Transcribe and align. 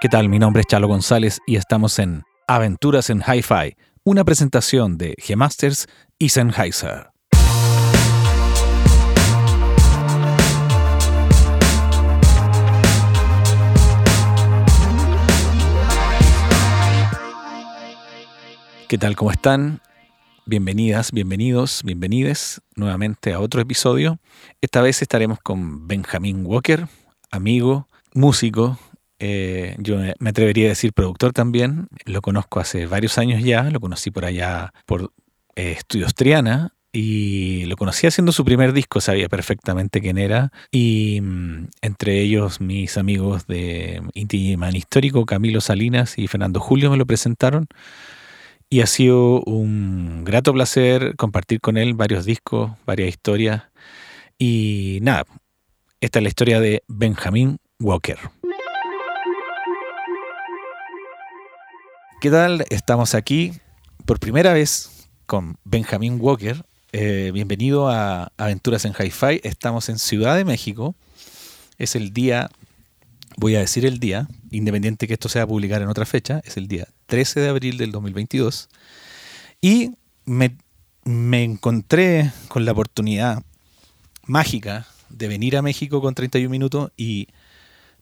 ¿Qué 0.00 0.08
tal? 0.08 0.28
Mi 0.28 0.38
nombre 0.38 0.60
es 0.60 0.68
Chalo 0.68 0.86
González 0.86 1.40
y 1.44 1.56
estamos 1.56 1.98
en 1.98 2.22
Aventuras 2.46 3.10
en 3.10 3.20
Hi-Fi, 3.20 3.76
una 4.04 4.22
presentación 4.22 4.96
de 4.96 5.16
G-Masters 5.16 5.88
y 6.20 6.28
Sennheiser. 6.28 7.10
¿Qué 18.86 18.98
tal? 18.98 19.16
¿Cómo 19.16 19.32
están? 19.32 19.82
Bienvenidas, 20.46 21.10
bienvenidos, 21.10 21.82
bienvenides 21.82 22.60
nuevamente 22.76 23.32
a 23.32 23.40
otro 23.40 23.60
episodio. 23.60 24.20
Esta 24.60 24.80
vez 24.80 25.02
estaremos 25.02 25.40
con 25.40 25.88
Benjamin 25.88 26.46
Walker, 26.46 26.86
amigo, 27.32 27.88
músico, 28.14 28.78
eh, 29.20 29.76
yo 29.78 29.98
me 30.18 30.30
atrevería 30.30 30.66
a 30.66 30.68
decir 30.70 30.92
productor 30.92 31.32
también. 31.32 31.88
Lo 32.04 32.20
conozco 32.22 32.60
hace 32.60 32.86
varios 32.86 33.18
años 33.18 33.42
ya. 33.42 33.64
Lo 33.64 33.80
conocí 33.80 34.10
por 34.10 34.24
allá 34.24 34.72
por 34.86 35.12
eh, 35.56 35.72
Estudios 35.72 36.14
Triana. 36.14 36.74
Y 36.90 37.66
lo 37.66 37.76
conocí 37.76 38.06
haciendo 38.06 38.32
su 38.32 38.46
primer 38.46 38.72
disco, 38.72 39.02
sabía 39.02 39.28
perfectamente 39.28 40.00
quién 40.00 40.16
era. 40.16 40.52
Y 40.70 41.20
mm, 41.20 41.68
entre 41.82 42.20
ellos 42.20 42.60
mis 42.60 42.96
amigos 42.96 43.46
de 43.46 44.02
Inti 44.14 44.56
Man 44.56 44.74
Histórico, 44.74 45.26
Camilo 45.26 45.60
Salinas 45.60 46.18
y 46.18 46.28
Fernando 46.28 46.60
Julio 46.60 46.90
me 46.90 46.96
lo 46.96 47.06
presentaron. 47.06 47.66
Y 48.70 48.80
ha 48.80 48.86
sido 48.86 49.42
un 49.42 50.24
grato 50.24 50.52
placer 50.52 51.14
compartir 51.16 51.60
con 51.60 51.76
él 51.76 51.94
varios 51.94 52.24
discos, 52.24 52.72
varias 52.86 53.10
historias. 53.10 53.64
Y 54.38 54.98
nada, 55.02 55.24
esta 56.00 56.18
es 56.18 56.22
la 56.22 56.28
historia 56.28 56.60
de 56.60 56.82
Benjamin 56.86 57.58
Walker. 57.80 58.18
¿Qué 62.20 62.32
tal? 62.32 62.64
Estamos 62.68 63.14
aquí 63.14 63.52
por 64.04 64.18
primera 64.18 64.52
vez 64.52 65.06
con 65.26 65.56
Benjamín 65.62 66.18
Walker. 66.20 66.64
Eh, 66.90 67.30
bienvenido 67.32 67.88
a 67.88 68.32
Aventuras 68.36 68.84
en 68.84 68.92
Hi-Fi. 68.92 69.42
Estamos 69.44 69.88
en 69.88 70.00
Ciudad 70.00 70.36
de 70.36 70.44
México. 70.44 70.96
Es 71.78 71.94
el 71.94 72.12
día, 72.12 72.50
voy 73.36 73.54
a 73.54 73.60
decir 73.60 73.86
el 73.86 74.00
día, 74.00 74.26
independiente 74.50 75.06
que 75.06 75.12
esto 75.12 75.28
sea 75.28 75.46
publicar 75.46 75.80
en 75.80 75.88
otra 75.90 76.06
fecha, 76.06 76.42
es 76.44 76.56
el 76.56 76.66
día 76.66 76.88
13 77.06 77.38
de 77.38 77.48
abril 77.50 77.78
del 77.78 77.92
2022. 77.92 78.68
Y 79.60 79.92
me, 80.24 80.56
me 81.04 81.44
encontré 81.44 82.32
con 82.48 82.64
la 82.64 82.72
oportunidad 82.72 83.44
mágica 84.24 84.88
de 85.08 85.28
venir 85.28 85.56
a 85.56 85.62
México 85.62 86.00
con 86.00 86.16
31 86.16 86.50
minutos 86.50 86.90
y 86.96 87.28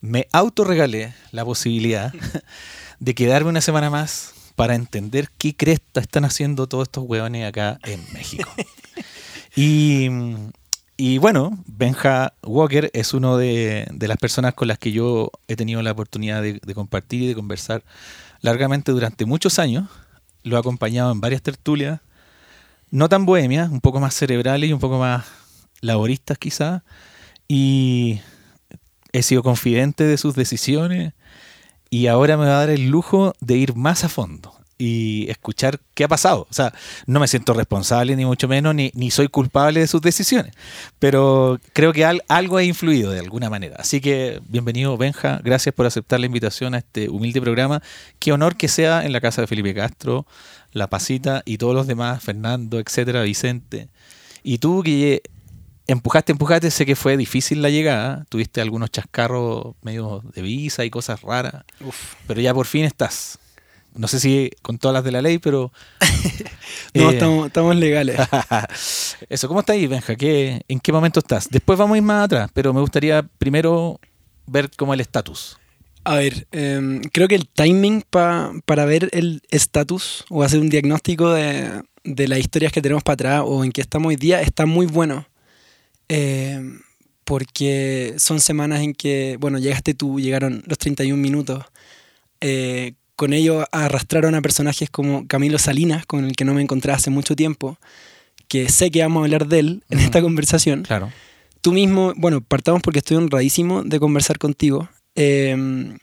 me 0.01 0.27
autorregalé 0.33 1.13
la 1.33 1.45
posibilidad 1.45 2.15
de 3.01 3.15
quedarme 3.15 3.51
una 3.51 3.61
semana 3.61 3.91
más 3.91 4.35
para 4.57 4.75
entender 4.75 5.29
qué 5.37 5.55
cresta 5.55 6.01
están 6.01 6.25
haciendo 6.25 6.67
todos 6.67 6.89
estos 6.89 7.05
hueones 7.07 7.47
acá 7.47 7.79
en 7.85 8.03
México. 8.13 8.51
y, 9.57 11.19
bueno, 11.19 11.63
Benja 11.67 12.33
Walker 12.43 12.91
es 12.95 13.13
uno 13.13 13.37
de, 13.37 13.87
las 14.01 14.17
personas 14.17 14.55
con 14.55 14.69
las 14.69 14.79
que 14.79 14.93
yo 14.93 15.31
he 15.47 15.57
tenido 15.57 15.83
la 15.83 15.93
oportunidad 15.93 16.43
de, 16.43 16.75
compartir 16.75 17.23
y 17.23 17.27
de 17.29 17.35
conversar 17.35 17.85
largamente 18.41 18.93
durante 18.93 19.27
muchos 19.27 19.59
años. 19.59 19.89
Lo 20.43 20.57
he 20.57 20.59
acompañado 20.59 21.13
en 21.13 21.21
varias 21.21 21.43
tertulias, 21.43 22.01
no 22.91 23.09
tan 23.09 23.27
bohemias, 23.27 23.71
un 23.71 23.81
poco 23.81 24.01
más 24.01 24.15
cerebrales 24.15 24.71
y 24.71 24.73
un 24.73 24.81
poco 24.81 24.99
más 24.99 25.27
laboristas 25.83 26.39
quizás. 26.39 26.83
Y 27.47 28.21
he 29.13 29.23
sido 29.23 29.43
confidente 29.43 30.05
de 30.05 30.17
sus 30.17 30.35
decisiones 30.35 31.13
y 31.91 32.07
ahora 32.07 32.37
me 32.37 32.47
va 32.47 32.57
a 32.57 32.61
dar 32.61 32.71
el 32.71 32.89
lujo 32.89 33.35
de 33.41 33.57
ir 33.57 33.75
más 33.75 34.05
a 34.05 34.09
fondo 34.09 34.57
y 34.79 35.29
escuchar 35.31 35.81
qué 35.95 36.05
ha 36.05 36.09
pasado. 36.09 36.47
O 36.51 36.55
sea, 36.55 36.73
no 37.07 37.21
me 37.21 37.29
siento 37.29 37.55
responsable 37.55 38.15
ni 38.17 38.25
mucho 38.25 38.49
menos, 38.49 38.75
ni, 38.75 38.91
ni 38.95 39.11
soy 39.11 39.29
culpable 39.29 39.81
de 39.81 39.87
sus 39.87 40.03
decisiones, 40.03 40.53
pero 40.99 41.59
creo 41.73 41.93
que 41.93 42.05
algo 42.05 42.57
ha 42.57 42.63
influido 42.63 43.11
de 43.11 43.21
alguna 43.21 43.49
manera. 43.51 43.77
Así 43.79 44.01
que 44.01 44.41
bienvenido 44.49 44.97
Benja, 44.97 45.41
gracias 45.43 45.75
por 45.75 45.87
aceptar 45.87 46.21
la 46.21 46.27
invitación 46.27 46.75
a 46.75 46.79
este 46.79 47.09
humilde 47.09 47.41
programa. 47.41 47.83
Qué 48.19 48.33
honor 48.33 48.57
que 48.57 48.69
sea 48.69 49.05
en 49.05 49.13
la 49.13 49.21
casa 49.21 49.41
de 49.41 49.47
Felipe 49.47 49.75
Castro, 49.75 50.27
La 50.73 50.89
Pasita 50.89 51.43
y 51.45 51.59
todos 51.59 51.75
los 51.75 51.87
demás, 51.87 52.23
Fernando, 52.23 52.79
etcétera, 52.79 53.23
Vicente. 53.23 53.89
Y 54.43 54.59
tú 54.59 54.83
que 54.83 55.23
empujaste, 55.87 56.33
empujaste, 56.33 56.71
sé 56.71 56.87
que 56.87 56.97
fue 56.97 57.17
difícil 57.17 57.63
la 57.63 57.71
llegada, 57.71 58.25
tuviste 58.29 58.61
algunos 58.61 58.91
chascarros 58.91 59.75
medio 59.83 60.23
de 60.35 60.43
visa 60.43 60.85
y 60.85 60.91
cosas 60.91 61.23
raras, 61.23 61.65
pero 62.27 62.41
ya 62.41 62.53
por 62.55 62.67
fin 62.67 62.85
estás. 62.85 63.39
No 63.95 64.09
sé 64.09 64.21
si 64.21 64.51
con 64.61 64.77
todas 64.77 64.93
las 64.93 65.05
de 65.05 65.13
la 65.13 65.23
ley, 65.23 65.39
pero... 65.39 65.73
no, 66.95 67.11
eh, 67.11 67.47
estamos, 67.47 67.77
legales. 67.77 68.21
Eso, 69.31 69.49
¿cómo 69.49 69.61
está 69.61 69.73
ahí, 69.73 69.87
Benja? 69.87 70.15
¿En 70.19 70.81
qué 70.81 70.93
momento 70.93 71.21
estás? 71.21 71.49
Después 71.49 71.79
vamos 71.79 71.95
a 71.95 71.99
ir 71.99 72.03
más 72.03 72.27
atrás, 72.27 72.51
pero 72.53 72.75
me 72.75 72.81
gustaría 72.81 73.23
primero 73.23 73.99
ver 74.47 74.71
cómo 74.77 74.93
el 74.93 75.01
estatus. 75.01 75.57
A 76.05 76.17
ver, 76.17 76.47
em, 76.53 77.01
creo 77.13 77.27
que 77.27 77.35
el 77.37 77.49
timing 77.49 78.03
para 78.11 78.85
ver 78.85 79.09
el 79.13 79.41
estatus 79.51 80.25
o 80.29 80.43
hacer 80.43 80.61
un 80.61 80.69
diagnóstico 80.69 81.33
de, 81.33 81.83
de 82.05 82.29
las 82.29 82.39
historias 82.39 82.73
que 82.73 82.83
tenemos 82.83 83.03
para 83.03 83.15
atrás 83.15 83.43
o 83.47 83.65
en 83.65 83.73
qué 83.73 83.81
estamos 83.81 84.11
hoy 84.11 84.17
día 84.17 84.43
está 84.43 84.67
muy 84.67 84.87
bueno 84.87 85.27
eh, 86.09 86.61
porque 87.25 88.15
son 88.19 88.41
semanas 88.41 88.83
en 88.83 88.95
que, 88.95 89.37
bueno, 89.41 89.59
llegaste 89.59 89.95
tú, 89.95 90.21
llegaron 90.21 90.63
los 90.67 90.79
31 90.79 91.21
minutos. 91.21 91.65
Eh, 92.41 92.95
con 93.17 93.33
ello 93.33 93.67
arrastraron 93.73 94.35
a 94.35 94.43
personajes 94.43 94.91
como 94.91 95.27
Camilo 95.27 95.59
Salinas, 95.59 96.07
con 96.07 96.25
el 96.25 96.37
que 96.37 96.45
no 96.45 96.55
me 96.55 96.63
encontré 96.63 96.93
hace 96.93 97.11
mucho 97.11 97.35
tiempo, 97.35 97.79
que 98.47 98.69
sé 98.69 98.91
que 98.91 99.01
vamos 99.01 99.23
a 99.23 99.25
hablar 99.25 99.49
de 99.49 99.59
él 99.59 99.85
en 99.91 99.99
esta 99.99 100.21
conversación. 100.23 100.83
Claro. 100.83 101.11
Tú 101.63 101.73
mismo, 101.73 102.13
bueno, 102.17 102.41
partamos 102.43 102.83
porque 102.83 103.01
estoy 103.01 103.17
honradísimo 103.17 103.83
de 103.83 103.99
conversar 103.99 104.39
contigo. 104.39 104.89
Eh, 105.17 105.97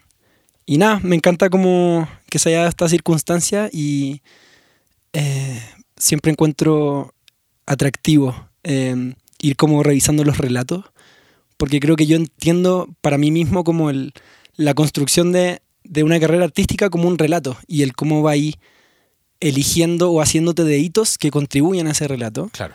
y 0.65 0.77
nada, 0.77 0.99
me 1.03 1.15
encanta 1.15 1.49
como 1.49 2.07
que 2.29 2.39
se 2.39 2.49
haya 2.49 2.59
dado 2.59 2.69
esta 2.69 2.89
circunstancia 2.89 3.69
y 3.71 4.21
siempre 5.95 6.31
encuentro 6.31 7.13
atractivo 7.65 8.49
ir 9.43 9.57
como 9.57 9.83
revisando 9.83 10.23
los 10.23 10.37
relatos, 10.37 10.85
porque 11.57 11.79
creo 11.79 11.95
que 11.95 12.07
yo 12.07 12.15
entiendo 12.15 12.87
para 13.01 13.17
mí 13.17 13.29
mismo 13.29 13.63
como 13.63 13.89
el, 13.89 14.13
la 14.55 14.73
construcción 14.73 15.31
de, 15.33 15.61
de 15.83 16.03
una 16.03 16.19
carrera 16.19 16.45
artística 16.45 16.89
como 16.89 17.07
un 17.07 17.17
relato 17.17 17.57
y 17.67 17.83
el 17.83 17.93
cómo 17.93 18.23
va 18.23 18.31
ahí 18.31 18.55
eligiendo 19.41 20.11
o 20.11 20.21
haciéndote 20.21 20.63
de 20.63 20.79
hitos 20.79 21.17
que 21.17 21.29
contribuyen 21.29 21.87
a 21.87 21.91
ese 21.91 22.07
relato. 22.07 22.49
Claro. 22.53 22.73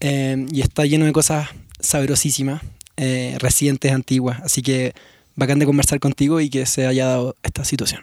Eh, 0.00 0.46
y 0.52 0.60
está 0.60 0.84
lleno 0.84 1.06
de 1.06 1.12
cosas 1.12 1.48
sabrosísimas, 1.80 2.60
eh, 2.98 3.36
recientes, 3.38 3.90
antiguas. 3.92 4.40
Así 4.42 4.60
que 4.60 4.92
bacán 5.34 5.58
de 5.58 5.64
conversar 5.64 5.98
contigo 5.98 6.40
y 6.40 6.50
que 6.50 6.66
se 6.66 6.86
haya 6.86 7.06
dado 7.06 7.36
esta 7.42 7.64
situación. 7.64 8.02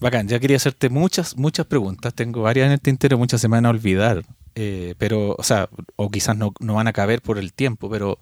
Bacán, 0.00 0.26
ya 0.26 0.40
quería 0.40 0.56
hacerte 0.56 0.88
muchas, 0.88 1.36
muchas 1.36 1.66
preguntas. 1.66 2.12
Tengo 2.14 2.42
varias 2.42 2.66
en 2.66 2.72
el 2.72 2.80
tintero, 2.80 3.16
muchas 3.16 3.40
se 3.40 3.46
me 3.46 3.58
van 3.58 3.66
a 3.66 3.70
olvidar. 3.70 4.24
Eh, 4.54 4.94
pero, 4.98 5.34
o 5.38 5.42
sea, 5.42 5.68
o 5.96 6.10
quizás 6.10 6.36
no, 6.36 6.52
van 6.60 6.88
a 6.88 6.92
caber 6.92 7.22
por 7.22 7.38
el 7.38 7.52
tiempo, 7.52 7.88
pero 7.90 8.18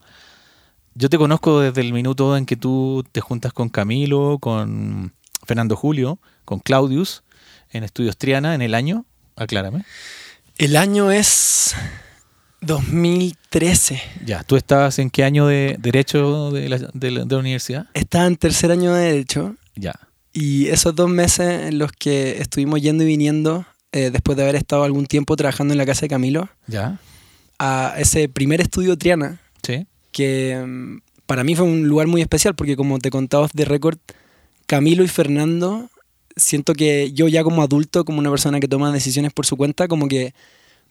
yo 0.95 1.09
te 1.09 1.19
conozco 1.19 1.61
desde 1.61 1.81
el 1.81 1.93
minuto 1.93 2.37
en 2.37 2.47
que 2.47 2.57
tú 2.57 3.05
te 3.11 3.21
juntas 3.21 3.53
con 3.53 3.69
Camilo, 3.69 4.39
con 4.41 5.13
Fernando 5.45 5.77
Julio, 5.77 6.19
con 6.45 6.61
Claudius, 6.61 7.25
en 7.71 7.85
Estudios 7.85 8.17
Triana, 8.17 8.55
en 8.55 8.63
el 8.63 8.75
año, 8.75 9.07
aclárame. 9.37 9.85
El 10.57 10.77
año 10.77 11.11
es 11.11 11.75
2013. 12.61 14.01
Ya, 14.25 14.43
¿tú 14.45 14.57
estabas 14.57 14.99
en 14.99 15.11
qué 15.11 15.25
año 15.25 15.47
de 15.47 15.77
Derecho 15.79 16.51
de 16.51 16.69
la, 16.69 16.79
de 16.93 17.11
la 17.11 17.37
universidad? 17.39 17.87
Estaba 17.95 18.27
en 18.27 18.37
tercer 18.37 18.71
año 18.71 18.93
de 18.93 19.03
Derecho. 19.11 19.57
Ya. 19.75 19.95
Y 20.33 20.69
esos 20.69 20.95
dos 20.95 21.09
meses 21.09 21.69
en 21.69 21.79
los 21.79 21.93
que 21.93 22.41
estuvimos 22.41 22.81
yendo 22.81 23.03
y 23.03 23.07
viniendo 23.07 23.67
eh, 23.93 24.11
después 24.11 24.37
de 24.37 24.45
haber 24.45 24.57
estado 24.57 24.85
algún 24.85 25.07
tiempo 25.07 25.37
trabajando 25.37 25.75
en 25.75 25.79
la 25.79 25.87
casa 25.87 26.03
de 26.03 26.09
Camilo, 26.09 26.49
¿Ya? 26.67 26.99
a 27.59 27.95
ese 27.99 28.29
primer 28.29 28.61
estudio 28.61 28.97
Triana, 28.97 29.41
¿Sí? 29.63 29.87
que 30.13 30.63
mm, 30.65 30.99
para 31.27 31.45
mí 31.45 31.55
fue 31.55 31.67
un 31.67 31.89
lugar 31.89 32.07
muy 32.07 32.23
especial 32.23 32.55
porque 32.55 32.77
como 32.77 32.99
te 32.99 33.11
contaba 33.11 33.49
de 33.53 33.65
record, 33.65 33.99
Camilo 34.67 35.03
y 35.03 35.09
Fernando, 35.09 35.91
siento 36.37 36.75
que 36.75 37.13
yo 37.13 37.29
ya 37.29 37.43
como 37.43 37.63
adulto, 37.63 38.05
como 38.05 38.19
una 38.19 38.31
persona 38.31 38.61
que 38.61 38.69
toma 38.69 38.93
decisiones 38.93 39.33
por 39.33 39.47
su 39.47 39.57
cuenta, 39.57 39.89
como 39.89 40.09
que 40.09 40.33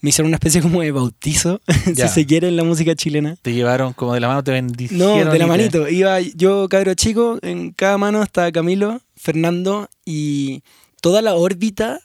me 0.02 0.10
hicieron 0.10 0.28
una 0.28 0.36
especie 0.36 0.62
como 0.62 0.82
de 0.82 0.92
bautizo, 0.92 1.62
si 1.96 2.08
se 2.08 2.26
quiere, 2.26 2.48
en 2.48 2.56
la 2.56 2.64
música 2.64 2.96
chilena. 2.96 3.36
¿Te 3.42 3.54
llevaron 3.54 3.94
como 3.94 4.14
de 4.14 4.20
la 4.20 4.28
mano, 4.28 4.44
te 4.44 4.52
bendijeron? 4.52 5.26
No, 5.26 5.32
de 5.32 5.40
la 5.40 5.48
manito. 5.48 5.90
Iba 5.90 6.20
yo, 6.22 6.68
cabro 6.70 6.94
chico, 6.94 7.40
en 7.42 7.72
cada 7.72 7.98
mano 7.98 8.24
estaba 8.24 8.52
Camilo, 8.52 9.02
Fernando 9.16 9.90
y 10.06 10.64
toda 11.02 11.22
la 11.22 11.36
órbita 11.36 12.00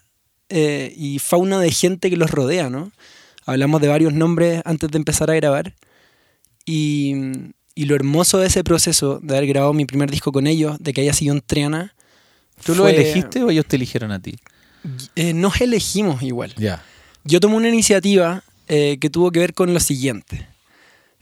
eh, 0.49 0.93
y 0.96 1.19
fauna 1.19 1.58
de 1.61 1.70
gente 1.70 2.11
que 2.11 2.17
los 2.17 2.31
rodea, 2.31 2.70
¿no? 2.70 2.93
Hablamos 3.46 3.81
de 3.81 3.88
varios 3.88 4.12
nombres 4.12 4.62
antes 4.64 4.91
de 4.91 4.99
empezar 4.99 5.31
a 5.31 5.35
grabar. 5.35 5.75
Y, 6.67 7.14
y, 7.75 7.85
lo 7.85 7.94
hermoso 7.94 8.38
de 8.38 8.46
ese 8.46 8.64
proceso, 8.64 9.20
de 9.23 9.37
haber 9.37 9.49
grabado 9.49 9.73
mi 9.75 9.85
primer 9.85 10.11
disco 10.11 10.32
con 10.32 10.46
ellos, 10.46 10.76
de 10.81 10.93
que 10.94 11.02
haya 11.02 11.12
sido 11.12 11.35
en 11.35 11.41
Triana, 11.43 11.94
¿Tú 12.64 12.75
lo 12.75 12.85
fue- 12.85 12.94
elegiste 12.94 13.43
o 13.43 13.50
ellos 13.50 13.67
te 13.67 13.76
eligieron 13.76 14.12
a 14.12 14.20
ti? 14.20 14.37
eh, 15.17 15.32
nos 15.35 15.61
elegimos 15.61 16.23
igual. 16.23 16.55
Ya. 16.56 16.82
Yo 17.25 17.40
tomé 17.40 17.56
una 17.56 17.69
iniciativa 17.69 18.44
eh, 18.69 18.99
que 19.00 19.11
tuvo 19.11 19.31
que 19.31 19.40
ver 19.40 19.55
con 19.55 19.73
lo 19.75 19.81
siguiente. 19.81 20.47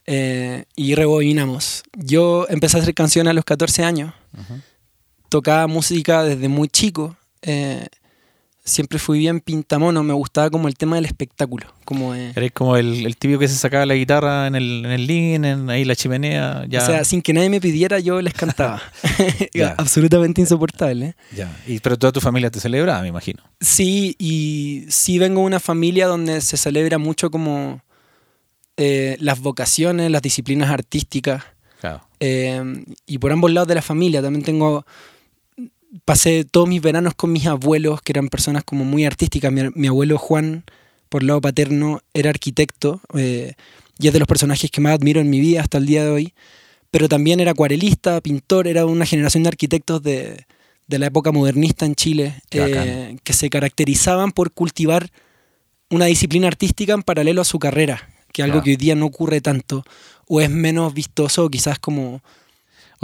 Eh, 0.07 0.65
y 0.77 0.95
rebobinamos. 0.97 1.83
Yo 1.97 2.47
empecé 2.49 2.77
a 2.77 2.81
hacer 2.83 2.93
canciones 2.95 3.31
a 3.31 3.35
los 3.35 3.45
14 3.45 3.85
años. 3.85 4.13
Tocaba 5.29 5.67
música 5.67 6.23
desde 6.25 6.49
muy 6.49 6.69
chico. 6.69 7.17
eh, 7.43 7.87
siempre 8.65 8.99
fui 8.99 9.19
bien 9.19 9.41
pintamono. 9.41 10.03
Me 10.03 10.13
gustaba 10.13 10.51
como 10.51 10.69
el 10.69 10.77
tema 10.77 10.97
del 10.97 11.05
espectáculo. 11.05 11.67
Como, 11.85 12.15
eh, 12.15 12.33
Eres 12.35 12.53
como 12.53 12.77
el, 12.77 13.07
el 13.07 13.17
típico 13.17 13.39
que 13.41 13.49
se 13.49 13.57
sacaba 13.57 13.87
la 13.87 13.95
guitarra 13.95 14.47
en 14.47 14.55
el, 14.55 14.85
en 14.85 14.91
el 14.93 15.07
living, 15.07 15.45
en 15.45 15.71
ahí 15.71 15.85
la 15.85 15.97
chimenea. 15.97 16.65
Ya. 16.69 16.83
O 16.83 16.87
sea, 16.87 17.05
sin 17.05 17.23
que 17.23 17.33
nadie 17.33 17.51
me 17.51 17.61
pidiera, 17.61 17.99
yo 17.99 18.21
les 18.21 18.35
cantaba. 18.35 18.81
Absolutamente 19.77 20.41
insoportable. 20.41 21.07
¿eh? 21.07 21.15
ya. 21.35 21.57
Y, 21.67 21.81
pero 21.81 21.99
toda 21.99 22.13
tu 22.13 22.21
familia 22.21 22.51
te 22.51 22.61
celebraba, 22.61 23.03
me 23.03 23.09
imagino. 23.09 23.43
Sí, 23.61 24.15
y 24.19 24.85
sí 24.89 25.19
vengo 25.19 25.41
de 25.41 25.47
una 25.47 25.61
familia 25.61 26.07
donde 26.07 26.41
se 26.41 26.57
celebra 26.57 26.99
mucho 26.99 27.31
como 27.31 27.83
eh, 28.77 29.17
las 29.21 29.41
vocaciones, 29.41 30.11
las 30.11 30.23
disciplinas 30.23 30.71
artísticas. 30.71 31.45
Claro. 31.81 32.07
eh, 32.21 32.63
y 33.07 33.19
por 33.19 33.33
ambos 33.33 33.51
lados 33.51 33.67
de 33.67 33.75
la 33.75 33.83
familia 33.83 34.23
también 34.23 34.45
tengo... 34.45 34.87
Pasé 36.05 36.45
todos 36.45 36.69
mis 36.69 36.81
veranos 36.81 37.15
con 37.15 37.33
mis 37.33 37.47
abuelos, 37.47 38.01
que 38.03 38.13
eran 38.13 38.29
personas 38.29 38.65
como 38.65 38.85
muy 38.85 39.05
artísticas. 39.05 39.53
Mi, 39.53 39.63
mi 39.75 39.89
abuelo 39.89 40.19
Juan, 40.19 40.65
por 41.09 41.23
lado 41.23 41.41
paterno, 41.41 42.01
era 42.15 42.31
arquitecto 42.31 43.01
eh, 43.15 43.55
y 43.99 44.07
es 44.07 44.13
de 44.13 44.19
los 44.19 44.29
personajes 44.29 44.71
que 44.71 44.81
más 44.81 44.95
admiro 44.95 45.21
en 45.21 45.29
mi 45.29 45.41
vida 45.41 45.61
hasta 45.61 45.79
el 45.79 45.87
día 45.87 46.05
de 46.05 46.11
hoy. 46.11 46.35
Pero 46.91 47.09
también 47.09 47.41
era 47.41 47.53
acuarelista, 47.53 48.21
pintor, 48.21 48.67
era 48.67 48.87
una 48.87 49.07
generación 49.07 49.43
de 49.43 49.49
arquitectos 49.49 50.03
de, 50.03 50.47
de 50.87 50.99
la 50.99 51.07
época 51.07 51.33
modernista 51.33 51.87
en 51.87 51.95
Chile, 51.95 52.43
eh, 52.51 53.17
que 53.25 53.33
se 53.33 53.49
caracterizaban 53.51 54.33
por 54.33 54.53
cultivar 54.53 55.11
una 55.91 56.07
disciplina 56.07 56.49
artística 56.49 56.93
en 56.93 57.03
paralelo 57.03 57.41
a 57.41 57.47
su 57.47 57.59
carrera, 57.59 58.11
que 58.33 58.43
es 58.43 58.45
algo 58.45 58.63
que 58.63 58.71
hoy 58.71 58.77
día 58.77 58.95
no 58.95 59.07
ocurre 59.07 59.41
tanto, 59.41 59.85
o 60.27 60.41
es 60.41 60.51
menos 60.51 60.95
vistoso, 60.95 61.45
o 61.45 61.51
quizás 61.51 61.79
como... 61.79 62.23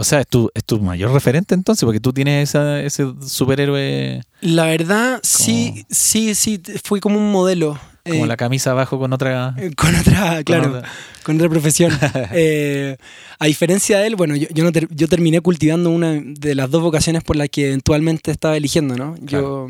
O 0.00 0.04
sea, 0.04 0.20
es 0.20 0.28
tu, 0.28 0.48
es 0.54 0.62
tu 0.64 0.78
mayor 0.80 1.12
referente 1.12 1.54
entonces, 1.56 1.84
porque 1.84 1.98
tú 1.98 2.12
tienes 2.12 2.50
esa- 2.50 2.80
ese 2.80 3.04
superhéroe 3.26 4.20
La 4.40 4.66
verdad, 4.66 5.18
sí, 5.24 5.84
sí, 5.90 6.36
sí, 6.36 6.62
fui 6.84 7.00
como 7.00 7.18
un 7.18 7.32
modelo. 7.32 7.76
como 8.06 8.24
eh, 8.24 8.28
la 8.28 8.36
camisa 8.36 8.70
abajo 8.70 8.96
con 8.98 9.12
otra. 9.12 9.54
eh, 9.58 9.72
con 9.76 9.92
otra, 9.96 10.42
claro, 10.44 10.68
otra- 10.78 10.88
con 11.24 11.34
otra 11.36 11.48
profesión. 11.48 11.90
Eh, 12.32 12.96
a 13.40 13.46
diferencia 13.46 13.98
de 13.98 14.06
él, 14.06 14.14
bueno, 14.16 14.36
yo, 14.36 14.46
yo, 14.54 14.62
no 14.64 14.70
ter- 14.72 14.88
yo 14.90 15.08
terminé 15.08 15.40
cultivando 15.40 15.90
una 15.90 16.12
de 16.24 16.54
las 16.54 16.70
dos 16.70 16.80
vocaciones 16.82 17.22
por 17.24 17.34
las 17.36 17.48
que 17.48 17.66
eventualmente 17.66 18.30
estaba 18.30 18.56
eligiendo, 18.56 18.96
¿no? 18.96 19.16
Yo, 19.20 19.68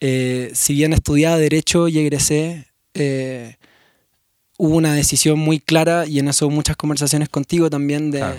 eh, 0.00 0.50
si 0.54 0.74
bien 0.74 0.92
estudiaba 0.92 1.38
Derecho 1.38 1.86
y 1.88 1.98
egresé, 2.00 2.66
hubo 4.58 4.74
una 4.76 4.92
decisión 4.94 5.38
muy 5.38 5.60
clara 5.60 6.06
y 6.06 6.18
en 6.18 6.28
eso 6.28 6.46
hubo 6.46 6.54
muchas 6.56 6.76
conversaciones 6.76 7.28
contigo 7.28 7.70
también 7.70 8.10
de, 8.10 8.18
Claro. 8.18 8.36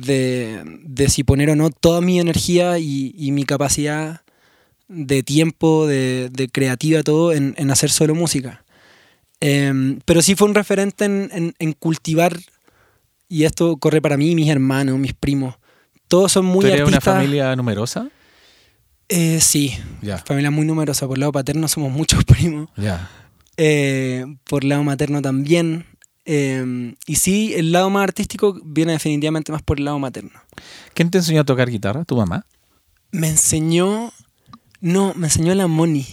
De, 0.00 0.62
de 0.84 1.08
si 1.08 1.22
poner 1.24 1.50
o 1.50 1.56
no 1.56 1.70
toda 1.70 2.00
mi 2.00 2.18
energía 2.20 2.78
y, 2.78 3.14
y 3.16 3.30
mi 3.32 3.44
capacidad 3.44 4.22
de 4.88 5.22
tiempo, 5.22 5.86
de, 5.86 6.28
de 6.32 6.48
creativa, 6.48 7.02
todo 7.02 7.32
en, 7.32 7.54
en 7.56 7.70
hacer 7.70 7.90
solo 7.90 8.14
música. 8.14 8.64
Em, 9.40 10.00
pero 10.04 10.22
sí 10.22 10.34
fue 10.34 10.48
un 10.48 10.54
referente 10.54 11.04
en, 11.04 11.28
en- 11.32 11.54
en 11.58 11.72
cultivar, 11.72 12.38
y 13.28 13.44
esto 13.44 13.76
corre 13.78 14.00
para 14.02 14.16
mí, 14.16 14.34
mis 14.34 14.48
hermanos, 14.48 14.98
mis 14.98 15.14
primos. 15.14 15.54
Todos 16.08 16.32
son 16.32 16.44
muy 16.44 16.60
¿Tú 16.60 16.66
eres 16.68 16.80
una 16.86 16.96
artistas. 16.96 17.14
familia 17.14 17.56
numerosa? 17.56 18.08
Eh, 19.08 19.40
sí, 19.40 19.74
familia 20.24 20.50
muy 20.50 20.64
numerosa. 20.66 21.06
Por 21.06 21.18
lado 21.18 21.32
paterno 21.32 21.66
somos 21.68 21.90
muchos 21.90 22.24
primos. 22.26 22.68
Ya. 22.76 23.10
Eh, 23.56 24.24
por 24.44 24.64
lado 24.64 24.82
materno 24.84 25.20
también. 25.22 25.86
Eh, 26.26 26.94
y 27.06 27.16
sí, 27.16 27.52
el 27.54 27.72
lado 27.72 27.90
más 27.90 28.04
artístico 28.04 28.58
viene 28.64 28.92
definitivamente 28.92 29.52
más 29.52 29.62
por 29.62 29.78
el 29.78 29.84
lado 29.84 29.98
materno. 29.98 30.30
¿Quién 30.94 31.10
te 31.10 31.18
enseñó 31.18 31.42
a 31.42 31.44
tocar 31.44 31.68
guitarra? 31.70 32.04
¿Tu 32.04 32.16
mamá? 32.16 32.46
Me 33.10 33.28
enseñó. 33.28 34.12
No, 34.80 35.12
me 35.14 35.26
enseñó 35.26 35.54
la 35.54 35.66
Moni. 35.66 36.06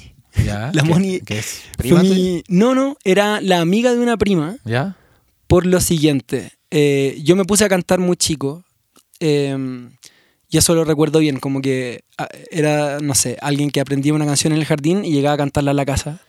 Ya. 0.45 0.71
La 0.73 0.83
¿Qué- 0.83 0.89
Moni 0.89 1.19
qué 1.21 1.39
es? 1.39 1.61
¿Prima 1.77 2.03
mi- 2.03 2.43
No, 2.47 2.73
no, 2.75 2.97
era 3.03 3.41
la 3.41 3.59
amiga 3.61 3.93
de 3.93 3.99
una 3.99 4.17
prima. 4.17 4.57
¿Ya? 4.65 4.95
Por 5.47 5.65
lo 5.65 5.81
siguiente, 5.81 6.51
eh, 6.69 7.19
yo 7.23 7.35
me 7.35 7.43
puse 7.45 7.65
a 7.65 7.69
cantar 7.69 7.99
muy 7.99 8.15
chico. 8.17 8.63
eh, 9.19 9.89
y 10.49 10.57
eso 10.57 10.75
lo 10.75 10.83
recuerdo 10.83 11.19
bien, 11.19 11.39
como 11.39 11.61
que 11.61 12.03
ah, 12.17 12.27
era, 12.51 12.99
no 12.99 13.15
sé, 13.15 13.37
alguien 13.41 13.69
que 13.71 13.79
aprendía 13.79 14.13
una 14.13 14.25
canción 14.25 14.51
en 14.51 14.59
el 14.59 14.65
jardín 14.65 15.05
y 15.05 15.11
llegaba 15.13 15.35
a 15.35 15.37
cantarla 15.37 15.71
a 15.71 15.73
la 15.73 15.85
casa. 15.85 16.19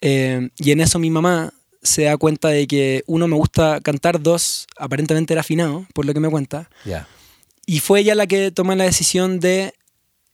Eh, 0.00 0.48
y 0.58 0.70
en 0.70 0.80
eso 0.80 0.98
mi 1.00 1.10
mamá 1.10 1.52
se 1.82 2.04
da 2.04 2.16
cuenta 2.16 2.48
de 2.48 2.66
que 2.66 3.02
uno 3.06 3.26
me 3.28 3.36
gusta 3.36 3.80
cantar, 3.80 4.20
dos 4.20 4.66
aparentemente 4.76 5.34
era 5.34 5.40
afinado, 5.40 5.86
por 5.94 6.06
lo 6.06 6.14
que 6.14 6.20
me 6.20 6.28
cuenta. 6.30 6.70
Y 7.66 7.80
fue 7.80 8.00
ella 8.00 8.14
la 8.14 8.26
que 8.26 8.50
toma 8.50 8.74
la 8.76 8.84
decisión 8.84 9.40
de 9.40 9.74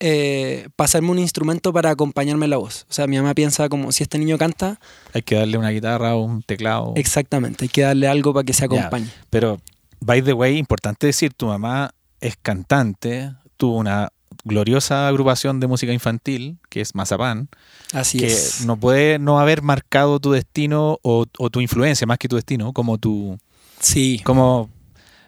eh, 0.00 0.69
pasarme 0.77 1.11
un 1.11 1.19
instrumento 1.19 1.73
para 1.73 1.91
acompañarme 1.91 2.47
la 2.49 2.56
voz. 2.56 2.87
O 2.89 2.93
sea, 2.93 3.06
mi 3.06 3.17
mamá 3.17 3.35
piensa 3.35 3.69
como 3.69 3.91
si 3.93 4.03
este 4.05 4.19
niño 4.19 4.39
canta, 4.39 4.79
Hay 5.12 5.23
que 5.23 5.35
darle 5.35 5.59
una 5.59 5.71
guitarra 5.71 6.15
o 6.15 6.23
un 6.23 6.43
teclado. 6.43 6.93
exactamente, 6.97 7.65
hay 7.65 7.69
que 7.69 7.83
darle 7.83 8.06
algo 8.09 8.33
para 8.33 8.45
que 8.45 8.53
se 8.53 8.65
acompañe. 8.67 9.09
Pero, 9.31 9.61
by 10.00 10.23
the 10.23 10.33
way, 10.33 10.56
importante 10.56 11.06
decir, 11.09 11.35
tu 11.35 11.47
mamá 11.47 11.93
es 12.21 12.37
cantante, 12.41 13.33
tuvo 13.56 13.77
una 13.79 14.12
gloriosa 14.49 15.06
agrupación 15.09 15.61
de 15.61 15.67
música 15.69 15.93
infantil, 15.93 16.59
que 16.69 16.81
es 16.81 16.95
Mazapán, 16.95 17.49
Así 17.93 18.19
que 18.19 18.27
es. 18.27 18.65
no 18.67 18.77
puede 18.77 19.19
no 19.19 19.39
haber 19.39 19.62
marcado 19.62 20.19
tu 20.19 20.33
destino 20.33 20.99
o, 21.03 21.27
o 21.39 21.50
tu 21.50 21.61
influencia, 21.61 22.06
más 22.06 22.19
que 22.19 22.29
tu 22.29 22.37
destino, 22.37 22.73
como 22.73 22.99
tu... 22.99 23.39
Sí. 23.81 24.21
Como, 24.25 24.69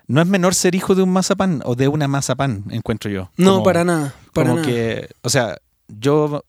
no 0.09 0.21
es 0.21 0.27
menor 0.27 0.55
ser 0.57 0.75
hijo 0.75 0.95
de 0.97 1.03
un 1.03 1.11
mazapán 1.11 1.63
o 1.65 1.77
de 1.77 1.87
una 1.87 2.09
mazapán, 2.09 2.65
encuentro 2.71 3.11
yo. 3.11 3.31
No, 3.37 3.53
Como- 3.53 3.63
para 3.65 3.85
nada. 3.85 4.15
Para 4.33 4.49
como 4.51 4.61
nada. 4.63 4.73
que, 4.73 5.09
o 5.23 5.29
sea, 5.29 5.59
yo 5.89 6.45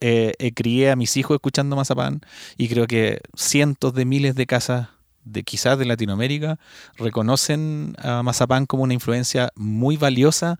eh, 0.00 0.32
eh, 0.38 0.52
crié 0.54 0.90
a 0.90 0.96
mis 0.96 1.16
hijos 1.16 1.34
escuchando 1.34 1.76
Mazapán 1.76 2.20
y 2.56 2.68
creo 2.68 2.86
que 2.86 3.20
cientos 3.36 3.92
de 3.94 4.04
miles 4.04 4.34
de 4.34 4.46
casas 4.46 4.88
de 5.24 5.42
quizás 5.44 5.78
de 5.78 5.84
Latinoamérica 5.84 6.58
reconocen 6.96 7.94
a 7.98 8.22
Mazapán 8.22 8.66
como 8.66 8.82
una 8.84 8.94
influencia 8.94 9.50
muy 9.54 9.96
valiosa 9.96 10.58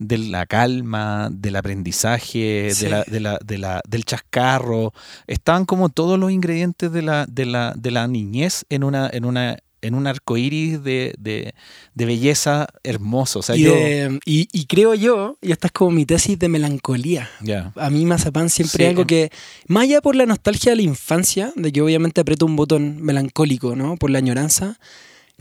de 0.00 0.16
la 0.18 0.46
calma, 0.46 1.28
del 1.30 1.54
aprendizaje, 1.56 2.70
Sí. 2.74 2.84
de 2.86 2.90
la, 2.90 3.04
de 3.04 3.20
la- 3.20 3.38
de 3.44 3.58
la- 3.58 3.82
del 3.86 4.04
chascarro. 4.04 4.92
Estaban 5.26 5.66
como 5.66 5.90
todos 5.90 6.18
los 6.18 6.32
ingredientes 6.32 6.90
de 6.90 7.02
la, 7.02 7.26
de 7.26 7.44
la, 7.46 7.74
de 7.76 7.90
la 7.90 8.08
niñez 8.08 8.64
en 8.70 8.82
una, 8.82 9.08
en 9.12 9.24
una, 9.26 9.58
en 9.82 9.94
un 9.94 10.06
arco 10.06 10.36
iris 10.36 10.82
de, 10.82 11.14
de- 11.18 11.54
de 11.94 12.04
belleza 12.06 12.66
hermoso. 12.82 13.40
O 13.40 13.42
sea, 13.42 13.56
y, 13.56 13.62
yo. 13.62 13.74
de- 13.74 14.18
y- 14.24 14.48
y 14.52 14.64
creo 14.66 14.94
yo, 14.94 15.36
y 15.42 15.52
esta 15.52 15.66
es 15.68 15.72
como 15.72 15.90
mi 15.90 16.06
tesis 16.06 16.38
de 16.38 16.48
melancolía. 16.48 17.28
A 17.76 17.90
mí 17.90 18.04
Mazapán 18.06 18.48
siempre 18.48 18.76
Sí. 18.78 18.82
es 18.84 18.88
algo 18.90 19.06
que, 19.06 19.30
más 19.68 19.82
allá 19.84 20.00
por 20.00 20.16
la 20.16 20.24
nostalgia 20.26 20.72
de 20.72 20.76
la 20.76 20.82
infancia, 20.82 21.52
de 21.56 21.72
que 21.72 21.82
obviamente 21.82 22.20
aprieto 22.22 22.46
un 22.46 22.56
botón 22.56 23.02
melancólico, 23.02 23.76
¿no? 23.76 23.96
Por 23.96 24.10
la 24.10 24.18
añoranza, 24.18 24.78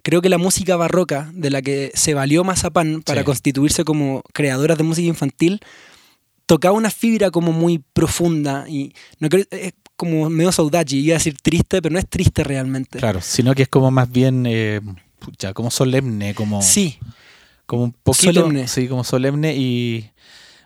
creo 0.04 0.22
que 0.22 0.30
la 0.30 0.38
música 0.38 0.76
barroca, 0.76 1.30
de 1.34 1.50
la 1.50 1.62
que 1.62 1.92
se 1.96 2.14
valió 2.14 2.44
Mazapán 2.44 3.02
para 3.04 3.22
Sí. 3.22 3.26
constituirse 3.26 3.84
como 3.84 4.22
creadoras 4.34 4.78
de 4.78 4.84
música 4.84 5.08
infantil, 5.08 5.60
tocaba 6.46 6.76
una 6.76 6.90
fibra 6.90 7.32
como 7.32 7.52
muy 7.52 7.84
profunda 7.94 8.66
y 8.68 8.94
no 9.20 9.30
creo, 9.30 9.46
es 9.52 9.74
como 9.96 10.30
medio 10.30 10.52
saudachi, 10.52 11.00
iba 11.00 11.16
a 11.16 11.18
decir 11.20 11.36
triste, 11.42 11.82
pero 11.82 11.94
no 11.94 12.00
es 12.00 12.08
triste 12.10 12.44
realmente. 12.44 13.00
Claro, 13.00 13.22
sino 13.22 13.54
que 13.54 13.64
es 13.64 13.70
como 13.70 13.92
más 13.92 14.10
bien, 14.10 14.46
eh, 14.48 14.82
pucha, 15.20 15.54
como 15.54 15.70
solemne, 15.72 16.34
como, 16.34 16.62
Sí, 16.62 16.98
como 17.66 17.84
un 17.84 17.92
poquito. 17.92 18.34
Solemne. 18.34 18.68
Sí, 18.68 18.88
como 18.88 19.04
solemne 19.04 19.56
y. 19.56 20.10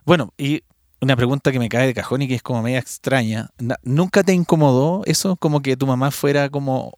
Bueno, 0.05 0.33
y 0.37 0.61
una 1.01 1.15
pregunta 1.17 1.51
que 1.51 1.59
me 1.59 1.67
cae 1.67 1.87
de 1.87 1.93
cajón 1.93 2.21
y 2.21 2.27
que 2.27 2.35
es 2.35 2.41
como 2.43 2.61
media 2.61 2.79
extraña. 2.79 3.49
¿Nunca 3.83 4.23
te 4.23 4.33
incomodó 4.33 5.01
eso? 5.05 5.35
Como 5.35 5.61
que 5.61 5.75
tu 5.75 5.85
mamá 5.87 6.11
fuera 6.11 6.49
como 6.49 6.97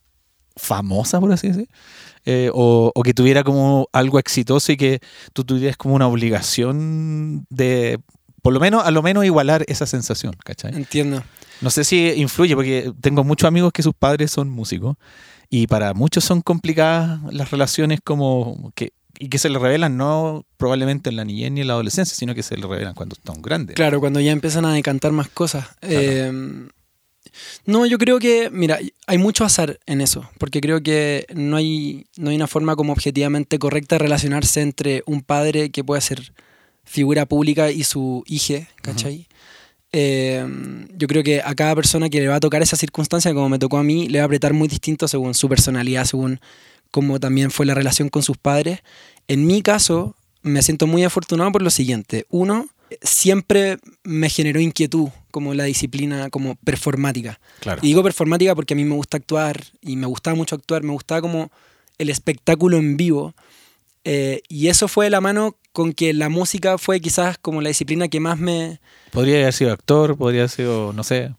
famosa, 0.56 1.20
por 1.20 1.32
así 1.32 1.50
decir. 1.50 1.70
Eh, 2.26 2.50
o, 2.54 2.92
o 2.96 3.04
que 3.04 3.14
tuviera 3.14 3.44
como 3.44 3.88
algo 3.94 4.18
exitoso 4.18 4.72
y 4.72 4.78
que 4.78 5.00
tú 5.34 5.44
tuvieras 5.44 5.78
como 5.78 5.96
una 5.96 6.08
obligación 6.08 7.46
de, 7.50 8.00
por 8.42 8.54
lo 8.54 8.60
menos, 8.60 8.86
a 8.86 8.92
lo 8.92 9.02
menos 9.02 9.26
igualar 9.26 9.64
esa 9.68 9.86
sensación, 9.86 10.36
¿cachai? 10.44 10.76
entiendo. 10.76 11.24
No 11.62 11.70
sé 11.70 11.84
si 11.84 12.14
influye, 12.18 12.56
porque 12.56 12.92
tengo 13.02 13.24
muchos 13.24 13.48
amigos 13.48 13.72
que 13.72 13.82
sus 13.82 13.94
padres 13.94 14.30
son 14.30 14.50
músicos 14.50 14.98
y 15.50 15.68
para 15.68 15.94
muchos 15.96 16.24
son 16.24 16.42
complicadas 16.42 17.22
las 17.32 17.50
relaciones 17.52 18.02
como 18.04 18.72
que 18.76 18.94
y 19.18 19.30
que 19.30 19.38
se 19.40 19.50
les 19.50 19.62
revelan 19.62 19.98
no 19.98 20.46
probablemente 20.58 21.10
en 21.10 21.16
la 21.16 21.26
niñez 21.26 21.52
ni 21.52 21.62
en 21.62 21.68
la 21.68 21.74
adolescencia, 21.74 22.16
sino 22.16 22.36
que 22.36 22.44
se 22.44 22.56
les 22.56 22.66
revelan 22.66 22.94
cuando 22.94 23.16
están 23.16 23.42
grandes. 23.42 23.76
Claro, 23.76 24.00
cuando 24.00 24.20
ya 24.20 24.32
empiezan 24.32 24.66
a 24.66 24.74
decantar 24.74 25.12
más 25.12 25.30
cosas. 25.30 25.68
Eh, 25.82 26.32
no, 27.66 27.86
yo 27.86 27.98
creo 27.98 28.20
que, 28.20 28.50
mira, 28.52 28.80
hay 29.08 29.18
mucho 29.18 29.44
azar 29.44 29.80
en 29.86 30.02
eso, 30.02 30.30
porque 30.38 30.62
creo 30.62 30.82
que 30.82 31.26
no 31.34 31.58
hay, 31.58 32.08
no 32.18 32.30
hay 32.30 32.36
una 32.36 32.48
forma 32.48 32.76
como 32.76 32.94
objetivamente 32.94 33.60
correcta 33.60 33.96
de 33.96 34.00
relacionarse 34.00 34.62
entre 34.62 35.04
un 35.06 35.22
padre 35.22 35.70
que 35.70 35.84
puede 35.84 36.02
ser 36.02 36.34
figura 36.84 37.26
pública 37.26 37.72
y 37.72 37.84
su 37.84 38.24
hija, 38.28 38.68
¿cachai? 38.82 39.28
Eh, 39.92 40.46
yo 40.98 41.08
creo 41.08 41.24
que 41.24 41.42
a 41.42 41.56
cada 41.56 41.74
persona 41.74 42.10
que 42.10 42.20
le 42.20 42.28
va 42.28 42.36
a 42.36 42.40
tocar 42.40 42.62
esa 42.62 42.76
circunstancia, 42.76 43.34
como 43.34 43.50
me 43.50 43.60
tocó 43.60 43.78
a 43.78 43.84
mí, 43.84 44.08
le 44.08 44.20
va 44.20 44.24
a 44.24 44.26
apretar 44.26 44.54
muy 44.54 44.68
distinto 44.68 45.08
según 45.08 45.34
su 45.34 45.48
personalidad, 45.48 46.06
según 46.06 46.40
cómo 46.92 47.20
también 47.20 47.50
fue 47.52 47.66
la 47.66 47.74
relación 47.74 48.10
con 48.10 48.22
sus 48.22 48.38
padres. 48.38 48.80
En 49.28 49.48
mi 49.48 49.62
caso, 49.62 50.16
me 50.42 50.62
siento 50.62 50.86
muy 50.86 51.04
afortunado 51.04 51.52
por 51.52 51.62
lo 51.62 51.70
siguiente. 51.70 52.26
Uno, 52.30 52.68
siempre 53.02 53.78
me 54.04 54.30
generó 54.30 54.60
inquietud 54.60 55.10
como 55.32 55.54
la 55.54 55.66
disciplina 55.66 56.30
como 56.30 56.56
performática. 56.56 57.40
Claro. 57.60 57.80
Y 57.84 57.88
digo 57.88 58.04
performática 58.04 58.56
porque 58.56 58.74
a 58.74 58.78
mí 58.78 58.86
me 58.86 58.96
gusta 58.96 59.18
actuar 59.18 59.64
y 59.82 59.96
me 59.96 60.08
gustaba 60.08 60.36
mucho 60.36 60.56
actuar, 60.56 60.84
me 60.84 60.94
gustaba 60.94 61.22
como 61.22 61.52
el 61.98 62.10
espectáculo 62.10 62.78
en 62.78 62.98
vivo. 62.98 63.34
Eh, 64.04 64.42
y 64.50 64.68
eso 64.68 64.88
fue 64.88 65.06
de 65.06 65.10
la 65.12 65.22
mano 65.22 65.58
con 65.72 65.92
que 65.94 66.14
la 66.14 66.30
música 66.30 66.78
fue 66.78 67.00
quizás 67.02 67.38
como 67.38 67.62
la 67.62 67.70
disciplina 67.70 68.08
que 68.08 68.20
más 68.20 68.38
me... 68.40 68.80
Podría 69.12 69.38
haber 69.42 69.54
sido 69.54 69.74
actor, 69.74 70.16
podría 70.18 70.42
haber 70.42 70.50
sido, 70.50 70.94
no 70.94 71.04
sé, 71.04 71.32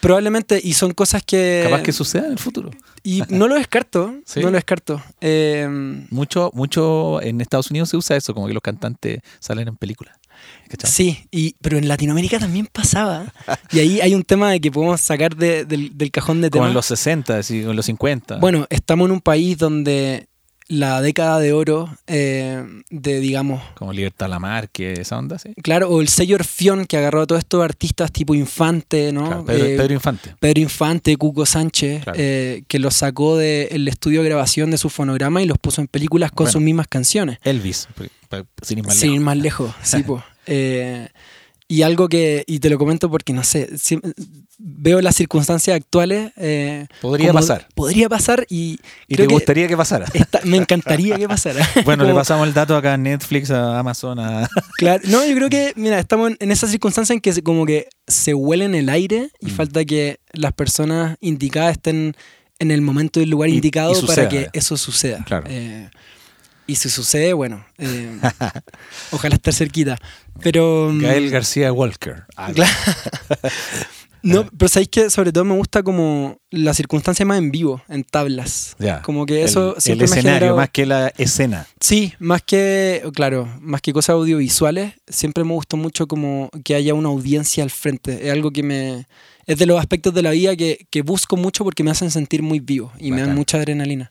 Probablemente, 0.00 0.60
y 0.62 0.74
son 0.74 0.92
cosas 0.92 1.22
que... 1.22 1.60
capaz 1.64 1.82
que 1.82 1.92
suceda 1.92 2.26
en 2.26 2.32
el 2.32 2.38
futuro. 2.38 2.70
Y 3.02 3.22
no 3.28 3.48
lo 3.48 3.54
descarto, 3.54 4.14
Sí. 4.26 4.40
no 4.40 4.46
lo 4.50 4.52
descarto. 4.56 5.02
Eh, 5.20 5.66
Mucho, 6.10 6.50
mucho 6.54 7.22
en 7.22 7.40
Estados 7.40 7.70
Unidos 7.70 7.88
se 7.88 7.96
usa 7.96 8.16
eso, 8.16 8.34
como 8.34 8.46
que 8.46 8.54
los 8.54 8.62
cantantes 8.62 9.20
salen 9.40 9.68
en 9.68 9.76
películas. 9.76 10.16
¿Cachai? 10.68 10.90
sí, 10.90 11.26
y, 11.30 11.54
pero 11.62 11.78
en 11.78 11.88
Latinoamérica 11.88 12.38
también 12.38 12.66
pasaba. 12.70 13.32
Y 13.72 13.78
ahí 13.78 14.00
hay 14.00 14.14
un 14.14 14.22
tema 14.22 14.50
de 14.50 14.60
que 14.60 14.70
podemos 14.70 15.00
sacar 15.00 15.34
de- 15.36 15.64
del, 15.64 15.96
del 15.96 16.10
cajón 16.10 16.40
de 16.40 16.50
Como 16.50 16.64
temas. 16.64 16.70
en 16.70 16.74
los 16.74 16.86
60, 16.86 17.38
así, 17.38 17.60
en 17.62 17.74
los 17.76 17.86
50. 17.86 18.36
Bueno, 18.38 18.66
estamos 18.70 19.06
en 19.06 19.12
un 19.12 19.20
país 19.20 19.56
donde 19.58 20.26
la 20.70 21.00
década 21.00 21.40
de 21.40 21.54
oro 21.54 21.88
eh, 22.06 22.62
de, 22.90 23.20
digamos, 23.20 23.62
Como 23.74 23.90
Libertad 23.94 24.28
Lamarque, 24.28 24.92
esa 25.00 25.16
onda, 25.16 25.38
sí. 25.38 25.54
claro, 25.62 25.88
o 25.88 26.02
el 26.02 26.08
sello 26.08 26.34
Orfión 26.36 26.84
que 26.84 26.98
agarró 26.98 27.22
a 27.22 27.26
todos 27.26 27.38
estos 27.38 27.64
artistas 27.64 28.12
tipo 28.12 28.34
Infante, 28.34 29.10
¿no? 29.10 29.24
Claro, 29.28 29.44
Pedro, 29.46 29.64
Eh, 29.64 29.76
Pedro 29.78 29.94
Infante. 29.94 30.34
Pedro 30.38 30.60
Infante, 30.60 31.16
Cuco 31.16 31.46
Sánchez, 31.46 32.04
Claro. 32.04 32.18
eh, 32.20 32.64
que 32.68 32.78
los 32.78 32.92
sacó 32.92 33.38
del 33.38 33.88
estudio 33.88 34.22
de 34.22 34.28
grabación 34.28 34.70
de 34.70 34.76
su 34.76 34.90
fonograma 34.90 35.40
y 35.42 35.46
los 35.46 35.56
puso 35.56 35.80
en 35.80 35.86
películas 35.86 36.32
con 36.32 36.44
Bueno. 36.44 36.52
sus 36.52 36.60
mismas 36.60 36.86
canciones. 36.86 37.38
Elvis, 37.44 37.88
sin 38.60 38.78
ir 38.80 38.84
más 38.84 38.94
Sin 38.94 39.06
ir 39.06 39.12
lejos. 39.14 39.24
más 39.24 39.36
lejos, 39.38 39.74
sí, 39.82 40.02
po. 40.06 40.22
Eh, 40.48 41.08
y 41.70 41.82
algo 41.82 42.08
que, 42.08 42.44
y 42.46 42.60
te 42.60 42.70
lo 42.70 42.78
comento 42.78 43.10
porque 43.10 43.34
no 43.34 43.44
sé, 43.44 43.68
veo 44.58 45.00
las 45.02 45.16
circunstancias 45.16 45.76
actuales. 45.76 46.32
eh, 46.36 46.86
Podría 47.02 47.28
como- 47.28 47.40
pasar. 47.40 47.68
Podría 47.74 48.08
pasar 48.08 48.46
y, 48.48 48.78
¿Y 49.06 49.16
creo 49.16 49.28
te 49.28 49.34
gustaría 49.34 49.68
que 49.68 49.76
pasara? 49.76 50.06
me 50.44 50.56
encantaría 50.56 51.16
que 51.16 51.28
pasara. 51.28 51.60
Bueno, 51.84 52.04
le 52.04 52.14
pasamos 52.14 52.48
el 52.48 52.54
dato 52.54 52.74
acá 52.76 52.94
a 52.94 52.96
Netflix, 52.96 53.50
a 53.50 53.78
Amazon, 53.78 54.18
a... 54.18 54.48
Claro, 54.78 55.02
no, 55.08 55.24
yo 55.26 55.34
creo 55.34 55.50
que, 55.50 55.72
mira, 55.76 55.98
estamos 55.98 56.30
en, 56.30 56.36
en 56.40 56.50
esa 56.52 56.66
circunstancia 56.66 57.12
en 57.12 57.20
que 57.20 57.42
como 57.42 57.66
que 57.66 57.88
se 58.06 58.32
huele 58.34 58.64
en 58.64 58.74
el 58.74 58.88
aire 58.88 59.28
y 59.40 59.46
Mm. 59.46 59.50
falta 59.50 59.84
que 59.84 60.20
las 60.32 60.52
personas 60.54 61.18
indicadas 61.20 61.72
estén 61.72 62.16
en 62.60 62.70
el 62.70 62.80
momento 62.80 63.20
y 63.20 63.24
el 63.24 63.30
lugar 63.30 63.50
Y- 63.50 63.56
indicado 63.56 63.92
y 63.92 64.06
para 64.06 64.28
que 64.28 64.48
eso 64.54 64.76
suceda. 64.78 65.22
Claro. 65.24 65.44
Eh, 65.48 65.90
y 66.68 66.76
si 66.76 66.88
sucede, 66.88 67.32
bueno, 67.32 67.64
eh, 67.78 68.16
ojalá 69.10 69.34
estar 69.34 69.52
cerquita. 69.52 69.98
Pero... 70.40 70.90
mm, 70.92 71.00
Gael 71.00 71.30
García 71.30 71.72
Walker. 71.72 72.24
Ah, 72.36 72.52
Claro. 72.54 72.70
No, 74.20 74.48
pero 74.58 74.68
sabéis 74.68 74.88
que 74.88 75.10
sobre 75.10 75.30
todo 75.32 75.44
me 75.44 75.54
gusta 75.54 75.84
como 75.84 76.38
la 76.50 76.74
circunstancia 76.74 77.24
más 77.24 77.38
en 77.38 77.52
vivo, 77.52 77.80
en 77.88 78.02
tablas. 78.02 78.74
Ya. 78.80 79.00
Como 79.02 79.24
que 79.26 79.44
eso 79.44 79.70
el, 79.70 79.74
el 79.76 79.80
siempre 79.80 80.06
me 80.08 80.12
ha 80.12 80.18
escenario 80.18 80.38
generado- 80.40 80.56
más 80.56 80.70
que 80.70 80.86
la 80.86 81.12
escena. 81.16 81.66
Sí, 81.80 82.12
más 82.18 82.42
que, 82.42 83.00
claro, 83.14 83.48
más 83.60 83.80
que 83.80 83.92
cosas 83.92 84.14
audiovisuales, 84.14 84.94
siempre 85.06 85.44
me 85.44 85.52
gustó 85.52 85.76
mucho 85.76 86.08
como 86.08 86.50
que 86.64 86.74
haya 86.74 86.94
una 86.94 87.08
audiencia 87.10 87.62
al 87.62 87.70
frente. 87.70 88.26
Es 88.26 88.32
algo 88.32 88.50
que 88.50 88.64
me... 88.64 89.06
Es 89.46 89.56
de 89.56 89.64
los 89.66 89.78
aspectos 89.78 90.12
de 90.12 90.20
la 90.20 90.32
vida 90.32 90.56
que, 90.56 90.86
que 90.90 91.00
busco 91.00 91.36
mucho 91.36 91.64
porque 91.64 91.82
me 91.84 91.90
hacen 91.92 92.10
sentir 92.10 92.42
muy 92.42 92.60
vivo 92.60 92.92
y 92.98 93.12
me 93.12 93.22
dan 93.22 93.34
mucha 93.34 93.56
adrenalina. 93.56 94.10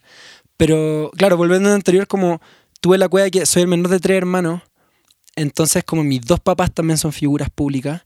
Pero, 0.58 1.12
claro, 1.16 1.38
volviendo 1.38 1.70
al 1.70 1.76
anterior, 1.76 2.08
como 2.08 2.42
tuve 2.82 2.98
la 2.98 3.08
cueva 3.08 3.26
de 3.26 3.32
que 3.32 3.46
soy 3.46 3.64
el 3.64 3.68
menor 3.68 3.90
de 3.90 4.00
tres 4.00 4.18
hermanos, 4.18 4.62
entonces 5.36 5.84
como 5.84 6.04
mis 6.04 6.22
dos 6.22 6.40
papás 6.40 6.74
también 6.74 6.98
son 6.98 7.14
figuras 7.14 7.50
públicas, 7.50 8.06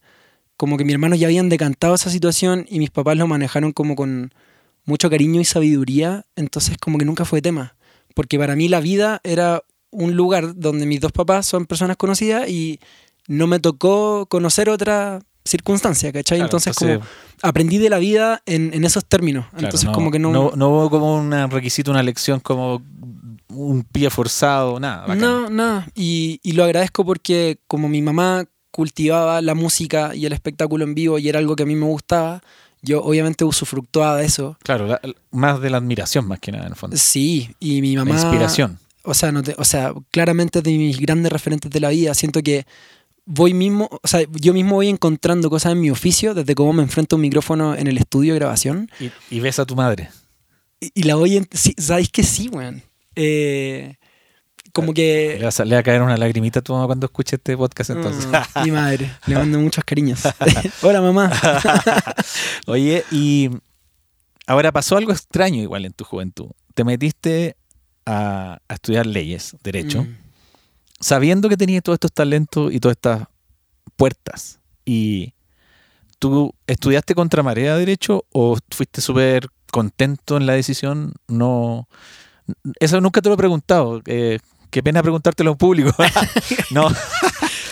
como 0.58 0.78
que 0.78 0.84
mis 0.84 0.94
hermanos 0.94 1.18
ya 1.18 1.28
habían 1.28 1.50
decantado 1.50 1.96
esa 1.96 2.10
situación 2.10 2.66
y 2.70 2.80
mis 2.80 2.92
papás 2.92 3.18
lo 3.18 3.26
manejaron 3.26 3.72
como 3.72 3.96
con 3.96 4.34
mucho 4.84 5.10
cariño 5.10 5.40
y 5.40 5.46
sabiduría, 5.46 6.26
entonces 6.36 6.78
como 6.78 6.98
que 6.98 7.06
nunca 7.06 7.26
fue 7.26 7.42
tema. 7.42 7.76
Porque 8.14 8.38
para 8.38 8.56
mí 8.56 8.68
la 8.68 8.82
vida 8.82 9.22
era 9.24 9.64
un 9.90 10.16
lugar 10.16 10.56
donde 10.56 10.86
mis 10.86 11.00
dos 11.00 11.12
papás 11.12 11.46
son 11.48 11.66
personas 11.66 11.98
conocidas 11.98 12.50
y 12.50 12.80
no 13.28 13.48
me 13.48 13.60
tocó 13.60 14.26
conocer 14.26 14.70
otra 14.70 15.22
circunstancia, 15.46 16.12
¿cachai? 16.12 16.38
Claro, 16.40 16.48
entonces, 16.48 16.76
entonces- 16.80 17.00
como 17.00 17.10
aprendí 17.44 17.78
de 17.80 17.90
la 17.90 17.98
vida 18.00 18.42
en, 18.46 18.74
en 18.74 18.84
esos 18.84 19.06
términos. 19.06 19.46
Claro, 19.52 19.66
entonces 19.66 19.90
como 19.90 20.12
que 20.12 20.20
no... 20.20 20.32
no, 20.32 20.52
no 20.56 20.70
hubo 20.70 20.90
como 20.90 21.16
un 21.16 21.32
requisito, 21.50 21.92
una 21.92 22.04
lección 22.04 22.40
como 22.40 22.82
un 23.50 23.84
pie 23.84 24.10
forzado, 24.10 24.80
nada. 24.80 25.02
bacán. 25.02 25.20
No, 25.20 25.50
no. 25.50 25.86
Y, 25.96 26.40
y 26.44 26.54
lo 26.54 26.64
agradezco 26.64 27.04
porque 27.06 27.58
como 27.68 27.90
mi 27.90 28.02
mamá 28.02 28.46
cultivaba 28.72 29.42
la 29.42 29.56
música 29.56 30.16
y 30.16 30.26
el 30.26 30.34
espectáculo 30.34 30.86
en 30.86 30.96
vivo 30.96 31.20
y 31.20 31.28
era 31.28 31.40
algo 31.40 31.56
que 31.56 31.64
a 31.64 31.66
mí 31.66 31.76
me 31.76 31.86
gustaba, 31.88 32.42
yo 32.82 33.04
obviamente 33.04 33.44
usufructuaba 33.44 34.18
de 34.18 34.26
eso. 34.26 34.58
Claro, 34.64 34.88
la- 34.88 35.02
más 35.32 35.60
de 35.60 35.70
la 35.70 35.78
admiración 35.78 36.28
más 36.28 36.40
que 36.40 36.52
nada 36.52 36.66
en 36.66 36.72
el 36.72 36.76
fondo. 36.78 36.96
Sí, 36.98 37.50
y 37.60 37.82
mi 37.82 37.96
La 37.96 38.06
mamá... 38.06 38.20
inspiración. 38.22 38.80
O 39.04 39.14
sea, 39.16 39.32
no 39.32 39.42
te- 39.44 39.56
o 39.58 39.66
sea, 39.66 39.94
claramente 40.12 40.60
es 40.60 40.64
de 40.64 40.72
mis 40.78 41.00
grandes 41.00 41.32
referentes 41.32 41.70
de 41.72 41.80
la 41.80 41.90
vida. 41.90 42.14
Siento 42.14 42.42
que 42.44 42.66
voy 43.26 43.54
mismo, 43.54 43.90
o 43.92 44.08
sea, 44.08 44.22
yo 44.32 44.54
mismo 44.54 44.76
voy 44.76 44.90
encontrando 44.90 45.50
cosas 45.50 45.74
en 45.74 45.82
mi 45.82 45.90
oficio, 45.90 46.34
desde 46.34 46.56
cómo 46.56 46.74
me 46.74 46.84
enfrento 46.84 47.16
a 47.16 47.18
un 47.18 47.22
micrófono 47.22 47.76
en 47.76 47.88
el 47.88 47.98
estudio 47.98 48.34
de 48.34 48.40
grabación. 48.40 48.90
Y, 49.00 49.12
y 49.30 49.40
ves 49.40 49.60
a 49.60 49.66
tu 49.66 49.76
madre. 49.76 50.10
Y, 50.80 50.92
y 50.94 51.04
la 51.04 51.16
voy, 51.16 51.38
en, 51.38 51.48
sí, 51.52 51.74
¿sabéis 51.78 52.10
que 52.10 52.24
sí, 52.24 52.50
weón? 52.50 52.82
Eh, 53.16 53.96
como 54.74 54.88
Le 54.88 54.94
que... 54.94 55.40
va, 55.44 55.50
a, 55.56 55.66
le 55.66 55.76
va 55.76 55.80
a 55.80 55.84
caer 55.84 56.02
una 56.02 56.18
lagrimita 56.18 56.60
a 56.60 56.64
tu 56.64 56.74
mamá 56.74 56.86
cuando 56.86 57.06
escuche 57.06 57.36
este 57.36 57.58
podcast 57.58 57.90
entonces. 57.92 58.28
Mm, 58.28 58.64
mi 58.64 58.72
madre, 58.72 59.12
le 59.28 59.36
mando 59.36 59.60
muchos 59.60 59.84
cariños. 59.84 60.22
Hola, 60.82 61.02
mamá. 61.02 61.32
Oye, 62.68 63.04
y 63.12 63.50
ahora 64.48 64.72
pasó 64.72 64.98
algo 64.98 65.12
extraño 65.12 65.62
igual 65.62 65.86
en 65.86 65.94
tu 65.94 66.04
juventud. 66.06 66.52
Te 66.74 66.84
metiste 66.84 67.58
a, 68.06 68.60
a 68.68 68.74
estudiar 68.74 69.06
leyes, 69.06 69.56
derecho, 69.64 70.04
Mm. 70.04 70.18
Sabiendo 71.02 71.50
que 71.50 71.58
tenías 71.58 71.84
todos 71.84 71.98
estos 71.98 72.14
talentos 72.14 72.74
y 72.74 72.80
todas 72.80 72.96
estas 72.96 73.28
puertas. 73.98 74.60
Y 74.86 75.34
tú 76.20 76.54
estudiaste 76.68 77.14
contra 77.16 77.44
marea 77.44 77.76
derecho 77.76 78.26
o 78.32 78.58
fuiste 78.70 79.02
súper 79.02 79.48
contento 79.72 80.38
en 80.38 80.46
la 80.46 80.54
decisión. 80.54 81.14
No, 81.28 81.88
eso 82.80 83.02
nunca 83.02 83.22
te 83.22 83.30
lo 83.30 83.36
he 83.36 83.38
preguntado. 83.38 84.02
Eh, 84.06 84.40
qué 84.70 84.82
pena 84.82 85.02
preguntártelo 85.02 85.52
en 85.52 85.58
público. 85.58 85.92
no, 86.72 86.88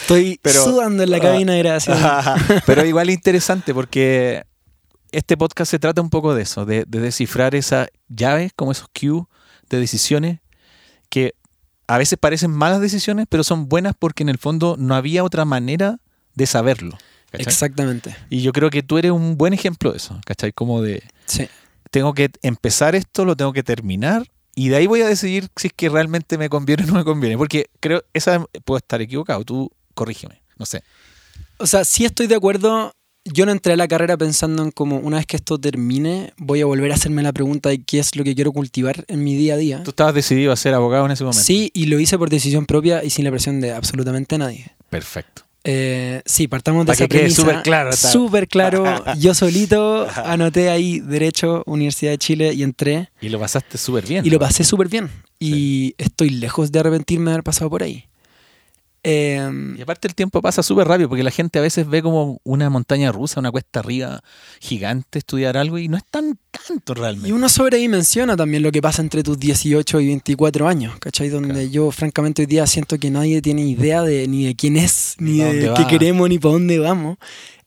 Estoy 0.01 0.39
Pero- 0.43 0.63
sudando 0.63 1.03
en 1.03 1.11
la 1.11 1.19
cabina 1.19 1.53
de 1.53 1.59
grabación. 1.59 1.97
Pero 2.65 2.85
igual 2.85 3.09
interesante 3.09 3.73
porque 3.73 4.43
este 5.11 5.37
podcast 5.37 5.71
se 5.71 5.79
trata 5.79 6.01
un 6.01 6.09
poco 6.09 6.33
de 6.35 6.43
eso, 6.43 6.65
de, 6.65 6.85
de 6.87 6.99
descifrar 6.99 7.55
esas 7.55 7.87
llaves, 8.07 8.51
como 8.55 8.71
esos 8.71 8.87
cues 8.89 9.23
de 9.69 9.79
decisiones 9.79 10.39
que 11.09 11.33
a 11.89 11.97
veces 11.97 12.19
parecen 12.19 12.51
malas 12.51 12.81
decisiones, 12.81 13.25
pero 13.27 13.43
son 13.43 13.67
buenas 13.67 13.93
porque 13.97 14.21
en 14.21 14.29
el 14.29 14.37
fondo 14.37 14.75
no 14.77 14.93
había 14.93 15.23
otra 15.23 15.43
manera 15.43 15.97
de 16.35 16.45
saberlo. 16.45 16.97
¿cachai? 17.31 17.47
Exactamente. 17.51 18.15
Y 18.29 18.43
yo 18.43 18.53
creo 18.53 18.69
que 18.69 18.83
tú 18.83 18.99
eres 18.99 19.11
un 19.11 19.37
buen 19.37 19.53
ejemplo 19.53 19.89
de 19.91 19.97
eso, 19.97 20.21
¿cachai? 20.23 20.51
Como 20.51 20.83
de, 20.83 21.01
Sí. 21.25 21.47
tengo 21.89 22.13
que 22.13 22.29
empezar 22.43 22.93
esto, 22.93 23.25
lo 23.25 23.35
tengo 23.35 23.53
que 23.53 23.63
terminar, 23.63 24.27
y 24.53 24.69
de 24.69 24.75
ahí 24.75 24.85
voy 24.87 25.01
a 25.01 25.07
decidir 25.07 25.47
si 25.55 25.67
es 25.67 25.73
que 25.75 25.89
realmente 25.89 26.37
me 26.37 26.47
conviene 26.47 26.83
o 26.83 26.87
no 26.87 26.93
me 26.93 27.03
conviene. 27.03 27.37
Porque 27.39 27.71
creo, 27.79 28.03
esa 28.13 28.45
puedo 28.65 28.77
estar 28.77 29.01
equivocado, 29.01 29.43
tú 29.43 29.71
corrígeme, 29.95 30.43
no 30.57 30.67
sé. 30.67 30.83
O 31.57 31.65
sea, 31.65 31.83
sí 31.85 32.05
estoy 32.05 32.27
de 32.27 32.35
acuerdo. 32.35 32.93
Yo 33.33 33.45
no 33.45 33.51
entré 33.51 33.73
a 33.73 33.77
la 33.77 33.87
carrera 33.87 34.17
pensando 34.17 34.63
en 34.63 34.71
como 34.71 34.97
una 34.97 35.17
vez 35.17 35.25
que 35.25 35.37
esto 35.37 35.57
termine, 35.59 36.33
voy 36.37 36.61
a 36.61 36.65
volver 36.65 36.91
a 36.91 36.95
hacerme 36.95 37.21
la 37.23 37.31
pregunta 37.33 37.69
de 37.69 37.81
qué 37.83 37.99
es 37.99 38.15
lo 38.15 38.23
que 38.23 38.35
quiero 38.35 38.51
cultivar 38.51 39.05
en 39.07 39.23
mi 39.23 39.35
día 39.35 39.53
a 39.53 39.57
día. 39.57 39.83
Tú 39.83 39.91
estabas 39.91 40.13
decidido 40.13 40.51
a 40.51 40.55
ser 40.55 40.73
abogado 40.73 41.05
en 41.05 41.11
ese 41.11 41.23
momento. 41.23 41.43
Sí, 41.43 41.71
y 41.73 41.85
lo 41.85 41.99
hice 41.99 42.17
por 42.17 42.29
decisión 42.29 42.65
propia 42.65 43.03
y 43.03 43.09
sin 43.09 43.25
la 43.25 43.31
presión 43.31 43.61
de 43.61 43.71
absolutamente 43.71 44.37
nadie. 44.37 44.71
Perfecto. 44.89 45.43
Eh, 45.63 46.21
sí, 46.25 46.47
partamos 46.47 46.85
de 46.85 46.87
Pa' 46.87 46.93
esa 46.93 47.07
que 47.07 47.17
premisa. 47.19 47.41
súper 47.41 47.61
claro. 47.61 47.93
Súper 47.93 48.47
claro. 48.47 49.03
Yo 49.19 49.33
solito 49.33 50.07
anoté 50.15 50.69
ahí 50.69 50.99
Derecho, 50.99 51.63
Universidad 51.65 52.11
de 52.11 52.17
Chile 52.17 52.53
y 52.53 52.63
entré. 52.63 53.09
Y 53.21 53.29
lo 53.29 53.39
pasaste 53.39 53.77
súper 53.77 54.05
bien. 54.05 54.25
Y 54.25 54.29
lo 54.29 54.39
pasé 54.39 54.63
súper 54.63 54.87
bien. 54.87 55.09
Y 55.39 55.95
estoy 55.97 56.29
lejos 56.29 56.71
de 56.71 56.79
arrepentirme 56.79 57.25
de 57.31 57.35
haber 57.35 57.43
pasado 57.43 57.69
por 57.69 57.83
ahí. 57.83 58.05
Eh, 59.03 59.49
Y 59.77 59.81
aparte 59.81 60.07
el 60.09 60.15
tiempo 60.15 60.41
pasa 60.41 60.61
súper 60.61 60.87
rápido 60.87 61.07
porque 61.09 61.23
la 61.23 61.31
gente 61.31 61.57
a 61.59 61.61
veces 61.61 61.87
ve 61.87 62.01
como 62.01 62.41
una 62.43 62.69
montaña 62.69 63.11
rusa, 63.11 63.39
una 63.39 63.49
cuesta 63.51 63.79
arriba 63.79 64.21
gigante 64.59 65.19
estudiar 65.19 65.55
algo 65.57 65.77
y 65.77 65.87
no 65.87 65.95
es 65.97 66.03
tan 66.11 66.37
tanto 66.67 66.93
realmente. 66.93 67.29
y 67.29 67.31
uno 67.31 67.47
sobredimensiona 67.47 68.35
también 68.35 68.61
lo 68.63 68.71
que 68.71 68.81
pasa 68.81 69.01
entre 69.01 69.23
tus 69.23 69.39
18 69.39 70.01
y 70.01 70.07
24 70.07 70.67
años, 70.67 70.97
¿cachai? 70.99 71.29
Donde 71.29 71.53
Claro. 71.53 71.69
yo 71.69 71.91
francamente 71.91 72.41
hoy 72.41 72.45
día 72.47 72.67
siento 72.67 72.97
que 72.97 73.09
nadie 73.09 73.41
tiene 73.41 73.61
idea 73.61 74.01
de 74.03 74.27
ni 74.27 74.45
de 74.45 74.55
quién 74.55 74.75
es, 74.75 75.15
Ni 75.19 75.37
de 75.39 75.59
qué 75.61 75.69
va. 75.69 75.87
queremos, 75.87 76.27
ni 76.27 76.37
para 76.39 76.53
dónde 76.53 76.79
vamos. 76.79 77.17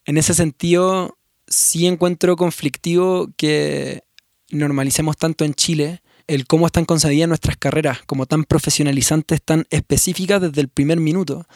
En 0.04 0.18
ese 0.18 0.34
sentido, 0.34 1.16
sí 1.46 1.86
encuentro 1.86 2.36
conflictivo 2.36 3.28
que 3.36 4.02
normalicemos 4.50 5.16
tanto 5.16 5.44
en 5.44 5.54
Chile 5.54 6.02
el 6.34 6.46
cómo 6.46 6.66
están 6.66 6.84
concebidas 6.86 7.28
nuestras 7.28 7.56
carreras, 7.56 8.00
como 8.06 8.26
tan 8.26 8.44
profesionalizantes, 8.44 9.42
tan 9.42 9.66
específicas 9.70 10.40
desde 10.40 10.62
el 10.62 10.68
primer 10.68 10.98
minuto. 10.98 11.46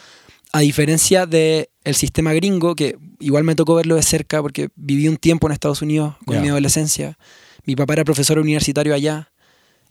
A 0.53 0.61
diferencia 0.61 1.27
del 1.27 1.69
sistema 1.95 2.33
gringo, 2.35 2.75
que 2.75 2.99
igual 3.19 3.45
me 3.45 3.55
tocó 3.55 3.75
verlo 3.75 3.97
de 3.97 4.03
cerca 4.03 4.43
porque 4.43 4.69
viví 4.77 5.09
un 5.09 5.17
tiempo 5.17 5.47
en 5.47 5.53
Estados 5.53 5.83
Unidos 5.83 6.15
con 6.25 6.41
mi 6.41 6.49
adolescencia. 6.49 7.19
Mi 7.65 7.75
papá 7.75 7.95
era 7.95 8.05
profesor 8.05 8.39
universitario 8.39 8.95
allá, 8.95 9.33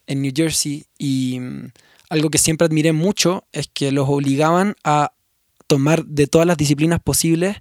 en 0.08 0.22
New 0.22 0.32
Jersey, 0.36 0.86
y 1.00 1.40
mm, 1.40 1.72
algo 2.10 2.30
que 2.30 2.38
siempre 2.38 2.66
admiré 2.66 2.94
mucho 2.94 3.46
es 3.52 3.68
que 3.74 3.92
los 3.92 4.08
obligaban 4.08 4.76
a 4.84 5.14
tomar 5.68 6.06
de 6.06 6.28
todas 6.28 6.46
las 6.46 6.58
disciplinas 6.58 7.00
posibles 7.02 7.58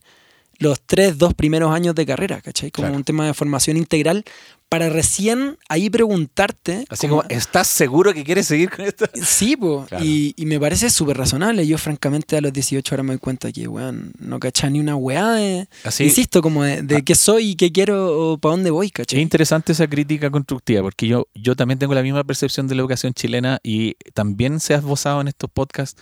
los 0.59 0.81
tres, 0.85 1.19
dos 1.19 1.35
primeros 1.35 1.75
años 1.75 1.95
de 1.95 2.07
carrera, 2.07 2.41
¿cachai? 2.41 2.71
Como 2.71 2.87
Claro. 2.87 2.97
un 2.97 3.05
tema 3.05 3.27
de 3.27 3.35
formación 3.35 3.77
integral 3.77 4.25
para 4.69 4.89
recién 4.89 5.57
ahí 5.69 5.89
preguntarte. 5.91 6.85
Así 6.89 7.07
como, 7.07 7.23
¿estás 7.29 7.69
seguro 7.69 8.13
que 8.13 8.25
quieres 8.25 8.47
seguir 8.47 8.71
con 8.71 8.85
esto? 8.85 9.07
Sí, 9.25 9.57
po. 9.57 9.85
Claro. 9.89 10.05
Y, 10.05 10.35
y 10.37 10.47
me 10.47 10.59
parece 10.59 10.91
súper 10.91 11.17
razonable. 11.17 11.67
Yo, 11.67 11.79
francamente, 11.79 12.37
a 12.37 12.41
los 12.41 12.53
18 12.53 12.95
ahora 12.95 13.03
me 13.05 13.11
doy 13.11 13.19
cuenta 13.19 13.53
que, 13.53 13.69
weón, 13.69 14.13
no 14.19 14.41
cachaba 14.41 14.71
ni 14.71 14.81
una 14.81 14.97
weá 14.97 15.33
de. 15.33 15.69
Así, 15.85 16.05
Insisto, 16.05 16.43
como 16.43 16.65
de, 16.65 16.83
de 16.83 16.97
Ah. 16.97 17.03
qué 17.05 17.15
soy 17.15 17.51
y 17.51 17.55
qué 17.57 17.71
quiero 17.71 18.33
o 18.33 18.39
para 18.39 18.53
dónde 18.53 18.71
voy, 18.71 18.87
Es 18.87 18.93
¿cachai? 18.93 19.21
interesante 19.21 19.73
esa 19.73 19.87
crítica 19.87 20.31
constructiva, 20.31 20.83
porque 20.83 21.07
yo, 21.07 21.29
yo 21.35 21.55
también 21.55 21.79
tengo 21.79 21.95
la 21.95 22.03
misma 22.03 22.25
percepción 22.25 22.67
de 22.67 22.75
la 22.75 22.81
educación 22.83 23.13
chilena 23.15 23.61
y 23.63 23.95
también 24.13 24.59
se 24.61 24.75
ha 24.75 24.79
esbozado 24.79 25.21
en 25.21 25.29
estos 25.29 25.51
podcasts 25.51 26.01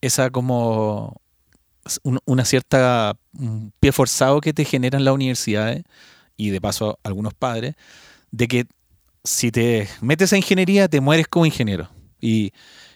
esa 0.00 0.30
como 0.30 1.20
un- 2.02 2.20
una 2.24 2.44
cierta 2.44 3.16
un 3.38 3.72
pie 3.80 3.92
forzado 3.92 4.40
que 4.40 4.52
te 4.52 4.64
generan 4.64 5.04
las 5.04 5.14
universidades 5.14 5.84
y 6.36 6.50
de 6.50 6.60
paso 6.60 6.98
algunos 7.02 7.34
padres, 7.34 7.74
de 8.30 8.48
que 8.48 8.66
si 9.22 9.50
te 9.50 9.88
metes 10.00 10.32
a 10.32 10.36
ingeniería 10.36 10.88
te 10.88 11.00
mueres 11.00 11.26
como 11.28 11.46
ingeniero. 11.46 11.88
Y, 12.20 12.52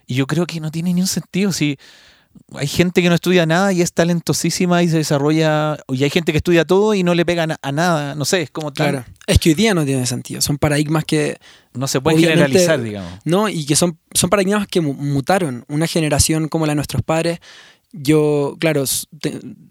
y 0.07 0.14
yo 0.14 0.26
creo 0.26 0.47
que 0.47 0.61
no 0.61 0.71
tiene 0.71 0.92
ni 0.95 1.00
un 1.00 1.07
sentido. 1.07 1.52
Si 1.52 1.78
hay 2.54 2.66
gente 2.66 3.02
que 3.02 3.09
no 3.09 3.14
estudia 3.14 3.47
nada 3.47 3.73
y 3.73 3.83
es 3.83 3.92
talentosísima 3.92 4.83
y 4.83 4.88
se 4.88 4.99
desarrolla, 4.99 5.76
y 5.88 6.04
hay 6.04 6.11
gente 6.11 6.33
que 6.33 6.38
estudia 6.38 6.64
todo 6.64 6.95
y 6.95 7.02
no 7.02 7.14
le 7.14 7.25
pega 7.26 7.47
a 7.61 7.73
nada, 7.73 8.14
no 8.14 8.25
sé, 8.25 8.42
es 8.42 8.50
como 8.50 8.73
Claro. 8.73 9.04
Es 9.26 9.38
que 9.38 9.50
hoy 9.50 9.54
día 9.54 9.75
no 9.75 9.85
tiene 9.85 10.07
sentido. 10.07 10.40
Son 10.40 10.57
paradigmas 10.59 11.04
que. 11.04 11.38
no 11.75 11.87
se 11.87 12.00
puede 12.00 12.16
Obviamente- 12.16 12.45
generalizar, 12.45 12.83
digamos. 12.83 13.12
No, 13.25 13.49
y 13.49 13.64
que 13.66 13.76
son, 13.76 13.99
son 14.12 14.30
paradigmas 14.30 14.66
que 14.66 14.80
mu- 14.80 14.95
mutaron. 14.95 15.64
Una 15.68 15.87
generación 15.87 16.49
como 16.49 16.66
la 16.66 16.73
de 16.73 16.76
nuestros 16.76 17.02
padres. 17.02 17.38
Yo, 17.92 18.57
claro, 18.61 18.85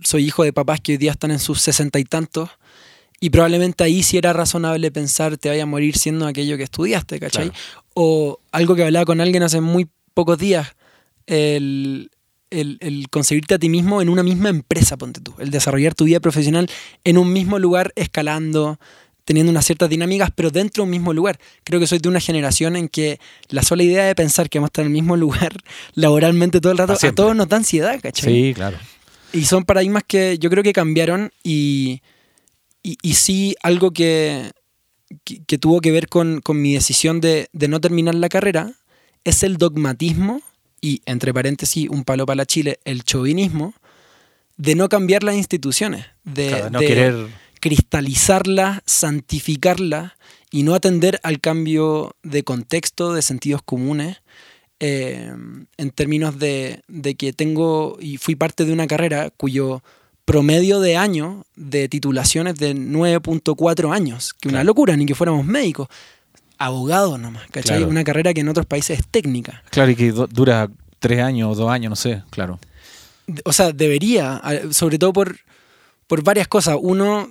soy 0.03 0.25
hijo 0.25 0.43
de 0.43 0.53
papás 0.53 0.81
que 0.81 0.93
hoy 0.93 0.97
día 0.97 1.11
están 1.11 1.31
en 1.31 1.39
sus 1.39 1.61
sesenta 1.61 1.99
y 1.99 2.03
tantos. 2.03 2.49
Y 3.19 3.31
probablemente 3.31 3.83
ahí 3.83 4.03
sí 4.03 4.17
era 4.17 4.31
razonable 4.33 4.91
pensar 4.91 5.37
te 5.37 5.49
vaya 5.49 5.63
a 5.63 5.65
morir 5.65 5.97
siendo 5.97 6.27
aquello 6.27 6.55
que 6.57 6.63
estudiaste, 6.63 7.19
¿cachai? 7.19 7.49
Claro. 7.49 7.83
O 7.95 8.39
algo 8.51 8.75
que 8.75 8.83
hablaba 8.83 9.05
con 9.05 9.21
alguien 9.21 9.41
hace 9.41 9.59
muy 9.59 9.87
pocos 10.13 10.37
días. 10.37 10.75
El, 11.25 12.11
el, 12.51 12.77
el 12.79 13.09
conseguirte 13.09 13.55
a 13.55 13.59
ti 13.59 13.69
mismo 13.69 14.01
en 14.01 14.09
una 14.09 14.21
misma 14.21 14.49
empresa, 14.49 14.97
ponte 14.97 15.19
tú. 15.19 15.33
El 15.39 15.49
desarrollar 15.49 15.95
tu 15.95 16.05
vida 16.05 16.19
profesional 16.19 16.69
en 17.03 17.17
un 17.17 17.33
mismo 17.33 17.57
lugar, 17.57 17.91
escalando, 17.95 18.79
teniendo 19.27 19.49
unas 19.49 19.65
ciertas 19.65 19.89
dinámicas, 19.89 20.31
pero 20.33 20.51
dentro 20.51 20.83
de 20.83 20.85
un 20.85 20.89
mismo 20.89 21.11
lugar. 21.11 21.37
Creo 21.65 21.81
que 21.81 21.85
soy 21.85 21.99
de 21.99 22.07
una 22.07 22.21
generación 22.21 22.77
en 22.77 22.87
que 22.87 23.19
la 23.49 23.61
sola 23.61 23.83
idea 23.83 24.05
de 24.05 24.15
pensar 24.15 24.49
que 24.49 24.57
vamos 24.57 24.67
a 24.67 24.71
estar 24.71 24.85
en 24.85 24.91
el 24.91 24.93
mismo 24.93 25.17
lugar 25.17 25.51
laboralmente 25.95 26.61
todo 26.61 26.71
el 26.71 26.77
rato, 26.77 26.95
Pa' 26.97 27.07
a 27.09 27.11
todos 27.11 27.35
nos 27.35 27.49
da 27.49 27.57
ansiedad, 27.57 27.99
¿cachai? 28.01 28.33
Sí, 28.33 28.53
claro. 28.53 28.77
Y 29.33 29.43
son 29.43 29.65
paradigmas 29.65 30.03
que 30.07 30.37
yo 30.39 30.49
creo 30.49 30.63
que 30.63 30.71
cambiaron 30.71 31.33
y, 31.43 32.01
y, 32.81 32.97
y 33.01 33.15
sí 33.15 33.57
algo 33.63 33.91
que, 33.91 34.49
que, 35.25 35.43
que 35.43 35.57
tuvo 35.57 35.81
que 35.81 35.91
ver 35.91 36.07
con, 36.07 36.39
con 36.39 36.61
mi 36.61 36.73
decisión 36.73 37.19
de, 37.19 37.49
de 37.51 37.67
no 37.67 37.81
terminar 37.81 38.15
la 38.15 38.29
carrera 38.29 38.71
es 39.25 39.43
el 39.43 39.57
dogmatismo 39.57 40.41
y, 40.79 41.01
entre 41.05 41.33
paréntesis, 41.33 41.89
un 41.89 42.05
palo 42.05 42.25
para 42.25 42.37
la 42.37 42.45
Chile, 42.45 42.79
el 42.85 43.03
chauvinismo 43.03 43.73
de 44.55 44.75
no 44.75 44.87
cambiar 44.87 45.23
las 45.23 45.35
instituciones, 45.35 46.05
de, 46.23 46.47
Claro, 46.47 46.69
no 46.69 46.79
de 46.79 46.87
querer. 46.87 47.27
Cristalizarlas, 47.67 48.79
santificarlas 48.85 50.13
y 50.51 50.63
no 50.63 50.73
atender 50.73 51.19
al 51.23 51.41
cambio 51.41 52.15
de 52.23 52.43
contexto, 52.43 53.13
de 53.13 53.21
sentidos 53.21 53.61
comunes, 53.61 54.21
eh, 54.79 55.33
en 55.75 55.89
términos 55.91 56.39
de, 56.39 56.81
de 56.87 57.15
que 57.15 57.33
tengo 57.33 57.97
y 57.99 58.15
fui 58.15 58.35
parte 58.35 58.63
de 58.63 58.71
una 58.71 58.87
carrera 58.87 59.31
cuyo 59.35 59.83
promedio 60.23 60.79
de 60.79 60.95
año 60.95 61.45
de 61.57 61.89
titulaciones 61.89 62.55
de 62.55 62.73
9.4 62.73 63.93
años, 63.93 64.33
que 64.33 64.47
una 64.47 64.63
locura, 64.63 64.95
ni 64.95 65.05
que 65.05 65.13
fuéramos 65.13 65.45
médicos, 65.45 65.89
abogados 66.57 67.19
nomás, 67.19 67.47
¿cachai? 67.51 67.79
Claro. 67.79 67.91
Una 67.91 68.05
carrera 68.05 68.33
que 68.33 68.39
en 68.39 68.47
otros 68.47 68.65
países 68.65 68.99
es 68.99 69.07
técnica. 69.07 69.61
Claro, 69.71 69.91
y 69.91 69.95
que 69.97 70.13
dura 70.13 70.69
tres 70.99 71.21
años 71.21 71.51
o 71.51 71.55
dos 71.55 71.69
años, 71.69 71.89
no 71.89 71.97
sé, 71.97 72.23
claro. 72.29 72.59
O 73.43 73.51
sea, 73.51 73.73
debería, 73.73 74.41
sobre 74.71 74.97
todo 74.97 75.11
por, 75.11 75.37
por 76.07 76.23
varias 76.23 76.47
cosas. 76.47 76.77
Uno, 76.79 77.29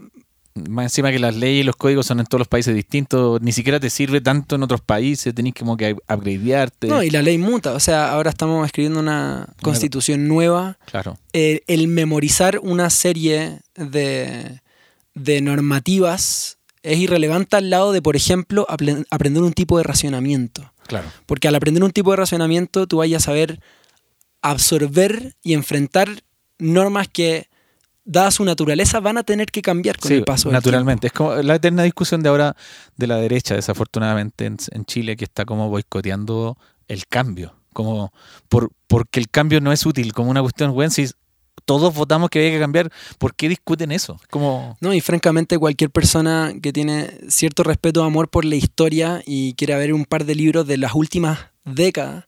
Más 0.69 0.85
encima 0.87 1.11
que 1.13 1.19
las 1.19 1.37
leyes 1.37 1.63
y 1.63 1.65
los 1.65 1.77
códigos 1.77 2.07
son 2.07 2.21
en 2.21 2.27
todos 2.27 2.41
los 2.41 2.49
países 2.49 2.75
distintos, 2.75 3.41
ni 3.43 3.53
siquiera 3.53 3.79
te 3.79 3.91
sirve 3.91 4.21
tanto 4.21 4.57
en 4.57 4.63
otros 4.63 4.81
países, 4.81 5.35
tenés 5.35 5.55
como 5.55 5.77
que 5.77 5.93
upgradearte. 6.09 6.89
no, 6.89 7.03
y 7.03 7.11
la 7.11 7.23
ley 7.23 7.39
muta, 7.39 7.73
o 7.75 7.81
sea, 7.81 8.13
ahora 8.13 8.31
estamos 8.31 8.65
escribiendo 8.67 8.99
una 9.01 9.47
constitución 9.63 10.27
nueva 10.29 10.79
Claro, 10.87 11.19
el, 11.33 11.63
el 11.67 11.89
memorizar 11.89 12.59
una 12.63 12.89
serie 12.91 13.61
de, 13.75 14.61
de 15.15 15.41
normativas 15.43 16.59
es 16.83 16.99
irrelevante 16.99 17.57
al 17.57 17.69
lado 17.71 17.93
de, 17.93 18.01
por 18.01 18.17
ejemplo, 18.17 18.67
apre- 18.69 19.05
aprender 19.11 19.43
un 19.43 19.53
tipo 19.53 19.77
de 19.79 19.85
racionamiento. 19.85 20.73
claro. 20.87 21.09
Porque 21.27 21.49
al 21.49 21.55
aprender 21.55 21.83
un 21.83 21.91
tipo 21.91 22.13
de 22.13 22.17
racionamiento 22.17 22.87
tú 22.87 22.99
vayas 22.99 23.23
a 23.25 23.27
saber 23.27 23.61
absorber 24.43 25.35
y 25.43 25.55
enfrentar 25.55 26.09
normas 26.59 27.09
que, 27.09 27.49
dada 28.07 28.31
su 28.31 28.45
naturaleza, 28.45 29.01
van 29.01 29.19
a 29.19 29.25
tener 29.25 29.51
que 29.51 29.61
cambiar 29.61 29.99
con 29.99 30.09
Sí, 30.09 30.15
el 30.15 30.25
paso 30.25 30.49
del 30.49 30.55
naturalmente. 30.55 31.09
Es 31.09 31.13
como 31.13 31.35
la 31.35 31.57
eterna 31.57 31.83
discusión 31.83 32.23
de 32.23 32.31
ahora 32.31 32.57
de 32.97 33.07
la 33.07 33.17
derecha, 33.17 33.55
desafortunadamente, 33.55 34.47
en, 34.47 34.57
en 34.71 34.85
Chile, 34.87 35.17
que 35.17 35.25
está 35.25 35.45
como 35.45 35.69
boicoteando 35.69 36.57
el 36.89 37.07
cambio. 37.07 37.55
Como 37.73 38.13
por, 38.49 38.71
porque 38.87 39.21
el 39.21 39.29
cambio 39.29 39.61
no 39.61 39.71
es 39.71 39.85
útil, 39.85 40.15
como 40.15 40.31
una 40.31 40.41
cuestión, 40.41 40.73
bueno, 40.73 40.91
si 40.91 41.11
todos 41.67 41.93
votamos 41.95 42.31
que 42.31 42.39
había 42.39 42.53
que 42.53 42.61
cambiar, 42.61 42.91
¿por 43.19 43.35
qué 43.35 43.49
discuten 43.49 43.93
eso? 43.93 44.19
Como, 44.31 44.77
No, 44.81 44.95
y 44.95 45.01
francamente 45.01 45.59
cualquier 45.59 45.91
persona 45.91 46.55
que 46.63 46.73
tiene 46.73 47.11
cierto 47.29 47.65
respeto 47.65 48.03
o 48.03 48.05
amor 48.05 48.29
por 48.29 48.45
la 48.45 48.55
historia 48.55 49.23
y 49.27 49.55
quiera 49.55 49.77
ver 49.77 49.93
un 49.93 50.05
par 50.05 50.25
de 50.25 50.35
libros 50.35 50.67
de 50.67 50.79
las 50.79 50.95
últimas 50.95 51.39
décadas, 51.65 52.25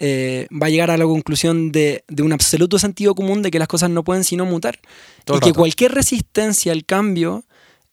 eh, 0.00 0.48
va 0.50 0.66
a 0.66 0.70
llegar 0.70 0.90
a 0.90 0.96
la 0.96 1.04
conclusión 1.04 1.72
de, 1.72 2.04
de 2.08 2.22
un 2.22 2.32
absoluto 2.32 2.78
sentido 2.78 3.14
común 3.14 3.42
de 3.42 3.50
que 3.50 3.58
las 3.58 3.68
cosas 3.68 3.90
no 3.90 4.02
pueden 4.02 4.24
sino 4.24 4.46
mutar. 4.46 4.78
Todo 5.24 5.36
y 5.36 5.40
que 5.40 5.52
cualquier 5.52 5.92
resistencia 5.92 6.72
al 6.72 6.86
cambio 6.86 7.44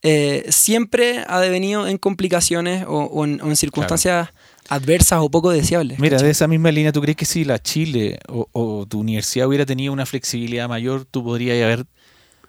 eh, 0.03 0.45
siempre 0.49 1.25
ha 1.27 1.41
devenido 1.41 1.85
en 1.85 1.97
complicaciones 1.97 2.85
o, 2.87 3.03
o 3.03 3.25
en, 3.25 3.41
o 3.41 3.47
en 3.47 3.57
circunstancias 3.57 4.29
adversas 4.69 5.19
o 5.21 5.29
poco 5.29 5.51
deseables. 5.51 5.99
Mira, 5.99 6.15
¿cachai? 6.15 6.27
de 6.27 6.31
esa 6.31 6.47
misma 6.47 6.71
línea, 6.71 6.91
¿tú 6.91 7.01
crees 7.01 7.17
que 7.17 7.25
si 7.25 7.43
la 7.43 7.59
Chile 7.59 8.19
o, 8.29 8.47
o 8.53 8.85
tu 8.85 8.99
universidad 8.99 9.47
hubiera 9.47 9.65
tenido 9.65 9.91
una 9.91 10.05
flexibilidad 10.05 10.69
mayor, 10.69 11.05
tú 11.05 11.23
podrías 11.23 11.61
haber 11.61 11.85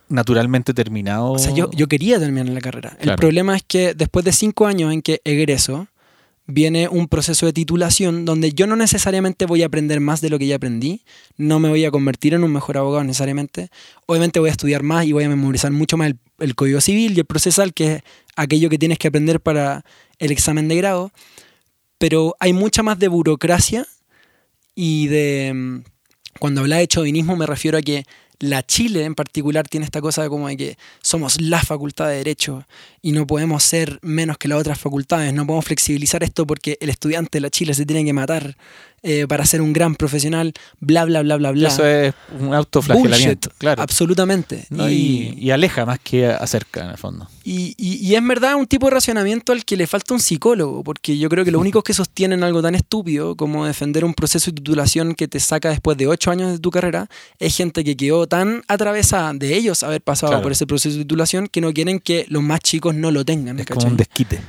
naturalmente 0.09 0.73
terminado? 0.73 1.33
O 1.33 1.39
sea, 1.39 1.53
yo, 1.53 1.71
yo 1.73 1.89
quería 1.89 2.21
terminar 2.21 2.49
la 2.49 2.61
carrera. 2.61 2.97
El 3.01 3.17
problema 3.17 3.57
es 3.57 3.63
que 3.67 3.95
después 3.95 4.25
de 4.25 4.33
cinco 4.33 4.67
años 4.67 4.93
en 4.93 5.03
que 5.03 5.21
egreso, 5.25 5.89
viene 6.49 6.89
un 6.89 7.09
proceso 7.09 7.45
de 7.45 7.53
titulación 7.53 8.25
donde 8.25 8.53
yo 8.53 8.67
no 8.67 8.75
necesariamente 8.75 9.45
voy 9.45 9.63
a 9.63 9.67
aprender 9.67 10.01
más 10.01 10.23
de 10.23 10.31
lo 10.31 10.39
que 10.39 10.47
ya 10.47 10.57
aprendí, 10.57 11.03
no 11.37 11.61
me 11.61 11.69
voy 11.69 11.85
a 11.85 11.91
convertir 11.91 12.33
en 12.33 12.43
un 12.43 12.51
mejor 12.51 12.79
abogado 12.79 13.05
necesariamente. 13.05 13.69
Obviamente 14.07 14.41
voy 14.41 14.49
a 14.49 14.53
estudiar 14.53 14.83
más 14.83 15.05
y 15.05 15.13
voy 15.13 15.25
a 15.25 15.29
memorizar 15.29 15.71
mucho 15.71 15.99
más 15.99 16.15
el, 16.39 16.55
código 16.55 16.81
civil 16.81 17.13
y 17.15 17.21
el 17.21 17.27
procesal, 17.27 17.75
que 17.75 17.97
es 17.97 18.03
aquello 18.35 18.71
que 18.71 18.79
tienes 18.79 18.99
que 18.99 19.09
aprender 19.09 19.41
para 19.41 19.85
el 20.19 20.33
examen 20.33 20.69
de 20.69 20.77
grado. 20.77 21.13
Pero 21.99 22.35
hay 22.41 22.55
mucha 22.55 22.83
más 22.83 22.99
de 22.99 23.09
burocracia 23.09 23.87
y 24.75 25.09
de... 25.09 25.53
mm, 25.55 25.79
Cuando 26.39 26.63
habla 26.63 26.79
de 26.79 26.89
chauvinismo 26.89 27.37
me 27.37 27.45
refiero 27.45 27.77
a 27.77 27.83
que 27.83 28.05
la 28.41 28.65
Chile 28.65 29.05
en 29.05 29.15
particular 29.15 29.69
tiene 29.69 29.85
esta 29.85 30.01
cosa 30.01 30.29
como 30.29 30.49
de 30.49 30.57
que 30.57 30.79
somos 31.03 31.41
la 31.41 31.63
facultad 31.63 32.09
de 32.09 32.17
Derecho 32.17 32.67
y 33.03 33.13
no 33.13 33.27
podemos 33.27 33.65
ser 33.65 33.99
menos 34.03 34.39
que 34.39 34.49
las 34.49 34.61
otras 34.61 34.79
facultades, 34.79 35.33
no 35.35 35.47
podemos 35.47 35.65
flexibilizar 35.65 36.23
esto 36.23 36.47
porque 36.47 36.79
el 36.81 36.91
estudiante 36.91 37.39
de 37.39 37.41
la 37.41 37.51
Chile 37.51 37.75
se 37.75 37.85
tiene 37.85 38.05
que 38.05 38.13
matar 38.13 38.57
eh, 39.03 39.27
para 39.29 39.45
ser 39.47 39.61
un 39.63 39.73
gran 39.73 39.95
profesional, 39.95 40.53
bla, 40.81 41.05
bla, 41.05 41.23
bla, 41.23 41.37
bla, 41.37 41.51
bla. 41.53 41.69
Eso 41.69 41.87
es 41.87 42.15
un 42.39 42.55
autoflagelamiento, 42.55 43.49
Bullshit, 43.51 43.59
claro. 43.59 43.83
Absolutamente. 43.83 44.67
¿no? 44.71 44.89
Y, 44.91 45.35
y 45.39 45.51
aleja 45.51 45.85
más 45.87 45.99
que 46.01 46.27
acerca, 46.27 46.85
en 46.85 46.91
el 46.91 46.99
fondo. 46.99 47.29
Y, 47.45 47.75
y- 47.79 47.97
y 48.07 48.15
es 48.15 48.27
verdad 48.27 48.57
un 48.57 48.67
tipo 48.67 48.87
de 48.87 48.93
racionamiento 48.93 49.53
al 49.53 49.65
que 49.65 49.77
le 49.77 49.87
falta 49.87 50.15
un 50.15 50.21
psicólogo, 50.21 50.83
porque 50.85 51.17
yo 51.19 51.29
creo 51.29 51.45
que 51.45 51.51
los 51.51 51.61
únicos 51.61 51.83
que 51.83 51.95
sostienen 51.95 52.43
algo 52.45 52.61
tan 52.63 52.75
estúpido 52.75 53.37
como 53.37 53.65
defender 53.67 54.05
un 54.05 54.15
proceso 54.15 54.51
de 54.51 54.57
titulación 54.57 55.15
que 55.15 55.29
te 55.29 55.41
saca 55.41 55.71
después 55.71 55.97
de 55.97 56.07
ocho 56.07 56.31
años 56.31 56.53
de 56.53 56.59
tu 56.59 56.71
carrera 56.71 57.09
es 57.39 57.57
gente 57.57 57.85
que 57.85 57.97
quedó 57.97 58.27
tan 58.27 58.63
atravesada 58.69 59.33
de 59.35 59.57
ellos 59.57 59.83
haber 59.83 60.03
pasado 60.03 60.31
Claro. 60.33 60.43
por 60.43 60.53
ese 60.53 60.67
proceso 60.67 60.97
de 60.99 61.05
titulación 61.05 61.47
que 61.47 61.61
no 61.61 61.73
quieren 61.73 62.01
que 62.01 62.27
los 62.29 62.43
más 62.43 62.61
chicos 62.61 62.95
no 62.95 63.11
lo 63.11 63.25
tengan. 63.25 63.59
Es 63.59 63.67
¿cachai? 63.67 63.79
como 63.83 63.91
un 63.93 63.97
desquite. 63.97 64.41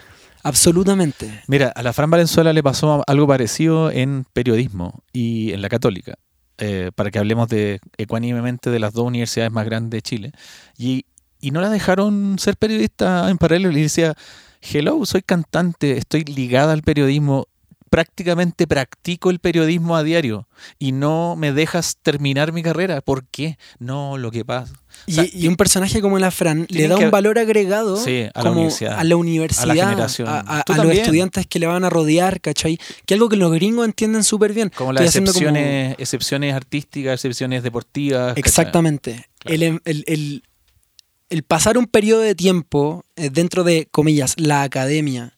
Absolutamente. 0.50 1.42
Mira, 1.48 1.72
a 1.76 1.84
la 1.84 1.94
Fran 1.94 2.10
Valenzuela 2.10 2.52
le 2.54 2.64
pasó 2.64 3.04
algo 3.08 3.28
parecido 3.28 3.92
en 3.92 4.26
periodismo 4.34 5.04
y 5.14 5.52
en 5.54 5.62
la 5.62 5.70
católica, 5.70 6.16
eh, 6.58 6.92
para 6.96 7.12
que 7.12 7.20
hablemos 7.20 7.48
de 7.50 7.80
ecuánimemente 7.98 8.72
de 8.72 8.80
las 8.80 8.94
dos 8.94 9.06
universidades 9.06 9.52
más 9.52 9.66
grandes 9.66 9.92
de 9.92 10.02
Chile. 10.02 10.32
Y, 10.78 11.06
y 11.40 11.52
no 11.52 11.62
la 11.62 11.70
dejaron 11.70 12.40
ser 12.40 12.58
periodista 12.58 13.30
en 13.30 13.38
paralelo. 13.38 13.72
Y 13.72 13.84
decía, 13.84 14.16
hello, 14.62 15.06
soy 15.06 15.22
cantante, 15.22 15.98
estoy 15.98 16.24
ligada 16.24 16.74
al 16.74 16.82
periodismo, 16.82 17.48
prácticamente 17.90 18.68
practico 18.68 19.30
el 19.30 19.40
periodismo 19.40 19.96
a 19.96 20.04
diario 20.04 20.48
y 20.78 20.92
no 20.92 21.36
me 21.36 21.52
dejas 21.52 21.98
terminar 22.02 22.52
mi 22.54 22.64
carrera. 22.64 23.02
¿Por 23.02 23.26
qué? 23.28 23.58
No, 23.80 24.18
lo 24.18 24.32
que 24.32 24.46
pasa. 24.46 24.74
Y, 25.08 25.12
O 25.12 25.16
sea, 25.16 25.26
y 25.32 25.48
un 25.48 25.56
personaje 25.56 26.02
como 26.02 26.20
la 26.20 26.30
Fran 26.32 26.66
le 26.70 26.88
da 26.88 26.98
que- 26.98 27.06
un 27.06 27.12
valor 27.12 27.40
agregado 27.40 27.96
Sí, 27.98 28.26
a 28.34 28.44
la 28.44 28.52
universidad. 28.52 29.00
a 29.00 29.04
la 29.04 29.16
universidad, 29.16 29.90
generación. 29.90 30.28
a, 30.28 30.40
a- 30.60 30.64
Tú 30.64 30.74
a 30.74 30.78
los 30.78 30.92
estudiantes 30.94 31.46
que 31.48 31.60
le 31.60 31.68
van 31.68 31.84
a 31.86 31.90
rodear, 31.90 32.42
¿cachai? 32.42 32.78
Que 33.06 33.14
algo 33.14 33.30
que 33.30 33.38
los 33.38 33.52
gringos 33.52 33.86
entienden 33.86 34.24
súper 34.24 34.54
bien. 34.54 34.72
Como 34.76 34.92
las 34.94 35.12
como- 35.14 35.26
excepciones, 35.28 35.96
excepciones 36.00 36.54
artísticas, 36.54 37.14
excepciones 37.14 37.64
deportivas. 37.64 38.36
Exactamente. 38.38 39.28
Claro. 39.40 39.56
El, 39.56 39.64
em, 39.64 39.80
el- 39.86 40.04
el- 40.08 40.44
el 41.30 41.44
pasar 41.44 41.78
un 41.78 41.86
periodo 41.86 42.22
de 42.22 42.34
tiempo 42.36 43.06
eh, 43.16 43.30
dentro 43.30 43.64
de, 43.64 43.88
comillas, 43.92 44.34
la 44.38 44.64
academia 44.64 45.34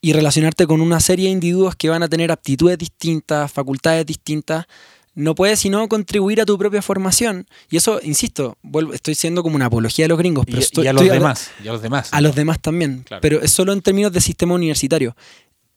y 0.00 0.12
relacionarte 0.12 0.66
con 0.66 0.80
una 0.80 1.00
serie 1.00 1.26
de 1.26 1.32
individuos 1.32 1.76
que 1.76 1.88
van 1.90 2.02
a 2.02 2.08
tener 2.08 2.32
aptitudes 2.32 2.78
distintas, 2.78 3.52
facultades 3.52 4.06
distintas, 4.06 4.66
no 5.14 5.34
puede 5.34 5.56
sino 5.56 5.86
contribuir 5.88 6.40
a 6.40 6.46
tu 6.46 6.56
propia 6.56 6.80
formación. 6.82 7.46
Y 7.68 7.76
eso, 7.76 8.00
insisto, 8.02 8.56
vuelvo, 8.62 8.94
estoy 8.94 9.14
siendo 9.14 9.42
como 9.42 9.56
una 9.56 9.66
apología 9.66 10.04
de 10.04 10.08
los 10.08 10.18
gringos, 10.18 10.44
Y, 10.46 10.52
pero 10.52 10.58
y 10.60 10.62
estoy- 10.64 10.86
a 10.86 10.92
los 10.92 11.02
estoy 11.02 11.18
demás. 11.18 11.50
Y 11.62 11.68
a 11.68 11.72
los 11.72 11.82
demás. 11.82 12.08
a 12.12 12.20
los 12.20 12.34
demás 12.34 12.60
también. 12.60 13.02
Claro. 13.06 13.20
Pero 13.20 13.42
es 13.42 13.50
solo 13.50 13.72
en 13.72 13.82
términos 13.82 14.12
de 14.12 14.20
sistema 14.20 14.54
universitario. 14.54 15.14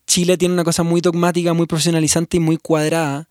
Chile 0.07 0.37
tiene 0.37 0.53
una 0.53 0.63
cosa 0.63 0.83
muy 0.83 1.01
dogmática, 1.01 1.53
muy 1.53 1.65
profesionalizante 1.65 2.37
y 2.37 2.39
muy 2.39 2.57
cuadrada, 2.57 3.27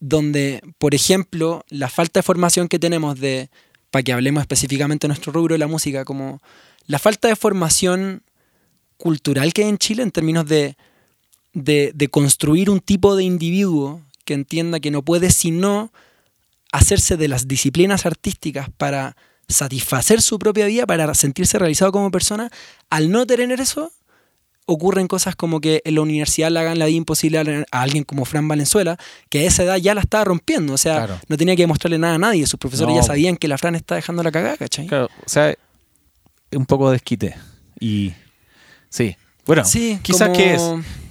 donde, 0.00 0.62
por 0.78 0.94
ejemplo, 0.94 1.64
la 1.68 1.88
falta 1.88 2.18
de 2.20 2.22
formación 2.24 2.66
que 2.68 2.78
tenemos 2.78 3.20
de, 3.20 3.50
para 3.90 4.02
que 4.02 4.12
hablemos 4.12 4.40
específicamente 4.40 5.06
de 5.06 5.08
nuestro 5.08 5.32
rubro 5.32 5.54
de 5.54 5.58
la 5.58 5.66
música, 5.68 6.04
como 6.04 6.40
la 6.86 6.98
falta 6.98 7.28
de 7.28 7.36
formación 7.36 8.22
cultural 9.02 9.52
que 9.52 9.64
hay 9.64 9.68
en 9.68 9.78
Chile 9.78 10.04
en 10.04 10.12
términos 10.12 10.46
de, 10.46 10.76
de, 11.54 11.90
de 11.92 12.06
construir 12.08 12.70
un 12.70 12.78
tipo 12.78 13.16
de 13.16 13.24
individuo 13.24 14.00
que 14.24 14.34
entienda 14.34 14.78
que 14.78 14.92
no 14.92 15.02
puede 15.02 15.30
sino 15.32 15.92
hacerse 16.70 17.16
de 17.16 17.26
las 17.26 17.48
disciplinas 17.48 18.06
artísticas 18.06 18.68
para 18.76 19.16
satisfacer 19.48 20.22
su 20.22 20.38
propia 20.38 20.66
vida, 20.66 20.86
para 20.86 21.12
sentirse 21.14 21.58
realizado 21.58 21.90
como 21.90 22.12
persona, 22.12 22.48
al 22.90 23.10
no 23.10 23.26
tener 23.26 23.60
eso, 23.60 23.90
ocurren 24.66 25.08
cosas 25.08 25.34
como 25.34 25.60
que 25.60 25.82
en 25.84 25.96
la 25.96 26.00
universidad 26.02 26.52
le 26.52 26.60
hagan 26.60 26.78
la 26.78 26.86
vida 26.86 26.96
imposible 26.96 27.38
a 27.40 27.82
alguien 27.82 28.04
como 28.04 28.24
Fran 28.24 28.46
Valenzuela, 28.46 28.96
que 29.28 29.40
a 29.40 29.42
esa 29.42 29.64
edad 29.64 29.76
ya 29.78 29.94
la 29.96 30.00
estaba 30.02 30.22
rompiendo, 30.24 30.74
o 30.74 30.78
sea, 30.78 30.94
Claro. 31.06 31.20
no 31.28 31.36
tenía 31.36 31.56
que 31.56 31.64
demostrarle 31.64 31.98
nada 31.98 32.14
a 32.14 32.18
nadie, 32.18 32.46
sus 32.46 32.60
profesores 32.60 32.94
No. 32.94 33.00
ya 33.00 33.06
sabían 33.06 33.36
que 33.36 33.48
la 33.48 33.58
Fran 33.58 33.74
está 33.74 33.96
dejando 33.96 34.22
la 34.22 34.30
cagada, 34.30 34.56
¿cachai? 34.56 34.86
Claro, 34.86 35.08
o 35.26 35.28
sea, 35.28 35.52
un 36.52 36.66
poco 36.66 36.86
de 36.90 36.92
desquite. 36.94 37.34
Y 37.80 38.12
sí. 38.92 39.16
Bueno, 39.44 39.64
sí, 39.64 39.98
quizás 40.02 40.28
como 40.28 40.34
que 40.34 40.54
es. 40.54 40.62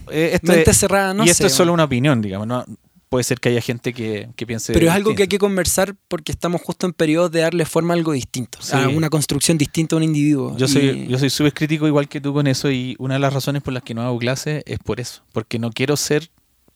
Eh, 0.10 0.32
esto 0.36 0.48
mente 0.54 0.72
es- 0.72 0.78
cerrada, 0.78 1.14
no 1.14 1.26
y 1.26 1.30
esto 1.30 1.48
es 1.48 1.54
solo 1.54 1.74
una 1.74 1.84
opinión, 1.84 2.22
digamos. 2.22 2.48
No, 2.48 2.64
puede 3.10 3.26
ser 3.26 3.42
que 3.42 3.50
haya 3.50 3.60
gente 3.60 3.92
que, 3.94 4.30
que 4.38 4.46
piense. 4.48 4.72
Pero 4.72 4.88
es 4.88 4.94
algo 4.94 5.14
que 5.16 5.24
hay 5.24 5.28
que 5.28 5.38
conversar 5.38 5.96
porque 6.08 6.32
estamos 6.32 6.62
justo 6.62 6.86
en 6.88 6.94
periodos 6.94 7.30
de 7.32 7.42
darle 7.42 7.66
forma 7.66 7.94
a 7.94 7.98
algo 7.98 8.14
distinto, 8.14 8.60
Sí. 8.62 8.74
a 8.78 8.88
una 8.88 9.10
construcción 9.10 9.58
distinta 9.58 9.96
a 9.96 9.98
un 9.98 10.04
individuo. 10.04 10.56
Yo 10.58 10.70
soy, 10.70 11.08
yo 11.08 11.20
soy 11.20 11.30
súper 11.30 11.54
crítico 11.54 11.88
igual 11.88 12.08
que 12.08 12.22
tú 12.22 12.34
con 12.34 12.48
eso 12.48 12.72
y 12.72 12.96
una 13.00 13.16
de 13.16 13.20
las 13.20 13.34
razones 13.34 13.62
por 13.62 13.74
las 13.74 13.84
que 13.84 13.94
no 13.94 14.02
hago 14.02 14.18
clases 14.18 14.64
es 14.66 14.80
por 14.80 15.02
eso, 15.02 15.24
porque 15.34 15.60
no 15.60 15.70
quiero 15.72 15.98
ser 15.98 16.30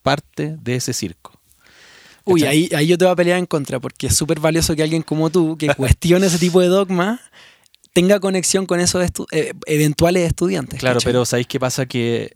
parte 0.04 0.58
de 0.62 0.76
ese 0.76 0.92
circo. 0.92 1.40
Uy, 2.26 2.44
ahí, 2.44 2.70
ahí 2.76 2.88
yo 2.88 2.98
te 2.98 3.06
voy 3.06 3.12
a 3.14 3.16
pelear 3.16 3.38
en 3.40 3.46
contra, 3.46 3.80
porque 3.80 4.08
es 4.08 4.16
súper 4.16 4.40
valioso 4.40 4.76
que 4.76 4.84
alguien 4.84 5.04
como 5.04 5.30
tú, 5.30 5.58
que 5.58 5.68
cuestione 5.76 6.26
ese 6.26 6.40
tipo 6.40 6.60
de 6.60 6.68
dogma, 6.68 7.22
tenga 7.96 8.20
conexión 8.20 8.66
con 8.66 8.82
esos 8.82 9.02
estu- 9.02 9.26
eh, 9.32 9.54
eventuales 9.68 10.28
estudiantes. 10.28 10.82
Claro, 10.82 10.98
¿cachai? 10.98 11.14
pero 11.14 11.24
¿sabéis 11.26 11.48
qué 11.48 11.62
pasa? 11.62 11.86
Que 11.86 12.36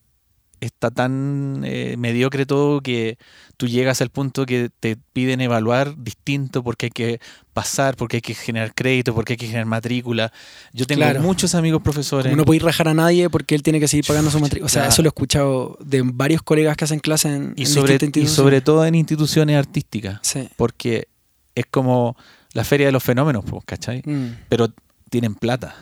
está 0.61 0.89
tan 0.89 1.63
eh, 1.65 1.95
mediocre 1.97 2.45
todo 2.45 2.79
que 2.81 3.17
tú 3.57 3.67
llegas 3.67 4.01
al 4.01 4.09
punto 4.09 4.45
que 4.45 4.69
te 4.79 4.95
piden 5.13 5.41
evaluar 5.41 5.95
distinto 5.97 6.63
porque 6.63 6.85
hay 6.87 6.89
que 6.91 7.19
pasar, 7.53 7.97
porque 7.97 8.17
hay 8.17 8.21
que 8.21 8.33
generar 8.35 8.73
crédito, 8.73 9.13
porque 9.13 9.33
hay 9.33 9.37
que 9.37 9.47
generar 9.47 9.65
matrícula. 9.65 10.31
Yo 10.71 10.85
tengo 10.85 10.99
Claro. 11.01 11.21
muchos 11.21 11.55
amigos 11.55 11.81
profesores. 11.81 12.29
Como 12.31 12.37
no 12.37 12.45
podéis 12.45 12.63
rajar 12.63 12.87
a 12.87 12.93
nadie 12.93 13.29
porque 13.29 13.55
él 13.55 13.61
tiene 13.63 13.81
que 13.81 13.87
seguir 13.89 14.05
pagando 14.05 14.31
su 14.31 14.39
matrícula. 14.39 14.65
O 14.65 14.69
sea, 14.69 14.83
Claro. 14.83 14.93
eso 14.93 15.01
lo 15.01 15.07
he 15.07 15.11
escuchado 15.15 15.77
de 15.83 16.01
varios 16.05 16.41
colegas 16.41 16.77
que 16.77 16.85
hacen 16.85 16.99
clases 16.99 17.33
en, 17.35 17.53
y, 17.57 17.61
en 17.63 17.67
sobre, 17.67 17.97
y 18.15 18.27
sobre 18.27 18.61
todo 18.61 18.85
en 18.85 18.95
instituciones 18.95 19.57
artísticas, 19.57 20.19
Sí. 20.23 20.47
porque 20.57 21.07
es 21.55 21.65
como 21.69 22.15
la 22.53 22.63
feria 22.63 22.85
de 22.87 22.91
los 22.93 23.03
fenómenos, 23.03 23.43
pues, 23.45 23.63
¿cachai? 23.65 24.01
Mm. 24.05 24.39
Pero 24.49 24.73
tienen 25.09 25.35
plata 25.35 25.75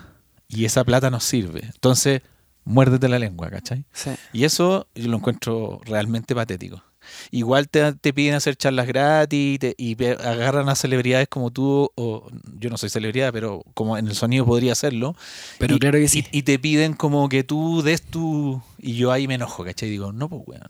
y 0.47 0.65
esa 0.65 0.83
plata 0.83 1.09
nos 1.09 1.23
sirve. 1.23 1.61
Entonces, 1.65 2.21
muérdete 2.63 3.07
la 3.09 3.19
lengua, 3.19 3.49
¿cachai? 3.49 3.85
Sí. 3.93 4.11
Y 4.33 4.43
eso 4.45 4.87
yo 4.95 5.09
lo 5.09 5.17
encuentro 5.17 5.81
realmente 5.85 6.33
patético. 6.35 6.83
Igual 7.31 7.69
te, 7.69 7.93
te 7.93 8.11
piden 8.11 8.33
hacer 8.35 8.57
charlas 8.57 8.85
gratis 8.85 9.55
y, 9.55 9.57
te- 9.59 9.75
y 9.77 10.03
agarran 10.05 10.67
a 10.67 10.75
celebridades 10.75 11.29
como 11.29 11.51
tú, 11.51 11.89
o 11.95 12.27
yo 12.59 12.69
no 12.69 12.77
soy 12.77 12.89
celebridad, 12.89 13.31
pero 13.31 13.63
como 13.73 13.97
en 13.97 14.07
el 14.07 14.15
sonido 14.15 14.45
podría 14.45 14.73
hacerlo. 14.73 15.15
Pero 15.57 15.75
y, 15.75 15.79
claro 15.79 15.99
que 15.99 16.09
sí. 16.09 16.25
Y, 16.33 16.39
y 16.39 16.43
te 16.43 16.59
piden 16.59 16.93
como 16.93 17.29
que 17.29 17.45
tú 17.45 17.81
des 17.81 18.01
tu... 18.01 18.61
Y 18.77 18.95
yo 18.95 19.13
ahí 19.13 19.25
me 19.25 19.35
enojo, 19.35 19.63
¿cachai? 19.63 19.89
Digo, 19.89 20.11
no, 20.11 20.27
pues, 20.27 20.41
weón. 20.47 20.69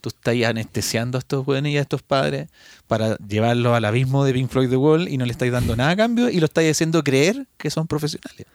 Tú 0.00 0.08
estás 0.08 0.34
anestesiando 0.44 1.18
a 1.18 1.20
estos 1.20 1.46
weones 1.46 1.72
y 1.72 1.78
a 1.78 1.82
estos 1.82 2.02
padres 2.02 2.48
para 2.86 3.16
llevarlos 3.18 3.74
al 3.74 3.84
abismo 3.84 4.24
de 4.24 4.32
Pink 4.32 4.50
Floyd 4.50 4.70
The 4.70 4.76
Wall 4.76 5.08
y 5.08 5.16
no 5.18 5.26
le 5.26 5.32
estáis 5.32 5.52
dando 5.52 5.76
nada 5.76 5.90
a 5.90 5.96
cambio 5.96 6.30
y 6.30 6.40
lo 6.40 6.46
estáis 6.46 6.70
haciendo 6.70 7.02
creer 7.04 7.46
que 7.56 7.70
son 7.70 7.86
profesionales. 7.86 8.46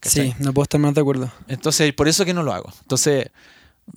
¿cachai? 0.00 0.32
Sí, 0.32 0.36
no 0.38 0.52
puedo 0.52 0.64
estar 0.64 0.80
más 0.80 0.94
de 0.94 1.00
acuerdo. 1.00 1.30
Entonces, 1.48 1.92
por 1.92 2.08
eso 2.08 2.24
que 2.24 2.34
no 2.34 2.42
lo 2.42 2.52
hago. 2.52 2.72
Entonces, 2.82 3.26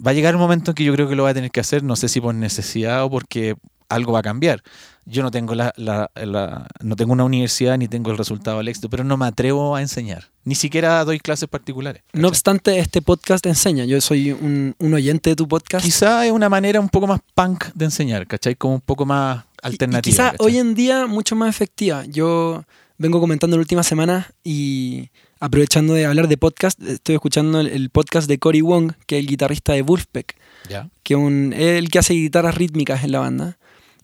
va 0.05 0.11
a 0.11 0.13
llegar 0.13 0.35
un 0.35 0.41
momento 0.41 0.71
en 0.71 0.75
que 0.75 0.83
yo 0.83 0.93
creo 0.93 1.07
que 1.07 1.15
lo 1.15 1.23
voy 1.23 1.31
a 1.31 1.33
tener 1.33 1.51
que 1.51 1.59
hacer, 1.59 1.83
no 1.83 1.95
sé 1.95 2.09
si 2.09 2.21
por 2.21 2.33
necesidad 2.35 3.03
o 3.03 3.09
porque 3.09 3.55
algo 3.89 4.13
va 4.13 4.19
a 4.19 4.23
cambiar. 4.23 4.63
Yo 5.09 5.23
no 5.23 5.31
tengo 5.31 5.55
la, 5.55 5.73
la- 5.75 6.09
la- 6.15 6.67
no 6.81 6.95
tengo 6.95 7.13
una 7.13 7.23
universidad 7.23 7.77
ni 7.77 7.87
tengo 7.87 8.11
el 8.11 8.17
resultado 8.17 8.57
del 8.59 8.67
éxito, 8.67 8.89
pero 8.89 9.03
no 9.03 9.17
me 9.17 9.25
atrevo 9.25 9.75
a 9.75 9.81
enseñar. 9.81 10.25
Ni 10.45 10.55
siquiera 10.55 11.03
doy 11.03 11.19
clases 11.19 11.49
particulares. 11.49 12.03
No 12.13 12.27
obstante, 12.27 12.77
este 12.79 13.01
podcast 13.01 13.45
enseña. 13.45 13.85
Yo 13.85 13.99
soy 14.01 14.31
un, 14.31 14.75
un 14.77 14.93
oyente 14.93 15.31
de 15.31 15.35
tu 15.35 15.47
podcast. 15.47 15.83
Quizá 15.83 16.25
es 16.25 16.31
una 16.31 16.49
manera 16.49 16.79
un 16.79 16.89
poco 16.89 17.07
más 17.07 17.19
punk 17.35 17.65
de 17.73 17.85
enseñar, 17.85 18.27
¿cachai? 18.27 18.55
Como 18.55 18.75
un 18.75 18.81
poco 18.81 19.05
más 19.05 19.45
alternativa. 19.61 20.09
Y, 20.09 20.11
quizá 20.11 20.31
¿cachai? 20.31 20.45
hoy 20.45 20.57
en 20.57 20.75
día 20.75 21.05
mucho 21.07 21.35
más 21.35 21.49
efectiva. 21.49 22.05
Yo 22.05 22.63
vengo 22.97 23.19
comentando 23.19 23.55
en 23.55 23.59
la 23.59 23.63
última 23.63 23.83
semana 23.83 24.31
y 24.43 25.09
aprovechando 25.39 25.93
de 25.93 26.05
hablar 26.05 26.27
de 26.27 26.37
podcast, 26.37 26.81
estoy 26.83 27.15
escuchando 27.15 27.61
el, 27.61 27.67
el 27.67 27.89
podcast 27.89 28.27
de 28.27 28.39
Cory 28.39 28.61
Wong, 28.61 28.91
que 29.07 29.17
es 29.17 29.21
el 29.21 29.27
guitarrista 29.27 29.71
de 29.73 29.81
Wolfpack, 29.83 30.35
Ya. 30.69 30.89
que 31.03 31.15
un, 31.15 31.53
es 31.53 31.77
el 31.79 31.89
que 31.89 31.99
hace 31.99 32.13
guitarras 32.13 32.55
rítmicas 32.55 33.03
en 33.05 33.13
la 33.13 33.19
banda. 33.19 33.57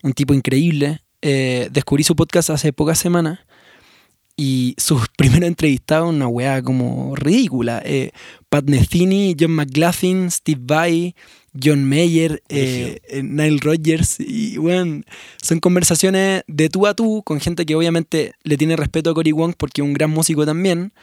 Un 0.06 0.14
tipo 0.14 0.34
increíble. 0.34 1.00
Eh, 1.22 1.70
descubrí 1.72 2.04
su 2.04 2.16
podcast 2.16 2.52
hace 2.52 2.72
pocas 2.72 3.00
semanas 3.00 3.40
y 4.38 4.76
sus 4.78 5.08
primeros 5.18 5.48
entrevistados, 5.48 6.14
una 6.14 6.28
weá 6.28 6.62
como 6.62 7.16
ridícula. 7.16 7.82
Eh, 7.84 8.12
Pat 8.50 8.66
Metheny, 8.70 9.36
John 9.40 9.52
McLaughlin, 9.52 10.30
Steve 10.30 10.62
Vai, 10.64 11.16
John 11.60 11.84
Mayer, 11.86 12.44
eh, 12.50 13.00
eh, 13.10 13.24
Nile 13.24 13.58
Rodgers. 13.62 14.18
Y 14.20 14.58
bueno, 14.58 15.02
son 15.42 15.60
conversaciones 15.60 16.44
de 16.48 16.70
tú 16.70 16.86
a 16.86 16.94
tú 16.94 17.24
con 17.26 17.40
gente 17.40 17.66
que 17.66 17.76
obviamente 17.76 18.34
le 18.44 18.58
tiene 18.58 18.76
respeto 18.76 19.10
a 19.10 19.14
Cory 19.16 19.32
Wong 19.32 19.56
porque 19.58 19.82
es 19.82 19.88
un 19.88 19.94
gran 19.94 20.12
músico 20.12 20.46
también. 20.46 20.94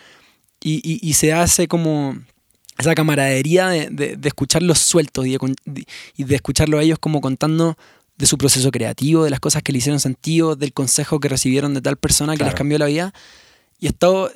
Y, 0.63 0.75
y- 0.85 1.01
y 1.03 1.15
se 1.15 1.33
hace 1.33 1.67
como 1.67 2.17
esa 2.79 2.95
camaradería 2.95 3.69
de, 3.69 3.89
de- 3.91 4.17
de 4.17 4.29
escucharlos 4.29 4.79
sueltos 4.79 5.27
y 5.27 5.33
de, 5.33 5.85
y 6.17 6.23
de 6.25 6.35
escucharlos 6.37 6.79
a 6.79 6.85
ellos 6.85 6.99
como 7.01 7.21
contando 7.21 7.77
de 8.17 8.27
su 8.27 8.39
proceso 8.39 8.71
creativo, 8.71 9.25
de 9.25 9.31
las 9.31 9.41
cosas 9.41 9.63
que 9.63 9.73
le 9.73 9.79
hicieron 9.79 9.99
sentido, 10.01 10.55
del 10.57 10.73
consejo 10.73 11.19
que 11.21 11.29
recibieron 11.29 11.75
de 11.75 11.81
tal 11.81 11.97
persona 11.97 12.33
que 12.33 12.39
Claro. 12.39 12.51
les 12.53 12.59
cambió 12.59 12.79
la 12.79 12.87
vida. 12.87 13.13
Y 13.79 13.87
he 13.87 13.89
estado 13.89 14.31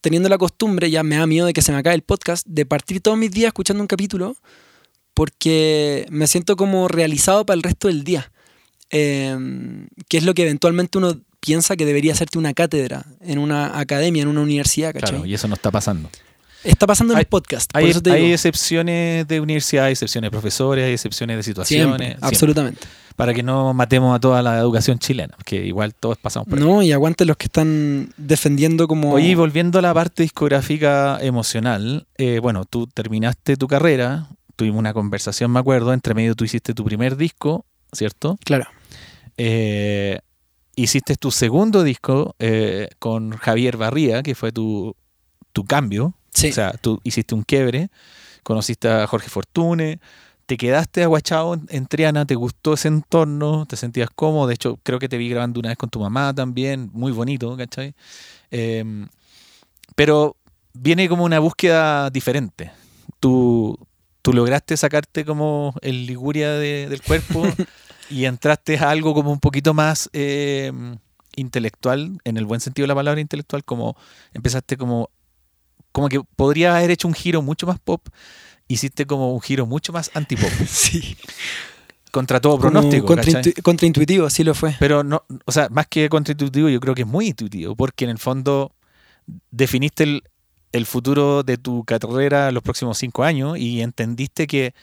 teniendo 0.00 0.28
la 0.28 0.38
costumbre, 0.38 0.90
ya 0.90 1.02
me 1.02 1.16
da 1.16 1.26
miedo 1.26 1.46
de 1.46 1.52
que 1.52 1.60
se 1.62 1.72
me 1.72 1.78
acabe 1.78 1.94
el 1.96 2.02
podcast, 2.02 2.46
de 2.46 2.64
partir 2.66 3.00
todos 3.00 3.18
mis 3.18 3.30
días 3.30 3.48
escuchando 3.48 3.82
un 3.82 3.86
capítulo 3.86 4.36
porque 5.14 6.06
me 6.10 6.26
siento 6.26 6.56
como 6.56 6.88
realizado 6.88 7.46
para 7.46 7.56
el 7.56 7.62
resto 7.62 7.88
del 7.88 8.04
día. 8.04 8.30
eh, 8.90 9.36
que 10.08 10.18
es 10.18 10.24
lo 10.24 10.34
que 10.34 10.42
eventualmente 10.42 10.98
uno 10.98 11.18
piensa 11.40 11.74
que 11.74 11.84
debería 11.84 12.12
hacerte 12.12 12.38
una 12.38 12.54
cátedra 12.54 13.04
en 13.22 13.38
una 13.38 13.80
academia, 13.80 14.22
en 14.22 14.28
una 14.28 14.40
universidad, 14.42 14.92
¿cachai? 14.92 15.10
Claro, 15.10 15.26
y 15.26 15.34
eso 15.34 15.48
no 15.48 15.54
está 15.54 15.72
pasando. 15.72 16.10
Está 16.62 16.86
pasando 16.86 17.12
en 17.14 17.18
Hay- 17.18 17.22
el 17.22 17.26
podcast, 17.26 17.70
Hay, 17.74 17.92
hay 18.10 18.32
excepciones 18.32 19.26
de 19.26 19.40
universidad, 19.40 19.86
hay 19.86 19.92
excepciones 19.92 20.28
de 20.28 20.30
profesores, 20.30 20.84
hay 20.84 20.92
excepciones 20.92 21.36
de 21.38 21.42
situaciones. 21.42 21.86
Siempre, 21.86 22.06
siempre. 22.06 22.26
absolutamente. 22.28 22.80
Para 23.16 23.32
que 23.32 23.42
no 23.44 23.72
matemos 23.74 24.16
a 24.16 24.18
toda 24.18 24.42
la 24.42 24.58
educación 24.58 24.98
chilena, 24.98 25.36
que 25.44 25.64
igual 25.64 25.94
todos 25.94 26.18
pasamos 26.18 26.48
por 26.48 26.58
ahí. 26.58 26.64
No, 26.64 26.82
y 26.82 26.90
aguante 26.90 27.24
los 27.24 27.36
que 27.36 27.44
están 27.46 28.12
defendiendo 28.16 28.88
como... 28.88 29.12
Oye, 29.12 29.36
volviendo 29.36 29.78
a 29.78 29.82
la 29.82 29.94
parte 29.94 30.24
discográfica 30.24 31.18
emocional, 31.20 32.06
eh, 32.18 32.40
bueno, 32.42 32.64
tú 32.64 32.88
terminaste 32.88 33.56
tu 33.56 33.68
carrera, 33.68 34.26
tuvimos 34.56 34.80
una 34.80 34.92
conversación, 34.92 35.52
me 35.52 35.60
acuerdo, 35.60 35.92
entre 35.92 36.14
medio 36.14 36.34
tú 36.34 36.44
hiciste 36.44 36.74
tu 36.74 36.84
primer 36.84 37.16
disco, 37.16 37.64
¿cierto? 37.92 38.36
Claro. 38.44 38.66
Eh, 39.36 40.18
hiciste 40.76 41.16
tu 41.16 41.30
segundo 41.30 41.82
disco 41.84 42.34
eh, 42.38 42.88
con 42.98 43.30
Javier 43.36 43.76
Barría, 43.76 44.22
que 44.22 44.34
fue 44.34 44.50
tu, 44.52 44.96
tu 45.52 45.64
cambio, 45.64 46.14
Sí. 46.32 46.48
o 46.50 46.52
sea, 46.52 46.72
tú 46.72 47.00
hiciste 47.04 47.34
un 47.36 47.42
quiebre, 47.42 47.90
conociste 48.42 48.88
a 48.88 49.06
Jorge 49.06 49.28
Fortune, 49.30 50.00
te 50.46 50.56
quedaste 50.56 51.02
aguachado 51.02 51.58
en, 51.68 51.86
Triana, 51.86 52.26
te 52.26 52.34
gustó 52.34 52.74
ese 52.74 52.88
entorno, 52.88 53.66
te 53.66 53.76
sentías 53.76 54.08
cómodo, 54.14 54.46
de 54.46 54.54
hecho 54.54 54.78
creo 54.82 54.98
que 54.98 55.08
te 55.08 55.16
vi 55.16 55.28
grabando 55.28 55.60
una 55.60 55.70
vez 55.70 55.78
con 55.78 55.88
tu 55.90 56.00
mamá 56.00 56.34
también, 56.34 56.90
muy 56.92 57.12
bonito, 57.12 57.56
¿cachai? 57.56 57.94
Eh, 58.50 59.06
pero 59.94 60.36
viene 60.72 61.08
como 61.08 61.24
una 61.24 61.38
búsqueda 61.38 62.10
diferente. 62.10 62.72
Tú, 63.20 63.78
tú 64.22 64.32
lograste 64.32 64.76
sacarte 64.76 65.24
como 65.24 65.74
el 65.80 66.06
Liguria 66.06 66.50
de- 66.52 66.88
del 66.88 67.02
cuerpo 67.02 67.42
y 68.10 68.24
entraste 68.26 68.76
a 68.78 68.90
algo 68.90 69.14
como 69.14 69.30
un 69.32 69.40
poquito 69.40 69.72
más 69.72 70.10
eh, 70.12 70.72
intelectual, 71.36 72.18
en 72.24 72.36
el 72.36 72.44
buen 72.44 72.60
sentido 72.60 72.84
de 72.84 72.88
la 72.88 72.94
palabra 72.94 73.20
intelectual, 73.20 73.64
como 73.64 73.96
empezaste 74.34 74.76
como, 74.76 75.10
como 75.92 76.08
que 76.08 76.20
podría 76.36 76.76
haber 76.76 76.90
hecho 76.90 77.08
un 77.08 77.14
giro 77.14 77.40
mucho 77.40 77.66
más 77.66 77.78
pop, 77.78 78.06
hiciste 78.74 79.06
como 79.06 79.32
un 79.34 79.40
giro 79.40 79.66
mucho 79.66 79.92
más 79.92 80.10
antipop, 80.14 80.50
sí. 80.68 81.16
contra 82.10 82.40
todo 82.40 82.58
pronóstico. 82.58 83.14
contraintuitivo, 83.62 84.30
sí 84.30 84.44
lo 84.44 84.54
fue. 84.54 84.76
Pero 84.78 85.02
no, 85.02 85.24
o 85.44 85.52
sea, 85.52 85.68
más 85.70 85.86
que 85.88 86.08
contraintuitivo, 86.08 86.68
yo 86.68 86.80
creo 86.80 86.94
que 86.94 87.02
es 87.02 87.08
muy 87.08 87.28
intuitivo, 87.28 87.74
porque 87.74 88.04
en 88.04 88.10
el 88.10 88.18
fondo 88.18 88.72
definiste 89.50 90.04
el, 90.04 90.22
el 90.72 90.86
futuro 90.86 91.42
de 91.42 91.56
tu 91.56 91.84
carrera 91.84 92.50
los 92.52 92.62
próximos 92.62 92.98
cinco 92.98 93.24
años 93.24 93.58
y 93.58 93.80
entendiste 93.80 94.46
que 94.46 94.74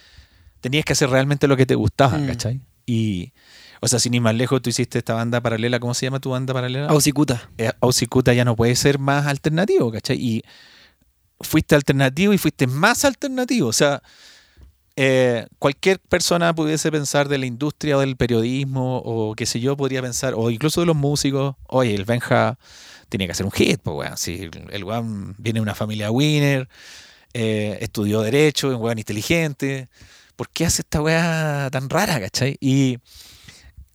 tenías 0.59 0.85
que 0.85 0.93
hacer 0.93 1.09
realmente 1.09 1.47
lo 1.47 1.55
que 1.57 1.65
te 1.65 1.75
gustaba, 1.75 2.17
Mm. 2.17 2.27
¿cachai? 2.27 2.61
Y, 2.85 3.31
o 3.79 3.87
sea, 3.87 3.99
sin 3.99 4.13
ir 4.13 4.21
más 4.21 4.35
lejos, 4.35 4.61
tú 4.61 4.69
hiciste 4.69 4.97
esta 4.97 5.13
banda 5.13 5.39
paralela, 5.39 5.79
¿cómo 5.79 5.93
se 5.93 6.05
llama 6.05 6.19
tu 6.19 6.31
banda 6.31 6.53
paralela? 6.53 6.87
Ausicuta. 6.87 7.49
Eh, 7.57 7.71
Ausicuta 7.79 8.33
ya 8.33 8.43
no 8.43 8.55
puede 8.55 8.75
ser 8.75 8.99
más 8.99 9.27
alternativo, 9.27 9.91
¿cachai? 9.91 10.17
Y 10.19 10.43
fuiste 11.43 11.75
alternativo 11.75 12.33
y 12.33 12.37
fuiste 12.37 12.67
más 12.67 13.05
alternativo. 13.05 13.67
O 13.67 13.73
sea, 13.73 14.01
eh, 14.95 15.47
cualquier 15.57 15.99
persona 15.99 16.53
pudiese 16.53 16.91
pensar 16.91 17.29
de 17.29 17.37
la 17.37 17.45
industria 17.45 17.97
o 17.97 18.01
del 18.01 18.17
periodismo 18.17 18.97
o 18.97 19.35
qué 19.35 19.45
sé 19.45 19.59
yo, 19.59 19.77
podría 19.77 20.01
pensar, 20.01 20.33
o 20.35 20.49
incluso 20.49 20.81
de 20.81 20.87
los 20.87 20.95
músicos, 20.95 21.55
oye, 21.67 21.95
el 21.95 22.05
Benja 22.05 22.57
tiene 23.09 23.25
que 23.25 23.31
hacer 23.31 23.45
un 23.45 23.51
hit, 23.51 23.81
pues 23.81 23.95
weón. 23.95 24.17
Si 24.17 24.49
el 24.71 24.83
weón 24.83 25.35
viene 25.37 25.57
de 25.57 25.61
una 25.61 25.75
familia 25.75 26.11
winner, 26.11 26.67
eh, 27.33 27.77
estudió 27.81 28.21
Derecho, 28.21 28.69
un 28.69 28.75
weón 28.75 28.99
inteligente. 28.99 29.89
¿Por 30.35 30.49
qué 30.49 30.65
hace 30.65 30.81
esta 30.81 31.01
weá 31.01 31.69
tan 31.71 31.89
rara, 31.89 32.19
cachai? 32.19 32.57
Y 32.59 32.97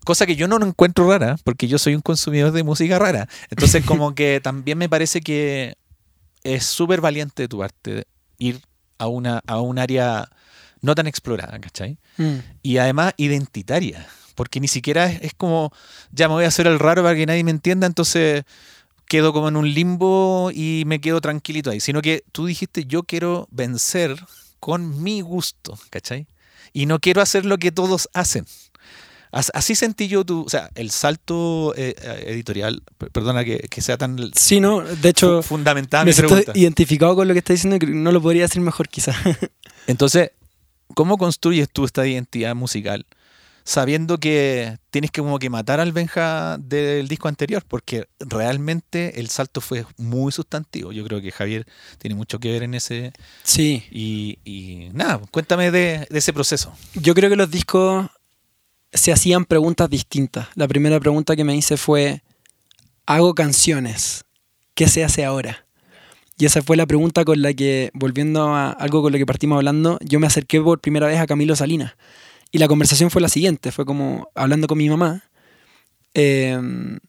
cosa 0.05 0.27
que 0.27 0.37
yo 0.37 0.49
no 0.49 0.65
encuentro 0.65 1.09
rara, 1.11 1.37
porque 1.45 1.67
yo 1.67 1.79
soy 1.79 1.95
un 1.95 2.03
consumidor 2.03 2.53
de 2.53 2.63
música 2.63 2.99
rara. 2.99 3.29
Entonces, 3.51 3.85
como 3.85 4.15
que 4.15 4.41
también 4.43 4.79
me 4.79 4.89
parece 4.89 5.21
que 5.21 5.77
es 6.55 6.65
súper 6.65 7.01
valiente 7.01 7.43
de 7.43 7.49
tu 7.49 7.59
parte 7.59 8.07
ir 8.39 8.61
a, 8.99 9.09
una, 9.09 9.43
a 9.47 9.61
un 9.61 9.79
área 9.79 10.29
no 10.81 10.95
tan 10.95 11.07
explorada, 11.07 11.59
¿cachai? 11.59 11.99
Mm. 12.17 12.37
Y 12.63 12.79
además 12.79 13.15
identitaria, 13.17 14.07
porque 14.35 14.61
ni 14.61 14.69
siquiera 14.69 15.07
es, 15.07 15.23
es 15.23 15.35
como, 15.35 15.73
ya 16.13 16.29
me 16.29 16.35
voy 16.35 16.45
a 16.45 16.49
hacer 16.49 16.67
el 16.67 16.79
raro 16.79 17.03
para 17.03 17.17
que 17.17 17.27
nadie 17.27 17.45
me 17.45 17.51
entienda, 17.51 17.87
entonces 17.87 18.45
quedo 19.07 19.33
como 19.33 19.49
en 19.49 19.57
un 19.57 19.73
limbo 19.73 20.51
y 20.53 20.85
me 20.87 21.01
quedo 21.01 21.21
tranquilito 21.21 21.71
ahí, 21.71 21.81
sino 21.81 22.03
que 22.03 22.25
tú 22.33 22.47
dijiste, 22.47 22.85
yo 22.85 23.03
quiero 23.05 23.49
vencer 23.51 24.17
con 24.61 25.03
mi 25.03 25.21
gusto, 25.21 25.79
¿cachai? 25.91 26.27
Y 26.73 26.87
no 26.87 26.99
quiero 26.99 27.23
hacer 27.23 27.47
lo 27.47 27.59
que 27.59 27.73
todos 27.73 28.09
hacen. 28.13 28.47
As- 29.33 29.51
Así 29.55 29.75
sentí 29.75 30.09
yo 30.09 30.25
tu, 30.25 30.43
o 30.45 30.49
sea, 30.49 30.71
el 30.75 30.91
salto 30.91 31.75
eh, 31.77 31.95
eh, 32.01 32.25
editorial, 32.29 32.83
per- 32.99 33.11
perdona 33.11 33.45
que, 33.45 33.59
que 33.71 33.81
sea 33.83 33.97
tan 33.99 34.17
Sí, 34.35 34.61
no, 34.61 34.81
de 34.83 35.09
hecho, 35.09 35.43
fu- 35.43 35.49
fundamentada 35.57 36.05
me 36.05 36.11
mi 36.11 36.15
siento 36.15 36.35
pregunta. 36.35 36.59
identificado 36.59 37.15
con 37.17 37.29
lo 37.29 37.35
que 37.35 37.39
está 37.41 37.53
diciendo 37.53 37.79
que 37.79 37.87
no 37.87 38.13
lo 38.13 38.23
podría 38.23 38.43
decir 38.43 38.61
mejor 38.63 38.89
quizá. 38.89 39.13
Entonces, 39.87 40.31
¿cómo 40.95 41.19
construyes 41.19 41.69
tú 41.71 41.85
esta 41.85 42.07
identidad 42.07 42.55
musical? 42.55 43.07
Sabiendo 43.69 44.19
que 44.19 44.79
tienes 44.91 45.11
que 45.11 45.21
como 45.23 45.41
que 45.41 45.51
matar 45.51 45.81
al 45.81 45.91
Benja 45.91 46.57
del 46.57 47.09
disco 47.09 47.27
anterior, 47.27 47.65
porque 47.67 48.07
realmente 48.21 49.19
el 49.19 49.29
salto 49.29 49.61
fue 49.61 49.85
muy 49.97 50.31
sustantivo. 50.31 50.93
Yo 50.93 51.03
creo 51.05 51.21
que 51.21 51.33
Javier 51.33 51.67
tiene 51.99 52.15
mucho 52.15 52.39
que 52.39 52.53
ver 52.53 52.63
en 52.63 52.75
ese. 52.75 53.13
sí, 53.43 53.83
Y, 53.91 54.39
y 54.45 54.91
nada, 54.93 55.21
cuéntame 55.33 55.73
de, 55.73 56.07
de 56.09 56.19
ese 56.19 56.33
proceso. 56.33 56.73
yo 56.95 57.13
creo 57.15 57.29
que 57.29 57.35
los 57.35 57.51
discos 57.51 58.07
se 58.93 59.13
hacían 59.13 59.45
preguntas 59.45 59.91
distintas. 59.91 60.49
La 60.55 60.69
primera 60.69 60.99
pregunta 61.01 61.37
que 61.37 61.45
me 61.45 61.57
hice 61.57 61.77
fue, 61.77 62.23
hago 63.07 63.35
canciones, 63.35 64.25
¿qué 64.75 64.89
se 64.89 65.05
hace 65.05 65.25
ahora? 65.25 65.67
Y 66.39 66.45
esa 66.45 66.63
fue 66.63 66.77
la 66.77 66.87
pregunta 66.87 67.25
con 67.25 67.41
la 67.41 67.55
que, 67.55 67.91
volviendo 67.95 68.55
a 68.55 68.71
algo 68.71 69.03
con 69.03 69.13
lo 69.13 69.19
que 69.19 69.27
partimos 69.27 69.57
hablando, 69.57 69.99
yo 70.03 70.21
me 70.21 70.27
acerqué 70.27 70.61
por 70.61 70.81
primera 70.81 71.07
vez 71.07 71.19
a 71.19 71.27
Camilo 71.27 71.57
Salinas. 71.57 71.95
Y 72.53 72.59
la 72.59 72.69
conversación 72.69 73.11
fue 73.11 73.23
la 73.23 73.29
siguiente, 73.29 73.73
fue 73.73 73.87
como 73.87 74.29
hablando 74.35 74.67
con 74.67 74.79
mi 74.79 74.89
mamá. 74.89 75.25
Eh, 76.15 76.59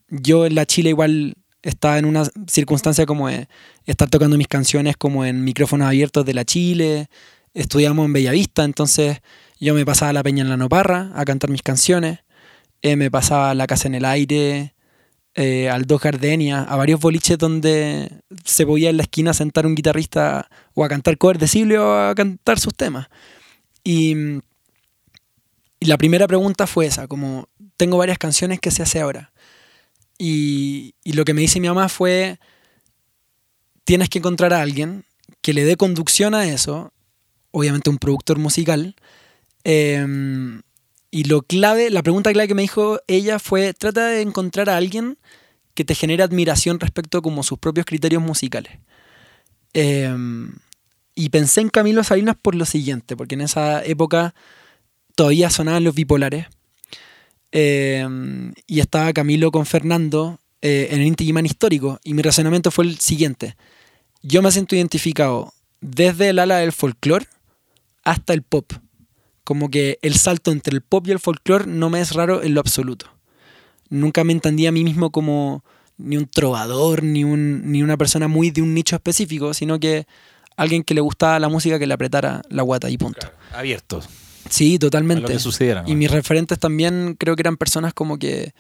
yo 0.10 0.46
en 0.46 0.56
la 0.56 0.66
Chile 0.66 0.90
igual 0.90 1.36
estaba 1.62 1.98
en 1.98 2.06
una 2.06 2.24
circunstancia 2.48 3.06
como 3.06 3.28
de 3.28 3.48
estar 3.86 4.10
tocando 4.10 4.38
mis 4.38 4.48
canciones 4.48 4.96
como 4.96 5.26
en 5.26 5.44
micrófonos 5.44 5.88
abiertos 5.88 6.26
de 6.26 6.34
la 6.34 6.46
Chile. 6.46 7.10
Estudiamos 7.54 8.06
en 8.06 8.14
Bellavista, 8.14 8.64
entonces 8.64 9.20
yo 9.60 9.74
me 9.74 9.86
pasaba 9.86 10.14
la 10.14 10.24
peña 10.24 10.44
en 10.44 10.50
la 10.50 10.58
Noparra 10.58 11.12
a 11.16 11.26
cantar 11.26 11.50
mis 11.50 11.62
canciones. 11.62 12.20
Eh, 12.82 12.96
me 12.96 13.10
pasaba 13.10 13.54
la 13.54 13.68
casa 13.68 13.88
en 13.88 13.96
el 13.96 14.06
aire, 14.06 14.76
eh, 15.34 15.70
al 15.70 15.86
Dos 15.86 16.02
Gardenia, 16.02 16.64
a 16.64 16.76
varios 16.76 17.00
boliches 17.00 17.38
donde 17.38 18.22
se 18.44 18.66
podía 18.66 18.90
en 18.90 18.98
la 18.98 19.04
esquina 19.04 19.34
sentar 19.34 19.66
un 19.66 19.76
guitarrista 19.76 20.50
o 20.74 20.84
a 20.84 20.90
cantar 20.90 21.18
cover 21.18 21.38
de 21.38 21.78
o 21.78 22.10
a 22.10 22.16
cantar 22.16 22.60
sus 22.60 22.74
temas. 22.76 23.08
Y, 23.84 24.16
y 25.80 25.86
la 25.86 25.98
primera 25.98 26.28
pregunta 26.28 26.68
fue 26.68 26.88
esa, 26.88 27.08
como 27.08 27.50
tengo 27.78 27.98
varias 27.98 28.18
canciones, 28.18 28.60
¿qué 28.60 28.72
se 28.72 28.84
hace 28.84 29.00
ahora? 29.00 29.32
Y, 30.18 30.96
y 31.04 31.14
lo 31.14 31.24
que 31.24 31.34
me 31.34 31.42
dice 31.42 31.60
mi 31.60 31.68
mamá 31.68 31.88
fue, 31.88 32.40
tienes 33.84 34.10
que 34.10 34.18
encontrar 34.18 34.54
a 34.54 34.62
alguien 34.62 35.06
que 35.42 35.54
le 35.54 35.66
dé 35.66 35.78
conducción 35.78 36.34
a 36.34 36.46
eso, 36.46 36.94
obviamente 37.52 37.90
un 37.90 38.00
productor 38.00 38.40
musical, 38.40 38.96
eh, 39.70 40.62
y 41.12 41.24
lo 41.26 41.42
clave, 41.42 41.90
la 41.90 42.04
pregunta 42.04 42.32
clave 42.32 42.48
que 42.48 42.56
me 42.56 42.62
dijo 42.62 43.00
ella 43.08 43.38
fue, 43.38 43.74
trata 43.74 44.08
de 44.08 44.22
encontrar 44.22 44.70
a 44.70 44.78
alguien 44.78 45.18
que 45.74 45.84
te 45.84 45.94
genere 45.94 46.24
admiración 46.24 46.80
respecto 46.80 47.18
a 47.18 47.22
como 47.22 47.44
sus 47.44 47.60
propios 47.60 47.86
criterios 47.86 48.22
musicales. 48.22 48.80
Eh, 49.74 50.16
y 51.16 51.30
pensé 51.30 51.62
en 51.62 51.70
Camilo 51.70 52.04
Salinas 52.04 52.36
por 52.42 52.56
lo 52.56 52.64
siguiente, 52.66 53.18
porque 53.18 53.36
en 53.36 53.42
esa 53.42 53.84
época 53.84 54.36
todavía 55.16 55.50
sonaban 55.50 55.84
los 55.84 55.96
bipolares. 55.96 56.46
Eh, 57.52 58.08
y 58.68 58.80
estaba 58.80 59.12
Camilo 59.14 59.52
con 59.52 59.66
Fernando 59.66 60.40
eh, 60.62 60.90
en 60.92 61.02
el 61.02 61.08
Inti 61.08 61.32
histórico. 61.44 62.00
Y 62.04 62.14
mi 62.14 62.22
razonamiento 62.22 62.70
fue 62.70 62.86
el 62.86 63.00
siguiente. 63.00 63.58
Yo 64.22 64.44
me 64.44 64.52
siento 64.52 64.76
identificado 64.76 65.54
desde 65.82 66.30
el 66.30 66.40
ala 66.40 66.58
del 66.58 66.72
folclore 66.72 67.26
hasta 68.04 68.34
el 68.34 68.44
pop. 68.44 68.74
Como 69.48 69.70
que 69.72 69.98
el 70.02 70.16
salto 70.16 70.52
entre 70.52 70.76
el 70.76 70.82
pop 70.82 71.08
y 71.08 71.12
el 71.12 71.20
folclore 71.20 71.68
no 71.68 71.90
me 71.90 72.02
es 72.02 72.12
raro 72.12 72.44
en 72.44 72.54
lo 72.54 72.60
absoluto. 72.60 73.06
Nunca 73.88 74.26
me 74.26 74.34
entendí 74.34 74.68
a 74.68 74.74
mí 74.74 74.84
mismo 74.84 75.10
como 75.10 75.64
ni 75.98 76.18
un 76.18 76.28
trovador, 76.28 77.02
ni, 77.02 77.24
un, 77.24 77.72
ni 77.72 77.82
una 77.82 77.96
persona 77.96 78.28
muy 78.28 78.52
de 78.52 78.62
un 78.62 78.74
nicho 78.74 78.98
específico, 78.98 79.54
sino 79.54 79.80
que 79.80 80.06
alguien 80.58 80.84
que 80.84 80.94
le 80.94 81.00
gustaba 81.00 81.40
la 81.40 81.48
música 81.48 81.80
que 81.80 81.88
le 81.88 81.94
apretara 81.94 82.42
la 82.50 82.62
guata 82.64 82.90
y 82.90 82.98
punto. 82.98 83.26
Abierto 83.54 84.02
Sí, 84.50 84.72
a 84.72 84.74
lo 84.74 84.80
totalmente. 84.80 85.32
que 85.32 85.40
sucediera. 85.40 85.84
¿no? 85.84 85.88
Y 85.88 85.96
mis 85.96 86.12
referentes 86.12 86.60
también 86.60 87.16
creo 87.18 87.38
que 87.38 87.42
eran 87.44 87.56
personas 87.56 87.94
como 87.94 88.20
que 88.20 88.54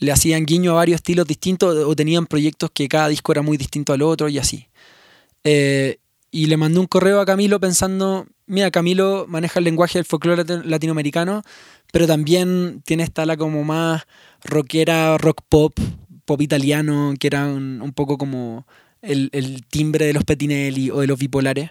le 0.00 0.10
hacían 0.10 0.46
guiño 0.46 0.72
a 0.72 0.74
varios 0.74 0.96
estilos 0.96 1.28
distintos 1.28 1.76
o 1.76 1.94
tenían 1.94 2.26
proyectos 2.26 2.72
que 2.74 2.88
cada 2.88 3.06
disco 3.06 3.30
era 3.30 3.42
muy 3.42 3.56
distinto 3.56 3.92
al 3.92 4.02
otro 4.02 4.28
y 4.28 4.38
así. 4.38 4.66
Eh, 5.44 5.98
y 6.34 6.46
le 6.46 6.56
mandé 6.56 6.80
un 6.80 6.86
correo 6.88 7.20
a 7.20 7.24
Camilo 7.26 7.60
pensando, 7.60 8.26
mira, 8.46 8.72
Camilo 8.72 9.26
maneja 9.28 9.60
el 9.60 9.64
lenguaje 9.66 9.98
del 9.98 10.04
folclore 10.04 10.42
lat- 10.44 10.64
latinoamericano, 10.64 11.44
pero 11.92 12.08
también 12.08 12.82
tiene 12.84 13.04
esta 13.04 13.24
la 13.24 13.36
como 13.36 13.62
más 13.62 14.02
rockera, 14.42 15.16
rock 15.16 15.42
pop, 15.48 15.78
pop 16.24 16.42
italiano, 16.42 17.14
que 17.20 17.28
era 17.28 17.46
un, 17.46 17.92
poco 17.94 18.18
como 18.18 18.66
el, 19.00 19.28
el 19.32 19.64
timbre 19.66 20.06
de 20.06 20.12
los 20.12 20.24
Petinelli 20.24 20.90
o 20.90 20.98
de 21.02 21.06
los 21.06 21.20
bipolares. 21.20 21.70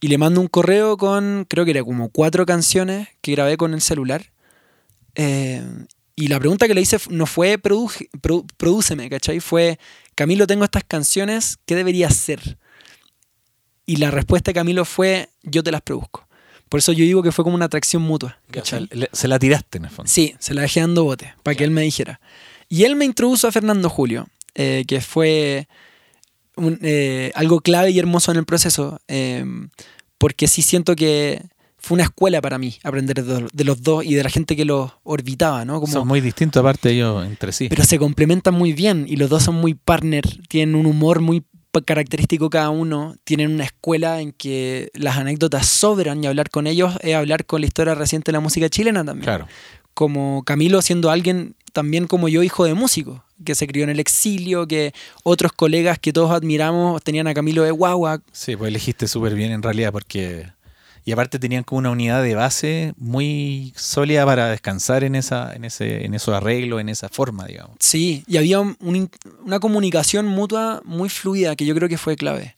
Y 0.00 0.06
le 0.06 0.16
mando 0.16 0.40
un 0.40 0.46
correo 0.46 0.96
con, 0.96 1.44
creo 1.48 1.64
que 1.64 1.72
era 1.72 1.82
como 1.82 2.08
cuatro 2.10 2.46
canciones 2.46 3.08
que 3.20 3.32
grabé 3.32 3.56
con 3.56 3.74
el 3.74 3.80
celular. 3.80 4.26
Eh, 5.16 5.60
y 6.14 6.28
la 6.28 6.38
pregunta 6.38 6.68
que 6.68 6.74
le 6.74 6.82
hice 6.82 6.98
no 7.10 7.26
fue 7.26 7.58
"Produje- 7.58 8.08
produ- 8.20 8.46
prodúceme, 8.56 9.10
¿cachai? 9.10 9.40
Fue, 9.40 9.80
Camilo, 10.14 10.46
tengo 10.46 10.62
estas 10.64 10.84
canciones, 10.84 11.58
¿qué 11.66 11.74
debería 11.74 12.06
hacer? 12.06 12.58
Y 13.92 13.96
la 13.96 14.10
respuesta 14.10 14.52
de 14.52 14.54
Camilo 14.54 14.86
fue, 14.86 15.28
yo 15.42 15.62
te 15.62 15.70
las 15.70 15.82
produzco. 15.82 16.26
Por 16.70 16.78
eso 16.78 16.92
yo 16.92 17.04
digo 17.04 17.22
que 17.22 17.30
fue 17.30 17.44
como 17.44 17.56
una 17.56 17.66
atracción 17.66 18.00
mutua, 18.00 18.38
se 19.12 19.28
la 19.28 19.38
tiraste 19.38 19.76
en 19.76 19.84
el 19.84 19.90
fondo. 19.90 20.10
Sí, 20.10 20.34
se 20.38 20.54
la 20.54 20.62
dejé 20.62 20.80
dando 20.80 21.04
bote, 21.04 21.34
para 21.42 21.54
que 21.54 21.64
él 21.64 21.70
me 21.70 21.82
dijera. 21.82 22.18
Y 22.70 22.84
él 22.84 22.96
me 22.96 23.04
introdujo 23.04 23.46
a 23.46 23.52
Fernando 23.52 23.90
Julio, 23.90 24.28
eh, 24.54 24.84
que 24.88 25.02
fue 25.02 25.68
un, 26.56 26.78
eh, 26.80 27.32
algo 27.34 27.60
clave 27.60 27.90
y 27.90 27.98
hermoso 27.98 28.30
en 28.30 28.38
el 28.38 28.46
proceso, 28.46 28.98
eh, 29.08 29.44
porque 30.16 30.48
sí 30.48 30.62
siento 30.62 30.96
que 30.96 31.42
fue 31.76 31.96
una 31.96 32.04
escuela 32.04 32.40
para 32.40 32.56
mí 32.56 32.78
aprender 32.84 33.22
de, 33.22 33.64
los 33.64 33.82
dos 33.82 34.06
y 34.06 34.14
de 34.14 34.22
la 34.22 34.30
gente 34.30 34.56
que 34.56 34.64
los 34.64 34.90
orbitaba, 35.02 35.66
¿no? 35.66 35.80
Como, 35.80 35.92
Son 35.92 36.08
muy 36.08 36.22
distintos 36.22 36.60
aparte 36.60 36.92
ellos 36.92 37.26
entre 37.26 37.52
sí. 37.52 37.68
pero 37.68 37.84
se 37.84 37.98
complementan 37.98 38.54
muy 38.54 38.72
bien 38.72 39.04
y 39.06 39.16
los 39.16 39.28
dos 39.28 39.42
son 39.42 39.56
muy 39.56 39.74
partner, 39.74 40.24
tienen 40.48 40.76
un 40.76 40.86
humor 40.86 41.20
muy 41.20 41.44
característico 41.80 42.50
cada 42.50 42.70
uno, 42.70 43.16
tienen 43.24 43.52
una 43.52 43.64
escuela 43.64 44.20
en 44.20 44.32
que 44.32 44.90
las 44.94 45.16
anécdotas 45.16 45.66
sobran 45.66 46.22
y 46.22 46.26
hablar 46.26 46.50
con 46.50 46.66
ellos 46.66 46.94
es 47.00 47.14
hablar 47.14 47.46
con 47.46 47.60
la 47.62 47.66
historia 47.66 47.94
reciente 47.94 48.30
de 48.30 48.34
la 48.34 48.40
música 48.40 48.68
chilena 48.68 49.04
también 49.04 49.24
claro. 49.24 49.48
como 49.94 50.42
Camilo 50.44 50.82
siendo 50.82 51.10
alguien 51.10 51.54
también 51.72 52.06
como 52.06 52.28
yo, 52.28 52.42
hijo 52.42 52.64
de 52.64 52.74
músico, 52.74 53.24
que 53.44 53.54
se 53.54 53.66
crió 53.66 53.84
en 53.84 53.90
el 53.90 54.00
exilio, 54.00 54.66
que 54.66 54.92
otros 55.22 55.52
colegas 55.52 55.98
que 55.98 56.12
todos 56.12 56.30
admiramos 56.30 57.02
tenían 57.02 57.26
a 57.26 57.34
Camilo 57.34 57.62
de 57.62 57.70
guagua. 57.70 58.20
Sí, 58.30 58.56
pues 58.56 58.68
elegiste 58.68 59.08
súper 59.08 59.34
bien 59.34 59.52
en 59.52 59.62
realidad 59.62 59.92
porque... 59.92 60.46
Y 61.04 61.10
aparte 61.12 61.38
tenían 61.40 61.64
como 61.64 61.80
una 61.80 61.90
unidad 61.90 62.22
de 62.22 62.34
base 62.36 62.92
muy 62.96 63.72
sólida 63.76 64.24
para 64.24 64.48
descansar 64.50 65.02
en 65.02 65.14
esa, 65.16 65.52
en 65.52 65.64
ese, 65.64 66.04
en 66.04 66.14
esos 66.14 66.32
arreglos, 66.34 66.80
en 66.80 66.88
esa 66.88 67.08
forma, 67.08 67.44
digamos. 67.46 67.76
Sí, 67.80 68.22
y 68.28 68.36
había 68.36 68.60
un- 68.60 68.76
una 69.44 69.58
comunicación 69.58 70.26
mutua 70.26 70.80
muy 70.84 71.08
fluida 71.08 71.56
que 71.56 71.66
yo 71.66 71.74
creo 71.74 71.88
que 71.88 71.98
fue 71.98 72.14
clave. 72.16 72.56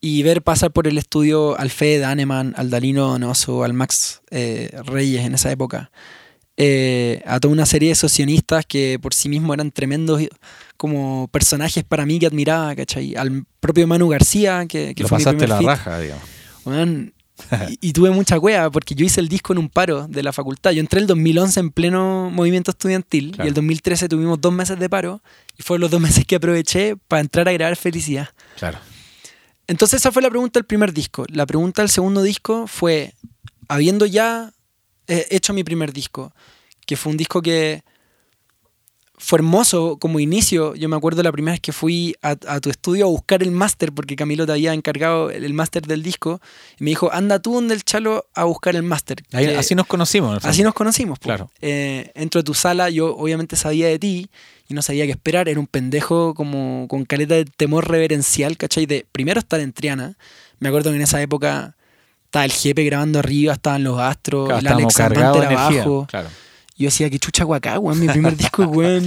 Y 0.00 0.22
ver 0.24 0.42
pasar 0.42 0.72
por 0.72 0.86
el 0.88 0.98
estudio 0.98 1.58
al 1.58 1.70
Fede 1.70 2.00
Daneman, 2.00 2.54
al 2.56 2.70
Dalino 2.70 3.06
Donoso, 3.08 3.62
al 3.64 3.72
Max 3.72 4.20
eh, 4.30 4.70
Reyes 4.84 5.24
en 5.24 5.34
esa 5.34 5.50
época, 5.52 5.90
eh, 6.58 7.22
a 7.26 7.38
toda 7.40 7.52
una 7.52 7.66
serie 7.66 7.90
de 7.90 7.94
socionistas 7.94 8.64
que 8.66 8.98
por 9.00 9.14
sí 9.14 9.28
mismos 9.28 9.54
eran 9.54 9.70
tremendos 9.70 10.22
como 10.76 11.28
personajes 11.28 11.84
para 11.84 12.04
mí 12.06 12.18
que 12.18 12.26
admiraba, 12.26 12.74
¿cachai? 12.74 13.14
Al 13.16 13.44
propio 13.60 13.86
Manu 13.86 14.08
García, 14.08 14.66
que, 14.66 14.94
que 14.94 15.02
Lo 15.02 15.08
fue 15.08 15.18
pasaste 15.18 15.46
la 15.46 15.60
raja, 15.60 16.00
digamos. 16.00 16.24
Weón, 16.64 17.12
y, 17.80 17.88
y 17.88 17.92
tuve 17.92 18.10
mucha 18.10 18.38
cueva 18.40 18.70
porque 18.70 18.94
yo 18.94 19.04
hice 19.04 19.20
el 19.20 19.28
disco 19.28 19.52
en 19.52 19.58
un 19.58 19.68
paro 19.68 20.06
de 20.08 20.22
la 20.22 20.32
facultad. 20.32 20.70
Yo 20.72 20.80
entré 20.80 21.00
el 21.00 21.06
2011 21.06 21.60
en 21.60 21.70
pleno 21.70 22.30
movimiento 22.30 22.70
estudiantil 22.70 23.32
Claro. 23.32 23.44
y 23.44 23.48
el 23.48 23.54
2013 23.54 24.08
tuvimos 24.08 24.40
dos 24.40 24.52
meses 24.52 24.78
de 24.78 24.88
paro 24.88 25.20
y 25.56 25.62
fueron 25.62 25.82
los 25.82 25.90
dos 25.90 26.00
meses 26.06 26.24
que 26.24 26.36
aproveché 26.36 26.96
para 26.96 27.20
entrar 27.20 27.48
a 27.48 27.52
grabar 27.52 27.76
Felicidad. 27.76 28.28
Claro. 28.58 28.78
Entonces 29.66 30.00
esa 30.00 30.12
fue 30.12 30.22
la 30.22 30.30
pregunta 30.30 30.58
del 30.60 30.66
primer 30.66 30.92
disco. 30.92 31.24
La 31.28 31.44
pregunta 31.46 31.82
del 31.82 31.90
segundo 31.90 32.22
disco 32.22 32.66
fue, 32.66 33.14
habiendo 33.68 34.06
ya 34.06 34.52
eh, 35.08 35.26
hecho 35.30 35.52
mi 35.52 35.64
primer 35.64 35.92
disco, 35.92 36.32
que 36.86 36.96
fue 36.96 37.10
un 37.10 37.16
disco 37.18 37.42
que 37.42 37.82
fue 39.18 39.38
hermoso 39.38 39.96
como 39.98 40.20
inicio. 40.20 40.74
Yo 40.74 40.88
me 40.88 40.96
acuerdo 40.96 41.22
la 41.22 41.32
primera 41.32 41.52
vez 41.54 41.60
que 41.60 41.72
fui 41.72 42.14
a, 42.22 42.36
a 42.48 42.60
tu 42.60 42.68
estudio 42.70 43.06
a 43.06 43.08
buscar 43.08 43.42
el 43.42 43.50
máster, 43.50 43.92
porque 43.92 44.14
Camilo 44.16 44.44
te 44.46 44.52
había 44.52 44.74
encargado 44.74 45.30
el, 45.30 45.44
el 45.44 45.54
máster 45.54 45.86
del 45.86 46.02
disco, 46.02 46.40
y 46.78 46.84
me 46.84 46.90
dijo, 46.90 47.10
anda 47.12 47.38
tú 47.38 47.54
donde 47.54 47.74
el 47.74 47.82
chalo 47.84 48.26
a 48.34 48.44
buscar 48.44 48.76
el 48.76 48.82
máster. 48.82 49.22
Que- 49.30 49.56
así 49.56 49.74
nos 49.74 49.86
conocimos. 49.86 50.44
Así 50.44 50.62
nos 50.62 50.74
conocimos. 50.74 51.18
po. 51.18 51.24
Claro. 51.24 51.50
Eh, 51.62 52.10
entro 52.14 52.40
a 52.40 52.44
tu 52.44 52.54
sala, 52.54 52.90
yo 52.90 53.16
obviamente 53.16 53.56
sabía 53.56 53.88
de 53.88 53.98
ti 53.98 54.28
y 54.68 54.74
no 54.74 54.82
sabía 54.82 55.04
qué 55.06 55.12
esperar. 55.12 55.48
Era 55.48 55.60
un 55.60 55.66
pendejo 55.66 56.34
como 56.34 56.86
con 56.88 57.04
caleta 57.04 57.34
de 57.36 57.44
temor 57.46 57.88
reverencial, 57.88 58.56
¿cachai? 58.56 58.86
De 58.86 59.06
primero 59.12 59.40
estar 59.40 59.60
en 59.60 59.72
Triana. 59.72 60.16
Me 60.58 60.68
acuerdo 60.68 60.90
que 60.90 60.96
en 60.96 61.02
esa 61.02 61.20
época 61.22 61.74
estaba 62.24 62.44
el 62.44 62.52
jefe 62.52 62.84
grabando 62.84 63.18
arriba, 63.18 63.52
estaban 63.54 63.84
los 63.84 63.98
astros, 63.98 64.46
Claro, 64.48 64.60
el 64.60 64.66
Alex 65.46 65.60
abajo. 65.84 66.06
Claro. 66.10 66.28
Yo 66.76 66.86
decía, 66.86 67.08
que 67.10 67.18
chucha 67.18 67.44
guacá, 67.44 67.78
weón, 67.78 67.98
mi 68.00 68.06
primer 68.08 68.36
disco, 68.36 68.64
weón. 68.66 69.02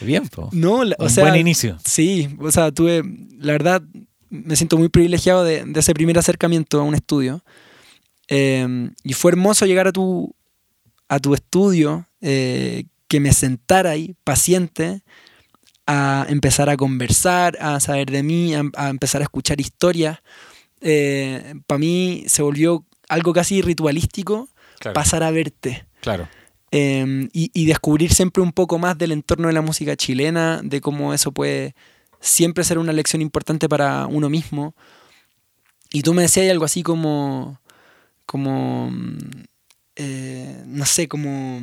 Bien, 0.00 0.28
po. 0.28 0.48
no, 0.52 0.84
la- 0.84 0.96
o 0.98 1.04
Un 1.04 1.10
sea, 1.10 1.24
buen 1.24 1.36
inicio. 1.40 1.78
Sí, 1.84 2.28
o 2.38 2.50
sea, 2.52 2.70
tuve, 2.70 3.02
la 3.38 3.52
verdad, 3.52 3.82
me 4.30 4.54
siento 4.56 4.76
muy 4.76 4.88
privilegiado 4.88 5.42
de, 5.44 5.64
de 5.64 5.80
ese 5.80 5.94
primer 5.94 6.18
acercamiento 6.18 6.80
a 6.80 6.84
un 6.84 6.94
estudio. 6.94 7.42
Eh, 8.28 8.90
y 9.02 9.12
fue 9.14 9.30
hermoso 9.32 9.64
llegar 9.66 9.88
a 9.88 9.92
tu, 9.92 10.34
a 11.08 11.18
tu 11.18 11.34
estudio, 11.34 12.06
eh, 12.20 12.84
que 13.08 13.20
me 13.20 13.32
sentara 13.32 13.90
ahí, 13.90 14.14
paciente, 14.24 15.02
a 15.86 16.26
empezar 16.28 16.68
a 16.68 16.76
conversar, 16.76 17.56
a 17.60 17.80
saber 17.80 18.10
de 18.10 18.22
mí, 18.22 18.54
a, 18.54 18.62
a 18.76 18.90
empezar 18.90 19.22
a 19.22 19.24
escuchar 19.24 19.58
historias. 19.60 20.18
Para 21.66 21.78
mí 21.78 22.24
se 22.28 22.42
volvió 22.42 22.84
algo 23.08 23.32
casi 23.32 23.62
ritualístico 23.62 24.48
Claro. 24.78 24.94
pasar 24.94 25.22
a 25.24 25.30
verte. 25.32 25.86
Claro. 26.00 26.28
Eh, 26.70 27.28
y, 27.32 27.50
y 27.54 27.64
descubrir 27.64 28.12
siempre 28.12 28.42
un 28.42 28.52
poco 28.52 28.78
más 28.78 28.98
del 28.98 29.12
entorno 29.12 29.48
de 29.48 29.54
la 29.54 29.62
música 29.62 29.96
chilena, 29.96 30.60
de 30.62 30.80
cómo 30.82 31.14
eso 31.14 31.32
puede 31.32 31.74
siempre 32.20 32.64
ser 32.64 32.78
una 32.78 32.92
lección 32.92 33.22
importante 33.22 33.68
para 33.68 34.06
uno 34.06 34.28
mismo. 34.28 34.74
Y 35.90 36.02
tú 36.02 36.12
me 36.12 36.22
decías 36.22 36.50
algo 36.50 36.64
así 36.64 36.82
como, 36.82 37.60
como, 38.26 38.90
mm, 38.90 39.18
eh, 39.96 40.62
no 40.66 40.84
sé, 40.84 41.08
como, 41.08 41.60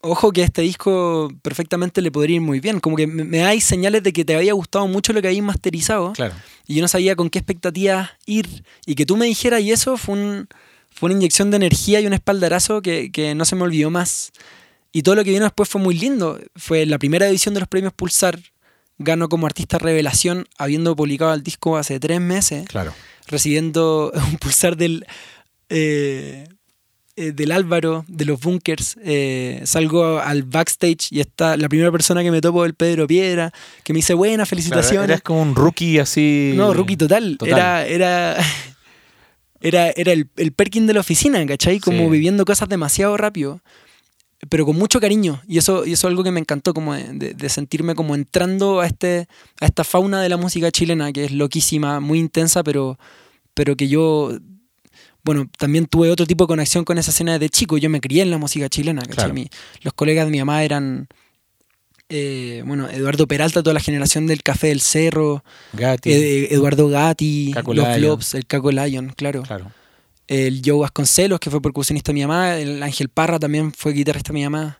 ojo 0.00 0.30
que 0.30 0.42
este 0.42 0.62
disco 0.62 1.32
perfectamente 1.42 2.00
le 2.00 2.12
podría 2.12 2.36
ir 2.36 2.42
muy 2.42 2.60
bien, 2.60 2.78
como 2.80 2.96
que 2.96 3.06
me, 3.06 3.24
me 3.24 3.44
hay 3.44 3.60
señales 3.60 4.02
de 4.02 4.12
que 4.12 4.24
te 4.24 4.36
había 4.36 4.52
gustado 4.52 4.86
mucho 4.86 5.12
lo 5.12 5.20
que 5.20 5.28
habías 5.28 5.44
masterizado 5.44 6.12
Claro. 6.12 6.34
y 6.66 6.76
yo 6.76 6.82
no 6.82 6.88
sabía 6.88 7.16
con 7.16 7.28
qué 7.28 7.40
expectativas 7.40 8.10
ir. 8.26 8.64
Y 8.86 8.94
que 8.94 9.06
tú 9.06 9.16
me 9.16 9.26
dijeras 9.26 9.60
y 9.62 9.72
eso 9.72 9.96
fue, 9.96 10.14
un, 10.14 10.48
fue 10.94 11.08
una 11.08 11.16
inyección 11.16 11.50
de 11.50 11.56
energía 11.56 12.00
y 12.00 12.06
un 12.06 12.12
espaldarazo 12.14 12.80
que, 12.82 13.10
que 13.12 13.34
no 13.34 13.44
se 13.44 13.56
me 13.56 13.62
olvidó 13.62 13.90
más. 13.90 14.32
Y 14.92 15.02
todo 15.02 15.16
lo 15.16 15.24
que 15.24 15.30
vino 15.30 15.42
después 15.44 15.68
fue 15.68 15.80
muy 15.80 15.94
lindo. 15.98 16.38
Fue 16.54 16.86
la 16.86 16.98
primera 16.98 17.26
edición 17.28 17.52
de 17.54 17.60
los 17.60 17.68
premios 17.68 17.92
Pulsar. 17.92 18.38
Ganó 18.98 19.28
como 19.28 19.46
artista 19.46 19.76
revelación, 19.78 20.46
habiendo 20.56 20.94
publicado 20.94 21.34
el 21.34 21.42
disco 21.42 21.76
hace 21.76 21.98
tres 21.98 22.20
meses, 22.20 22.64
Claro. 22.68 22.94
recibiendo 23.26 24.12
un 24.30 24.36
pulsar 24.38 24.76
del, 24.76 25.04
eh, 25.68 26.46
eh, 27.16 27.32
del 27.32 27.50
Álvaro, 27.50 28.04
de 28.06 28.24
los 28.24 28.40
Bunkers. 28.40 28.96
Eh, 29.02 29.62
salgo 29.64 30.20
al 30.20 30.44
backstage 30.44 31.08
y 31.10 31.18
está 31.18 31.56
la 31.56 31.68
primera 31.68 31.90
persona 31.90 32.22
que 32.22 32.30
me 32.30 32.40
topo 32.40 32.64
el 32.64 32.74
Pedro 32.74 33.08
Piedra, 33.08 33.52
que 33.82 33.92
me 33.92 33.96
dice, 33.98 34.14
buena, 34.14 34.34
Claro, 34.36 34.46
felicitaciones. 34.50 35.10
eres 35.10 35.22
como 35.22 35.42
un 35.42 35.56
rookie 35.56 35.98
así. 35.98 36.52
No, 36.54 36.72
rookie 36.72 36.96
total. 36.96 37.36
Total. 37.36 37.52
Era, 37.52 37.86
era, 37.86 38.36
era, 39.64 39.90
era 39.96 40.12
el, 40.12 40.28
el 40.36 40.52
Perkin 40.52 40.86
de 40.86 40.92
la 40.94 41.00
oficina, 41.00 41.44
¿cachai? 41.46 41.80
Como 41.80 42.04
Sí. 42.04 42.10
viviendo 42.10 42.44
cosas 42.44 42.68
demasiado 42.68 43.16
rápido, 43.16 43.60
pero 44.50 44.64
con 44.66 44.76
mucho 44.76 45.00
cariño. 45.00 45.40
Y 45.48 45.58
eso, 45.58 45.84
y 45.86 45.92
eso 45.94 46.06
es 46.06 46.10
algo 46.10 46.22
que 46.22 46.30
me 46.30 46.38
encantó, 46.40 46.74
como 46.74 46.94
de, 46.94 47.34
de- 47.34 47.48
sentirme 47.48 47.94
como 47.94 48.14
entrando 48.14 48.80
a, 48.80 48.86
este, 48.86 49.26
a 49.60 49.66
esta 49.66 49.84
fauna 49.84 50.20
de 50.22 50.28
la 50.28 50.36
música 50.36 50.70
chilena, 50.70 51.12
que 51.12 51.24
es 51.24 51.32
loquísima, 51.32 51.98
muy 52.00 52.18
intensa, 52.18 52.62
pero, 52.62 52.98
pero 53.54 53.74
que 53.76 53.88
yo... 53.88 54.38
Bueno, 55.24 55.48
también 55.58 55.86
tuve 55.86 56.10
otro 56.10 56.26
tipo 56.26 56.44
de 56.44 56.48
conexión 56.48 56.84
con 56.84 56.98
esa 56.98 57.10
escena 57.10 57.38
de 57.38 57.48
chico. 57.48 57.78
Yo 57.78 57.88
me 57.88 58.00
crié 58.02 58.22
en 58.22 58.30
la 58.30 58.36
música 58.36 58.68
chilena, 58.68 59.00
¿cachai? 59.00 59.14
Claro. 59.16 59.32
Mi- 59.34 59.48
los 59.80 59.94
colegas 59.94 60.26
de 60.26 60.30
mi 60.30 60.38
mamá 60.38 60.62
eran... 60.62 61.08
eh, 62.08 62.62
bueno, 62.66 62.88
Eduardo 62.88 63.26
Peralta, 63.26 63.62
toda 63.62 63.74
la 63.74 63.80
generación 63.80 64.26
del 64.26 64.42
Café 64.42 64.68
del 64.68 64.80
Cerro, 64.80 65.44
Gatti. 65.72 66.12
Ed- 66.12 66.52
Eduardo 66.52 66.88
Gatti, 66.88 67.50
Caco 67.54 67.74
los 67.74 67.86
Lion. 67.86 67.98
Flops, 68.00 68.34
el 68.34 68.46
Caco 68.46 68.70
Lion, 68.70 69.12
claro. 69.16 69.42
Claro. 69.42 69.70
El 70.26 70.62
Joe 70.64 70.78
Vasconcelos, 70.80 71.38
que 71.40 71.50
fue 71.50 71.60
percusionista 71.60 72.10
de 72.10 72.14
mi 72.14 72.20
mamá. 72.22 72.56
El 72.58 72.82
Ángel 72.82 73.08
Parra 73.08 73.38
también 73.38 73.72
fue 73.72 73.92
guitarrista 73.92 74.28
de 74.32 74.34
mi 74.34 74.44
mamá. 74.44 74.78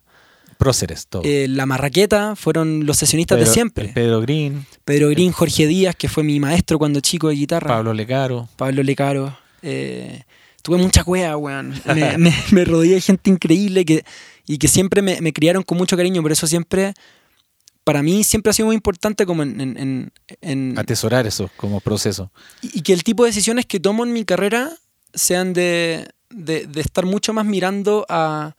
Próceres, 0.57 1.07
todo. 1.07 1.21
Eh, 1.25 1.47
la 1.49 1.65
Marraqueta 1.65 2.35
fueron 2.35 2.85
los 2.85 2.97
sesionistas 2.97 3.37
de 3.39 3.45
siempre. 3.45 3.89
Pedro 3.93 4.21
Green, 4.21 4.65
Pedro 4.85 5.09
Green, 5.09 5.31
Jorge 5.33 5.67
Díaz, 5.67 5.95
que 5.95 6.07
fue 6.07 6.23
mi 6.23 6.39
maestro 6.39 6.79
cuando 6.79 6.99
chico 7.01 7.27
de 7.27 7.35
guitarra. 7.35 7.67
Pablo 7.67 7.93
Lecaro. 7.93 8.47
Pablo 8.55 8.81
Lecaro. 8.81 9.37
Eh, 9.61 10.23
tuve 10.63 10.77
mucha 10.77 11.03
cueva, 11.03 11.35
weón. 11.37 11.73
Me, 11.93 12.17
me, 12.17 12.33
me 12.51 12.63
rodeé 12.65 12.95
de 12.95 13.01
gente 13.01 13.29
increíble 13.29 13.83
que, 13.83 14.05
y 14.47 14.57
que 14.57 14.67
siempre 14.69 15.01
me, 15.01 15.19
me 15.21 15.33
criaron 15.33 15.61
con 15.61 15.77
mucho 15.77 15.97
cariño. 15.97 16.21
Por 16.21 16.31
eso 16.31 16.47
siempre, 16.47 16.93
para 17.85 18.03
mí, 18.03 18.23
siempre 18.25 18.49
ha 18.49 18.53
sido 18.53 18.65
muy 18.65 18.75
importante 18.75 19.25
como 19.25 19.43
en- 19.43 19.61
en- 19.61 19.77
en- 19.77 20.11
en, 20.41 20.77
Atesorar 20.77 21.25
eso 21.25 21.49
como 21.55 21.79
proceso. 21.79 22.29
y 22.61 22.79
y 22.79 22.81
que 22.81 22.91
el 22.91 23.03
tipo 23.03 23.23
de 23.23 23.29
decisiones 23.29 23.65
que 23.65 23.79
tomo 23.79 24.03
en 24.03 24.11
mi 24.11 24.25
carrera 24.25 24.71
sean 25.13 25.53
de, 25.53 26.09
de, 26.29 26.65
de 26.67 26.81
estar 26.81 27.05
mucho 27.05 27.31
más 27.31 27.45
mirando 27.45 28.05
a, 28.09 28.55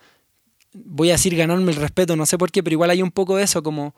voy 0.72 1.11
a 1.11 1.14
decir 1.14 1.37
ganarme 1.37 1.72
el 1.72 1.77
respeto, 1.77 2.16
no 2.16 2.24
sé 2.24 2.39
por 2.39 2.51
qué, 2.51 2.62
pero 2.62 2.72
igual 2.74 2.89
hay 2.91 3.03
un 3.03 3.11
poco 3.11 3.37
de 3.37 3.43
eso, 3.45 3.62
como, 3.62 3.95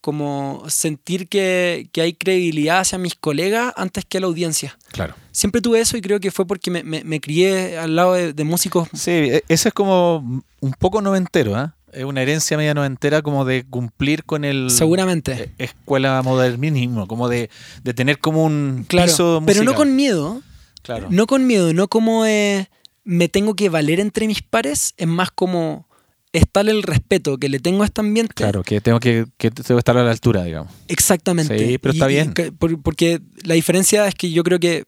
como 0.00 0.62
sentir 0.68 1.28
que, 1.28 1.88
que 1.92 2.00
hay 2.00 2.14
credibilidad 2.14 2.78
hacia 2.80 2.96
mis 2.96 3.14
colegas 3.16 3.72
antes 3.76 4.04
que 4.06 4.16
a 4.16 4.20
la 4.22 4.28
audiencia. 4.28 4.78
Claro. 4.92 5.14
Siempre 5.30 5.60
tuve 5.60 5.80
eso 5.80 5.96
y 5.96 6.00
creo 6.00 6.20
que 6.20 6.30
fue 6.30 6.46
porque 6.46 6.70
me, 6.70 6.82
me- 6.84 7.04
me 7.04 7.20
crié 7.20 7.76
al 7.76 7.96
lado 7.96 8.14
de, 8.14 8.32
de 8.32 8.44
músicos. 8.44 8.88
Sí, 8.94 9.10
e- 9.10 9.44
eso 9.48 9.68
es 9.68 9.74
como 9.74 10.42
un 10.60 10.72
poco 10.78 11.02
noventero, 11.02 11.54
¿ah? 11.56 11.74
Es 11.92 12.04
una 12.04 12.22
herencia 12.22 12.56
media 12.56 12.74
noventera 12.74 13.22
como 13.22 13.44
de 13.44 13.64
cumplir 13.64 14.24
con 14.24 14.44
el... 14.44 14.70
Seguramente. 14.70 15.32
eh, 15.44 15.52
Escuela 15.58 16.22
modernismo, 16.22 17.06
como 17.08 17.28
de, 17.28 17.50
de 17.82 17.94
tener 17.94 18.18
como 18.18 18.44
un 18.44 18.84
Claro, 18.88 19.08
piso 19.10 19.42
pero 19.46 19.64
no 19.64 19.74
con 19.74 19.96
miedo, 19.96 20.42
Claro. 20.82 21.08
no 21.10 21.26
con 21.26 21.46
miedo, 21.46 21.72
no 21.74 21.88
como 21.88 22.24
eh, 22.26 22.68
me 23.04 23.28
tengo 23.28 23.54
que 23.54 23.68
valer 23.68 23.98
entre 24.00 24.26
mis 24.26 24.42
pares, 24.42 24.94
es 24.96 25.06
más 25.08 25.30
como 25.30 25.88
está 26.32 26.60
el 26.60 26.82
respeto 26.84 27.38
que 27.38 27.48
le 27.48 27.58
tengo 27.58 27.82
a 27.82 27.86
este 27.86 28.00
ambiente. 28.02 28.34
Claro, 28.34 28.62
que 28.62 28.80
tengo 28.80 29.00
que, 29.00 29.26
que 29.36 29.50
tengo 29.50 29.74
que 29.76 29.78
estar 29.80 29.96
a 29.96 30.04
la 30.04 30.12
altura, 30.12 30.44
digamos. 30.44 30.72
Exactamente. 30.86 31.58
Sí, 31.58 31.78
pero 31.78 31.92
está 31.92 32.06
bien. 32.06 32.32
que- 32.34 32.52
por- 32.52 32.80
porque 32.82 33.20
la 33.44 33.54
diferencia 33.54 34.06
es 34.06 34.14
que 34.14 34.30
yo 34.30 34.44
creo 34.44 34.60
que 34.60 34.84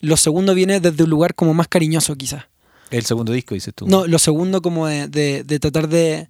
lo 0.00 0.16
segundo 0.16 0.54
viene 0.54 0.78
desde 0.80 1.02
un 1.02 1.10
lugar 1.10 1.34
como 1.34 1.52
más 1.52 1.66
cariñoso, 1.66 2.14
quizás. 2.14 2.44
El 2.90 3.04
segundo 3.04 3.32
disco, 3.32 3.54
dices 3.54 3.74
tú. 3.74 3.86
No, 3.86 4.06
lo 4.06 4.18
segundo 4.18 4.62
como 4.62 4.86
de, 4.86 5.08
de- 5.08 5.44
de 5.44 5.58
tratar 5.58 5.88
de, 5.88 6.28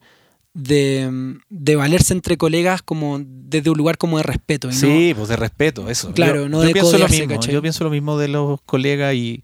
de, 0.55 1.37
de 1.51 1.77
valerse 1.77 2.13
entre 2.15 2.37
colegas 2.37 2.83
como 2.83 3.21
desde 3.25 3.71
un 3.71 3.77
lugar 3.77 3.99
como 3.99 4.17
de 4.19 4.23
respeto. 4.23 4.69
no- 4.69 4.73
Sí, 4.75 5.13
pues 5.17 5.29
de 5.29 5.37
respeto, 5.37 5.91
eso. 5.91 6.13
Claro, 6.13 6.43
yo, 6.43 6.49
no 6.49 6.61
yo 6.63 6.69
de 6.69 6.73
pienso 6.73 6.99
lo 6.99 7.09
mismo. 7.09 7.29
¿cachai? 7.35 7.53
Yo 7.55 7.63
pienso 7.63 7.85
lo 7.85 7.91
mismo 7.91 8.19
de 8.19 8.29
los 8.29 8.61
colegas 8.63 9.15
y 9.15 9.43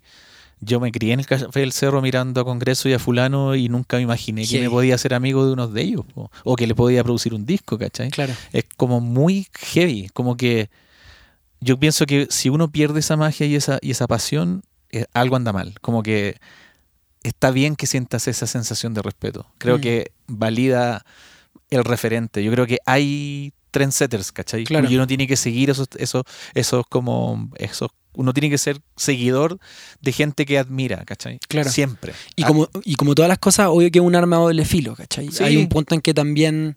yo 0.61 0.79
me 0.79 0.93
crié 0.93 1.15
en 1.15 1.21
el 1.21 1.27
Café 1.27 1.61
del 1.61 1.73
Cerro 1.73 2.03
mirando 2.03 2.41
a 2.41 2.45
Congreso 2.45 2.89
y 2.89 2.93
a 2.93 2.99
fulano 2.99 3.55
y 3.57 3.69
nunca 3.69 3.97
me 3.97 4.03
imaginé 4.03 4.47
que 4.47 4.61
me 4.61 4.69
podía 4.71 4.97
ser 4.99 5.15
amigo 5.15 5.47
de 5.47 5.53
unos 5.53 5.73
de 5.73 5.83
ellos 5.83 6.05
o 6.45 6.57
que 6.57 6.67
le 6.67 6.75
podía 6.75 7.03
producir 7.03 7.33
un 7.35 7.47
disco, 7.47 7.79
¿cachai? 7.79 8.11
Claro. 8.11 8.35
Es 8.53 8.65
como 8.77 9.01
muy 9.01 9.47
heavy, 9.73 10.11
como 10.13 10.37
que 10.37 10.69
yo 11.61 11.79
pienso 11.79 12.05
que 12.07 12.27
si 12.31 12.51
uno 12.51 12.71
pierde 12.71 13.01
esa 13.01 13.17
magia 13.17 13.47
y 13.47 13.55
esa, 13.55 13.79
y 13.83 13.91
esa 13.91 14.07
pasión, 14.07 14.63
eh, 14.93 15.07
algo 15.15 15.37
anda 15.37 15.53
mal. 15.53 15.75
Como 15.81 16.03
que 16.03 16.37
está 17.23 17.51
bien 17.51 17.77
que 17.77 17.87
sientas 17.87 18.27
esa 18.29 18.47
sensación 18.47 18.95
de 18.95 19.03
respeto. 19.03 19.47
Creo 19.59 19.79
Mm. 19.79 19.81
que 19.81 20.13
valida 20.27 21.05
el 21.71 21.85
referente. 21.85 22.43
Yo 22.43 22.51
creo 22.53 22.67
que 22.67 22.79
hay 22.87 23.53
trendsetters, 23.71 24.33
¿cachai? 24.33 24.65
Claro. 24.65 24.91
Y 24.91 24.97
uno 24.97 25.07
tiene 25.07 25.27
que 25.27 25.37
seguir 25.37 25.71
esos, 25.71 25.89
esos, 25.97 26.25
esos 26.55 26.85
como 26.89 27.51
esos, 27.57 27.91
uno 28.15 28.33
tiene 28.33 28.51
que 28.51 28.59
ser 28.59 28.81
seguidor 28.97 29.59
de 30.01 30.13
gente 30.13 30.45
que 30.45 30.59
admira, 30.59 31.05
¿cachai? 31.05 31.39
Claro. 31.47 31.71
Siempre. 31.71 32.13
Y 32.35 32.43
como, 32.43 32.69
y 32.85 32.97
como 32.97 33.15
todas 33.15 33.29
las 33.29 33.39
cosas, 33.39 33.69
obvio 33.69 33.91
que 33.93 34.01
es 34.01 34.05
un 34.05 34.17
arma 34.17 34.37
de 34.39 34.43
doble 34.43 34.65
filo, 34.65 34.97
¿cachai? 34.97 35.31
Sí. 35.31 35.45
Hay 35.45 35.57
un 35.57 35.69
punto 35.69 35.95
en 35.95 36.01
que 36.01 36.13
también 36.15 36.77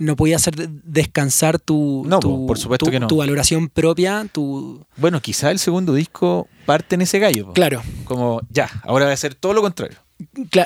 no 0.00 0.16
podía 0.16 0.36
hacer 0.36 0.56
de- 0.56 0.68
descansar 0.82 1.60
tu, 1.60 2.02
No, 2.06 2.18
tu, 2.20 2.46
por 2.46 2.58
supuesto 2.58 2.86
tu- 2.86 2.90
que 2.90 2.98
no. 2.98 3.06
tu 3.06 3.18
valoración 3.18 3.68
propia, 3.68 4.26
tu... 4.32 4.84
Bueno, 4.96 5.20
quizá 5.20 5.50
el 5.52 5.58
segundo 5.60 5.94
disco 5.94 6.48
parte 6.66 6.96
en 6.96 7.02
ese 7.02 7.18
gallo. 7.20 7.46
po. 7.46 7.52
Claro, 7.52 7.82
Como, 8.04 8.40
ya, 8.50 8.68
ahora 8.84 9.04
voy 9.04 9.10
a 9.12 9.14
hacer 9.14 9.34
todo 9.34 9.52
lo 9.54 9.62
contrario. 9.62 9.96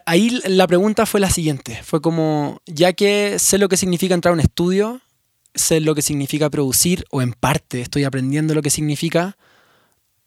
Ahí 0.07 0.41
la 0.47 0.67
pregunta 0.67 1.05
fue 1.07 1.21
la 1.21 1.31
siguiente. 1.31 1.79
Fue 1.85 2.01
como, 2.01 2.61
ya 2.67 2.93
que 2.93 3.39
sé 3.39 3.59
lo 3.59 3.69
que 3.69 3.77
significa 3.77 4.15
entrar 4.15 4.31
a 4.33 4.35
un 4.35 4.41
estudio, 4.41 5.01
sé 5.55 5.81
lo 5.81 5.95
que 5.95 6.03
significa 6.03 6.51
producir, 6.51 7.05
o 7.11 7.23
en 7.23 7.33
parte 7.33 7.81
estoy 7.81 8.05
aprendiendo 8.05 8.55
lo 8.55 8.63
que 8.63 8.71
significa, 8.71 9.37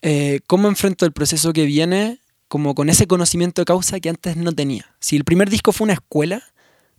eh, 0.01 0.39
¿cómo 0.47 0.68
enfrento 0.68 1.05
el 1.05 1.12
proceso 1.12 1.53
que 1.53 1.66
viene 1.66 2.20
como 2.47 2.76
con 2.76 2.89
ese 2.89 3.08
conocimiento 3.08 3.62
de 3.62 3.66
causa 3.66 3.99
que 3.99 4.10
antes 4.10 4.38
no 4.38 4.51
tenía? 4.53 4.86
Si 4.99 5.16
el 5.18 5.24
primer 5.26 5.49
disco 5.49 5.72
fue 5.74 5.86
una 5.86 5.93
escuela 5.93 6.43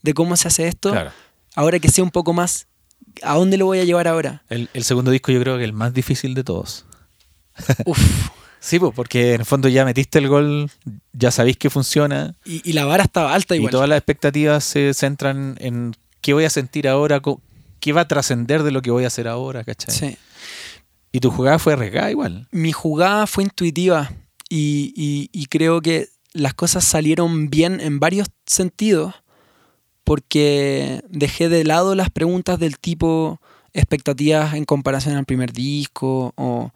de 0.02 0.14
cómo 0.14 0.36
se 0.36 0.48
hace 0.48 0.68
esto, 0.68 0.90
Claro. 0.90 1.10
Ahora 1.58 1.78
que 1.78 1.88
sé 1.88 2.02
un 2.02 2.10
poco 2.10 2.32
más, 2.32 2.66
¿a 3.22 3.34
dónde 3.34 3.56
lo 3.56 3.66
voy 3.66 3.80
a 3.80 3.84
llevar 3.84 4.06
ahora? 4.08 4.42
El, 4.48 4.68
el 4.74 4.84
segundo 4.84 5.10
disco 5.10 5.32
yo 5.32 5.40
creo 5.40 5.58
que 5.58 5.64
el 5.64 5.72
más 5.72 5.92
difícil 5.92 6.34
de 6.34 6.44
todos. 6.44 6.84
Uf. 7.86 7.98
Sí, 8.60 8.78
pues, 8.80 8.92
porque 8.94 9.34
en 9.34 9.40
el 9.40 9.46
fondo 9.46 9.68
ya 9.68 9.84
metiste 9.84 10.18
el 10.18 10.28
gol, 10.28 10.68
ya 11.12 11.30
sabéis 11.30 11.56
que 11.56 11.70
funciona 11.70 12.34
Y, 12.44 12.68
y 12.68 12.72
la 12.72 12.84
vara 12.84 13.04
estaba 13.04 13.32
alta 13.32 13.54
y 13.54 13.58
igual. 13.58 13.70
todas 13.70 13.88
las 13.88 13.98
expectativas 13.98 14.64
se 14.64 14.94
centran 14.94 15.56
en 15.60 15.94
qué 16.20 16.32
voy 16.32 16.44
a 16.44 16.50
sentir 16.50 16.88
ahora, 16.88 17.20
qué 17.80 17.92
va 17.92 18.00
a 18.02 18.08
trascender 18.08 18.64
de 18.64 18.72
lo 18.72 18.82
que 18.82 18.90
voy 18.90 19.04
a 19.04 19.06
hacer 19.08 19.28
ahora, 19.28 19.62
¿cachai? 19.62 19.94
Sí. 19.94 20.16
Y 21.12 21.20
tu 21.20 21.30
jugada 21.30 21.58
fue 21.60 21.74
arriesgada 21.74 22.10
igual. 22.10 22.48
mi 22.50 22.72
jugada 22.72 23.26
fue 23.28 23.44
intuitiva 23.44 24.10
y, 24.48 24.92
y- 24.96 25.30
y 25.32 25.46
creo 25.46 25.80
que 25.80 26.08
las 26.32 26.54
cosas 26.54 26.84
salieron 26.84 27.50
bien 27.50 27.80
en 27.80 28.00
varios 28.00 28.28
sentidos 28.44 29.14
porque 30.08 31.02
dejé 31.10 31.48
de 31.50 31.64
lado 31.64 31.94
las 31.94 32.08
preguntas 32.10 32.58
del 32.58 32.78
tipo 32.78 33.40
expectativas 33.74 34.54
en 34.54 34.64
comparación 34.64 35.16
al 35.16 35.24
primer 35.26 35.52
disco 35.52 36.32
o, 36.36 36.72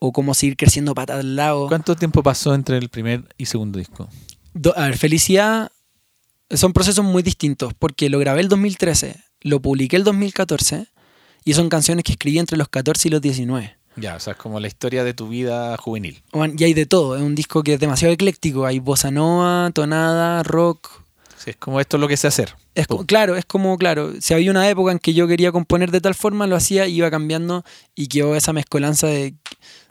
o 0.00 0.12
cómo 0.12 0.34
seguir 0.34 0.56
creciendo 0.56 0.94
para 0.94 1.14
tal 1.16 1.36
lado. 1.36 1.68
¿Cuánto 1.68 1.94
tiempo 1.96 2.22
pasó 2.22 2.54
entre 2.54 2.76
el 2.78 2.88
primer 2.88 3.24
y 3.38 3.46
segundo 3.46 3.78
disco? 3.78 4.08
Do- 4.52 4.76
a 4.76 4.86
ver, 4.86 4.98
Felicidad 4.98 5.70
son 6.50 6.72
procesos 6.72 7.04
muy 7.04 7.22
distintos 7.22 7.72
porque 7.78 8.10
lo 8.10 8.18
grabé 8.18 8.40
el 8.40 8.48
2013, 8.48 9.14
lo 9.42 9.60
publiqué 9.62 9.96
el 9.96 10.04
2014 10.04 10.88
y 11.44 11.54
son 11.54 11.68
canciones 11.68 12.04
que 12.04 12.12
escribí 12.12 12.38
entre 12.38 12.58
los 12.58 12.68
14 12.68 13.08
y 13.08 13.10
los 13.12 13.22
19. 13.22 13.76
Ya, 13.96 14.16
o 14.16 14.20
sea, 14.20 14.32
es 14.32 14.38
como 14.38 14.58
la 14.58 14.66
historia 14.68 15.04
de 15.04 15.14
tu 15.14 15.28
vida 15.28 15.76
juvenil. 15.76 16.22
Y 16.58 16.64
hay 16.64 16.74
de 16.74 16.86
todo, 16.86 17.14
es 17.16 17.22
un 17.22 17.34
disco 17.34 17.62
que 17.62 17.74
es 17.74 17.80
demasiado 17.80 18.12
ecléctico. 18.12 18.64
Hay 18.66 18.78
bossa 18.78 19.10
nova, 19.10 19.70
tonada, 19.72 20.42
rock. 20.42 21.01
Sí, 21.42 21.50
es 21.50 21.56
como 21.56 21.80
esto 21.80 21.96
es 21.96 22.00
lo 22.00 22.08
que 22.08 22.16
sé 22.16 22.28
hacer. 22.28 22.54
Es 22.74 22.86
claro, 23.06 23.36
es 23.36 23.44
como, 23.44 23.76
claro, 23.78 24.12
si 24.20 24.32
había 24.34 24.50
una 24.50 24.68
época 24.68 24.92
en 24.92 24.98
que 24.98 25.12
yo 25.14 25.26
quería 25.26 25.50
componer 25.50 25.90
de 25.90 26.00
tal 26.00 26.14
forma, 26.14 26.46
lo 26.46 26.54
hacía, 26.56 26.86
iba 26.86 27.10
cambiando 27.10 27.64
y 27.94 28.06
quedó 28.08 28.36
esa 28.36 28.52
mezcolanza 28.52 29.06
de 29.08 29.34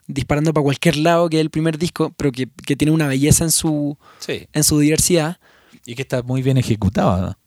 disparando 0.06 0.52
para 0.52 0.64
cualquier 0.64 0.96
lado, 0.96 1.28
que 1.28 1.36
es 1.36 1.40
el 1.42 1.50
primer 1.50 1.78
disco, 1.78 2.12
pero 2.16 2.32
que, 2.32 2.48
que 2.66 2.76
tiene 2.76 2.90
una 2.92 3.06
belleza 3.06 3.44
en 3.44 3.50
su, 3.50 3.96
Sí. 4.18 4.46
en 4.52 4.64
su 4.64 4.78
diversidad. 4.78 5.38
Y 5.86 5.94
que 5.94 6.02
está 6.02 6.22
muy 6.22 6.42
bien 6.42 6.56
ejecutado. 6.58 7.20
¿no? 7.20 7.38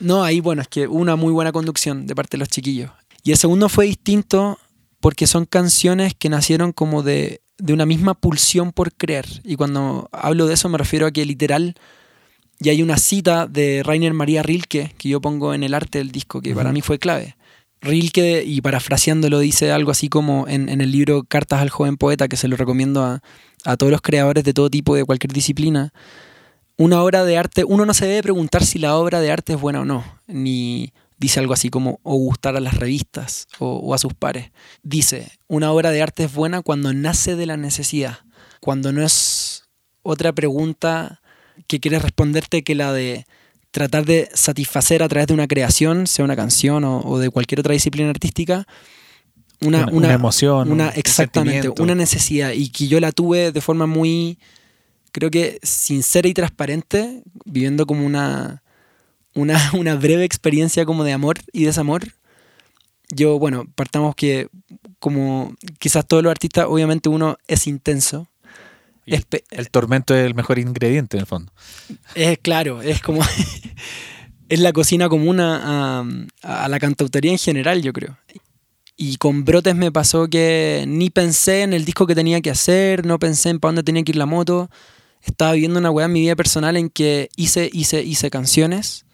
No, 0.00 0.24
ahí, 0.24 0.40
bueno, 0.40 0.62
es 0.62 0.68
que 0.68 0.88
hubo 0.88 0.98
una 0.98 1.16
muy 1.16 1.32
buena 1.32 1.52
conducción 1.52 2.06
de 2.06 2.14
parte 2.14 2.36
de 2.36 2.40
los 2.40 2.48
chiquillos. 2.48 2.90
Y 3.22 3.30
el 3.32 3.36
segundo 3.38 3.68
fue 3.68 3.86
distinto 3.86 4.58
porque 5.00 5.26
son 5.26 5.44
canciones 5.46 6.14
que 6.18 6.28
nacieron 6.28 6.72
como 6.72 7.02
de, 7.02 7.40
de 7.58 7.72
una 7.72 7.86
misma 7.86 8.14
pulsión 8.14 8.72
por 8.72 8.92
creer. 8.94 9.26
Y 9.44 9.56
cuando 9.56 10.08
hablo 10.12 10.46
de 10.46 10.54
eso 10.54 10.68
me 10.68 10.78
refiero 10.78 11.06
a 11.06 11.10
que 11.12 11.24
literal, 11.24 11.74
y 12.62 12.68
hay 12.68 12.82
una 12.82 12.96
cita 12.96 13.46
de 13.46 13.82
Rainer 13.84 14.14
María 14.14 14.42
Rilke 14.42 14.94
que 14.96 15.08
yo 15.08 15.20
pongo 15.20 15.52
en 15.54 15.64
el 15.64 15.74
arte 15.74 15.98
del 15.98 16.12
disco, 16.12 16.40
que 16.40 16.54
para 16.54 16.72
mí 16.72 16.80
fue 16.80 16.98
clave. 16.98 17.36
Rilke, 17.80 18.44
y 18.46 18.60
parafraseándolo, 18.60 19.40
dice 19.40 19.72
algo 19.72 19.90
así 19.90 20.08
como 20.08 20.46
en, 20.46 20.68
en 20.68 20.80
el 20.80 20.92
libro 20.92 21.24
Cartas 21.24 21.60
al 21.60 21.70
joven 21.70 21.96
poeta, 21.96 22.28
que 22.28 22.36
se 22.36 22.46
lo 22.46 22.56
recomiendo 22.56 23.02
a, 23.02 23.20
a 23.64 23.76
todos 23.76 23.90
los 23.90 24.00
creadores 24.00 24.44
de 24.44 24.54
todo 24.54 24.70
tipo, 24.70 24.94
de 24.94 25.04
cualquier 25.04 25.32
disciplina. 25.32 25.92
Una 26.76 27.02
obra 27.02 27.24
de 27.24 27.36
arte, 27.36 27.64
uno 27.64 27.84
no 27.84 27.94
se 27.94 28.06
debe 28.06 28.22
preguntar 28.22 28.64
si 28.64 28.78
la 28.78 28.96
obra 28.96 29.20
de 29.20 29.32
arte 29.32 29.54
es 29.54 29.60
buena 29.60 29.80
o 29.80 29.84
no, 29.84 30.04
ni 30.28 30.92
dice 31.18 31.40
algo 31.40 31.54
así 31.54 31.68
como 31.68 31.98
o 32.04 32.14
gustar 32.14 32.56
a 32.56 32.60
las 32.60 32.74
revistas 32.74 33.48
o, 33.58 33.78
o 33.78 33.94
a 33.94 33.98
sus 33.98 34.14
pares. 34.14 34.52
Dice, 34.84 35.32
una 35.48 35.72
obra 35.72 35.90
de 35.90 36.02
arte 36.02 36.24
es 36.24 36.32
buena 36.32 36.62
cuando 36.62 36.92
nace 36.92 37.34
de 37.34 37.46
la 37.46 37.56
necesidad, 37.56 38.20
cuando 38.60 38.92
no 38.92 39.02
es 39.02 39.64
otra 40.02 40.32
pregunta 40.32 41.21
que 41.66 41.80
quieres 41.80 42.02
responderte 42.02 42.62
que 42.62 42.74
la 42.74 42.92
de 42.92 43.26
tratar 43.70 44.04
de 44.04 44.28
satisfacer 44.34 45.02
a 45.02 45.08
través 45.08 45.26
de 45.26 45.34
una 45.34 45.48
creación, 45.48 46.06
sea 46.06 46.24
una 46.24 46.36
canción 46.36 46.84
o, 46.84 47.00
o 47.00 47.18
de 47.18 47.30
cualquier 47.30 47.60
otra 47.60 47.72
disciplina 47.72 48.10
artística, 48.10 48.66
una, 49.62 49.86
Una, 49.86 49.92
una 49.92 50.12
emoción. 50.12 50.70
una, 50.70 50.86
un 50.88 50.92
exactamente, 50.96 51.68
una 51.80 51.94
necesidad 51.94 52.52
y 52.52 52.70
que 52.70 52.88
yo 52.88 53.00
la 53.00 53.12
tuve 53.12 53.52
de 53.52 53.60
forma 53.60 53.86
muy, 53.86 54.38
creo 55.12 55.30
que 55.30 55.60
sincera 55.62 56.28
y 56.28 56.34
transparente, 56.34 57.22
viviendo 57.44 57.86
como 57.86 58.04
una, 58.04 58.62
una, 59.34 59.56
una 59.78 59.94
breve 59.94 60.24
experiencia 60.24 60.84
como 60.84 61.04
de 61.04 61.12
amor 61.12 61.38
y 61.52 61.64
desamor. 61.64 62.02
Yo, 63.10 63.38
bueno, 63.38 63.66
partamos 63.74 64.14
que 64.14 64.48
como 64.98 65.54
quizás 65.78 66.06
todos 66.06 66.22
los 66.22 66.30
artistas, 66.30 66.66
obviamente 66.68 67.08
uno 67.08 67.36
es 67.46 67.66
intenso. 67.66 68.28
El, 69.06 69.20
Espe- 69.20 69.44
el 69.50 69.70
tormento 69.70 70.14
es 70.14 70.24
el 70.24 70.34
mejor 70.34 70.58
ingrediente 70.58 71.16
en 71.16 71.20
el 71.22 71.26
fondo. 71.26 71.52
Es 72.14 72.38
claro, 72.38 72.82
es 72.82 73.00
como. 73.00 73.20
es 74.48 74.60
la 74.60 74.72
cocina 74.72 75.08
común 75.08 75.40
a, 75.40 76.00
a- 76.42 76.64
a 76.64 76.68
la 76.68 76.78
cantautoría 76.78 77.32
en 77.32 77.38
general, 77.38 77.82
yo 77.82 77.92
creo. 77.92 78.16
Y 78.96 79.16
con 79.16 79.44
Brotes 79.44 79.74
me 79.74 79.90
pasó 79.90 80.28
que 80.28 80.84
ni 80.86 81.10
pensé 81.10 81.62
en 81.62 81.72
el 81.72 81.84
disco 81.84 82.06
que 82.06 82.14
tenía 82.14 82.40
que 82.40 82.50
hacer, 82.50 83.04
no 83.06 83.18
pensé 83.18 83.48
en 83.50 83.58
para 83.58 83.70
dónde 83.70 83.82
tenía 83.82 84.02
que 84.04 84.12
ir 84.12 84.16
la 84.16 84.26
moto. 84.26 84.70
Estaba 85.22 85.52
viviendo 85.52 85.78
una 85.78 85.90
weá 85.90 86.06
en 86.06 86.12
mi 86.12 86.20
vida 86.20 86.36
personal 86.36 86.76
en 86.76 86.88
que 86.90 87.28
hice, 87.36 87.70
hice, 87.72 88.02
hice 88.02 88.30
canciones 88.30 89.06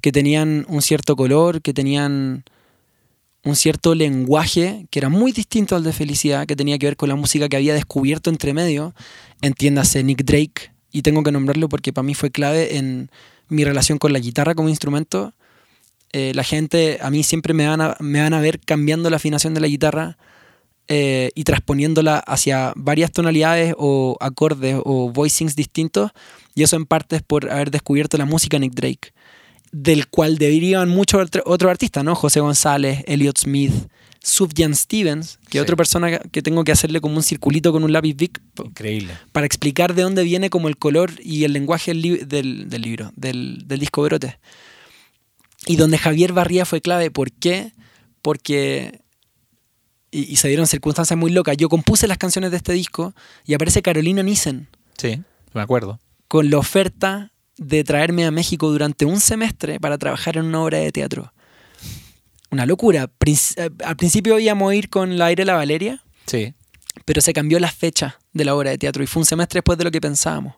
que 0.00 0.10
tenían 0.12 0.66
un 0.68 0.82
cierto 0.82 1.14
color, 1.14 1.62
que 1.62 1.72
tenían 1.72 2.44
un 3.44 3.56
cierto 3.56 3.94
lenguaje 3.94 4.86
que 4.90 4.98
era 4.98 5.08
muy 5.08 5.32
distinto 5.32 5.76
al 5.76 5.84
de 5.84 5.92
Felicidad, 5.92 6.46
que 6.46 6.56
tenía 6.56 6.78
que 6.78 6.86
ver 6.86 6.96
con 6.96 7.08
la 7.08 7.16
música 7.16 7.48
que 7.48 7.56
había 7.56 7.74
descubierto 7.74 8.30
entre 8.30 8.54
medio. 8.54 8.94
Entiéndase 9.40 10.02
Nick 10.04 10.24
Drake, 10.24 10.72
y 10.92 11.02
tengo 11.02 11.22
que 11.22 11.32
nombrarlo 11.32 11.68
porque 11.68 11.92
para 11.92 12.04
mí 12.04 12.14
fue 12.14 12.30
clave 12.30 12.76
en 12.76 13.10
mi 13.48 13.64
relación 13.64 13.98
con 13.98 14.12
la 14.12 14.18
guitarra 14.18 14.54
como 14.54 14.68
instrumento. 14.68 15.32
Eh, 16.12 16.32
la 16.34 16.44
gente, 16.44 16.98
a 17.00 17.10
mí 17.10 17.22
siempre 17.22 17.54
me 17.54 17.66
van 17.66 17.80
a, 17.80 17.96
me 17.98 18.20
van 18.20 18.34
a 18.34 18.40
ver 18.40 18.60
cambiando 18.60 19.08
la 19.08 19.16
afinación 19.16 19.54
de 19.54 19.60
la 19.60 19.66
guitarra 19.66 20.18
eh, 20.88 21.30
y 21.34 21.44
transponiéndola 21.44 22.18
hacia 22.18 22.74
varias 22.76 23.10
tonalidades 23.10 23.74
o 23.78 24.18
acordes 24.20 24.76
o 24.84 25.10
voicings 25.10 25.56
distintos. 25.56 26.10
Y 26.54 26.62
eso 26.62 26.76
en 26.76 26.84
parte 26.84 27.16
es 27.16 27.22
por 27.22 27.50
haber 27.50 27.70
descubierto 27.70 28.18
la 28.18 28.26
música 28.26 28.58
Nick 28.58 28.74
Drake, 28.74 29.14
del 29.72 30.06
cual 30.06 30.36
derivan 30.36 30.90
muchos 30.90 31.28
otros 31.46 31.70
artistas, 31.70 32.04
¿no? 32.04 32.14
José 32.14 32.40
González, 32.40 33.02
Elliot 33.06 33.38
Smith, 33.38 33.72
Sufjan 34.22 34.76
Stevens, 34.76 35.38
que 35.48 35.58
es 35.58 35.62
otra 35.62 35.74
persona 35.74 36.18
que 36.18 36.42
tengo 36.42 36.62
que 36.62 36.72
hacerle 36.72 37.00
como 37.00 37.16
un 37.16 37.22
circulito 37.22 37.72
con 37.72 37.82
un 37.82 37.92
lápiz 37.92 38.14
Bic. 38.14 38.40
Increíble. 38.62 39.14
Para 39.32 39.46
explicar 39.46 39.94
de 39.94 40.02
dónde 40.02 40.22
viene 40.22 40.50
como 40.50 40.68
el 40.68 40.76
color 40.76 41.12
y 41.22 41.44
el 41.44 41.54
lenguaje 41.54 41.92
del, 41.92 42.68
libro, 42.82 43.12
del, 43.16 43.64
disco 43.66 44.02
Brote. 44.02 44.38
Y 45.66 45.76
donde 45.76 45.98
Javier 45.98 46.32
Barría 46.32 46.64
fue 46.64 46.80
clave. 46.80 47.10
¿Por 47.10 47.32
qué? 47.32 47.72
Porque. 48.20 49.00
Y, 50.10 50.36
se 50.36 50.48
dieron 50.48 50.66
circunstancias 50.66 51.18
muy 51.18 51.32
locas. 51.32 51.56
Yo 51.56 51.68
compuse 51.68 52.06
las 52.06 52.18
canciones 52.18 52.50
de 52.50 52.58
este 52.58 52.74
disco 52.74 53.14
y 53.46 53.54
aparece 53.54 53.80
Carolina 53.80 54.22
Nissen. 54.22 54.68
Sí, 54.98 55.20
me 55.54 55.62
acuerdo. 55.62 55.98
Con 56.28 56.50
la 56.50 56.58
oferta 56.58 57.32
de 57.62 57.84
traerme 57.84 58.24
a 58.24 58.30
México 58.30 58.70
durante 58.70 59.04
un 59.04 59.20
semestre 59.20 59.80
para 59.80 59.98
trabajar 59.98 60.36
en 60.36 60.46
una 60.46 60.62
obra 60.62 60.78
de 60.78 60.92
teatro 60.92 61.32
una 62.52 62.66
locura. 62.66 63.10
Eh, 63.24 63.70
al 63.84 63.96
principio 63.96 64.38
íbamos 64.38 64.70
a 64.70 64.74
ir 64.76 64.90
con 64.90 65.18
la 65.18 65.26
aire 65.26 65.44
la 65.44 65.54
Valeria. 65.54 66.04
Sí. 66.26 66.54
Pero 67.04 67.20
se 67.20 67.32
cambió 67.32 67.58
la 67.58 67.72
fecha 67.72 68.18
de 68.32 68.44
la 68.44 68.54
obra 68.54 68.70
de 68.70 68.78
teatro 68.78 69.02
y 69.02 69.06
fue 69.06 69.20
un 69.20 69.26
semestre 69.26 69.58
después 69.58 69.78
de 69.78 69.84
lo 69.84 69.90
que 69.90 70.00
pensábamos. 70.00 70.54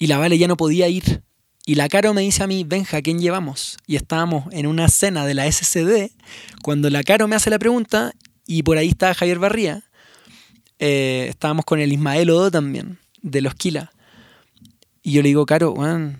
Y 0.00 0.08
la 0.08 0.18
Vale 0.18 0.36
ya 0.36 0.48
no 0.48 0.56
podía 0.56 0.88
ir. 0.88 1.22
Y 1.64 1.76
la 1.76 1.88
Caro 1.88 2.12
me 2.14 2.22
dice 2.22 2.42
a 2.42 2.46
mí, 2.46 2.64
Benja, 2.64 3.00
¿quién 3.02 3.20
llevamos? 3.20 3.76
Y 3.86 3.96
estábamos 3.96 4.52
en 4.52 4.66
una 4.66 4.88
cena 4.88 5.24
de 5.24 5.34
la 5.34 5.50
SCD 5.50 6.10
cuando 6.62 6.90
la 6.90 7.02
Caro 7.02 7.28
me 7.28 7.36
hace 7.36 7.50
la 7.50 7.58
pregunta 7.58 8.12
y 8.46 8.62
por 8.62 8.78
ahí 8.78 8.88
estaba 8.88 9.14
Javier 9.14 9.38
Barría. 9.38 9.84
Eh, 10.78 11.26
estábamos 11.28 11.64
con 11.64 11.78
el 11.78 11.92
Ismael 11.92 12.30
Odo 12.30 12.50
también, 12.50 12.98
de 13.22 13.40
los 13.40 13.54
Kila. 13.54 13.92
Y 15.02 15.12
yo 15.12 15.22
le 15.22 15.28
digo, 15.28 15.46
Caro, 15.46 15.74
bueno, 15.74 16.16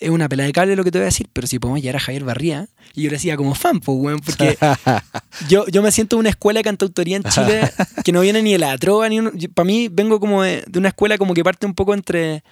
es 0.00 0.10
una 0.10 0.28
pela 0.28 0.44
de 0.44 0.52
cable 0.52 0.76
lo 0.76 0.84
que 0.84 0.90
te 0.90 0.98
voy 0.98 1.04
a 1.04 1.06
decir, 1.06 1.28
pero 1.32 1.46
si 1.46 1.58
podemos 1.58 1.80
llegar 1.80 1.96
a 1.96 2.00
Javier 2.00 2.24
Barría. 2.24 2.68
Y 2.94 3.02
yo 3.02 3.10
le 3.10 3.16
decía 3.16 3.36
como 3.36 3.54
fan, 3.54 3.80
pues, 3.80 3.98
weón, 3.98 4.20
porque 4.20 4.56
yo, 5.48 5.66
yo 5.68 5.82
me 5.82 5.90
siento 5.90 6.16
en 6.16 6.20
una 6.20 6.30
escuela 6.30 6.60
de 6.60 6.64
cantautoría 6.64 7.16
en 7.16 7.24
Chile 7.24 7.70
que 8.04 8.12
no 8.12 8.20
viene 8.20 8.42
ni 8.42 8.52
de 8.52 8.58
la 8.58 8.76
trova, 8.78 9.08
ni 9.08 9.20
Para 9.48 9.66
mí 9.66 9.88
vengo 9.90 10.20
como 10.20 10.42
de, 10.42 10.64
una 10.74 10.88
escuela 10.88 11.18
como 11.18 11.34
que 11.34 11.44
parte 11.44 11.66
un 11.66 11.74
poco 11.74 11.94
entre, 11.94 12.42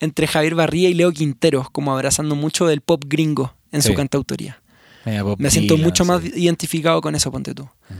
entre 0.00 0.26
Javier 0.26 0.54
Barría 0.54 0.88
y 0.88 0.94
Leo 0.94 1.12
Quinteros, 1.12 1.70
como 1.70 1.92
abrazando 1.92 2.34
mucho 2.34 2.66
del 2.66 2.80
pop 2.80 3.04
gringo 3.06 3.54
en 3.72 3.82
su 3.82 3.94
cantautoría. 3.94 4.60
me 5.38 5.50
siento 5.50 5.76
mucho 5.76 6.04
más 6.04 6.24
identificado 6.24 7.00
con 7.00 7.14
eso, 7.14 7.30
ponte 7.30 7.54
tú. 7.54 7.64
Mm. 7.64 7.94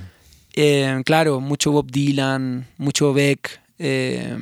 Eh, 0.58 1.02
claro, 1.04 1.40
mucho 1.40 1.70
Bob 1.70 1.90
Dylan, 1.90 2.66
mucho 2.78 3.12
Beck 3.12 3.60
eh, 3.78 4.38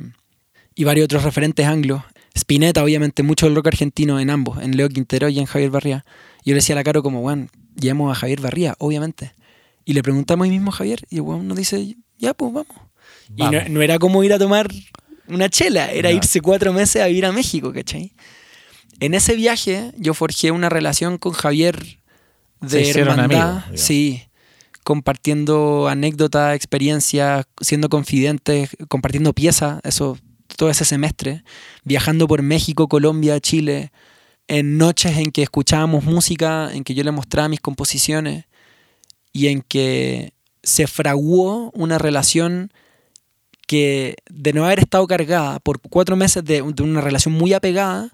y 0.73 0.83
varios 0.85 1.05
otros 1.05 1.23
referentes 1.23 1.65
anglos. 1.65 2.01
Spinetta, 2.35 2.83
obviamente, 2.83 3.23
mucho 3.23 3.45
del 3.45 3.55
rock 3.55 3.67
argentino 3.67 4.19
en 4.19 4.29
ambos, 4.29 4.61
en 4.61 4.75
Leo 4.75 4.89
Quintero 4.89 5.29
y 5.29 5.39
en 5.39 5.45
Javier 5.45 5.71
Barría. 5.71 6.05
Yo 6.43 6.51
le 6.51 6.55
decía 6.55 6.75
a 6.75 6.77
la 6.77 6.83
Caro 6.83 7.01
como, 7.01 7.21
bueno, 7.21 7.47
llevamos 7.79 8.11
a 8.11 8.19
Javier 8.19 8.41
Barría, 8.41 8.75
obviamente. 8.77 9.33
Y 9.85 9.93
le 9.93 10.03
preguntamos 10.03 10.45
ahí 10.45 10.51
mismo 10.51 10.71
a 10.71 10.73
Javier 10.73 10.99
y 11.09 11.15
el 11.15 11.21
weón 11.21 11.47
nos 11.47 11.57
dice, 11.57 11.95
ya, 12.17 12.33
pues 12.33 12.51
vamos. 12.53 12.75
Y 13.35 13.69
no, 13.69 13.81
era 13.81 13.97
como 13.99 14.23
ir 14.23 14.33
a 14.33 14.39
tomar 14.39 14.67
una 15.27 15.49
chela, 15.49 15.91
era 15.91 16.11
irse 16.11 16.41
cuatro 16.41 16.73
meses 16.73 17.01
a 17.01 17.07
vivir 17.07 17.25
a 17.25 17.31
México, 17.31 17.73
¿cachai? 17.73 18.13
En 18.99 19.13
ese 19.13 19.35
viaje 19.35 19.91
yo 19.97 20.13
forjé 20.13 20.51
una 20.51 20.69
relación 20.69 21.17
con 21.17 21.33
Javier 21.33 21.99
de 22.61 22.89
hermandad, 22.91 23.63
sí, 23.75 24.23
compartiendo 24.83 25.87
anécdotas, 25.87 26.55
experiencias, 26.55 27.45
siendo 27.61 27.89
confidentes, 27.89 28.69
compartiendo 28.87 29.33
piezas, 29.33 29.79
eso 29.83 30.17
todo 30.55 30.69
ese 30.69 30.85
semestre, 30.85 31.43
viajando 31.83 32.27
por 32.27 32.41
México, 32.41 32.87
Colombia, 32.87 33.39
Chile, 33.39 33.91
en 34.47 34.77
noches 34.77 35.17
en 35.17 35.31
que 35.31 35.43
escuchábamos 35.43 36.03
música, 36.03 36.69
en 36.73 36.83
que 36.83 36.93
yo 36.93 37.03
le 37.03 37.11
mostraba 37.11 37.49
mis 37.49 37.61
composiciones 37.61 38.45
y 39.33 39.47
en 39.47 39.61
que 39.61 40.33
se 40.63 40.87
fraguó 40.87 41.71
una 41.71 41.97
relación 41.97 42.71
que 43.67 44.15
de 44.29 44.53
no 44.53 44.65
haber 44.65 44.79
estado 44.79 45.07
cargada 45.07 45.59
por 45.59 45.79
cuatro 45.81 46.15
meses 46.15 46.43
de, 46.43 46.61
una 46.61 47.01
relación 47.01 47.33
muy 47.33 47.53
apegada 47.53 48.11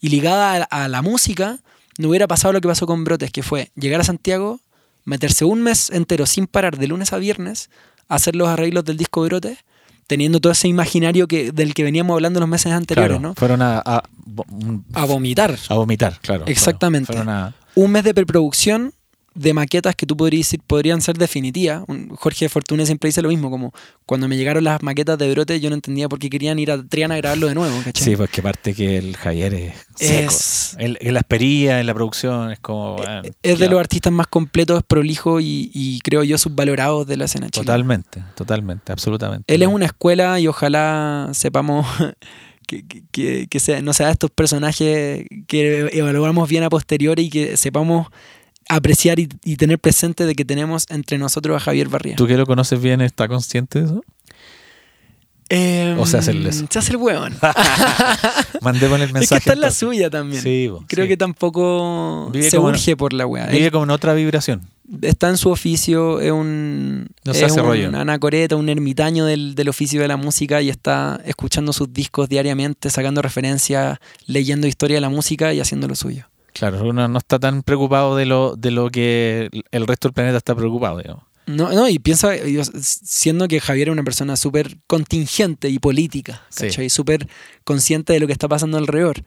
y 0.00 0.08
ligada 0.08 0.64
a, 0.64 0.88
la 0.88 1.02
música, 1.02 1.58
no 1.98 2.08
hubiera 2.08 2.26
pasado 2.26 2.52
lo 2.52 2.60
que 2.60 2.68
pasó 2.68 2.86
con 2.86 3.04
Brotes, 3.04 3.30
que 3.30 3.42
fue 3.42 3.70
llegar 3.74 4.00
a 4.00 4.04
Santiago, 4.04 4.60
meterse 5.04 5.44
un 5.44 5.62
mes 5.62 5.90
entero 5.90 6.26
sin 6.26 6.46
parar 6.46 6.78
de 6.78 6.88
lunes 6.88 7.12
a 7.12 7.18
viernes, 7.18 7.70
hacer 8.08 8.34
los 8.34 8.48
arreglos 8.48 8.84
del 8.84 8.96
disco 8.96 9.22
Brotes 9.22 9.58
teniendo 10.06 10.40
todo 10.40 10.52
ese 10.52 10.68
imaginario 10.68 11.26
que, 11.26 11.52
del 11.52 11.74
que 11.74 11.82
veníamos 11.84 12.14
hablando 12.14 12.40
los 12.40 12.48
meses 12.48 12.72
anteriores, 12.72 13.20
¿no? 13.20 13.34
Fueron 13.34 13.62
a, 13.62 13.78
a, 13.78 14.02
vomitar. 15.06 15.56
A 15.68 15.74
vomitar, 15.74 16.18
claro. 16.20 16.44
Exactamente. 16.46 17.14
Un 17.74 17.90
mes 17.90 18.04
de 18.04 18.14
preproducción 18.14 18.92
de 19.34 19.52
maquetas 19.52 19.96
que 19.96 20.06
tú 20.06 20.16
podrías 20.16 20.46
decir 20.46 20.60
podrían 20.66 21.00
ser 21.00 21.18
definitivas. 21.18 21.82
Jorge 22.16 22.48
Fortuna 22.48 22.86
siempre 22.86 23.08
dice 23.08 23.20
lo 23.20 23.28
mismo, 23.28 23.50
como 23.50 23.72
cuando 24.06 24.28
me 24.28 24.36
llegaron 24.36 24.64
las 24.64 24.82
maquetas 24.82 25.18
de 25.18 25.30
Brote 25.30 25.60
yo 25.60 25.70
no 25.70 25.74
entendía 25.74 26.08
por 26.08 26.18
qué 26.18 26.30
querían 26.30 26.58
ir 26.58 26.70
a 26.70 26.82
Triana 26.82 27.14
a 27.14 27.18
grabarlo 27.18 27.48
de 27.48 27.54
nuevo. 27.54 27.74
Sí, 27.94 28.16
porque 28.16 28.40
aparte 28.40 28.74
que 28.74 28.96
el 28.98 29.16
Javier 29.16 29.54
es 29.54 29.74
seco. 29.96 30.76
en 30.78 31.14
la 31.14 31.20
espería, 31.20 31.80
en 31.80 31.86
la 31.86 31.94
producción, 31.94 32.52
es 32.52 32.60
como... 32.60 32.96
Eh, 33.02 33.32
es 33.42 33.58
de 33.58 33.68
los 33.68 33.80
artistas 33.80 34.12
más 34.12 34.26
completos, 34.26 34.82
prolijo 34.86 35.40
y, 35.40 35.70
y, 35.74 35.98
creo 36.00 36.22
yo 36.22 36.38
subvalorados 36.38 37.06
de 37.06 37.16
la 37.16 37.24
escena 37.24 37.48
chilena. 37.48 37.66
Totalmente, 37.66 38.22
totalmente, 38.34 38.92
absolutamente. 38.92 39.52
Él 39.52 39.62
es 39.62 39.68
una 39.68 39.86
escuela 39.86 40.38
y 40.40 40.46
ojalá 40.46 41.30
sepamos... 41.32 41.86
Que, 42.66 42.82
que, 43.10 43.46
que, 43.46 43.60
sea, 43.60 43.82
no 43.82 43.92
sea 43.92 44.10
estos 44.10 44.30
personajes 44.30 45.26
que 45.46 45.90
evaluamos 45.92 46.48
bien 46.48 46.62
a 46.62 46.70
posteriori 46.70 47.24
y 47.24 47.28
que 47.28 47.58
sepamos 47.58 48.06
apreciar 48.68 49.18
y, 49.18 49.26
tener 49.56 49.78
presente 49.78 50.26
de 50.26 50.34
que 50.34 50.44
tenemos 50.44 50.86
entre 50.90 51.18
nosotros 51.18 51.56
a 51.56 51.60
Javier 51.60 51.88
Barría. 51.88 52.16
¿Tú 52.16 52.26
que 52.26 52.36
lo 52.36 52.46
conoces 52.46 52.80
bien, 52.80 53.00
está 53.00 53.28
consciente 53.28 53.80
de 53.80 53.86
eso? 53.86 54.04
Em, 55.50 55.98
¿O 55.98 56.06
se 56.06 56.16
hace 56.16 56.30
el 56.30 56.46
eso? 56.46 56.66
Se 56.70 56.78
hace 56.78 56.92
el 56.92 56.96
hueón. 56.96 57.34
Mandé 58.62 58.88
con 58.88 59.02
el 59.02 59.12
mensaje. 59.12 59.24
Es 59.24 59.28
que 59.28 59.36
está 59.36 59.52
en 59.52 59.60
la 59.60 59.70
suya 59.70 60.08
también. 60.08 60.42
Sí, 60.42 60.70
Creo 60.86 61.06
que 61.06 61.16
tampoco 61.16 62.32
se 62.32 62.58
urge 62.58 62.96
por 62.96 63.12
la 63.12 63.26
weá. 63.26 63.46
Vive 63.46 63.70
como 63.70 63.84
en 63.84 63.90
otra 63.90 64.14
vibración. 64.14 64.62
Está 65.02 65.28
en 65.30 65.38
su 65.38 65.50
oficio, 65.50 66.20
es 66.20 66.30
un, 66.30 67.08
no 67.24 67.32
es 67.32 67.52
un 67.52 67.94
anacoreta, 67.94 68.56
un 68.56 68.68
ermitaño 68.68 69.24
del, 69.24 69.54
del, 69.54 69.68
oficio 69.70 70.02
de 70.02 70.08
la 70.08 70.18
música 70.18 70.60
y 70.60 70.68
está 70.68 71.20
escuchando 71.24 71.72
sus 71.72 71.90
discos 71.90 72.28
diariamente, 72.28 72.90
sacando 72.90 73.22
referencias, 73.22 73.98
leyendo 74.26 74.66
historia 74.66 74.98
de 74.98 75.00
la 75.00 75.08
música 75.08 75.54
y 75.54 75.60
haciendo 75.60 75.88
lo 75.88 75.94
suyo. 75.94 76.26
Claro, 76.54 76.88
uno 76.88 77.08
no 77.08 77.18
está 77.18 77.38
tan 77.38 77.62
preocupado 77.62 78.16
de 78.16 78.26
lo, 78.26 78.54
de 78.56 78.70
lo 78.70 78.88
que 78.88 79.50
el 79.72 79.86
resto 79.86 80.08
del 80.08 80.14
planeta 80.14 80.38
está 80.38 80.54
preocupado, 80.54 80.98
digamos. 80.98 81.24
No, 81.46 81.70
no, 81.72 81.88
y 81.88 81.98
piensa, 81.98 82.30
siendo 82.80 83.48
que 83.48 83.60
Javier 83.60 83.88
es 83.88 83.92
una 83.92 84.04
persona 84.04 84.36
súper 84.36 84.78
contingente 84.86 85.68
y 85.68 85.78
política, 85.78 86.42
¿cachai? 86.56 86.88
Súper 86.88 87.28
consciente 87.64 88.14
de 88.14 88.20
lo 88.20 88.26
que 88.26 88.32
está 88.32 88.48
pasando 88.48 88.78
alrededor. 88.78 89.24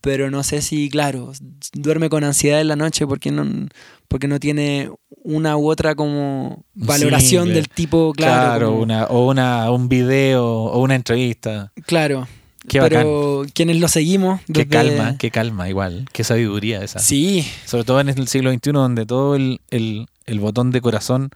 Pero 0.00 0.30
no 0.30 0.42
sé 0.42 0.62
si, 0.62 0.90
claro, 0.90 1.32
duerme 1.72 2.08
con 2.08 2.24
ansiedad 2.24 2.60
en 2.60 2.68
la 2.68 2.76
noche 2.76 3.06
porque 3.06 3.30
no, 3.30 3.68
porque 4.08 4.26
no 4.26 4.40
tiene 4.40 4.90
una 5.22 5.56
u 5.56 5.68
otra 5.68 5.94
como 5.94 6.64
valoración 6.74 7.48
del 7.48 7.68
tipo, 7.68 8.12
claro. 8.14 8.72
una, 8.72 9.04
o 9.04 9.30
una, 9.30 9.70
un 9.70 9.88
video 9.88 10.44
o 10.44 10.82
una 10.82 10.94
entrevista. 10.94 11.72
Claro, 11.86 12.26
pero 12.68 13.44
quienes 13.52 13.80
lo 13.80 13.88
seguimos. 13.88 14.40
Qué 14.52 14.66
calma, 14.66 15.16
qué 15.18 15.30
calma, 15.30 15.68
igual. 15.68 16.08
Qué 16.12 16.24
sabiduría 16.24 16.82
esa. 16.82 16.98
Sí. 16.98 17.46
Sobre 17.66 17.84
todo 17.84 18.00
en 18.00 18.08
el 18.08 18.28
siglo 18.28 18.52
XXI, 18.52 18.72
donde 18.72 19.06
todo 19.06 19.36
el, 19.36 19.60
botón 20.38 20.70
de 20.70 20.80
corazón 20.80 21.30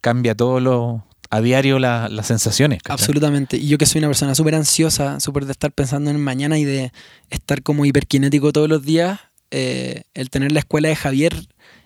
cambia 0.00 0.34
todo 0.34 0.60
lo. 0.60 1.04
a 1.30 1.40
diario 1.40 1.78
las 1.78 2.26
sensaciones. 2.26 2.80
Absolutamente. 2.88 3.56
Y 3.56 3.68
yo 3.68 3.78
que 3.78 3.86
soy 3.86 3.98
una 3.98 4.08
persona 4.08 4.34
súper 4.34 4.54
ansiosa, 4.54 5.20
súper 5.20 5.44
de 5.46 5.52
estar 5.52 5.72
pensando 5.72 6.10
en 6.10 6.20
mañana 6.20 6.58
y 6.58 6.64
de 6.64 6.92
estar 7.30 7.62
como 7.62 7.84
hiperkinético 7.84 8.52
todos 8.52 8.68
los 8.68 8.82
días, 8.82 9.20
eh, 9.50 10.04
el 10.14 10.30
tener 10.30 10.52
la 10.52 10.60
escuela 10.60 10.88
de 10.88 10.96
Javier. 10.96 11.34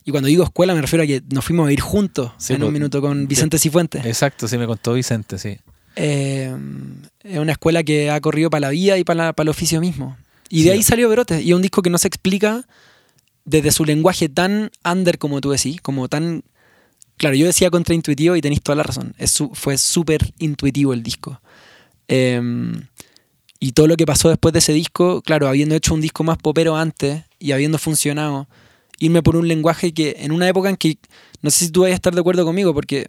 Y 0.05 0.13
cuando 0.13 0.29
digo 0.29 0.45
escuela 0.45 0.75
me 0.75 0.81
refiero 0.81 1.05
a 1.05 1.07
que 1.07 1.23
nos 1.31 1.45
fuimos 1.45 1.69
a 1.69 1.73
ir 1.73 1.81
juntos 1.81 2.33
en 2.49 2.57
un 2.57 2.61
pues, 2.63 2.73
minuto 2.73 3.01
con 3.03 3.29
Vicente 3.29 3.59
Cifuentes. 3.59 4.05
Exacto, 4.07 4.49
sí, 4.49 4.57
me 4.57 4.67
contó 4.67 4.95
Vicente, 4.95 5.39
sí. 5.39 5.59
Eh, 5.97 6.55
es 7.23 7.39
una 7.39 7.53
escuela 7.53 7.83
que 7.83 8.11
ha 8.11 8.21
corrido 8.21 8.51
para 8.51 8.61
la 8.63 8.71
vida 8.71 8.99
y 8.99 9.05
para, 9.05 9.35
el 9.37 9.49
oficio 9.49 9.81
mismo. 9.81 10.17
Y 10.49 10.65
de 10.65 10.73
ahí 10.73 10.83
salió 10.83 11.09
Brotes. 11.09 11.43
Y 11.43 11.51
es 11.51 11.55
un 11.55 11.63
disco 11.63 11.83
que 11.83 11.91
no 11.91 11.99
se 11.99 12.09
explica 12.09 12.67
desde 13.45 13.71
su 13.71 13.85
lenguaje 13.85 14.29
tan 14.29 14.71
under 14.85 15.19
como 15.19 15.41
tú 15.41 15.51
decís, 15.51 15.81
como 15.81 16.09
tan... 16.09 16.43
Claro, 17.17 17.37
yo 17.37 17.47
decía 17.47 17.71
contraintuitivo 17.71 18.35
y 18.35 18.41
tenéis 18.41 18.63
toda 18.63 18.77
la 18.77 18.83
razón. 18.83 19.15
Es 19.19 19.39
fue 19.53 19.77
súper 19.77 20.33
intuitivo 20.39 20.93
el 20.95 21.03
disco. 21.03 21.41
Em, 22.09 22.87
Y 23.61 23.73
todo 23.73 23.87
lo 23.87 23.97
que 23.97 24.07
pasó 24.07 24.31
después 24.31 24.53
de 24.55 24.61
ese 24.61 24.73
disco, 24.73 25.21
claro, 25.23 25.47
habiendo 25.47 25.75
hecho 25.75 25.93
un 25.93 26.01
disco 26.01 26.25
más 26.25 26.39
popero 26.39 26.77
antes 26.77 27.25
y 27.39 27.53
habiendo 27.53 27.79
funcionado, 27.79 28.49
irme 28.99 29.23
por 29.23 29.37
un 29.37 29.47
lenguaje 29.49 29.93
que 29.93 30.17
en 30.21 30.33
una 30.33 30.49
época 30.49 30.71
en 30.71 30.77
que, 30.77 30.99
no 31.43 31.51
sé 31.51 31.67
si 31.67 31.71
tú 31.71 31.83
vayas 31.83 31.95
a 31.95 31.97
estar 31.97 32.15
de 32.15 32.21
acuerdo 32.21 32.45
conmigo, 32.47 32.73
porque 32.73 33.09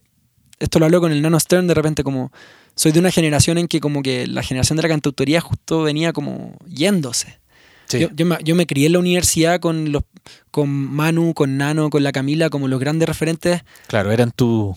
esto 0.59 0.79
lo 0.79 0.85
hablo 0.85 0.99
con 0.99 1.11
el 1.13 1.21
Nano 1.21 1.39
Stern 1.39 1.67
de 1.67 1.73
repente 1.73 2.03
como, 2.03 2.31
soy 2.75 2.91
de 2.91 2.99
una 2.99 3.11
generación 3.11 3.57
en 3.57 3.67
que 3.67 3.79
como 3.79 4.01
que 4.01 4.27
la 4.27 4.43
generación 4.43 4.77
de 4.77 4.83
la 4.83 4.89
cantautoría 4.89 5.41
justo 5.41 5.83
venía 5.83 6.13
como 6.13 6.57
yéndose. 6.67 7.39
Sí. 7.85 7.99
Yo, 7.99 8.09
yo 8.15 8.25
me, 8.25 8.37
yo 8.43 8.55
me 8.55 8.65
crié 8.65 8.87
en 8.87 8.93
la 8.93 8.99
universidad 8.99 9.59
con 9.59 9.91
los 9.91 10.03
con 10.49 10.69
Manu, 10.69 11.33
con 11.33 11.57
Nano, 11.57 11.89
con 11.89 12.03
la 12.03 12.11
Camila, 12.11 12.49
como 12.49 12.67
los 12.67 12.79
grandes 12.79 13.07
referentes. 13.07 13.61
Claro, 13.87 14.11
eran 14.11 14.31
tu. 14.31 14.75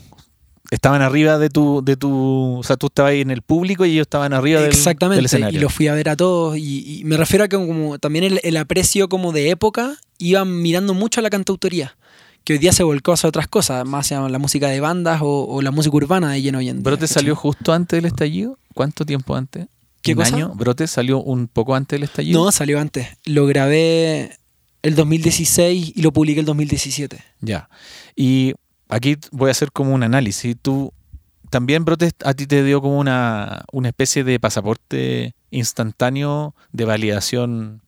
Estaban 0.71 1.03
arriba 1.03 1.39
de 1.39 1.51
tu, 1.51 1.83
de 1.85 1.97
tu. 1.97 2.59
O 2.59 2.63
sea, 2.63 2.77
tú 2.77 2.87
estabas 2.87 3.13
ahí 3.13 3.21
en 3.21 3.31
el 3.31 3.43
público 3.43 3.85
y 3.85 3.93
ellos 3.93 4.03
estaban 4.03 4.33
arriba 4.33 4.61
del, 4.61 4.71
Exactamente. 4.71 5.17
del 5.17 5.27
escenario. 5.27 5.59
y 5.59 5.63
los 5.63 5.73
fui 5.73 5.89
a 5.89 5.95
ver 5.95 6.09
a 6.09 6.17
todos. 6.17 6.57
Y, 6.57 7.01
y 7.01 7.05
me 7.05 7.17
refiero 7.17 7.45
a 7.45 7.49
que 7.49 7.57
como 7.57 7.99
también 7.99 8.25
el, 8.25 8.41
el 8.43 8.57
aprecio 8.57 9.09
como 9.09 9.33
de 9.33 9.51
época, 9.51 9.97
iban 10.19 10.63
mirando 10.63 10.95
mucho 10.95 11.21
a 11.21 11.23
la 11.23 11.31
cantautoría. 11.31 11.97
Que 12.45 12.53
hoy 12.55 12.59
día 12.59 12.73
se 12.73 12.83
volcó 12.83 13.13
hacia 13.13 13.29
otras 13.29 13.49
cosas, 13.49 13.87
más 13.87 14.07
hacia 14.07 14.29
la 14.29 14.39
música 14.39 14.69
de 14.69 14.79
bandas 14.81 15.21
o, 15.23 15.47
o 15.47 15.63
la 15.63 15.71
música 15.71 15.97
urbana 15.97 16.31
de 16.31 16.43
lleno 16.43 16.59
hoy 16.59 16.69
en 16.69 16.77
día, 16.77 16.85
¿Brote 16.85 17.03
¿cachai? 17.03 17.15
salió 17.15 17.37
justo 17.37 17.73
antes 17.73 17.97
del 17.97 18.05
estallido? 18.05 18.59
¿Cuánto 18.75 19.07
tiempo 19.07 19.35
antes? 19.35 19.67
¿Qué 20.03 20.13
¿Un 20.13 20.19
cosa? 20.19 20.37
año? 20.37 20.53
¿Brote 20.55 20.87
salió 20.87 21.23
un 21.23 21.49
poco 21.49 21.75
antes 21.75 21.97
del 21.97 22.03
estallido? 22.03 22.45
No, 22.45 22.53
salió 22.53 22.79
antes. 22.79 23.09
Lo 23.25 23.47
grabé 23.47 24.37
el 24.83 24.95
2016 24.95 25.93
y 25.97 26.03
lo 26.03 26.13
publiqué 26.13 26.41
el 26.41 26.47
2017. 26.47 27.19
Ya. 27.41 27.71
Y 28.15 28.53
aquí 28.91 29.17
voy 29.33 29.49
a 29.49 29.53
hacer 29.53 29.73
como 29.73 29.95
un 29.95 30.03
análisis. 30.03 30.55
Tú 30.61 30.93
también, 31.49 31.87
Brote, 31.87 32.11
a 32.23 32.35
ti 32.35 32.47
te 32.47 32.63
dio 32.63 32.83
como 32.83 32.99
una, 32.99 33.65
una 33.73 33.89
especie 33.89 34.23
de 34.25 34.39
pasaporte 34.39 35.35
instantáneo 35.51 36.55
de 36.73 36.85
validación. 36.85 37.81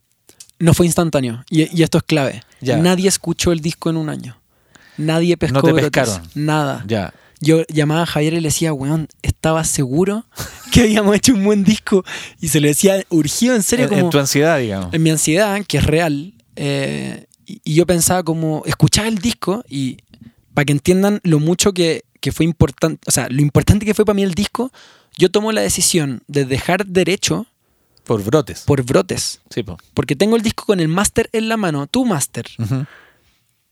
No 0.59 0.72
fue 0.72 0.86
instantáneo. 0.86 1.44
Y, 1.50 1.76
y 1.78 1.82
esto 1.82 1.98
es 1.98 2.04
clave. 2.04 2.42
Ya. 2.62 2.78
Nadie 2.78 3.09
escuchó 3.09 3.52
el 3.52 3.61
disco 3.61 3.90
en 3.90 3.98
un 3.98 4.09
año. 4.09 4.38
Nadie 4.99 5.36
pescó 5.36 5.55
No 5.55 5.62
te 5.62 5.72
Brotes. 5.72 5.90
pescaron. 5.90 6.22
Nada. 6.34 6.84
Ya. 6.86 7.12
Yo 7.40 7.62
llamaba 7.68 8.03
a 8.03 8.07
Javier 8.07 8.32
y 8.34 8.40
le 8.40 8.49
decía, 8.49 8.72
weón, 8.72 9.09
¿estaba 9.22 9.62
seguro 9.64 10.24
que 10.72 10.82
habíamos 10.82 11.14
hecho 11.16 11.34
un 11.34 11.44
buen 11.44 11.64
disco? 11.64 12.03
Y 12.40 12.49
se 12.49 12.61
lo 12.61 12.68
decía 12.68 13.05
urgido, 13.11 13.55
en 13.55 13.62
serio, 13.62 13.84
En, 13.84 13.90
como 13.90 14.01
en 14.03 14.11
tu 14.11 14.18
ansiedad, 14.18 14.59
digamos. 14.59 14.94
en 14.94 15.03
mi 15.03 15.11
ansiedad, 15.11 15.61
que 15.66 15.78
es 15.78 15.84
real. 15.84 16.32
eh, 16.57 17.26
y, 17.49 17.61
y 17.62 17.74
yo 17.74 17.86
pensaba 17.86 18.22
como, 18.24 18.62
escuchaba 18.66 19.07
el 19.07 19.18
disco 19.18 19.64
y 19.68 19.99
para 20.55 20.64
que 20.64 20.72
entiendan 20.72 21.20
lo 21.22 21.38
mucho 21.38 21.72
que, 21.72 22.05
que 22.20 22.32
fue 22.32 22.44
importante, 22.44 23.01
o 23.07 23.11
sea, 23.12 23.28
lo 23.28 23.40
importante 23.42 23.84
que 23.86 23.94
fue 23.94 24.05
para 24.05 24.14
mí 24.14 24.22
el 24.24 24.34
disco, 24.34 24.72
yo 25.16 25.30
tomo 25.30 25.53
la 25.53 25.61
decisión 25.61 26.22
de 26.26 26.44
dejar 26.44 26.86
derecho 26.86 27.47
Por 28.05 28.24
brotes. 28.24 28.62
por 28.62 28.82
brotes. 28.82 29.40
Sí, 29.51 29.62
po. 29.62 29.76
Porque 29.94 30.16
tengo 30.16 30.34
el 30.36 30.42
disco 30.42 30.64
con 30.64 30.80
el 30.80 30.88
máster 30.88 31.28
en 31.32 31.49
la 31.49 31.57
mano, 31.57 31.86
tu 31.86 32.05
máster. 32.05 32.47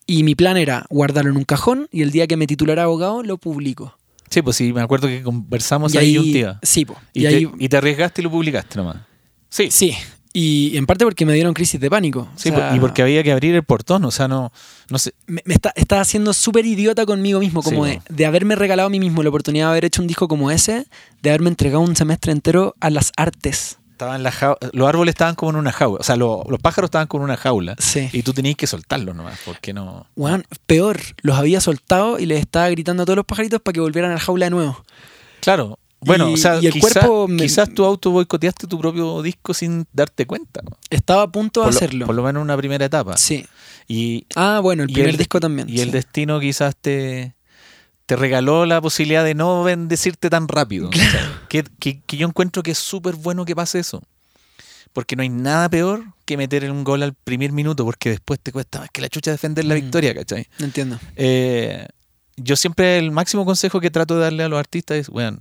Y 0.07 0.22
mi 0.22 0.34
plan 0.34 0.57
era 0.57 0.86
guardarlo 0.90 1.30
en 1.30 1.36
un 1.36 1.44
cajón 1.44 1.88
y 1.90 2.02
el 2.02 2.11
día 2.11 2.26
que 2.26 2.36
me 2.36 2.46
titulara 2.46 2.84
abogado 2.84 3.22
lo 3.22 3.38
publico. 3.38 3.96
Sí, 4.30 4.42
pues 4.42 4.57
sí, 4.57 4.72
me 4.72 4.80
acuerdo 4.80 5.09
que 5.09 5.22
conversamos 5.22 5.94
y 5.94 5.98
ahí 5.98 6.18
un 6.18 6.24
día. 6.24 6.59
Sí, 6.62 6.84
po. 6.84 6.96
Y, 7.12 7.26
ahí, 7.26 7.48
y 7.59 7.68
te 7.68 7.76
arriesgaste 7.76 8.20
y 8.20 8.24
lo 8.24 8.30
publicaste 8.30 8.76
nomás. 8.76 8.96
Sí, 9.48 9.70
sí. 9.70 9.94
Y 10.36 10.76
en 10.76 10.84
parte 10.84 11.05
porque 11.05 11.24
me 11.24 11.32
dieron 11.32 11.55
crisis 11.55 11.80
de 11.80 11.88
pánico. 11.88 12.28
Sí, 12.34 12.50
O 12.50 12.57
sea, 12.57 12.74
y 12.74 12.80
porque 12.80 13.02
había 13.02 13.22
que 13.22 13.30
abrir 13.30 13.55
el 13.55 13.62
portón, 13.62 14.05
o 14.05 14.11
sea, 14.11 14.26
no, 14.26 14.52
no 14.90 14.98
sé. 14.98 15.14
me, 15.26 15.40
me 15.44 15.55
está, 15.55 15.72
estaba 15.76 16.02
haciendo 16.02 16.32
súper 16.32 16.66
idiota 16.66 17.07
conmigo 17.07 17.38
mismo, 17.38 17.62
como 17.62 17.86
Sí, 17.86 17.92
de, 17.92 18.00
de 18.09 18.26
haberme 18.26 18.57
regalado 18.57 18.88
a 18.88 18.90
mí 18.90 18.98
mismo 18.98 19.22
la 19.22 19.28
oportunidad 19.28 19.66
de 19.66 19.70
haber 19.70 19.84
hecho 19.84 20.02
un 20.02 20.09
disco 20.09 20.26
como 20.26 20.50
ese, 20.50 20.86
de 21.22 21.30
haberme 21.30 21.50
entregado 21.50 21.82
un 21.82 21.94
semestre 21.94 22.32
entero 22.32 22.74
a 22.80 22.90
las 22.90 23.12
artes. 23.16 23.78
Estaban 24.05 24.22
las 24.22 24.34
jau- 24.40 24.59
los 24.72 24.88
árboles 24.88 25.12
estaban 25.14 25.34
como 25.34 25.50
en 25.50 25.57
una 25.57 25.72
jaula, 25.72 25.98
o 26.00 26.02
sea, 26.02 26.16
lo- 26.16 26.44
los 26.48 26.61
pájaros 26.61 26.88
estaban 26.88 27.07
como 27.07 27.24
en 27.24 27.30
una 27.30 27.36
jaula. 27.36 27.74
Sí. 27.78 28.09
Y 28.12 28.22
tú 28.22 28.32
tenías 28.32 28.57
que 28.57 28.66
soltarlos 28.66 29.14
nomás, 29.14 29.38
porque 29.44 29.72
no. 29.72 30.07
Weón, 30.16 30.44
peor, 30.66 31.00
los 31.22 31.36
había 31.38 31.61
soltado 31.61 32.18
y 32.18 32.26
les 32.26 32.40
estaba 32.40 32.68
gritando 32.70 33.02
a 33.02 33.07
todos 33.07 33.16
los 33.16 33.24
pajaritos 33.26 33.61
para 33.61 33.72
que 33.74 33.80
volvieran 33.80 34.11
a 34.11 34.14
la 34.14 34.20
jaula 34.20 34.46
de 34.46 34.50
nuevo. 34.50 34.84
Claro. 35.40 35.78
Bueno, 36.00 36.28
Y- 36.28 36.34
o 36.34 36.36
sea, 36.36 36.61
y 36.61 36.66
el 36.66 36.72
quizá- 36.74 37.00
cuerpo 37.00 37.28
me- 37.28 37.42
quizás 37.42 37.72
tú 37.72 37.82
auto 37.84 38.11
boicoteaste 38.11 38.66
tu 38.66 38.78
propio 38.78 39.22
disco 39.22 39.55
sin 39.55 39.86
darte 39.92 40.26
cuenta. 40.26 40.61
Estaba 40.90 41.22
a 41.22 41.28
punto 41.28 41.61
de 41.61 41.64
Por, 41.64 41.72
lo, 41.72 41.76
hacerlo. 41.78 42.07
por 42.07 42.14
lo 42.14 42.22
menos 42.22 42.40
en 42.40 42.44
una 42.44 42.57
primera 42.59 42.84
etapa. 42.84 43.16
Sí. 43.16 43.46
Y, 43.88 44.26
Ah, 44.36 44.61
bueno, 44.62 44.82
el 44.82 44.92
primer 44.92 45.16
disco 45.16 45.40
también. 45.40 45.68
Y 45.70 45.80
el 45.80 45.90
destino 45.90 46.40
quizás 46.40 46.76
te, 46.76 47.34
te 48.07 48.16
regaló 48.16 48.66
la 48.66 48.80
posibilidad 48.80 49.24
de 49.24 49.34
no 49.34 49.62
bendecirte 49.64 50.28
tan 50.30 50.48
rápido. 50.48 50.90
Que, 51.48 51.64
que- 51.78 52.00
que 52.02 52.16
yo 52.16 52.26
encuentro 52.26 52.62
que 52.62 52.72
es 52.72 52.78
súper 52.78 53.14
bueno 53.16 53.44
que 53.44 53.55
pase 53.57 53.78
eso. 53.78 54.02
Porque 54.92 55.16
no 55.16 55.22
hay 55.22 55.28
nada 55.28 55.68
peor 55.68 56.05
que 56.24 56.36
meter 56.36 56.70
un 56.70 56.84
gol 56.84 57.02
al 57.02 57.14
primer 57.14 57.50
minuto, 57.52 57.84
porque 57.84 58.11
después 58.11 58.38
te 58.40 58.52
cuesta 58.52 58.80
más 58.80 58.90
que 58.92 59.00
la 59.00 59.09
chucha 59.09 59.30
defender 59.30 59.64
la 59.64 59.74
Mm. 59.74 59.80
victoria, 59.80 60.14
¿cachai? 60.14 60.46
No 60.59 60.66
entiendo. 60.66 60.98
Eh, 61.16 61.86
yo 62.36 62.57
siempre 62.57 62.98
el 62.98 63.11
máximo 63.11 63.44
consejo 63.44 63.80
que 63.80 63.90
trato 63.90 64.14
de 64.16 64.20
darle 64.22 64.42
a 64.44 64.48
los 64.48 64.59
artistas 64.59 64.96
es, 64.98 65.09
bueno, 65.09 65.40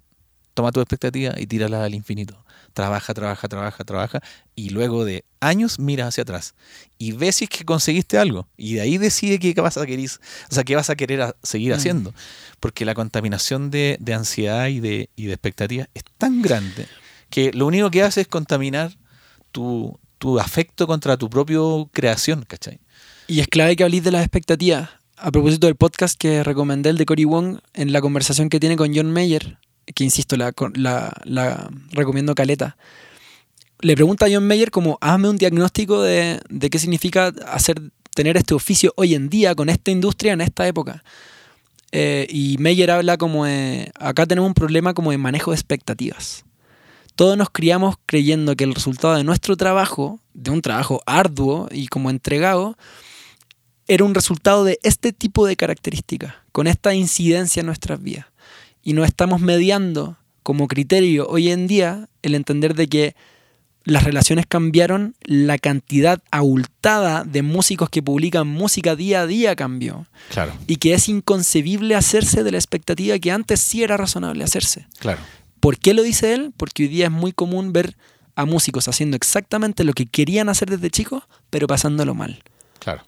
toma 0.53 0.72
tu 0.72 0.80
expectativa 0.80 1.34
y 1.38 1.45
tírala 1.47 1.84
al 1.84 1.93
infinito. 1.93 2.43
Trabaja, 2.74 3.14
trabaja, 3.14 3.48
trabaja, 3.48 3.84
trabaja 3.84 4.20
y 4.56 4.70
luego 4.72 5.06
de 5.06 5.26
años 5.40 5.78
mira 5.78 6.08
hacia 6.08 6.24
atrás 6.24 6.56
y 6.98 7.12
ves 7.12 7.36
si 7.36 7.44
es 7.44 7.50
que 7.52 7.66
conseguiste 7.66 8.18
algo 8.18 8.48
y 8.58 8.74
de 8.76 8.82
ahí 8.82 8.98
decide 8.98 9.38
qué 9.40 9.54
vas 9.62 9.78
a 9.78 9.86
querer, 9.86 10.10
o 10.50 10.54
sea, 10.54 10.64
qué 10.64 10.76
vas 10.76 10.90
a 10.90 10.96
querer 10.96 11.22
a- 11.22 11.36
seguir 11.44 11.72
Mm. 11.72 11.76
haciendo. 11.76 12.14
Porque 12.60 12.84
la 12.86 12.96
contaminación 12.96 13.70
de, 13.70 13.98
de 14.00 14.14
ansiedad 14.16 14.68
y 14.68 14.80
de, 14.80 15.10
y 15.16 15.26
de 15.26 15.34
expectativas 15.34 15.88
es 15.94 16.04
tan 16.18 16.42
grande 16.42 16.88
que 17.30 17.52
lo 17.54 17.68
único 17.68 17.92
que 17.92 18.02
hace 18.04 18.22
es 18.22 18.28
contaminar 18.28 18.96
tu, 19.52 20.00
tu 20.18 20.40
afecto 20.40 20.88
contra 20.88 21.18
tu 21.18 21.30
propia 21.30 21.60
creación, 21.92 22.44
¿cachai? 22.48 22.80
Y 23.28 23.40
es 23.40 23.48
clave 23.48 23.76
que 23.76 23.84
habléis 23.84 24.04
de 24.04 24.12
las 24.12 24.22
expectativas. 24.24 24.90
A 25.18 25.32
propósito 25.32 25.68
del 25.68 25.76
podcast 25.76 26.18
que 26.20 26.44
recomendé, 26.44 26.90
el 26.90 26.98
de 26.98 27.06
Cory 27.06 27.24
Wong, 27.26 27.60
en 27.74 27.94
la 27.94 28.02
conversación 28.02 28.50
que 28.50 28.60
tiene 28.60 28.76
con 28.76 28.94
John 28.96 29.12
Mayer, 29.12 29.58
que 29.94 30.04
insisto, 30.04 30.36
la, 30.38 30.54
recomiendo 31.92 32.36
caleta. 32.36 32.78
Le 33.80 33.96
pregunta 33.96 34.26
a 34.26 34.30
John 34.32 34.48
Mayer 34.48 34.72
como, 34.72 34.98
hazme 35.02 35.30
un 35.30 35.38
diagnóstico 35.38 36.02
de, 36.02 36.40
qué 36.72 36.80
significa 36.80 37.34
hacer, 37.48 37.82
tener 38.16 38.38
este 38.38 38.54
oficio 38.54 38.94
hoy 38.96 39.14
en 39.14 39.30
día 39.30 39.56
con 39.56 39.70
esta 39.70 39.92
industria 39.92 40.34
en 40.34 40.42
esta 40.42 40.68
época. 40.68 41.04
Eh, 41.92 42.26
y 42.30 42.58
Mayer 42.60 42.90
habla 42.92 43.18
como 43.18 43.46
de, 43.46 43.92
acá 44.00 44.26
tenemos 44.26 44.48
un 44.48 44.54
problema 44.54 44.94
como 44.94 45.12
de 45.12 45.18
manejo 45.18 45.52
de 45.52 45.56
expectativas. 45.56 46.46
Todos 47.16 47.38
nos 47.38 47.50
criamos 47.52 47.96
creyendo 48.08 48.56
que 48.56 48.64
el 48.64 48.74
resultado 48.74 49.16
de 49.16 49.24
nuestro 49.24 49.56
trabajo, 49.56 50.20
de 50.34 50.50
un 50.50 50.62
trabajo 50.62 51.04
arduo 51.06 51.68
y 51.72 51.88
como 51.88 52.10
entregado, 52.10 52.76
era 53.88 54.04
un 54.04 54.16
resultado 54.16 54.64
de 54.64 54.80
este 54.82 55.14
tipo 55.14 55.46
de 55.46 55.56
características, 55.56 56.34
con 56.52 56.68
esta 56.68 56.96
incidencia 56.96 57.60
en 57.60 57.68
nuestras 57.68 58.02
vidas. 58.02 58.26
Y 58.84 58.94
no 58.94 59.06
estamos 59.06 59.42
mediando 59.42 60.18
como 60.44 60.68
criterio 60.68 61.28
hoy 61.28 61.50
en 61.50 61.68
día 61.68 62.10
el 62.22 62.36
entender 62.36 62.76
de 62.76 62.88
que 62.88 63.16
las 63.86 64.04
relaciones 64.04 64.46
cambiaron, 64.46 65.16
la 65.24 65.58
cantidad 65.58 66.22
abultada 66.32 67.24
de 67.24 67.42
músicos 67.42 67.90
que 67.90 68.02
publican 68.02 68.48
música 68.48 68.96
día 68.96 69.22
a 69.22 69.28
día 69.28 69.56
cambió. 69.56 70.06
Claro, 70.30 70.54
Y 70.68 70.78
que 70.78 70.94
es 70.94 71.10
inconcebible 71.10 71.96
hacerse 71.96 72.44
de 72.44 72.52
la 72.52 72.58
expectativa 72.58 73.20
que 73.20 73.32
antes 73.32 73.60
sí 73.60 73.84
era 73.84 73.98
razonable 73.98 74.44
hacerse. 74.44 74.88
claro. 75.00 75.20
¿Por 75.60 75.78
qué 75.78 75.94
lo 75.94 76.04
dice 76.04 76.34
él? 76.34 76.52
Porque 76.58 76.84
hoy 76.84 76.90
día 76.90 77.06
es 77.06 77.12
muy 77.12 77.32
común 77.32 77.72
ver 77.72 77.96
a 78.36 78.44
músicos 78.44 78.90
haciendo 78.90 79.16
exactamente 79.16 79.86
lo 79.86 79.94
que 79.94 80.06
querían 80.06 80.50
hacer 80.50 80.70
desde 80.70 80.90
chicos, 80.90 81.24
pero 81.50 81.68
pasándolo 81.68 82.14
mal. 82.16 82.44
Claro. 82.80 83.06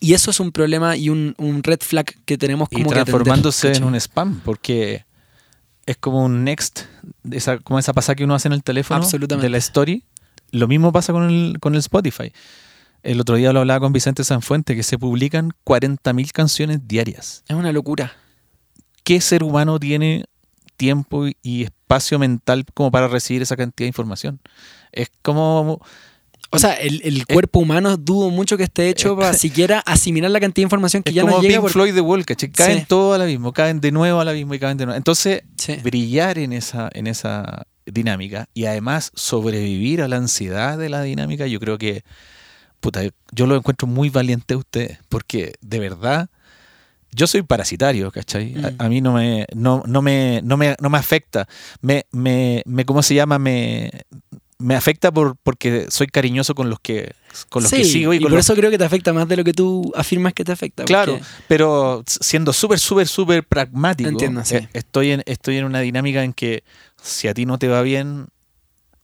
Y 0.00 0.14
eso 0.14 0.30
es 0.30 0.40
un 0.40 0.52
problema 0.52 0.96
y 0.96 1.08
un, 1.08 1.34
un 1.38 1.62
red 1.62 1.80
flag 1.80 2.06
que 2.24 2.38
tenemos 2.38 2.68
y 2.70 2.76
como 2.76 2.90
que 2.90 3.00
atender, 3.00 3.14
transformándose 3.14 3.72
en 3.72 3.84
un 3.84 3.94
spam, 3.96 4.40
porque 4.44 5.04
es 5.86 5.96
como 5.96 6.24
un 6.24 6.44
next, 6.44 6.82
esa, 7.30 7.58
como 7.58 7.78
esa 7.78 7.92
pasada 7.92 8.14
que 8.14 8.24
uno 8.24 8.34
hace 8.34 8.48
en 8.48 8.52
el 8.52 8.62
teléfono 8.62 9.02
Absolutamente. 9.02 9.46
de 9.46 9.50
la 9.50 9.58
story. 9.58 10.04
Lo 10.50 10.68
mismo 10.68 10.92
pasa 10.92 11.12
con 11.12 11.30
el, 11.30 11.58
con 11.60 11.74
el 11.74 11.80
Spotify. 11.80 12.32
El 13.02 13.20
otro 13.20 13.36
día 13.36 13.52
lo 13.52 13.60
hablaba 13.60 13.80
con 13.80 13.92
Vicente 13.92 14.24
Sanfuente, 14.24 14.76
que 14.76 14.82
se 14.82 14.98
publican 14.98 15.52
40.000 15.64 16.32
canciones 16.32 16.86
diarias. 16.86 17.44
Es 17.48 17.56
una 17.56 17.72
locura. 17.72 18.12
¿Qué 19.04 19.20
ser 19.20 19.42
humano 19.42 19.78
tiene 19.78 20.24
tiempo 20.76 21.26
y 21.42 21.64
espacio 21.64 22.18
mental 22.18 22.66
como 22.74 22.90
para 22.90 23.08
recibir 23.08 23.42
esa 23.42 23.56
cantidad 23.56 23.84
de 23.84 23.88
información? 23.88 24.40
Es 24.92 25.10
como... 25.22 25.80
O 26.50 26.58
sea, 26.58 26.72
el, 26.74 27.02
el 27.04 27.26
cuerpo 27.26 27.58
humano 27.60 27.96
dudo 27.98 28.30
mucho 28.30 28.56
que 28.56 28.62
esté 28.64 28.88
hecho 28.88 29.16
para 29.16 29.34
siquiera 29.34 29.80
asimilar 29.80 30.30
la 30.30 30.40
cantidad 30.40 30.62
de 30.62 30.66
información 30.66 31.02
que 31.02 31.10
Es 31.10 31.16
ya 31.16 31.22
como 31.22 31.34
nos 31.34 31.42
llega. 31.42 31.54
Pink 31.56 31.62
por- 31.62 31.70
Floyd 31.72 31.94
The 31.94 32.00
Wall, 32.00 32.24
¿cachai? 32.24 32.50
Caen 32.50 32.78
Sí. 32.80 32.84
todo 32.88 33.12
al 33.12 33.20
abismo, 33.22 33.52
caen 33.52 33.80
de 33.80 33.92
nuevo 33.92 34.18
al 34.20 34.28
abismo 34.28 34.54
y 34.54 34.58
caen 34.58 34.78
de 34.78 34.86
nuevo. 34.86 34.96
Entonces, 34.96 35.42
Sí. 35.58 35.76
brillar 35.82 36.38
en 36.38 36.54
esa, 36.54 36.88
en 36.94 37.06
esa 37.06 37.66
dinámica 37.84 38.48
y 38.54 38.64
además 38.64 39.10
sobrevivir 39.14 40.00
a 40.02 40.08
la 40.08 40.16
ansiedad 40.16 40.78
de 40.78 40.88
la 40.88 41.02
dinámica, 41.02 41.46
yo 41.46 41.60
creo 41.60 41.76
que, 41.76 42.02
puta, 42.80 43.02
yo 43.32 43.46
lo 43.46 43.56
encuentro 43.56 43.86
muy 43.86 44.08
valiente 44.08 44.54
a 44.54 44.58
ustedes, 44.58 44.98
porque 45.10 45.52
de 45.60 45.78
verdad, 45.80 46.28
yo 47.10 47.26
soy 47.26 47.42
parasitario, 47.42 48.10
¿cachai? 48.10 48.54
A- 48.62 48.70
Mm. 48.70 48.74
A, 48.78 48.88
mí 48.88 49.00
no 49.00 49.12
me, 49.14 49.46
no, 49.54 49.82
no 49.86 50.02
me, 50.02 50.40
no 50.44 50.56
me, 50.58 50.76
no 50.80 50.90
me 50.90 50.98
afecta. 50.98 51.46
Me, 51.80 52.04
me, 52.12 52.62
me, 52.66 52.84
¿cómo 52.84 53.02
se 53.02 53.14
llama? 53.14 53.38
Me, 53.38 53.90
me 54.60 54.74
afecta 54.74 55.12
por, 55.12 55.36
porque 55.36 55.86
soy 55.88 56.08
cariñoso 56.08 56.54
con 56.54 56.68
los 56.68 56.80
que, 56.80 57.12
con 57.48 57.62
los 57.62 57.70
Sí, 57.70 57.76
que 57.78 57.84
sigo 57.84 58.12
y, 58.12 58.16
y 58.16 58.20
con 58.20 58.30
por 58.30 58.38
los- 58.38 58.46
eso 58.46 58.54
creo 58.56 58.70
que 58.70 58.78
te 58.78 58.84
afecta 58.84 59.12
más 59.12 59.28
de 59.28 59.36
lo 59.36 59.44
que 59.44 59.52
tú 59.52 59.92
afirmas 59.94 60.32
que 60.34 60.44
te 60.44 60.50
afecta. 60.52 60.84
Claro, 60.84 61.12
porque- 61.18 61.26
pero 61.46 62.02
siendo 62.06 62.52
súper, 62.52 62.78
súper, 62.80 63.06
súper 63.06 63.44
pragmático, 63.46 64.08
Entiendo, 64.10 64.44
sí. 64.44 64.56
eh, 64.56 64.68
estoy, 64.72 65.12
en, 65.12 65.22
estoy 65.26 65.58
en 65.58 65.64
una 65.64 65.78
dinámica 65.80 66.24
en 66.24 66.32
que 66.32 66.64
si 67.00 67.28
a 67.28 67.34
ti 67.34 67.46
no 67.46 67.58
te 67.58 67.68
va 67.68 67.82
bien, 67.82 68.26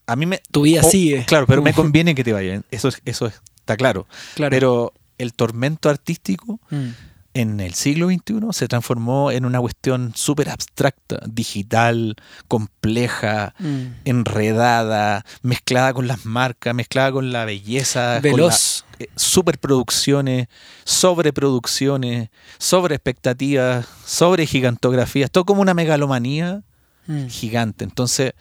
a 0.06 0.16
mí 0.16 0.26
me... 0.26 0.42
Tu 0.50 0.62
vida 0.62 0.82
sigue. 0.82 1.24
Claro, 1.24 1.46
pero 1.46 1.62
me 1.62 1.72
Como- 1.72 1.84
conviene 1.84 2.14
que 2.16 2.24
te 2.24 2.32
vaya 2.32 2.50
bien, 2.50 2.64
eso, 2.72 2.88
es- 2.88 3.00
eso 3.04 3.26
está 3.26 3.76
claro. 3.76 4.08
Claro. 4.34 4.50
Pero 4.50 4.92
el 5.18 5.32
tormento 5.34 5.88
artístico 5.88 6.58
Mm. 6.70 6.88
En 7.34 7.58
el 7.60 7.74
siglo 7.74 8.06
XXI 8.08 8.34
se 8.52 8.68
transformó 8.68 9.30
en 9.32 9.44
una 9.44 9.60
cuestión 9.60 10.12
súper 10.14 10.48
abstracta, 10.50 11.18
digital, 11.26 12.14
compleja, 12.46 13.54
Mm. 13.58 13.86
enredada, 14.04 15.24
mezclada 15.42 15.92
con 15.92 16.06
las 16.06 16.24
marcas, 16.24 16.74
mezclada 16.74 17.10
con 17.12 17.32
la 17.32 17.44
belleza, 17.44 18.20
con 18.22 18.30
la- 18.30 18.36
Veloz. 18.36 18.84
eh, 19.00 19.08
superproducciones, 19.16 20.46
sobreproducciones, 20.84 22.28
sobre 22.58 22.94
expectativas, 22.94 23.86
sobre 24.04 24.46
gigantografías, 24.46 25.30
todo 25.30 25.44
como 25.44 25.62
una 25.62 25.74
megalomanía 25.74 26.62
Mm. 27.06 27.26
gigante. 27.26 27.84
Entonces, 27.84 28.32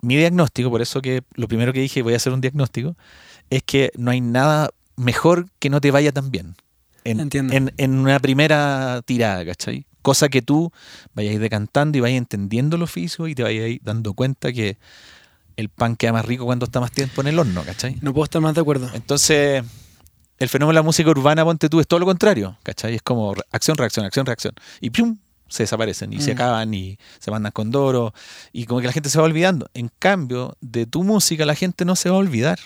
mi 0.00 0.16
diagnóstico, 0.16 0.70
por 0.70 0.82
eso 0.82 1.02
que 1.02 1.22
lo 1.34 1.48
primero 1.48 1.72
que 1.72 1.80
dije, 1.80 2.02
voy 2.02 2.12
a 2.14 2.16
hacer 2.16 2.32
un 2.32 2.40
diagnóstico, 2.40 2.96
es 3.50 3.62
que 3.62 3.90
no 3.96 4.10
hay 4.10 4.20
nada 4.20 4.70
mejor 4.96 5.48
que 5.58 5.68
no 5.70 5.80
te 5.80 5.90
vaya 5.90 6.12
tan 6.12 6.30
bien. 6.30 6.56
En, 7.06 7.20
Entiendo. 7.20 7.54
en- 7.54 7.72
en 7.76 7.98
una 7.98 8.18
primera 8.20 9.02
tirada, 9.04 9.44
¿cachai? 9.44 9.86
Cosa 10.02 10.28
que 10.28 10.42
tú 10.42 10.72
vayas 11.14 11.38
decantando 11.40 11.98
y 11.98 12.00
vayas 12.00 12.18
entendiendo 12.18 12.76
el 12.76 12.82
oficio 12.82 13.26
y 13.28 13.34
te 13.34 13.42
vayas 13.42 13.78
dando 13.82 14.14
cuenta 14.14 14.52
que 14.52 14.76
el 15.56 15.68
pan 15.68 15.96
queda 15.96 16.12
más 16.12 16.24
rico 16.24 16.44
cuando 16.44 16.66
está 16.66 16.80
más 16.80 16.92
tiempo 16.92 17.20
en 17.22 17.28
el 17.28 17.38
horno, 17.38 17.62
¿cachai? 17.64 17.96
No 18.02 18.12
puedo 18.12 18.24
estar 18.24 18.40
más 18.42 18.54
de 18.54 18.60
acuerdo. 18.60 18.88
Entonces, 18.94 19.64
el 20.38 20.48
fenómeno 20.48 20.72
de 20.74 20.80
la 20.80 20.82
música 20.82 21.08
urbana, 21.10 21.44
ponte 21.44 21.68
tú, 21.68 21.80
es 21.80 21.86
todo 21.86 21.98
lo 22.00 22.06
contrario, 22.06 22.58
¿cachai? 22.62 22.94
Es 22.96 23.02
como 23.02 23.34
acción, 23.52 23.76
reacción, 23.76 24.04
acción, 24.04 24.26
reacción. 24.26 24.54
Y 24.80 24.90
¡pium! 24.90 25.16
se 25.48 25.62
desaparecen 25.62 26.12
y 26.12 26.20
se 26.20 26.32
Mm. 26.32 26.34
acaban 26.36 26.74
y 26.74 26.98
se 27.20 27.30
mandan 27.30 27.52
con 27.52 27.70
Doro 27.70 28.12
y 28.52 28.66
como 28.66 28.80
que 28.80 28.88
la 28.88 28.92
gente 28.92 29.08
se 29.08 29.18
va 29.18 29.24
olvidando. 29.24 29.70
En 29.74 29.90
cambio, 30.00 30.56
de 30.60 30.86
tu 30.86 31.04
música 31.04 31.46
la 31.46 31.54
gente 31.54 31.84
no 31.84 31.94
se 31.96 32.10
va 32.10 32.16
a 32.16 32.18
olvidar. 32.18 32.58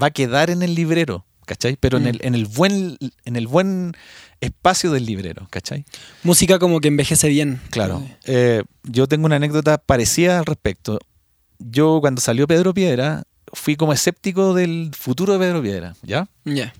Va 0.00 0.08
a 0.08 0.10
quedar 0.10 0.50
en 0.50 0.62
el 0.62 0.74
librero, 0.74 1.24
¿cachai? 1.48 1.76
Pero 1.80 1.96
en, 1.98 2.04
Mm. 2.04 2.08
el, 2.08 2.20
en, 2.22 2.34
el 2.36 2.46
buen, 2.46 2.96
en 3.24 3.34
el 3.36 3.46
buen 3.48 3.94
espacio 4.40 4.92
del 4.92 5.06
librero, 5.06 5.48
¿cachai? 5.50 5.84
Música 6.22 6.58
como 6.60 6.80
que 6.80 6.88
envejece 6.88 7.28
bien. 7.28 7.60
Claro. 7.70 8.06
Eh, 8.24 8.62
yo 8.84 9.08
tengo 9.08 9.26
una 9.26 9.36
anécdota 9.36 9.78
parecida 9.78 10.38
al 10.38 10.46
respecto. 10.46 11.00
Yo 11.58 11.98
cuando 12.00 12.20
salió 12.20 12.46
Pedro 12.46 12.72
Piedra 12.74 13.24
fui 13.52 13.74
como 13.76 13.92
escéptico 13.92 14.54
del 14.54 14.92
futuro 14.96 15.32
de 15.32 15.38
Pedro 15.40 15.62
Piedra, 15.62 15.96
¿ya? 16.02 16.28
Ya. 16.44 16.72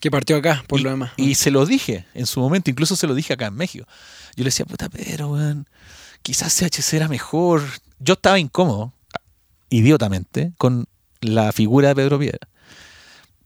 Que 0.00 0.10
partió 0.10 0.36
acá, 0.36 0.64
por 0.66 0.80
y, 0.80 0.82
lo 0.82 0.90
demás. 0.90 1.12
y 1.16 1.34
se 1.36 1.50
lo 1.50 1.64
dije 1.66 2.06
en 2.14 2.26
su 2.26 2.40
momento, 2.40 2.70
incluso 2.70 2.96
se 2.96 3.06
lo 3.06 3.14
dije 3.14 3.34
acá 3.34 3.46
en 3.46 3.54
México. 3.54 3.86
Yo 4.34 4.42
le 4.44 4.48
decía, 4.48 4.64
puta, 4.66 4.88
pero, 4.88 5.28
weón, 5.30 5.68
quizás 6.22 6.54
CHC 6.54 6.94
era 6.94 7.08
mejor. 7.08 7.62
Yo 7.98 8.14
estaba 8.14 8.38
incómodo, 8.38 8.92
idiotamente, 9.70 10.52
con 10.58 10.86
la 11.20 11.52
figura 11.52 11.88
de 11.88 11.94
Pedro 11.96 12.18
Piedra. 12.18 12.48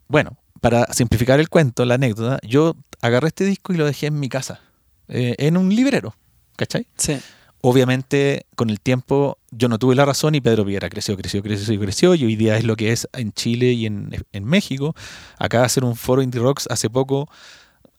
Bueno, 0.08 0.36
para 0.60 0.86
simplificar 0.92 1.40
el 1.40 1.48
cuento, 1.48 1.84
la 1.84 1.94
anécdota, 1.94 2.38
yo 2.42 2.76
agarré 3.00 3.28
este 3.28 3.44
disco 3.44 3.72
y 3.72 3.76
lo 3.76 3.86
dejé 3.86 4.06
en 4.06 4.20
mi 4.20 4.28
casa, 4.28 4.60
eh, 5.08 5.34
en 5.38 5.56
un 5.56 5.74
librero, 5.74 6.14
¿cachai? 6.56 6.86
Sí. 6.96 7.18
Obviamente, 7.62 8.46
con 8.56 8.70
el 8.70 8.80
tiempo, 8.80 9.36
yo 9.50 9.68
no 9.68 9.78
tuve 9.78 9.94
la 9.94 10.06
razón 10.06 10.34
y 10.34 10.40
Pedro 10.40 10.64
Piedra 10.64 10.88
creció, 10.88 11.14
creció, 11.16 11.42
creció 11.42 11.74
y 11.74 11.78
creció. 11.78 12.14
Y 12.14 12.24
hoy 12.24 12.34
día 12.34 12.56
es 12.56 12.64
lo 12.64 12.74
que 12.74 12.90
es 12.90 13.06
en 13.12 13.32
Chile 13.32 13.72
y 13.72 13.84
en, 13.84 14.10
en 14.32 14.44
México. 14.44 14.94
Acaba 15.38 15.62
de 15.62 15.66
hacer 15.66 15.84
un 15.84 15.94
foro 15.94 16.22
Indie 16.22 16.40
Rocks 16.40 16.66
hace 16.70 16.88
poco 16.88 17.28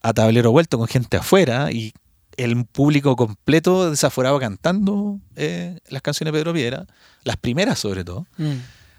a 0.02 0.12
tablero 0.12 0.50
vuelto 0.50 0.78
con 0.78 0.88
gente 0.88 1.16
afuera 1.16 1.70
y 1.70 1.92
el 2.36 2.64
público 2.64 3.14
completo 3.16 3.90
desaforado 3.90 4.38
cantando 4.40 5.20
eh, 5.36 5.78
las 5.88 6.02
canciones 6.02 6.32
de 6.32 6.38
Pedro 6.38 6.52
Piedra, 6.52 6.86
las 7.24 7.36
primeras 7.36 7.78
sobre 7.78 8.04
todo. 8.04 8.26
Mm. 8.38 8.54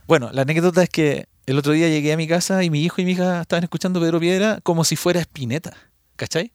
Bueno, 0.07 0.29
la 0.31 0.43
anécdota 0.43 0.83
es 0.83 0.89
que 0.89 1.27
el 1.45 1.57
otro 1.57 1.73
día 1.73 1.89
llegué 1.89 2.13
a 2.13 2.17
mi 2.17 2.27
casa 2.27 2.63
y 2.63 2.69
mi 2.69 2.83
hijo 2.83 3.01
y 3.01 3.05
mi 3.05 3.11
hija 3.11 3.41
estaban 3.41 3.63
escuchando 3.63 3.99
Pedro 3.99 4.19
Piedra 4.19 4.59
como 4.63 4.83
si 4.83 4.95
fuera 4.95 5.19
Spinetta, 5.21 5.75
¿cachai? 6.15 6.53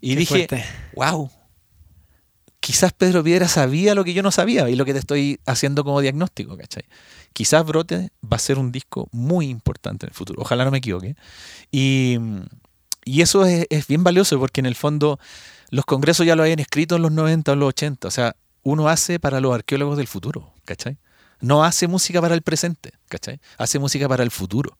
Y 0.00 0.10
Qué 0.10 0.16
dije, 0.16 0.34
fuerte. 0.48 0.64
wow, 0.94 1.30
quizás 2.60 2.92
Pedro 2.92 3.22
Piedra 3.22 3.46
sabía 3.48 3.94
lo 3.94 4.04
que 4.04 4.14
yo 4.14 4.22
no 4.22 4.30
sabía 4.30 4.68
y 4.70 4.76
lo 4.76 4.84
que 4.84 4.92
te 4.92 4.98
estoy 4.98 5.40
haciendo 5.46 5.84
como 5.84 6.00
diagnóstico, 6.00 6.56
¿cachai? 6.56 6.84
Quizás 7.32 7.64
Brote 7.64 8.10
va 8.24 8.36
a 8.36 8.40
ser 8.40 8.58
un 8.58 8.72
disco 8.72 9.08
muy 9.12 9.48
importante 9.48 10.06
en 10.06 10.10
el 10.10 10.14
futuro, 10.14 10.40
ojalá 10.40 10.64
no 10.64 10.70
me 10.70 10.78
equivoque. 10.78 11.16
Y, 11.70 12.18
y 13.04 13.20
eso 13.22 13.44
es, 13.44 13.66
es 13.70 13.86
bien 13.86 14.02
valioso 14.04 14.38
porque 14.38 14.60
en 14.60 14.66
el 14.66 14.74
fondo 14.76 15.18
los 15.70 15.84
congresos 15.84 16.26
ya 16.26 16.36
lo 16.36 16.42
habían 16.42 16.58
escrito 16.58 16.96
en 16.96 17.02
los 17.02 17.12
90 17.12 17.52
o 17.52 17.56
los 17.56 17.68
80, 17.70 18.08
o 18.08 18.10
sea, 18.10 18.36
uno 18.62 18.88
hace 18.88 19.20
para 19.20 19.40
los 19.40 19.54
arqueólogos 19.54 19.96
del 19.96 20.06
futuro, 20.06 20.52
¿cachai? 20.64 20.96
No 21.44 21.64
hace 21.64 21.86
música 21.88 22.20
para 22.20 22.34
el 22.34 22.42
presente, 22.42 22.92
¿cachai? 23.08 23.40
Hace 23.58 23.78
música 23.78 24.08
para 24.08 24.22
el 24.22 24.30
futuro. 24.30 24.78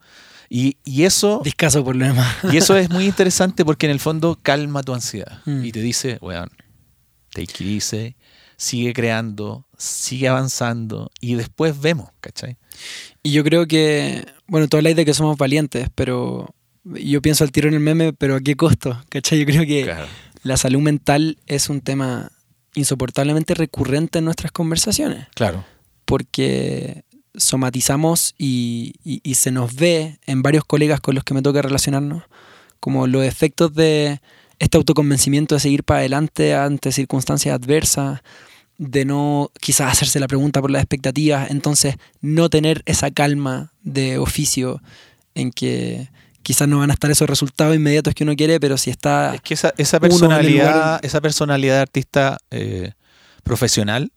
Y, 0.49 0.77
y 0.85 1.05
eso... 1.05 1.41
Discaso 1.45 1.83
por 1.85 1.97
lo 1.97 2.05
demás. 2.07 2.37
Y 2.53 2.57
eso 2.57 2.77
es 2.77 2.91
muy 2.91 3.05
interesante 3.13 3.65
porque 3.65 3.87
en 3.87 3.93
el 3.93 4.01
fondo 4.01 4.39
calma 4.43 4.83
tu 4.83 4.95
ansiedad 4.95 5.41
Mm. 5.47 5.65
y 5.65 5.73
te 5.73 5.81
dice, 5.81 6.19
weón, 6.21 6.51
take 7.33 7.65
it 7.65 7.83
easy, 7.83 8.17
sigue 8.57 8.93
creando, 8.93 9.67
sigue 9.77 10.29
avanzando 10.29 11.11
y 11.21 11.35
después 11.35 11.81
vemos, 11.81 12.11
¿cachai? 12.21 12.57
Y 13.23 13.33
yo 13.33 13.43
creo 13.45 13.67
que, 13.67 14.25
bueno, 14.47 14.69
tú 14.69 14.77
habláis 14.77 14.97
de 14.97 15.05
que 15.05 15.15
somos 15.15 15.37
valientes, 15.37 15.89
pero 15.95 16.55
yo 16.85 17.21
pienso 17.23 17.43
al 17.45 17.51
tiro 17.53 17.69
en 17.69 17.75
el 17.75 17.81
meme, 17.81 18.13
pero 18.13 18.37
¿a 18.37 18.41
qué 18.41 18.55
costo? 18.57 19.03
¿Cachai? 19.09 19.39
Yo 19.41 19.47
creo 19.47 19.67
que 19.67 19.83
Claro. 19.85 20.07
la 20.45 20.57
salud 20.57 20.81
mental 20.81 21.39
es 21.47 21.69
un 21.69 21.81
tema 21.81 22.31
insoportablemente 22.75 23.55
recurrente 23.55 24.19
en 24.19 24.25
nuestras 24.27 24.53
conversaciones, 24.53 25.27
Claro. 25.35 25.65
Porque 26.05 27.05
somatizamos 27.37 28.35
y, 28.39 28.95
y- 29.05 29.21
y 29.23 29.35
se 29.35 29.51
nos 29.51 29.75
ve 29.75 30.19
en 30.27 30.43
varios 30.43 30.65
colegas 30.65 31.01
con 31.01 31.15
los 31.15 31.25
que 31.25 31.35
me 31.35 31.43
toca 31.43 31.63
relacionarnos 31.63 32.23
como 32.81 33.07
los 33.07 33.25
efectos 33.25 33.75
de 33.75 34.21
este 34.59 34.77
autoconvencimiento 34.77 35.55
de 35.55 35.61
seguir 35.61 35.85
para 35.85 36.01
adelante 36.01 36.55
ante 36.55 36.93
circunstancias 36.93 37.55
adversas, 37.55 38.21
de 38.79 39.05
no 39.05 39.51
quizás 39.61 39.91
hacerse 39.93 40.21
la 40.21 40.27
pregunta 40.29 40.61
por 40.61 40.71
las 40.71 40.83
expectativas, 40.83 41.51
entonces 41.51 41.97
no 42.21 42.49
tener 42.51 42.83
esa 42.87 43.11
calma 43.11 43.73
de 43.83 44.19
oficio 44.19 44.81
en 45.35 45.51
que 45.51 46.09
quizás 46.43 46.69
no 46.69 46.79
van 46.81 46.91
a 46.91 46.95
estar 46.95 47.11
esos 47.11 47.29
resultados 47.29 47.75
inmediatos 47.75 48.15
que 48.15 48.23
uno 48.25 48.37
quiere, 48.37 48.61
pero 48.61 48.77
si 48.77 48.91
está... 48.91 49.35
Es 49.35 49.41
que 49.41 49.55
esa, 49.55 49.73
esa 49.79 49.97
en 49.97 50.03
personalidad, 50.03 51.05
esa 51.05 51.21
personalidad 51.21 51.77
de 51.77 51.81
artista 51.81 52.39
eh, 52.51 52.93
profesional 53.43 54.13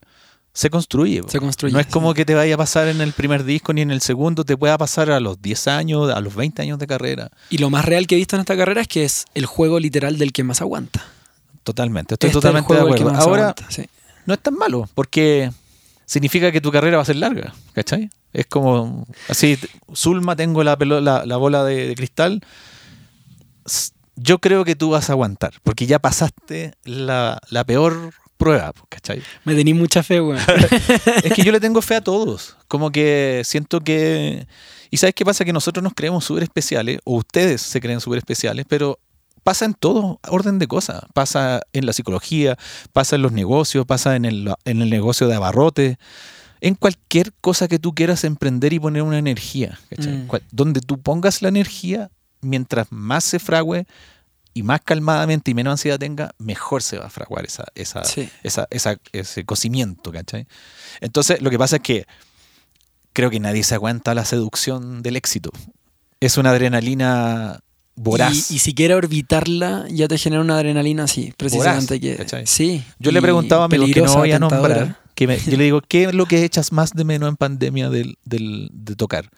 se 0.58 0.72
construye. 0.72 1.22
Se 1.28 1.40
construye, 1.40 1.72
No 1.72 1.80
es 1.80 1.86
como 1.86 2.16
que 2.16 2.26
te 2.26 2.34
vaya 2.34 2.56
a 2.56 2.58
pasar 2.58 2.88
en 2.88 3.00
el 3.00 3.14
primer 3.14 3.44
disco 3.44 3.74
ni 3.74 3.82
en 3.82 3.92
el 3.92 4.02
segundo, 4.02 4.44
te 4.44 4.58
pueda 4.58 4.76
pasar 4.76 5.12
a 5.12 5.20
los 5.20 5.40
10 5.40 5.68
años, 5.68 6.10
a 6.10 6.20
los 6.20 6.34
20 6.34 6.64
años 6.64 6.80
de 6.80 6.88
carrera. 6.88 7.30
Y 7.52 7.60
lo 7.60 7.70
más 7.70 7.86
real 7.86 8.08
que 8.08 8.16
he 8.16 8.18
visto 8.18 8.36
en 8.36 8.40
esta 8.40 8.58
carrera 8.58 8.82
es 8.82 8.88
que 8.88 9.04
es 9.06 9.26
el 9.36 9.46
juego 9.46 9.80
literal 9.80 10.18
del 10.18 10.34
que 10.34 10.44
más 10.44 10.60
aguanta. 10.62 11.06
Totalmente, 11.62 12.16
estoy 12.16 12.30
Este 12.30 12.38
totalmente 12.40 12.74
de 12.74 12.80
acuerdo. 12.80 13.10
Ahora, 13.10 13.50
aguanta, 13.50 13.68
sí. 13.70 13.84
no 14.26 14.34
es 14.34 14.40
tan 14.40 14.56
malo, 14.56 14.90
porque 14.96 15.52
significa 16.08 16.52
que 16.52 16.60
tu 16.60 16.72
carrera 16.72 16.98
va 16.98 17.04
a 17.04 17.06
ser 17.06 17.18
larga, 17.18 17.54
¿cachai? 17.74 18.10
Es 18.34 18.48
como, 18.48 19.06
así, 19.30 19.60
Zulma, 19.94 20.36
tengo 20.36 20.64
la, 20.64 20.76
la, 20.76 21.24
la 21.24 21.38
bola 21.38 21.66
de, 21.66 21.88
de 21.88 21.94
cristal, 21.94 22.42
yo 24.16 24.40
creo 24.40 24.66
que 24.66 24.76
tú 24.76 24.90
vas 24.90 25.12
a 25.12 25.14
aguantar, 25.14 25.54
porque 25.62 25.86
ya 25.86 26.00
pasaste 26.00 26.74
la, 26.84 27.40
la 27.52 27.64
peor 27.64 28.14
prueba, 28.38 28.74
¿cachai? 28.90 29.22
Me 29.44 29.56
tení 29.56 29.74
mucha 29.74 30.04
fe, 30.04 30.22
weón. 30.22 30.40
Es 31.24 31.34
que 31.34 31.44
yo 31.44 31.52
le 31.52 31.60
tengo 31.60 31.82
fe 31.82 31.96
a 31.96 32.02
todos, 32.02 32.58
como 32.68 32.92
que 32.92 33.42
siento 33.46 33.82
que... 33.82 34.48
¿Y 34.90 34.98
sabes 34.98 35.16
qué 35.16 35.26
pasa? 35.26 35.44
Que 35.44 35.52
nosotros 35.52 35.84
nos 35.84 35.94
creemos 35.94 36.24
súper 36.24 36.44
especiales, 36.44 37.00
o 37.04 37.18
ustedes 37.18 37.62
se 37.62 37.82
creen 37.82 38.00
súper 38.00 38.20
especiales, 38.20 38.66
pero 38.70 39.00
pasa 39.44 39.64
en 39.66 39.74
todo 39.74 40.20
orden 40.28 40.60
de 40.60 40.68
cosas. 40.68 41.04
Pasa 41.14 41.62
en 41.72 41.86
la 41.86 41.94
psicología, 41.94 42.58
pasa 42.94 43.16
en 43.16 43.22
los 43.22 43.32
negocios, 43.32 43.86
pasa 43.86 44.16
en 44.16 44.26
el, 44.26 44.54
en 44.66 44.82
el 44.82 44.90
negocio 44.90 45.28
de 45.28 45.36
abarrotes, 45.36 45.98
en 46.60 46.76
cualquier 46.76 47.34
cosa 47.40 47.68
que 47.68 47.80
tú 47.80 47.94
quieras 47.94 48.24
emprender 48.24 48.74
y 48.74 48.80
poner 48.80 49.04
una 49.04 49.18
energía. 49.18 49.80
¿cachai? 49.90 50.18
Mm. 50.18 50.30
Donde 50.52 50.82
tú 50.82 51.02
pongas 51.02 51.42
la 51.42 51.50
energía, 51.50 52.12
mientras 52.42 52.88
más 52.92 53.24
se 53.24 53.40
frague 53.40 53.86
y 54.58 54.64
más 54.64 54.82
calmadamente 54.84 55.52
y 55.52 55.54
menos 55.54 55.72
ansiedad 55.72 56.00
tenga, 56.00 56.32
mejor 56.38 56.82
se 56.84 56.98
va 56.98 57.06
a 57.06 57.10
fraguar 57.10 57.46
esa, 57.46 57.66
esa, 57.76 58.04
Sí. 58.04 58.30
esa, 58.44 58.68
esa- 58.72 58.98
ese 59.12 59.46
cocimiento, 59.46 60.12
¿cachai? 60.12 60.48
Entonces, 61.02 61.42
lo 61.42 61.50
que 61.50 61.58
pasa 61.58 61.78
es 61.78 61.82
que 61.82 62.06
creo 63.14 63.30
que 63.30 63.40
nadie 63.40 63.64
se 63.64 63.76
aguanta 63.76 64.14
la 64.14 64.26
seducción 64.26 65.02
del 65.02 65.16
éxito. 65.16 65.52
Es 66.20 66.38
una 66.38 66.52
adrenalina 66.52 67.60
voraz. 67.96 68.52
Y, 68.52 68.56
y 68.56 68.60
si 68.60 68.74
quiere 68.74 68.94
orbitarla, 68.96 69.86
ya 69.90 70.08
te 70.08 70.18
genera 70.18 70.42
una 70.42 70.56
adrenalina 70.56 71.04
así, 71.06 71.34
precisamente. 71.38 72.00
Voraz, 72.00 72.32
que, 72.32 72.46
sí. 72.48 72.84
Yo 73.00 73.12
le 73.12 73.22
preguntaba 73.22 73.64
a 73.64 73.66
amigos 73.66 73.90
que 73.92 74.02
no 74.02 74.14
voy 74.16 74.32
a 74.32 74.40
nombrar, 74.40 75.00
Que 75.16 75.26
me- 75.26 75.40
yo 75.40 75.58
le 75.58 75.64
digo, 75.64 75.82
¿qué 75.88 76.04
es 76.06 76.14
lo 76.14 76.26
que 76.28 76.44
echas 76.44 76.72
más 76.72 76.94
de 76.94 77.04
menos 77.04 77.30
en 77.30 77.38
pandemia 77.38 77.90
del, 77.90 78.18
del- 78.24 78.70
de 78.72 78.96
tocar? 78.96 79.30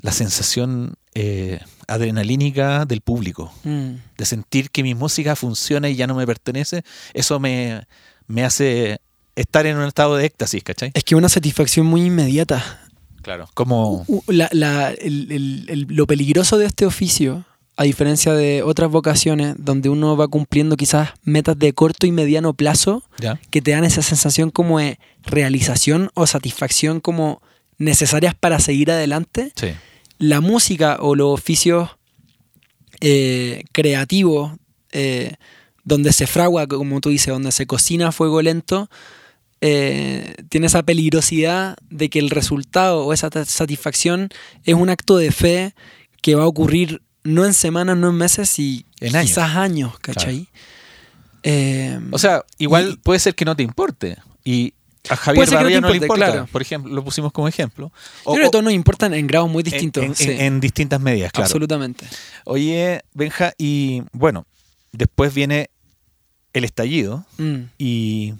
La 0.00 0.12
sensación 0.12 0.94
eh, 1.14 1.60
adrenalínica 1.88 2.84
del 2.84 3.00
público, 3.00 3.52
Mm. 3.64 3.92
de 4.18 4.24
sentir 4.26 4.70
que 4.70 4.82
mi 4.82 4.94
música 4.94 5.34
funciona 5.36 5.88
y 5.88 5.96
ya 5.96 6.06
no 6.06 6.14
me 6.14 6.26
pertenece, 6.26 6.82
eso 7.14 7.40
me, 7.40 7.86
me 8.26 8.44
hace 8.44 9.00
estar 9.34 9.66
en 9.66 9.76
un 9.78 9.84
estado 9.86 10.16
de 10.16 10.26
éxtasis, 10.26 10.62
¿cachai? 10.62 10.90
Es 10.94 11.04
que 11.04 11.14
una 11.14 11.28
satisfacción 11.28 11.86
muy 11.86 12.02
inmediata. 12.04 12.80
Claro. 13.22 13.48
Como... 13.54 14.04
La- 14.28 14.48
la- 14.52 14.90
el- 14.90 15.32
el- 15.32 15.66
el- 15.68 15.86
lo 15.90 16.06
peligroso 16.06 16.58
de 16.58 16.66
este 16.66 16.86
oficio, 16.86 17.44
a 17.76 17.82
diferencia 17.84 18.32
de 18.32 18.62
otras 18.62 18.90
vocaciones, 18.90 19.54
donde 19.58 19.88
uno 19.88 20.16
va 20.16 20.28
cumpliendo 20.28 20.76
quizás 20.76 21.10
metas 21.24 21.58
de 21.58 21.72
corto 21.74 22.06
y 22.06 22.12
mediano 22.12 22.54
plazo, 22.54 23.02
¿Ya? 23.18 23.38
que 23.50 23.60
te 23.60 23.72
dan 23.72 23.84
esa 23.84 24.00
sensación 24.02 24.50
como 24.50 24.78
de 24.78 24.98
realización 25.24 26.10
o 26.14 26.26
satisfacción 26.26 27.00
como 27.00 27.42
necesarias 27.78 28.34
para 28.34 28.58
seguir 28.60 28.90
adelante, 28.90 29.52
Sí. 29.56 29.68
la 30.18 30.40
música 30.40 30.96
o 31.00 31.14
los 31.14 31.32
oficios 31.32 31.90
eh, 33.00 33.64
creativos, 33.72 34.52
eh, 34.92 35.34
donde 35.84 36.12
se 36.12 36.26
fragua, 36.26 36.66
como 36.66 37.00
tú 37.00 37.10
dices, 37.10 37.28
donde 37.28 37.52
se 37.52 37.66
cocina 37.66 38.08
a 38.08 38.12
fuego 38.12 38.40
lento, 38.40 38.88
eh, 39.60 40.34
tiene 40.48 40.66
esa 40.68 40.82
peligrosidad 40.82 41.76
de 41.90 42.08
que 42.08 42.18
el 42.18 42.30
resultado 42.30 43.04
o 43.04 43.12
esa 43.12 43.30
satisfacción 43.44 44.30
es 44.64 44.74
un 44.74 44.88
acto 44.90 45.16
de 45.18 45.30
fe 45.30 45.74
que 46.22 46.34
va 46.34 46.44
a 46.44 46.46
ocurrir 46.46 47.02
no 47.24 47.44
en 47.44 47.54
semanas, 47.54 47.96
no 47.96 48.10
en 48.10 48.14
meses, 48.16 48.58
y 48.58 48.86
En 49.00 49.14
años. 49.16 49.30
quizás 49.30 49.56
años, 49.56 49.98
¿cachai? 49.98 50.48
O 52.12 52.18
sea, 52.18 52.44
igual 52.58 52.92
Y- 52.94 52.96
puede 52.96 53.20
ser 53.20 53.34
que 53.34 53.44
no 53.44 53.54
te 53.56 53.62
importe. 53.62 54.16
Y 54.44 54.74
a 55.10 55.16
Javier 55.16 55.48
que 55.48 55.54
no 55.54 55.80
no, 55.80 55.88
le 55.90 55.96
importa. 55.96 56.14
claro. 56.26 56.46
Por 56.50 56.62
ejemplo, 56.62 56.92
lo 56.94 57.04
pusimos 57.04 57.32
como 57.32 57.48
ejemplo. 57.48 57.92
yo 58.24 58.30
O- 58.30 58.34
creo 58.34 58.46
que 58.46 58.50
todos 58.50 58.64
nos 58.64 58.72
importan 58.72 59.14
en 59.14 59.26
grados 59.26 59.50
muy 59.50 59.62
distintos. 59.62 60.02
En, 60.04 60.14
sí, 60.14 60.30
en- 60.30 60.40
en 60.40 60.60
distintas 60.60 61.00
medidas, 61.00 61.32
claro. 61.32 61.44
Absolutamente. 61.46 62.06
Oye, 62.44 63.02
Benja, 63.14 63.52
y 63.58 64.02
bueno, 64.12 64.46
después 64.92 65.32
viene 65.34 65.70
el 66.52 66.64
estallido 66.64 67.24
Mm. 67.38 67.56
y 67.78 68.34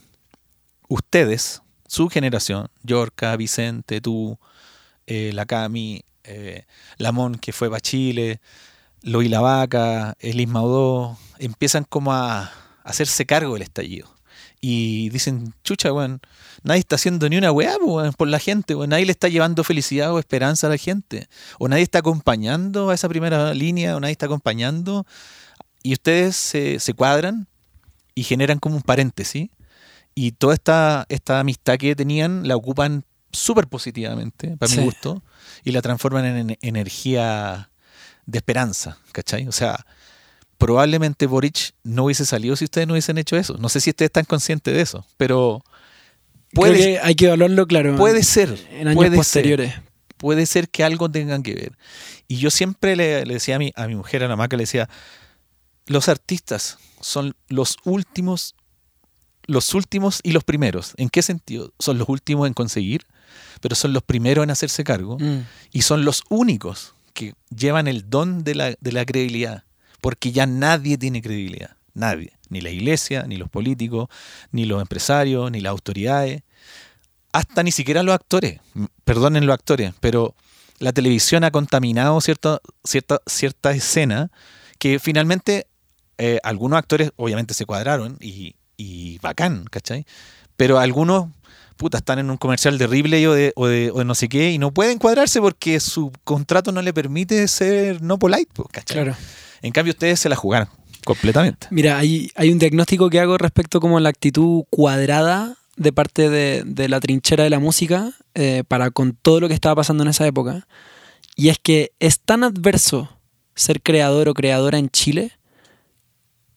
ustedes, 0.89 1.63
su 1.87 2.09
generación, 2.09 2.69
Yorca, 2.83 3.37
Vicente, 3.37 4.01
tú, 4.01 4.39
eh, 5.07 5.31
la 5.35 5.47
Cami, 5.47 6.03
eh, 6.25 6.65
Lamón, 6.99 7.37
que 7.37 7.53
fue 7.53 7.69
para 7.69 7.81
Chile, 7.81 8.41
Loy 9.03 9.29
la 9.29 9.41
Vaca, 9.41 10.17
Elis 10.19 10.49
Maudó, 10.49 11.17
empiezan 11.39 11.85
como 11.85 12.13
a 12.13 12.51
hacerse 12.83 13.27
cargo 13.27 13.55
del 13.55 13.63
estallido. 13.63 14.13
Y 14.61 15.11
dicen, 15.11 15.55
chucha, 15.63 15.93
weón, 15.93 16.21
nadie 16.63 16.81
está 16.81 16.97
haciendo 16.97 17.29
ni 17.29 17.37
una 17.37 17.53
weá 17.53 17.77
weón, 17.79 18.13
por 18.15 18.27
la 18.29 18.39
gente, 18.39 18.75
weón. 18.75 18.91
nadie 18.91 19.05
le 19.05 19.13
está 19.13 19.29
llevando 19.29 19.63
felicidad 19.65 20.13
o 20.13 20.19
esperanza 20.19 20.67
a 20.67 20.71
la 20.71 20.79
gente, 20.79 21.29
o 21.59 21.69
nadie 21.69 21.83
está 21.83 21.99
acompañando 21.99 22.91
a 22.91 22.95
esa 22.95 23.09
primera 23.09 23.53
línea, 23.55 23.97
o 23.97 24.01
nadie 24.01 24.13
está 24.13 24.27
acompañando, 24.27 25.07
y 25.83 25.93
ustedes 25.93 26.37
se, 26.37 26.81
se 26.81 26.95
cuadran 26.95 27.47
y 28.15 28.23
generan 28.25 28.59
como 28.59 28.77
un 28.77 28.83
paréntesis, 28.83 29.51
y 30.15 30.33
toda 30.33 30.55
esta, 30.55 31.05
esta 31.11 31.41
amistad 31.41 31.77
que 31.77 31.95
tenían 31.95 32.49
la 32.49 32.57
ocupan 32.57 33.05
súper 33.33 33.67
positivamente, 33.69 34.57
para 34.57 34.71
Sí. 34.73 34.79
mi 34.79 34.85
gusto, 34.85 35.23
y 35.65 35.73
la 35.73 35.83
transforman 35.83 36.25
en, 36.25 36.51
en 36.51 36.59
energía 36.63 37.71
de 38.25 38.39
esperanza, 38.39 38.99
¿cachai? 39.13 39.47
O 39.47 39.53
sea, 39.53 39.85
probablemente 40.59 41.27
Boric 41.27 41.73
no 41.85 42.05
hubiese 42.05 42.25
salido 42.25 42.57
si 42.57 42.65
ustedes 42.65 42.87
no 42.87 42.95
hubiesen 42.95 43.19
hecho 43.19 43.37
eso. 43.37 43.57
No 43.59 43.69
sé 43.69 43.81
si 43.81 43.91
ustedes 43.91 44.09
están 44.09 44.25
conscientes 44.25 44.75
de 44.75 44.81
eso, 44.81 45.07
pero 45.17 45.63
puede, 46.53 46.79
que 46.79 46.99
hay 47.01 47.15
que 47.15 47.27
evaluarlo, 47.27 47.67
claro. 47.67 47.97
puede 47.97 48.23
ser. 48.23 48.59
en 48.71 48.89
años 48.89 48.97
puede 48.97 49.11
ser, 49.11 49.17
posteriores. 49.19 49.75
puede 50.17 50.47
ser 50.47 50.69
que 50.69 50.85
algo 50.85 51.11
tengan 51.11 51.43
que 51.43 51.55
ver. 51.55 51.73
Y 52.29 52.37
yo 52.37 52.51
siempre 52.51 52.97
le, 52.97 53.25
le 53.27 53.35
decía 53.35 53.57
a 53.57 53.59
mi, 53.59 53.73
a 53.77 53.87
mi 53.87 53.95
mujer, 53.97 54.23
a 54.25 54.29
la 54.29 54.37
maca, 54.37 54.57
le 54.57 54.63
decía, 54.63 54.89
los 55.87 56.09
artistas 56.09 56.79
son 57.01 57.37
los 57.49 57.77
últimos, 57.85 58.55
los 59.47 59.75
últimos 59.75 60.21
y 60.23 60.33
los 60.33 60.43
primeros. 60.43 60.95
¿En 60.97 61.09
qué 61.11 61.23
sentido? 61.23 61.73
Son 61.79 61.99
los 61.99 62.09
últimos 62.09 62.47
en 62.49 62.55
conseguir, 62.55 63.03
pero 63.61 63.75
son 63.77 63.93
los 63.93 64.03
primeros 64.03 64.43
en 64.43 64.51
hacerse 64.51 64.83
cargo 64.85 65.19
Mm. 65.21 65.41
y 65.73 65.83
son 65.83 66.05
los 66.05 66.23
únicos 66.31 66.95
que 67.13 67.35
llevan 67.55 67.87
el 67.89 68.11
don 68.11 68.43
de 68.45 68.55
la, 68.55 68.75
de 68.81 68.93
la 68.93 69.05
credibilidad, 69.07 69.65
porque 70.01 70.33
ya 70.33 70.47
nadie 70.47 70.99
tiene 70.99 71.23
credibilidad, 71.23 71.77
nadie, 71.95 72.33
ni 72.49 72.61
la 72.61 72.71
iglesia, 72.71 73.25
ni 73.27 73.37
los 73.37 73.49
políticos, 73.49 74.09
ni 74.53 74.65
los 74.65 74.81
empresarios, 74.81 75.51
ni 75.51 75.61
las 75.61 75.71
autoridades, 75.71 76.43
hasta 77.33 77.63
ni 77.63 77.73
siquiera 77.73 78.03
los 78.03 78.15
actores, 78.15 78.61
perdonen 79.05 79.47
los 79.47 79.55
actores, 79.55 79.93
pero 80.01 80.35
la 80.79 80.93
televisión 80.93 81.45
ha 81.45 81.51
contaminado 81.51 82.21
cierta, 82.21 82.61
cierta, 82.85 83.21
cierta 83.27 83.73
escena 83.73 84.31
que 84.79 84.99
finalmente 84.99 85.67
eh, 86.19 86.39
algunos 86.43 86.79
actores 86.79 87.13
obviamente 87.17 87.55
se 87.55 87.67
cuadraron 87.67 88.17
y, 88.21 88.57
y 88.77 89.19
bacán, 89.19 89.65
¿cachai? 89.71 90.07
Pero 90.57 90.79
algunos 90.79 91.29
puta, 91.77 91.99
están 91.99 92.19
en 92.19 92.31
un 92.31 92.37
comercial 92.37 92.79
de 92.79 92.87
Ripley 92.87 93.27
o 93.27 93.35
de, 93.35 93.53
o, 93.55 93.67
de, 93.67 93.91
o 93.91 93.99
de 93.99 94.05
no 94.05 94.15
sé 94.15 94.29
qué 94.29 94.51
y 94.51 94.59
no 94.59 94.73
pueden 94.73 94.99
cuadrarse 94.99 95.41
porque 95.41 95.79
su 95.81 96.11
contrato 96.25 96.73
no 96.73 96.83
le 96.83 96.93
permite 96.93 97.47
ser 97.49 98.03
no 98.03 98.19
polite, 98.19 98.51
po, 98.53 98.65
¿cachai? 98.65 99.05
Claro. 99.05 99.17
En 99.63 99.73
cambio, 99.73 99.93
ustedes 99.93 100.21
se 100.21 100.29
la 100.29 100.37
jugaron 100.37 100.69
completamente. 101.05 101.69
Mira, 101.71 101.99
hay, 101.99 102.31
hay 102.35 102.51
un 102.51 102.59
diagnóstico 102.59 103.11
que 103.11 103.21
hago 103.21 103.39
respecto 103.39 103.81
como 103.81 104.01
la 104.01 104.09
actitud 104.09 104.65
cuadrada 104.71 105.57
de 105.77 105.93
parte 105.93 106.31
de, 106.31 106.63
de 106.65 106.89
la 106.89 107.01
trinchera 107.01 107.45
de 107.45 107.51
la 107.51 107.59
música 107.59 108.13
eh, 108.35 108.65
para 108.67 108.91
con 108.91 109.13
todo 109.15 109.41
lo 109.41 109.49
que 109.49 109.55
estaba 109.55 109.77
pasando 109.77 110.03
en 110.03 110.11
esa 110.11 110.27
época. 110.27 110.67
Y 111.37 111.49
es 111.49 111.59
que 111.59 111.93
es 112.01 112.21
tan 112.21 112.45
adverso 112.45 113.11
ser 113.55 113.83
creador 113.83 114.29
o 114.29 114.35
creadora 114.35 114.79
en 114.79 114.91
Chile 114.91 115.33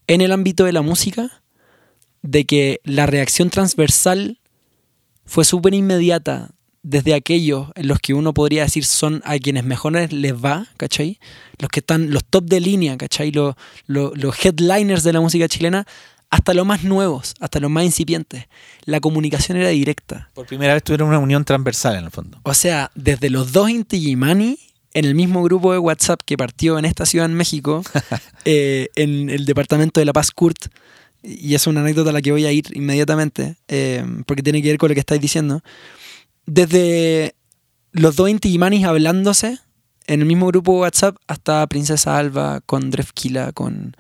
en 0.07 0.21
el 0.21 0.31
ámbito 0.31 0.65
de 0.65 0.73
la 0.73 0.81
música 0.81 1.43
de 2.21 2.45
que 2.45 2.81
la 2.83 3.05
reacción 3.05 3.49
transversal 3.49 4.39
fue 5.25 5.45
súper 5.45 5.73
inmediata 5.73 6.51
desde 6.83 7.13
aquellos 7.13 7.67
en 7.75 7.87
los 7.87 7.99
que 7.99 8.13
uno 8.13 8.33
podría 8.33 8.63
decir 8.63 8.85
son 8.85 9.21
a 9.25 9.37
quienes 9.37 9.63
mejor 9.63 9.93
les 10.11 10.33
va, 10.33 10.67
¿cachai? 10.77 11.19
Los 11.57 11.69
que 11.69 11.81
están, 11.81 12.11
los 12.11 12.23
top 12.23 12.45
de 12.45 12.59
línea, 12.59 12.97
¿cachai? 12.97 13.31
Los, 13.31 13.55
los, 13.85 14.17
los 14.17 14.45
headliners 14.45 15.03
de 15.03 15.13
la 15.13 15.19
música 15.19 15.47
chilena, 15.47 15.85
hasta 16.29 16.53
los 16.53 16.65
más 16.65 16.83
nuevos, 16.83 17.33
hasta 17.39 17.59
los 17.59 17.71
más 17.71 17.83
incipientes. 17.83 18.45
La 18.85 18.99
comunicación 18.99 19.57
era 19.57 19.69
directa. 19.69 20.29
Por 20.33 20.45
primera 20.45 20.73
vez 20.73 20.83
tuvieron 20.83 21.09
una 21.09 21.19
unión 21.19 21.43
transversal 21.43 21.97
en 21.97 22.05
el 22.05 22.11
fondo. 22.11 22.39
O 22.43 22.53
sea, 22.53 22.91
desde 22.95 23.29
los 23.29 23.51
dos 23.51 23.69
Inti 23.69 23.99
Gimani, 23.99 24.57
en 24.93 25.05
el 25.05 25.15
mismo 25.15 25.43
grupo 25.43 25.71
de 25.73 25.79
WhatsApp 25.79 26.21
que 26.25 26.37
partió 26.37 26.77
en 26.77 26.85
esta 26.85 27.05
ciudad 27.05 27.25
en 27.25 27.33
México, 27.33 27.83
eh, 28.45 28.89
en 28.95 29.29
el 29.29 29.45
departamento 29.45 29.99
de 29.99 30.05
La 30.05 30.13
Paz 30.13 30.31
Kurt, 30.31 30.67
y 31.21 31.53
es 31.53 31.67
una 31.67 31.81
anécdota 31.81 32.11
a 32.11 32.13
la 32.13 32.21
que 32.21 32.31
voy 32.31 32.45
a 32.45 32.51
ir 32.51 32.65
inmediatamente, 32.73 33.57
eh, 33.67 34.05
porque 34.25 34.41
tiene 34.41 34.61
que 34.61 34.69
ver 34.69 34.77
con 34.77 34.89
lo 34.89 34.95
que 34.95 35.01
estáis 35.01 35.19
diciendo. 35.19 35.61
Desde 36.49 37.35
los 37.91 38.15
dos 38.15 38.29
Inti 38.29 38.57
hablándose 38.83 39.59
en 40.07 40.21
el 40.21 40.25
mismo 40.25 40.47
grupo 40.47 40.79
WhatsApp 40.79 41.15
hasta 41.27 41.65
Princesa 41.67 42.17
Alba, 42.17 42.61
con 42.65 42.89
Drefkila, 42.89 43.51
con, 43.51 43.95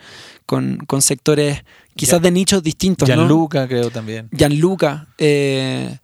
con, 0.45 0.77
con 0.87 1.01
sectores 1.01 1.63
quizás 1.95 2.21
de 2.21 2.31
nichos 2.31 2.63
distintos, 2.63 3.07
¿no? 3.07 3.15
Gianluca, 3.15 3.67
creo 3.67 3.91
también. 3.91 4.29
Gianluca. 4.31 5.07
eh, 5.17 5.97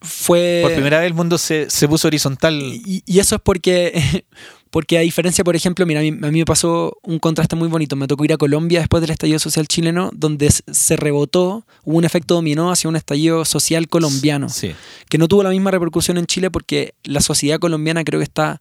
fue... 0.00 0.60
Por 0.62 0.74
primera 0.74 0.98
vez 1.00 1.08
el 1.08 1.14
mundo 1.14 1.38
se, 1.38 1.68
se 1.70 1.88
puso 1.88 2.06
horizontal. 2.06 2.54
Y, 2.54 3.02
y 3.04 3.18
eso 3.18 3.34
es 3.34 3.40
porque, 3.42 4.24
porque 4.70 4.98
a 4.98 5.00
diferencia, 5.00 5.42
por 5.44 5.56
ejemplo, 5.56 5.86
mira, 5.86 6.00
a 6.00 6.02
mí, 6.02 6.08
a 6.08 6.30
mí 6.30 6.38
me 6.40 6.44
pasó 6.44 6.98
un 7.02 7.18
contraste 7.18 7.56
muy 7.56 7.68
bonito. 7.68 7.96
Me 7.96 8.06
tocó 8.06 8.24
ir 8.24 8.32
a 8.32 8.36
Colombia 8.36 8.80
después 8.80 9.00
del 9.00 9.10
estallido 9.10 9.38
social 9.38 9.66
chileno, 9.68 10.10
donde 10.12 10.50
se 10.50 10.96
rebotó, 10.96 11.64
hubo 11.84 11.96
un 11.96 12.04
efecto 12.04 12.34
dominó 12.34 12.70
hacia 12.70 12.88
un 12.90 12.96
estallido 12.96 13.44
social 13.44 13.88
colombiano, 13.88 14.48
Sí. 14.48 14.72
que 15.08 15.18
no 15.18 15.28
tuvo 15.28 15.42
la 15.42 15.50
misma 15.50 15.70
repercusión 15.70 16.18
en 16.18 16.26
Chile 16.26 16.50
porque 16.50 16.94
la 17.04 17.20
sociedad 17.20 17.58
colombiana 17.58 18.04
creo 18.04 18.20
que 18.20 18.24
está 18.24 18.60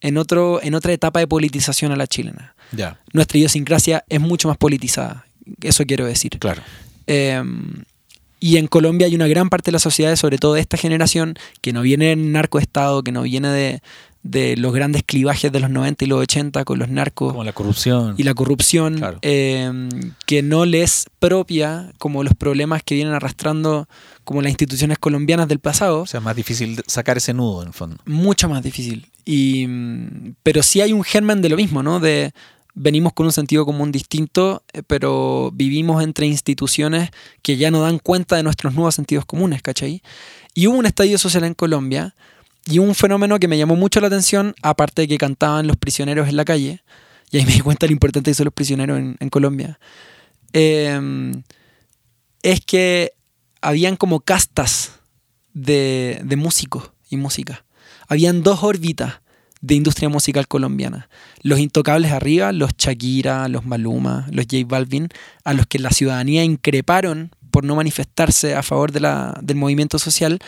en, 0.00 0.16
otro, 0.16 0.60
en 0.62 0.74
otra 0.74 0.92
etapa 0.92 1.20
de 1.20 1.26
politización 1.26 1.92
a 1.92 1.96
la 1.96 2.06
chilena. 2.06 2.54
Nuestra 3.12 3.36
idiosincrasia 3.38 4.04
es 4.08 4.20
mucho 4.20 4.48
más 4.48 4.56
politizada, 4.56 5.26
eso 5.62 5.84
quiero 5.84 6.06
decir. 6.06 6.38
claro. 6.38 6.62
Eh, 7.06 7.42
y 8.42 8.56
en 8.56 8.68
Colombia 8.68 9.06
hay 9.06 9.14
una 9.14 9.26
gran 9.28 9.50
parte 9.50 9.66
de 9.70 9.72
la 9.72 9.78
sociedad, 9.78 10.16
sobre 10.16 10.38
todo 10.38 10.54
de 10.54 10.62
esta 10.62 10.78
generación, 10.78 11.34
que 11.60 11.74
no 11.74 11.82
viene 11.82 12.06
del 12.06 12.32
narcoestado, 12.32 13.02
que 13.02 13.12
no 13.12 13.22
viene 13.22 13.48
de, 13.48 13.82
de 14.22 14.54
los 14.56 14.74
grandes 14.74 15.02
clivajes 15.02 15.50
de 15.50 15.60
los 15.60 15.70
90 15.70 16.04
y 16.04 16.08
los 16.08 16.20
80 16.20 16.64
con 16.64 16.78
los 16.78 16.90
narcos 16.90 17.32
Como 17.32 17.42
la 17.44 17.52
corrupción. 17.54 18.14
y 18.18 18.22
la 18.22 18.34
corrupción, 18.34 18.98
Claro. 18.98 19.18
eh, 19.22 19.72
que 20.26 20.42
no 20.42 20.66
les 20.66 21.06
propia 21.18 21.90
como 21.98 22.22
los 22.22 22.34
problemas 22.34 22.82
que 22.82 22.94
vienen 22.94 23.14
arrastrando 23.14 23.88
como 24.24 24.42
las 24.42 24.50
instituciones 24.50 24.98
colombianas 24.98 25.48
del 25.48 25.58
pasado, 25.58 26.02
O 26.02 26.06
sea, 26.06 26.20
más 26.20 26.36
difícil 26.36 26.82
sacar 26.86 27.16
ese 27.16 27.32
nudo 27.32 27.62
en 27.62 27.68
el 27.68 27.74
fondo. 27.74 27.96
mucho 28.04 28.48
más 28.48 28.62
difícil. 28.62 29.06
Y, 29.24 29.66
mm, 29.66 30.34
pero 30.42 30.62
sí 30.62 30.80
hay 30.82 30.92
un 30.92 31.02
germen 31.02 31.40
de 31.40 31.48
lo 31.48 31.56
mismo, 31.56 31.82
¿no? 31.82 31.98
De, 31.98 32.32
venimos 32.74 33.12
con 33.14 33.24
un 33.26 33.32
sentido 33.32 33.64
común 33.64 33.90
distinto, 33.90 34.62
eh, 34.72 34.82
pero 34.86 35.50
vivimos 35.54 36.02
entre 36.04 36.26
instituciones 36.26 37.10
que 37.42 37.56
ya 37.56 37.70
no 37.70 37.80
dan 37.80 37.98
cuenta 37.98 38.36
de 38.36 38.42
nuestros 38.42 38.74
nuevos 38.74 38.94
sentidos 38.94 39.24
comunes, 39.24 39.62
¿cachai? 39.62 40.02
Y 40.54 40.66
hubo 40.66 40.76
un 40.78 40.86
estallido 40.86 41.16
social 41.18 41.44
en 41.44 41.54
Colombia 41.54 42.14
y 42.66 42.78
un 42.78 42.94
fenómeno 42.94 43.38
que 43.38 43.48
me 43.48 43.58
llamó 43.58 43.76
mucho 43.76 44.00
la 44.00 44.08
atención, 44.08 44.54
aparte 44.62 45.02
de 45.02 45.08
que 45.08 45.18
cantaban 45.18 45.66
los 45.66 45.76
prisioneros 45.76 46.28
en 46.28 46.36
la 46.36 46.44
calle, 46.44 46.82
y 47.30 47.38
ahí 47.38 47.46
me 47.46 47.52
di 47.52 47.60
cuenta 47.60 47.86
lo 47.86 47.92
importante 47.92 48.30
que 48.30 48.34
son 48.34 48.44
los 48.44 48.54
prisioneros 48.54 48.98
en, 48.98 49.28
Colombia, 49.30 49.78
eh, 50.52 51.32
es 52.42 52.60
que 52.60 53.12
habían 53.60 53.96
como 53.96 54.20
castas 54.20 54.92
de, 55.52 56.20
de 56.24 56.36
músicos 56.36 56.92
y 57.08 57.16
música. 57.16 57.64
Habían 58.08 58.42
dos 58.42 58.62
órbitas 58.62 59.20
de 59.60 59.74
industria 59.74 60.08
musical 60.08 60.48
colombiana. 60.48 61.08
Los 61.42 61.58
intocables 61.58 62.12
arriba, 62.12 62.52
los 62.52 62.72
Shakira, 62.76 63.48
los 63.48 63.66
Maluma, 63.66 64.26
los 64.30 64.46
J 64.46 64.64
Balvin, 64.66 65.08
a 65.44 65.52
los 65.52 65.66
que 65.66 65.78
la 65.78 65.90
ciudadanía 65.90 66.44
increparon 66.44 67.30
por 67.50 67.64
no 67.64 67.74
manifestarse 67.74 68.54
a 68.54 68.62
favor 68.62 68.92
de 68.92 69.00
la, 69.00 69.38
del 69.42 69.56
movimiento 69.56 69.98
social, 69.98 70.38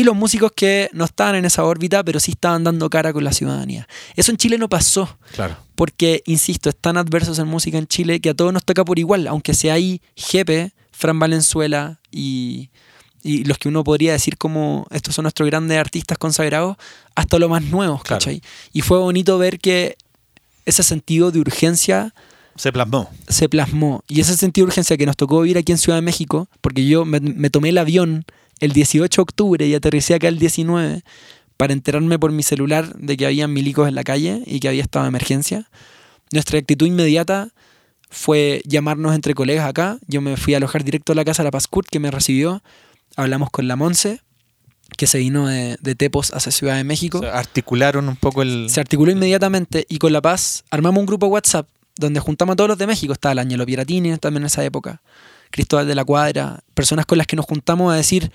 y 0.00 0.04
los 0.04 0.14
músicos 0.14 0.52
que 0.54 0.88
no 0.92 1.04
estaban 1.04 1.34
en 1.34 1.44
esa 1.44 1.64
órbita, 1.64 2.04
pero 2.04 2.20
sí 2.20 2.32
estaban 2.32 2.62
dando 2.64 2.88
cara 2.90 3.12
con 3.12 3.24
la 3.24 3.32
ciudadanía. 3.32 3.88
Eso 4.16 4.30
en 4.30 4.36
Chile 4.36 4.56
no 4.58 4.68
pasó, 4.68 5.18
Claro. 5.34 5.56
porque, 5.74 6.22
insisto, 6.26 6.68
están 6.68 6.96
adversos 6.96 7.38
en 7.38 7.46
música 7.48 7.78
en 7.78 7.86
Chile 7.86 8.20
que 8.20 8.30
a 8.30 8.34
todos 8.34 8.52
nos 8.52 8.64
toca 8.64 8.84
por 8.84 8.98
igual, 8.98 9.26
aunque 9.26 9.54
sea 9.54 9.74
ahí 9.74 10.00
Jepe, 10.16 10.72
Fran 10.92 11.18
Valenzuela 11.18 12.00
y, 12.10 12.70
y 13.22 13.44
los 13.44 13.58
que 13.58 13.68
uno 13.68 13.82
podría 13.84 14.12
decir 14.12 14.36
como 14.36 14.86
estos 14.90 15.14
son 15.14 15.22
nuestros 15.24 15.46
grandes 15.48 15.78
artistas 15.78 16.18
consagrados, 16.18 16.76
hasta 17.14 17.38
los 17.38 17.48
más 17.50 17.62
nuevos, 17.62 18.02
Claro. 18.02 18.20
¿cachai? 18.20 18.42
Y 18.72 18.82
fue 18.82 18.98
bonito 18.98 19.38
ver 19.38 19.58
que 19.58 19.96
ese 20.66 20.82
sentido 20.82 21.30
de 21.30 21.38
urgencia 21.40 22.14
Se 22.56 22.72
plasmó. 22.72 23.10
se 23.28 23.48
plasmó. 23.48 24.04
Y 24.08 24.20
ese 24.20 24.36
sentido 24.36 24.66
de 24.66 24.68
urgencia 24.70 24.96
que 24.96 25.06
nos 25.06 25.16
tocó 25.16 25.40
vivir 25.40 25.56
aquí 25.58 25.72
en 25.72 25.78
Ciudad 25.78 25.96
de 25.98 26.02
México, 26.02 26.48
porque 26.60 26.84
yo 26.86 27.04
me, 27.04 27.20
me 27.20 27.48
tomé 27.50 27.70
el 27.70 27.78
avión 27.78 28.24
el 28.60 28.72
18 28.72 29.20
de 29.20 29.22
octubre 29.22 29.66
y 29.66 29.74
aterricé 29.74 30.14
acá 30.14 30.28
el 30.28 30.38
19 30.38 31.02
para 31.56 31.72
enterarme 31.72 32.18
por 32.18 32.32
mi 32.32 32.42
celular 32.42 32.94
de 32.96 33.16
que 33.16 33.26
había 33.26 33.48
milicos 33.48 33.88
en 33.88 33.94
la 33.94 34.04
calle 34.04 34.42
y 34.46 34.60
que 34.60 34.68
había 34.68 34.82
estado 34.82 35.04
de 35.04 35.08
emergencia. 35.08 35.68
Nuestra 36.30 36.58
actitud 36.58 36.86
inmediata 36.86 37.52
fue 38.10 38.62
llamarnos 38.64 39.14
entre 39.14 39.34
colegas 39.34 39.66
acá. 39.66 39.98
Yo 40.06 40.20
me 40.20 40.36
fui 40.36 40.54
a 40.54 40.58
alojar 40.58 40.84
directo 40.84 41.12
a 41.12 41.14
la 41.14 41.24
casa 41.24 41.42
de 41.42 41.48
la 41.48 41.50
Pascurt 41.50 41.88
que 41.88 41.98
me 41.98 42.10
recibió. 42.10 42.62
Hablamos 43.16 43.50
con 43.50 43.66
la 43.66 43.76
Monse, 43.76 44.20
que 44.96 45.06
se 45.06 45.18
vino 45.18 45.48
de, 45.48 45.76
de 45.80 45.94
Tepos 45.94 46.32
hacia 46.32 46.52
Ciudad 46.52 46.76
de 46.76 46.84
México 46.84 47.18
O 47.18 47.22
sea, 47.22 47.38
articularon 47.38 48.08
un 48.08 48.16
poco 48.16 48.42
el. 48.42 48.70
se 48.70 48.80
articuló 48.80 49.10
inmediatamente 49.10 49.84
y 49.88 49.98
con 49.98 50.12
La 50.12 50.22
Paz 50.22 50.64
armamos 50.70 51.00
un 51.00 51.06
grupo 51.06 51.26
WhatsApp 51.26 51.68
donde 51.96 52.20
juntamos 52.20 52.54
a 52.54 52.56
todos 52.56 52.68
los 52.68 52.78
de 52.78 52.86
México. 52.86 53.12
Estaba 53.12 53.32
el 53.32 53.40
Añelo 53.40 53.66
Pieratini 53.66 54.16
también 54.18 54.44
en 54.44 54.46
esa 54.46 54.64
época, 54.64 55.02
Cristóbal 55.50 55.86
de 55.86 55.94
la 55.94 56.04
Cuadra, 56.04 56.60
personas 56.74 57.04
con 57.04 57.18
las 57.18 57.26
que 57.26 57.36
nos 57.36 57.44
juntamos 57.44 57.92
a 57.92 57.96
decir, 57.96 58.30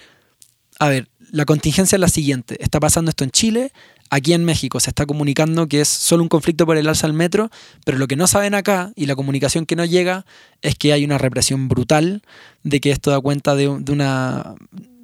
a 0.86 0.90
ver, 0.90 1.08
la 1.32 1.46
contingencia 1.46 1.96
es 1.96 2.00
la 2.00 2.08
siguiente, 2.10 2.62
está 2.64 2.80
pasando 2.80 3.10
esto 3.10 3.24
en 3.24 3.32
Chile, 3.32 3.72
aquí 4.10 4.34
en 4.34 4.44
México 4.46 4.80
se 4.80 4.90
está 4.92 5.06
comunicando 5.08 5.68
que 5.68 5.82
es 5.82 5.88
solo 5.88 6.22
un 6.24 6.30
conflicto 6.30 6.66
por 6.66 6.78
el 6.78 6.88
alza 6.88 7.08
al 7.08 7.14
metro, 7.14 7.50
pero 7.86 7.98
lo 7.98 8.08
que 8.08 8.16
no 8.16 8.28
saben 8.28 8.54
acá 8.54 8.92
y 8.96 9.08
la 9.08 9.16
comunicación 9.16 9.66
que 9.66 9.76
no 9.76 9.86
llega 9.86 10.26
es 10.62 10.76
que 10.76 10.94
hay 10.94 11.04
una 11.04 11.18
represión 11.18 11.68
brutal, 11.70 12.22
de 12.64 12.80
que 12.80 12.92
esto 12.92 13.10
da 13.12 13.20
cuenta 13.20 13.56
de, 13.56 13.64
de 13.80 13.92
una 13.92 14.54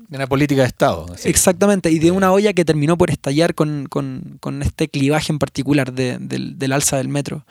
de 0.10 0.18
una 0.18 0.26
política 0.28 0.62
de 0.64 0.68
Estado. 0.68 1.06
así. 1.14 1.30
Exactamente, 1.30 1.92
y 1.92 2.00
de 2.00 2.10
una 2.12 2.32
olla 2.32 2.54
que 2.54 2.66
terminó 2.66 2.98
por 2.98 3.12
estallar 3.12 3.54
con, 3.54 3.86
con- 3.88 4.38
con 4.40 4.62
este 4.64 4.88
clivaje 4.90 5.32
en 5.32 5.38
particular 5.40 5.94
de- 5.94 6.18
del, 6.20 6.58
del 6.58 6.72
alza 6.74 6.98
del 6.98 7.10
metro. 7.10 7.46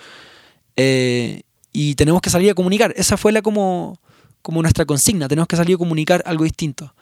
Eh, 0.77 1.43
y 1.73 1.95
tenemos 1.95 2.21
que 2.21 2.31
salir 2.31 2.51
a 2.51 2.55
comunicar. 2.55 2.93
Esa 2.97 3.17
fue 3.17 3.31
la 3.33 3.43
como, 3.43 4.01
como 4.43 4.63
nuestra 4.63 4.85
consigna. 4.87 5.29
Tenemos 5.29 5.47
que 5.49 5.57
salir 5.57 5.75
a 5.77 5.79
comunicar 5.79 6.23
algo 6.27 6.45
distinto. 6.45 6.93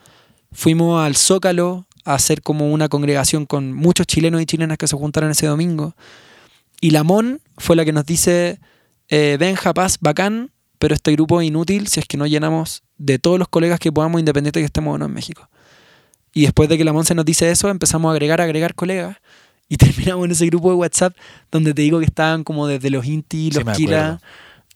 Fuimos 0.51 1.03
al 1.03 1.15
Zócalo 1.15 1.85
a 2.05 2.13
hacer 2.15 2.41
como 2.41 2.71
una 2.71 2.89
congregación 2.89 3.45
con 3.45 3.73
muchos 3.73 4.07
chilenos 4.07 4.41
y 4.41 4.45
chilenas 4.45 4.77
que 4.77 4.87
se 4.87 4.95
juntaron 4.95 5.31
ese 5.31 5.47
domingo. 5.47 5.95
Y 6.79 6.91
la 6.91 7.03
MON 7.03 7.41
fue 7.57 7.75
la 7.75 7.85
que 7.85 7.91
nos 7.91 8.05
dice, 8.05 8.59
eh, 9.09 9.37
Benja, 9.39 9.73
paz, 9.73 9.97
bacán, 9.99 10.51
pero 10.79 10.95
este 10.95 11.11
grupo 11.11 11.41
es 11.41 11.47
inútil 11.47 11.87
si 11.87 11.99
es 11.99 12.05
que 12.05 12.17
no 12.17 12.27
llenamos 12.27 12.83
de 12.97 13.19
todos 13.19 13.39
los 13.39 13.47
colegas 13.47 13.79
que 13.79 13.91
podamos, 13.91 14.19
independiente 14.19 14.59
de 14.59 14.63
que 14.63 14.67
estemos 14.67 14.95
o 14.95 14.97
no 14.97 15.05
en 15.05 15.13
México. 15.13 15.49
Y 16.33 16.43
después 16.43 16.69
de 16.69 16.77
que 16.77 16.83
la 16.83 16.93
Monse 16.93 17.15
nos 17.15 17.25
dice 17.25 17.49
eso, 17.49 17.69
empezamos 17.69 18.09
a 18.09 18.11
agregar, 18.11 18.41
agregar 18.41 18.75
colegas. 18.75 19.17
Y 19.69 19.77
terminamos 19.77 20.25
en 20.25 20.31
ese 20.31 20.45
grupo 20.45 20.69
de 20.69 20.75
WhatsApp 20.75 21.15
donde 21.51 21.73
te 21.73 21.81
digo 21.81 21.99
que 21.99 22.05
estaban 22.05 22.43
como 22.43 22.67
desde 22.67 22.89
los 22.89 23.05
Inti, 23.05 23.51
los 23.51 23.63
Kila. 23.75 24.21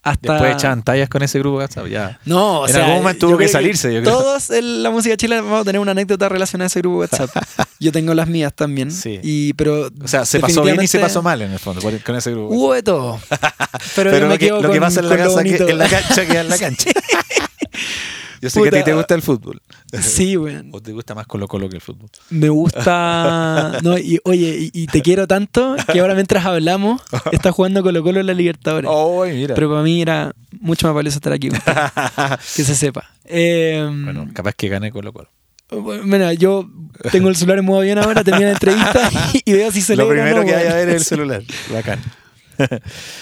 Hasta... 0.03 0.33
Después 0.33 0.55
echaban 0.55 0.81
tallas 0.83 1.09
con 1.09 1.21
ese 1.21 1.37
grupo 1.39 1.59
de 1.59 1.65
WhatsApp, 1.65 1.87
ya. 1.87 2.19
No, 2.25 2.61
o 2.61 2.67
En 2.67 2.73
sea, 2.73 2.85
algún 2.85 3.03
momento 3.03 3.27
tuvo 3.27 3.37
que 3.37 3.47
salirse, 3.47 3.93
yo 3.93 4.01
creo. 4.01 4.17
Todos 4.17 4.49
en 4.49 4.81
la 4.83 4.89
música 4.89 5.15
chilena 5.15 5.41
vamos 5.41 5.61
a 5.61 5.63
tener 5.65 5.79
una 5.79 5.91
anécdota 5.91 6.27
relacionada 6.27 6.65
a 6.65 6.67
ese 6.67 6.79
grupo 6.79 6.95
de 6.95 7.09
WhatsApp. 7.11 7.29
yo 7.79 7.91
tengo 7.91 8.13
las 8.13 8.27
mías 8.27 8.53
también. 8.53 8.91
Sí. 8.91 9.19
Y, 9.21 9.53
pero 9.53 9.89
O 10.03 10.07
sea, 10.07 10.25
se 10.25 10.39
pasó 10.39 10.63
bien 10.63 10.81
y 10.81 10.87
se 10.87 10.99
pasó 10.99 11.21
mal 11.21 11.41
en 11.41 11.51
el 11.51 11.59
fondo 11.59 11.81
con 12.03 12.15
ese 12.15 12.31
grupo. 12.31 12.53
Hubo 12.53 12.73
de 12.73 12.83
todo. 12.83 13.19
Pero, 13.95 14.11
lo 14.27 14.37
que, 14.37 14.49
lo 14.49 14.61
que 14.61 14.67
con- 14.67 14.79
pasa 14.79 14.99
en 14.99 15.09
la 15.09 15.17
casa 15.17 15.43
que, 15.43 15.55
en 15.55 15.77
la 15.77 15.87
cancha 15.87 16.25
queda 16.25 16.41
en 16.41 16.49
la 16.49 16.57
cancha. 16.57 16.89
Yo 18.41 18.49
sé 18.49 18.61
que 18.61 18.67
a 18.69 18.71
ti 18.71 18.83
te 18.83 18.93
gusta 18.93 19.13
el 19.15 19.21
fútbol. 19.21 19.61
Sí, 19.99 20.37
weón. 20.37 20.69
¿O 20.71 20.81
te 20.81 20.91
gusta 20.93 21.15
más 21.15 21.27
Colo 21.27 21.47
Colo 21.47 21.69
que 21.69 21.75
el 21.75 21.81
fútbol? 21.81 22.09
Me 22.29 22.49
gusta. 22.49 23.77
No, 23.83 23.97
y, 23.97 24.19
oye, 24.25 24.57
y, 24.59 24.83
y 24.83 24.87
te 24.87 25.01
quiero 25.01 25.27
tanto 25.27 25.75
que 25.91 25.99
ahora 25.99 26.13
mientras 26.13 26.45
hablamos, 26.45 27.01
está 27.31 27.51
jugando 27.51 27.81
Colo 27.83 28.03
Colo 28.03 28.19
en 28.19 28.27
la 28.27 28.33
Libertadores. 28.33 28.89
¡Oh, 28.91 29.25
mira! 29.25 29.55
Pero 29.55 29.69
para 29.69 29.81
mí 29.81 30.01
era 30.01 30.33
mucho 30.59 30.87
más 30.87 30.95
valioso 30.95 31.17
estar 31.17 31.33
aquí. 31.33 31.49
que 32.55 32.63
se 32.63 32.75
sepa. 32.75 33.09
Eh, 33.25 33.83
bueno, 34.03 34.29
capaz 34.33 34.53
que 34.53 34.69
gane 34.69 34.91
Colo 34.91 35.13
Colo. 35.13 35.29
Bueno, 35.69 36.31
yo 36.33 36.69
tengo 37.11 37.29
el 37.29 37.35
celular 37.35 37.59
en 37.59 37.65
modo 37.65 37.79
avión 37.79 37.97
ahora, 37.97 38.23
termino 38.23 38.45
la 38.47 38.53
entrevista 38.53 39.09
y 39.45 39.53
veo 39.53 39.71
si 39.71 39.81
se 39.81 39.95
Lo 39.95 40.07
primero 40.07 40.39
no, 40.39 40.45
que 40.45 40.53
hay 40.53 40.67
a 40.67 40.75
ver 40.75 40.89
es 40.89 40.95
el 40.95 41.03
celular. 41.05 41.43
Bacán. 41.71 42.01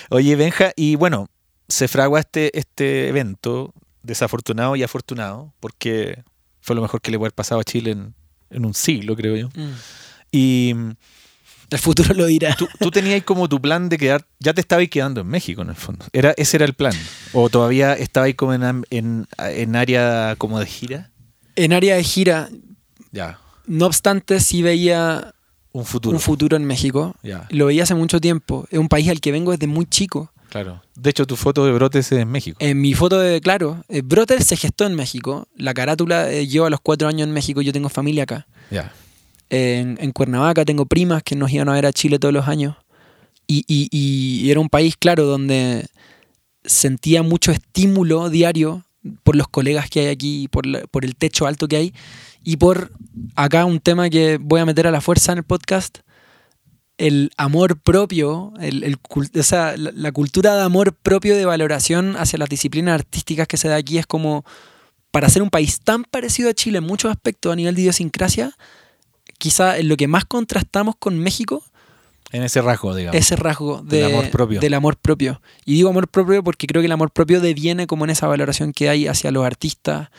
Oye, 0.09 0.35
Benja, 0.35 0.71
y 0.75 0.95
bueno, 0.95 1.29
se 1.67 1.87
fragua 1.87 2.19
este, 2.19 2.57
este 2.57 3.07
evento 3.07 3.73
desafortunado 4.01 4.75
y 4.75 4.83
afortunado, 4.83 5.53
porque 5.59 6.23
fue 6.61 6.75
lo 6.75 6.81
mejor 6.81 7.01
que 7.01 7.11
le 7.11 7.17
puede 7.17 7.27
haber 7.27 7.35
pasado 7.35 7.61
a 7.61 7.63
Chile 7.63 7.91
en, 7.91 8.13
en 8.49 8.65
un 8.65 8.73
siglo, 8.73 9.15
creo 9.15 9.35
yo. 9.35 9.49
Mm. 9.49 9.73
Y 10.31 10.75
El 11.71 11.77
futuro 11.79 12.13
lo 12.13 12.25
dirá. 12.25 12.55
tú, 12.55 12.67
tú 12.79 12.89
tenías 12.91 13.23
como 13.23 13.47
tu 13.47 13.61
plan 13.61 13.89
de 13.89 13.97
quedar, 13.97 14.25
ya 14.39 14.53
te 14.53 14.61
estabas 14.61 14.87
quedando 14.89 15.21
en 15.21 15.27
México 15.27 15.61
en 15.61 15.69
el 15.69 15.75
fondo. 15.75 16.05
Era, 16.13 16.33
ese 16.37 16.57
era 16.57 16.65
el 16.65 16.73
plan. 16.73 16.93
O 17.33 17.49
todavía 17.49 17.93
estabas 17.93 18.33
como 18.35 18.53
en, 18.53 18.85
en, 18.89 19.27
en 19.37 19.75
área 19.75 20.35
como 20.37 20.59
de 20.59 20.65
gira. 20.65 21.11
En 21.55 21.73
área 21.73 21.95
de 21.95 22.03
gira, 22.03 22.49
Ya, 23.11 23.39
no 23.67 23.85
obstante, 23.85 24.39
sí 24.39 24.61
veía 24.63 25.33
un 25.71 25.85
futuro. 25.85 26.15
un 26.15 26.21
futuro 26.21 26.57
en 26.57 26.65
México. 26.65 27.15
Ya, 27.21 27.47
Lo 27.51 27.67
veía 27.67 27.83
hace 27.83 27.93
mucho 27.95 28.19
tiempo. 28.19 28.65
Es 28.71 28.79
un 28.79 28.87
país 28.89 29.07
al 29.09 29.19
que 29.21 29.31
vengo 29.31 29.51
desde 29.51 29.67
muy 29.67 29.85
chico. 29.85 30.31
Claro. 30.49 30.81
De 30.95 31.09
hecho, 31.09 31.25
tu 31.25 31.35
foto 31.35 31.65
de 31.65 31.71
brotes 31.71 32.11
es 32.11 32.19
en 32.19 32.29
México. 32.29 32.57
En 32.59 32.81
mi 32.81 32.93
foto 32.93 33.19
de, 33.19 33.39
claro, 33.41 33.83
eh, 33.87 34.01
Brother 34.03 34.43
se 34.43 34.55
gestó 34.57 34.85
en 34.85 34.95
México. 34.95 35.47
La 35.55 35.73
carátula 35.73 36.31
eh, 36.31 36.47
lleva 36.47 36.69
los 36.69 36.79
cuatro 36.81 37.07
años 37.07 37.27
en 37.27 37.33
México. 37.33 37.61
Yo 37.61 37.71
tengo 37.71 37.89
familia 37.89 38.23
acá. 38.23 38.47
Ya. 38.69 38.91
En, 39.49 39.97
en 40.01 40.11
Cuernavaca 40.11 40.65
tengo 40.65 40.85
primas 40.85 41.23
que 41.23 41.35
nos 41.35 41.51
iban 41.51 41.69
a 41.69 41.73
ver 41.73 41.85
a 41.85 41.93
Chile 41.93 42.19
todos 42.19 42.33
los 42.33 42.47
años. 42.47 42.75
Y, 43.47 43.63
y- 43.67 43.89
y 43.91 44.51
era 44.51 44.59
un 44.59 44.69
país, 44.69 44.95
claro, 44.97 45.25
donde 45.25 45.87
sentía 46.63 47.23
mucho 47.23 47.51
estímulo 47.51 48.29
diario 48.29 48.83
por 49.23 49.35
los 49.35 49.47
colegas 49.47 49.89
que 49.89 50.01
hay 50.01 50.07
aquí, 50.07 50.47
por, 50.49 50.65
la- 50.65 50.81
por 50.91 51.05
el 51.05 51.15
techo 51.15 51.47
alto 51.47 51.67
que 51.67 51.77
hay. 51.77 51.93
Y 52.43 52.57
por 52.57 52.91
acá 53.35 53.65
un 53.65 53.79
tema 53.79 54.09
que 54.09 54.37
voy 54.39 54.59
a 54.61 54.65
meter 54.65 54.87
a 54.87 54.91
la 54.91 55.01
fuerza 55.01 55.31
en 55.31 55.39
el 55.39 55.43
podcast, 55.43 55.99
el 56.99 57.31
amor 57.37 57.79
propio, 57.79 58.53
el, 58.59 58.83
el 58.83 58.97
o 59.15 59.43
sea, 59.43 59.75
la, 59.77 59.91
la 59.95 60.11
cultura 60.11 60.55
de 60.55 60.61
amor 60.63 60.93
propio 60.93 61.35
de 61.35 61.45
valoración 61.45 62.15
hacia 62.17 62.37
las 62.37 62.49
disciplinas 62.49 62.93
artísticas 62.93 63.47
que 63.47 63.57
se 63.57 63.67
da 63.69 63.77
aquí 63.77 63.97
es 63.97 64.05
como, 64.05 64.45
para 65.11 65.27
ser 65.29 65.41
un 65.41 65.49
país 65.49 65.79
tan 65.81 66.03
parecido 66.03 66.49
a 66.49 66.53
Chile 66.53 66.77
en 66.79 66.83
muchos 66.83 67.09
aspectos 67.09 67.51
a 67.51 67.55
nivel 67.55 67.73
de 67.73 67.81
idiosincrasia, 67.81 68.51
quizá 69.37 69.77
en 69.77 69.87
lo 69.89 69.97
que 69.97 70.07
más 70.07 70.25
contrastamos 70.25 70.95
con 70.99 71.17
México, 71.17 71.63
En 72.31 72.43
ese 72.43 72.61
rasgo, 72.61 72.93
digamos. 72.93 73.19
ese 73.19 73.35
rasgo 73.35 73.81
de- 73.81 73.97
Del 74.03 74.13
amor 74.13 74.29
propio. 74.29 74.59
del 74.59 74.73
amor 74.75 74.97
propio. 74.97 75.41
Y 75.65 75.73
digo 75.73 75.89
amor 75.89 76.07
propio 76.09 76.43
porque 76.43 76.67
creo 76.67 76.81
que 76.81 76.85
el 76.87 76.91
amor 76.91 77.09
propio 77.11 77.39
deviene 77.41 77.87
como 77.87 78.03
en 78.03 78.11
esa 78.11 78.27
valoración 78.27 78.71
que 78.73 78.87
hay 78.89 79.07
hacia 79.07 79.31
los 79.31 79.45
artistas, 79.45 80.09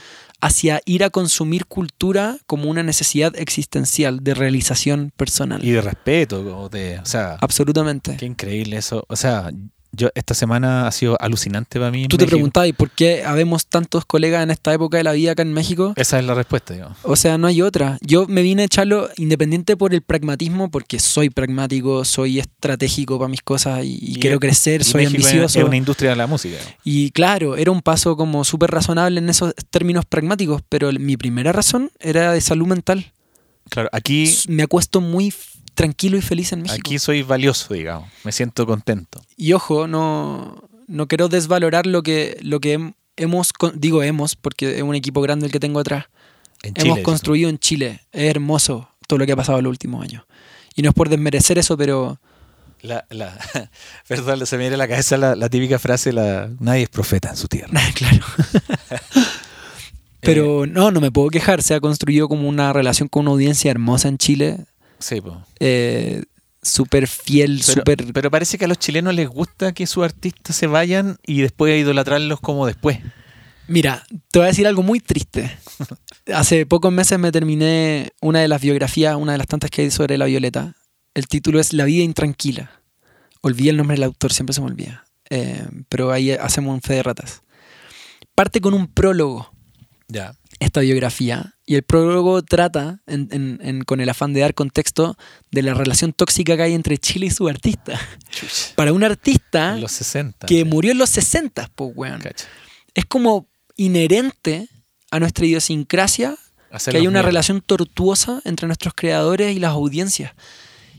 hacia 0.40 0.80
ir 0.84 1.04
a 1.04 1.10
consumir 1.10 1.66
cultura 1.66 2.38
como 2.46 2.70
una 2.70 2.82
necesidad 2.82 3.34
existencial 3.36 4.22
de 4.22 4.34
realización 4.34 5.12
personal. 5.16 5.64
Y 5.64 5.70
de 5.70 5.80
respeto, 5.80 6.40
o 6.58 6.68
de, 6.68 6.98
o 6.98 7.06
sea, 7.06 7.36
Absolutamente. 7.40 8.16
qué 8.16 8.26
increíble 8.26 8.76
eso. 8.76 9.04
O 9.08 9.16
sea, 9.16 9.50
yo 9.92 10.08
esta 10.14 10.34
semana 10.34 10.86
ha 10.86 10.92
sido 10.92 11.16
alucinante 11.20 11.78
para 11.78 11.90
mí. 11.90 12.06
Tú 12.06 12.16
te 12.16 12.24
México. 12.24 12.36
preguntabas, 12.36 12.72
¿por 12.72 12.90
qué 12.90 13.24
habemos 13.24 13.66
tantos 13.66 14.04
colegas 14.04 14.42
en 14.42 14.50
esta 14.50 14.72
época 14.72 14.98
de 14.98 15.04
la 15.04 15.12
vida 15.12 15.32
acá 15.32 15.42
en 15.42 15.52
México? 15.52 15.92
Esa 15.96 16.18
es 16.18 16.24
la 16.24 16.34
respuesta, 16.34 16.74
digamos. 16.74 16.98
O 17.02 17.16
sea, 17.16 17.38
no 17.38 17.46
hay 17.46 17.62
otra. 17.62 17.98
Yo 18.00 18.26
me 18.26 18.42
vine 18.42 18.62
a 18.62 18.64
echarlo 18.66 19.08
independiente 19.16 19.76
por 19.76 19.92
el 19.94 20.02
pragmatismo, 20.02 20.70
porque 20.70 20.98
soy 20.98 21.30
pragmático, 21.30 22.04
soy 22.04 22.38
estratégico 22.38 23.18
para 23.18 23.28
mis 23.28 23.42
cosas 23.42 23.80
y, 23.84 24.18
quiero 24.20 24.38
crecer, 24.38 24.82
Y 24.82 24.84
soy 24.84 25.04
México 25.04 25.16
ambicioso. 25.16 25.58
Es 25.58 25.64
una 25.64 25.76
industria 25.76 26.10
de 26.10 26.16
la 26.16 26.26
música. 26.26 26.56
Y 26.84 27.10
claro, 27.10 27.56
era 27.56 27.70
un 27.70 27.82
paso 27.82 28.16
como 28.16 28.44
súper 28.44 28.70
razonable 28.70 29.18
en 29.18 29.28
esos 29.28 29.54
términos 29.70 30.04
pragmáticos, 30.04 30.62
pero 30.68 30.92
mi 30.92 31.16
primera 31.16 31.52
razón 31.52 31.90
era 32.00 32.32
de 32.32 32.40
salud 32.40 32.66
mental. 32.66 33.12
Claro, 33.68 33.88
aquí, 33.92 34.28
Me 34.48 34.64
acuesto 34.64 35.00
muy 35.00 35.32
tranquilo 35.80 36.16
y 36.16 36.20
feliz 36.22 36.52
en 36.52 36.62
México. 36.62 36.80
aquí 36.86 36.98
soy 36.98 37.22
valioso, 37.22 37.74
digamos. 37.74 38.08
Me 38.24 38.32
siento 38.32 38.66
contento. 38.66 39.22
Y 39.36 39.52
ojo, 39.52 39.86
no, 39.86 40.62
no 40.86 41.06
quiero 41.08 41.28
desvalorar 41.28 41.86
lo 41.86 42.02
que, 42.02 42.36
lo 42.42 42.60
que 42.60 42.78
hem- 42.78 42.94
hemos, 43.16 43.50
digo 43.74 44.02
hemos, 44.02 44.36
porque 44.36 44.76
es 44.76 44.82
un 44.82 44.94
equipo 44.94 45.20
grande 45.20 45.46
el 45.46 45.52
que 45.52 45.60
tengo 45.60 45.80
atrás, 45.80 46.06
En 46.62 46.74
hemos 46.76 46.94
Chile, 46.96 47.02
construido 47.02 47.48
en 47.48 47.58
Chile. 47.58 48.00
Es 48.12 48.30
hermoso 48.30 48.88
todo 49.06 49.18
lo 49.18 49.26
que 49.26 49.32
ha 49.32 49.36
pasado 49.36 49.58
en 49.58 49.64
los 49.64 49.70
últimos 49.70 50.02
años. 50.04 50.24
Y 50.76 50.82
no 50.82 50.90
es 50.90 50.94
por 50.94 51.08
desmerecer 51.08 51.58
eso, 51.58 51.76
pero 51.76 52.18
La, 52.82 53.04
la, 53.10 53.36
perdón, 54.08 54.46
se 54.46 54.56
me 54.56 54.62
viene 54.64 54.74
a 54.74 54.78
la 54.78 54.88
cabeza 54.88 55.16
la, 55.16 55.34
la 55.36 55.48
típica 55.48 55.78
frase, 55.78 56.12
la, 56.12 56.48
nadie 56.60 56.84
es 56.84 56.88
profeta 56.88 57.30
en 57.30 57.36
su 57.36 57.48
tierra. 57.48 57.80
claro. 57.94 58.24
Eh, 60.22 60.26
Pero 60.26 60.66
no, 60.66 60.90
no 60.90 61.00
me 61.00 61.10
puedo 61.10 61.30
quejar. 61.30 61.62
Se 61.62 61.72
ha 61.74 61.80
construido 61.80 62.28
como 62.28 62.46
una 62.46 62.74
relación 62.74 63.08
con 63.08 63.22
una 63.22 63.30
audiencia 63.30 63.70
hermosa 63.70 64.08
en 64.08 64.18
Chile. 64.18 64.58
Sí, 65.00 65.20
po. 65.20 65.42
eh, 65.58 66.22
súper 66.62 67.08
fiel, 67.08 67.60
Pero, 67.66 67.72
súper... 67.80 68.12
pero 68.12 68.30
parece 68.30 68.58
que 68.58 68.66
a 68.66 68.68
los 68.68 68.78
chilenos 68.78 69.14
les 69.14 69.28
gusta 69.28 69.72
que 69.72 69.86
sus 69.86 70.04
artistas 70.04 70.54
se 70.56 70.66
vayan 70.66 71.16
y 71.26 71.40
después 71.40 71.80
idolatrarlos 71.80 72.40
como 72.40 72.66
después. 72.66 72.98
Mira, 73.66 74.04
te 74.30 74.38
voy 74.40 74.46
a 74.46 74.48
decir 74.48 74.66
algo 74.66 74.82
muy 74.82 75.00
triste. 75.00 75.50
Hace 76.34 76.66
pocos 76.66 76.92
meses 76.92 77.18
me 77.18 77.32
terminé 77.32 78.10
una 78.20 78.40
de 78.40 78.48
las 78.48 78.60
biografías, 78.60 79.16
una 79.16 79.32
de 79.32 79.38
las 79.38 79.46
tantas 79.46 79.70
que 79.70 79.82
hay 79.82 79.90
sobre 79.90 80.18
la 80.18 80.26
Violeta. 80.26 80.74
El 81.14 81.26
título 81.28 81.60
es 81.60 81.72
La 81.72 81.84
vida 81.84 82.02
intranquila. 82.02 82.70
Olvidé 83.42 83.70
el 83.70 83.76
nombre 83.76 83.96
del 83.96 84.04
autor, 84.04 84.32
siempre 84.32 84.54
se 84.54 84.60
me 84.60 84.66
olvida. 84.66 85.04
Eh, 85.30 85.66
pero 85.88 86.10
ahí 86.10 86.32
hacemos 86.32 86.74
un 86.74 86.82
fe 86.82 86.94
de 86.94 87.02
ratas. 87.04 87.42
Parte 88.34 88.60
con 88.60 88.74
un 88.74 88.86
prólogo 88.88 89.50
Ya. 90.08 90.34
Esta 90.60 90.80
biografía 90.80 91.54
y 91.66 91.74
el 91.74 91.82
prólogo 91.82 92.42
trata, 92.42 93.00
en- 93.06 93.28
en- 93.32 93.58
en- 93.62 93.82
con 93.82 94.00
el 94.00 94.08
afán 94.08 94.32
de 94.32 94.40
dar 94.40 94.54
contexto, 94.54 95.16
de 95.50 95.62
la 95.62 95.74
relación 95.74 96.12
tóxica 96.12 96.56
que 96.56 96.62
hay 96.62 96.74
entre 96.74 96.96
Chile 96.98 97.26
y 97.26 97.30
su 97.30 97.48
artista. 97.48 97.98
Para 98.76 98.92
un 98.92 99.02
artista 99.02 99.74
En 99.74 99.80
los 99.80 99.92
60. 99.92 100.46
que 100.46 100.64
murió 100.64 100.92
en 100.92 100.98
los 100.98 101.10
60, 101.10 101.70
pues, 101.74 101.90
weón 101.94 102.20
Cacha. 102.20 102.46
es 102.94 103.04
como 103.06 103.48
inherente 103.76 104.68
a 105.10 105.18
nuestra 105.18 105.46
idiosincrasia 105.46 106.36
que 106.84 106.96
hay 106.98 107.02
una 107.06 107.10
mierda. 107.14 107.22
relación 107.22 107.60
tortuosa 107.62 108.40
entre 108.44 108.66
nuestros 108.68 108.94
creadores 108.94 109.56
y 109.56 109.58
las 109.58 109.72
audiencias. 109.72 110.32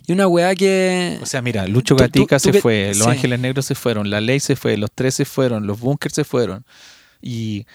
Y 0.08 0.12
una 0.14 0.28
weá 0.28 0.56
que... 0.56 1.20
O 1.22 1.26
sea, 1.28 1.42
mira, 1.44 1.68
Lucho 1.68 1.96
Tú- 1.96 2.02
Gatica 2.02 2.40
tú 2.40 2.52
se 2.52 2.60
fue, 2.62 2.88
Los 2.96 3.06
sí. 3.06 3.10
Ángeles 3.12 3.40
Negros 3.40 3.66
se 3.68 3.76
fueron, 3.76 4.10
La 4.10 4.20
Ley 4.20 4.40
se 4.40 4.56
fue, 4.56 4.76
Los 4.76 4.92
Tres 4.92 5.14
se 5.16 5.26
fueron, 5.26 5.68
Los 5.68 5.80
Bunkers 5.80 6.16
se 6.16 6.24
fueron. 6.24 6.66
Y 7.22 7.66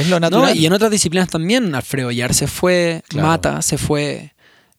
es 0.00 0.08
lo 0.08 0.20
no, 0.20 0.28
natural. 0.30 0.56
y 0.56 0.66
en 0.66 0.72
otras 0.72 0.90
disciplinas 0.90 1.28
también. 1.28 1.74
Alfredo 1.74 2.10
Yar 2.10 2.34
se 2.34 2.46
fue, 2.46 3.02
Claro. 3.08 3.28
Mata 3.28 3.62
se 3.62 3.78
fue. 3.78 4.32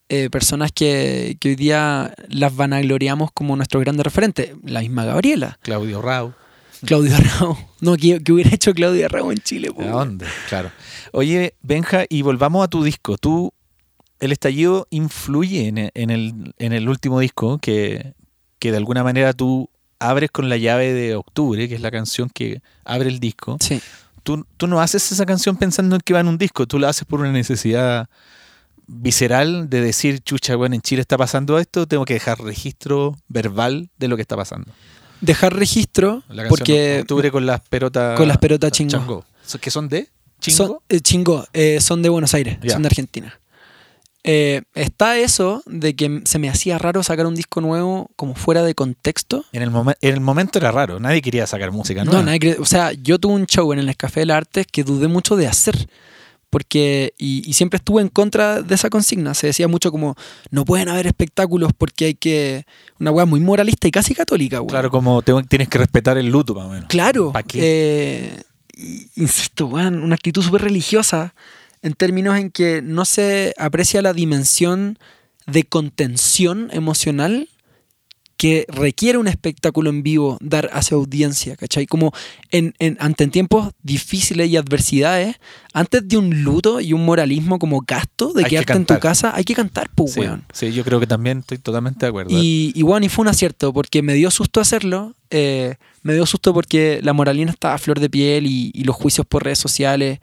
eh, 0.09 0.29
personas 0.29 0.71
que, 0.71 1.35
que 1.39 1.49
hoy 1.49 1.55
día 1.55 2.13
las 2.29 2.55
vanagloriamos 2.55 3.31
como 3.33 3.55
nuestros 3.57 3.83
grandes 3.83 4.03
referentes. 4.05 4.51
La 4.63 4.79
misma 4.81 5.03
Gabriela. 5.05 5.59
Claudio 5.63 6.01
Rau. 6.01 6.33
Claudio 6.85 7.15
Arrao. 7.17 7.57
No, 7.81 7.97
¿qué, 7.97 8.21
qué 8.23 8.31
hubiera 8.31 8.51
hecho 8.53 8.73
Claudio 8.73 9.05
Arrao 9.05 9.31
en 9.31 9.39
Chile? 9.39 9.69
¿A 9.79 9.83
dónde? 9.87 10.25
Claro. 10.47 10.71
Oye, 11.11 11.55
Benja, 11.61 12.05
y 12.07 12.21
volvamos 12.21 12.63
a 12.63 12.67
tu 12.69 12.83
disco. 12.83 13.17
Tú, 13.17 13.51
el 14.19 14.31
estallido 14.31 14.87
influye 14.91 15.67
en, 15.67 15.91
en 15.93 16.09
el, 16.09 16.53
en 16.57 16.73
el 16.73 16.87
último 16.87 17.19
disco 17.19 17.57
que, 17.57 18.13
que 18.59 18.71
de 18.71 18.77
alguna 18.77 19.03
manera 19.03 19.33
tú 19.33 19.69
abres 19.99 20.29
con 20.31 20.47
la 20.49 20.57
llave 20.57 20.93
de 20.93 21.15
octubre, 21.15 21.67
que 21.67 21.75
es 21.75 21.81
la 21.81 21.89
canción 21.91 22.29
que 22.29 22.61
abre 22.85 23.09
el 23.09 23.19
disco. 23.19 23.57
Sí. 23.59 23.81
Tú, 24.27 24.45
tú 24.57 24.67
no 24.67 24.81
haces 24.81 25.09
esa 25.13 25.25
canción 25.25 25.55
pensando 25.55 25.95
en 25.95 26.01
que 26.01 26.13
va 26.13 26.19
en 26.19 26.27
un 26.27 26.37
disco, 26.37 26.67
tú 26.67 26.79
la 26.79 26.89
haces 26.89 27.05
por 27.05 27.21
una 27.21 27.31
necesidad 27.31 28.09
visceral 28.85 29.69
de 29.69 29.79
decir, 29.79 30.19
chucha, 30.19 30.57
bueno, 30.57 30.75
en 30.75 30.81
Chile 30.81 30.99
está 30.99 31.17
pasando 31.17 31.57
esto, 31.59 31.87
tengo 31.87 32.03
que 32.03 32.15
dejar 32.15 32.41
registro 32.41 33.15
verbal 33.29 33.89
de 33.97 34.09
lo 34.09 34.17
que 34.17 34.23
está 34.23 34.35
pasando. 34.35 34.69
Dejar 35.21 35.55
registro 35.55 36.23
La 36.27 36.45
porque... 36.49 36.99
Octubre 37.03 37.31
con 37.31 37.45
las 37.45 37.61
pelotas. 37.61 38.17
Con 38.17 38.27
las 38.27 38.37
pelotas 38.37 38.69
chingó. 38.73 39.23
¿Que 39.61 39.71
son 39.71 39.87
de? 39.87 40.09
Son, 40.41 40.67
¿Chingo? 40.67 40.83
eh, 40.89 40.99
chingó, 40.99 41.47
eh, 41.53 41.79
son 41.79 42.01
de 42.01 42.09
Buenos 42.09 42.33
Aires, 42.33 42.57
son 42.67 42.81
de 42.81 42.87
Argentina. 42.87 43.39
Eh, 44.29 44.61
está 44.75 45.17
eso 45.17 45.63
de 45.65 45.95
que 45.95 46.21
se 46.25 46.37
me 46.37 46.49
hacía 46.49 46.77
raro 46.77 47.01
sacar 47.01 47.25
un 47.25 47.33
disco 47.35 47.61
nuevo 47.61 48.09
como 48.17 48.35
fuera 48.35 48.61
de 48.63 48.75
contexto. 48.75 49.45
En 49.53 49.61
el, 49.63 49.71
momen- 49.71 49.95
en 50.01 50.13
el 50.13 50.19
momento 50.19 50.59
era 50.59 50.69
raro, 50.71 50.99
nadie 50.99 51.21
quería 51.21 51.47
sacar 51.47 51.71
música 51.71 52.03
No, 52.03 52.21
nadie 52.21 52.57
o 52.59 52.65
sea, 52.65 52.91
yo 52.91 53.19
tuve 53.19 53.33
un 53.35 53.45
show 53.45 53.71
en 53.73 53.79
el 53.79 53.95
Café 53.95 54.19
de 54.21 54.25
las 54.27 54.37
Artes 54.37 54.67
que 54.69 54.83
dudé 54.83 55.07
mucho 55.07 55.35
de 55.37 55.47
hacer. 55.47 55.87
Porque, 56.49 57.13
y, 57.17 57.47
y 57.47 57.53
siempre 57.53 57.75
estuve 57.75 58.01
en 58.01 58.07
contra 58.07 58.61
de 58.61 58.73
esa 58.73 58.89
consigna. 58.89 59.33
Se 59.33 59.47
decía 59.47 59.67
mucho 59.67 59.91
como, 59.91 60.15
no 60.49 60.63
pueden 60.63 60.87
haber 60.87 61.05
espectáculos 61.05 61.71
porque 61.77 62.05
hay 62.05 62.15
que. 62.15 62.65
Una 63.01 63.11
weá 63.11 63.25
muy 63.25 63.41
moralista 63.41 63.85
y 63.89 63.91
casi 63.91 64.15
católica, 64.15 64.57
weón. 64.61 64.69
Claro, 64.69 64.89
como 64.89 65.21
te- 65.21 65.33
tienes 65.49 65.67
que 65.67 65.77
respetar 65.77 66.17
el 66.17 66.27
luto, 66.27 66.55
más 66.55 66.65
o 66.67 66.69
menos. 66.69 66.87
Claro. 66.87 67.33
¿Pa' 67.33 67.43
qué? 67.43 67.59
eh, 67.61 68.43
insisto, 69.15 69.65
weón, 69.67 70.01
una 70.01 70.15
actitud 70.15 70.41
súper 70.41 70.61
religiosa 70.61 71.33
en 71.87 71.93
términos 71.93 72.37
en 72.37 72.51
que 72.51 72.81
no 72.83 73.05
se 73.05 73.53
aprecia 73.57 74.01
la 74.01 74.13
dimensión 74.13 74.99
de 75.47 75.63
contención 75.63 76.69
emocional 76.71 77.47
que 78.35 78.65
requiere 78.67 79.17
un 79.17 79.27
espectáculo 79.27 79.89
en 79.89 80.03
vivo 80.03 80.37
dar 80.41 80.69
hacia 80.71 80.93
audiencia, 80.95 81.55
¿cachai? 81.55 81.87
Como 81.87 82.11
en, 82.51 82.75
en- 82.77 82.95
ante 82.99 83.25
tiempos 83.27 83.71
difíciles 83.81 84.47
y 84.49 84.57
adversidades, 84.57 85.37
antes 85.73 86.07
de 86.07 86.17
un 86.17 86.43
luto 86.43 86.79
y 86.79 86.93
un 86.93 87.03
moralismo 87.03 87.57
como 87.57 87.81
gasto 87.81 88.33
de 88.33 88.43
Hay 88.43 88.49
que 88.51 88.57
quedarte 88.57 88.73
en 88.73 88.85
tu 88.85 88.99
casa, 88.99 89.35
hay 89.35 89.43
que 89.43 89.55
cantar, 89.55 89.89
pues, 89.95 90.13
Sí, 90.13 90.19
weón. 90.19 90.43
sí, 90.53 90.71
yo 90.71 90.83
creo 90.83 90.99
que 90.99 91.07
también 91.07 91.39
estoy 91.39 91.57
totalmente 91.57 92.05
de 92.05 92.09
acuerdo. 92.09 92.29
Y, 92.31 92.73
y 92.75 92.83
bueno, 92.83 93.07
y 93.07 93.09
fue 93.09 93.23
un 93.23 93.29
acierto, 93.29 93.73
porque 93.73 94.03
me 94.03 94.13
dio 94.13 94.29
susto 94.29 94.59
hacerlo. 94.61 95.15
eh, 95.31 95.73
me 96.03 96.13
dio 96.13 96.25
susto 96.27 96.53
porque 96.53 96.99
la 97.01 97.13
moralina 97.13 97.49
estaba 97.51 97.73
a 97.73 97.77
flor 97.79 97.99
de 97.99 98.09
piel 98.09 98.45
y, 98.45 98.69
y 98.73 98.83
los 98.83 98.95
juicios 98.95 99.25
por 99.25 99.43
redes 99.45 99.57
sociales. 99.57 100.19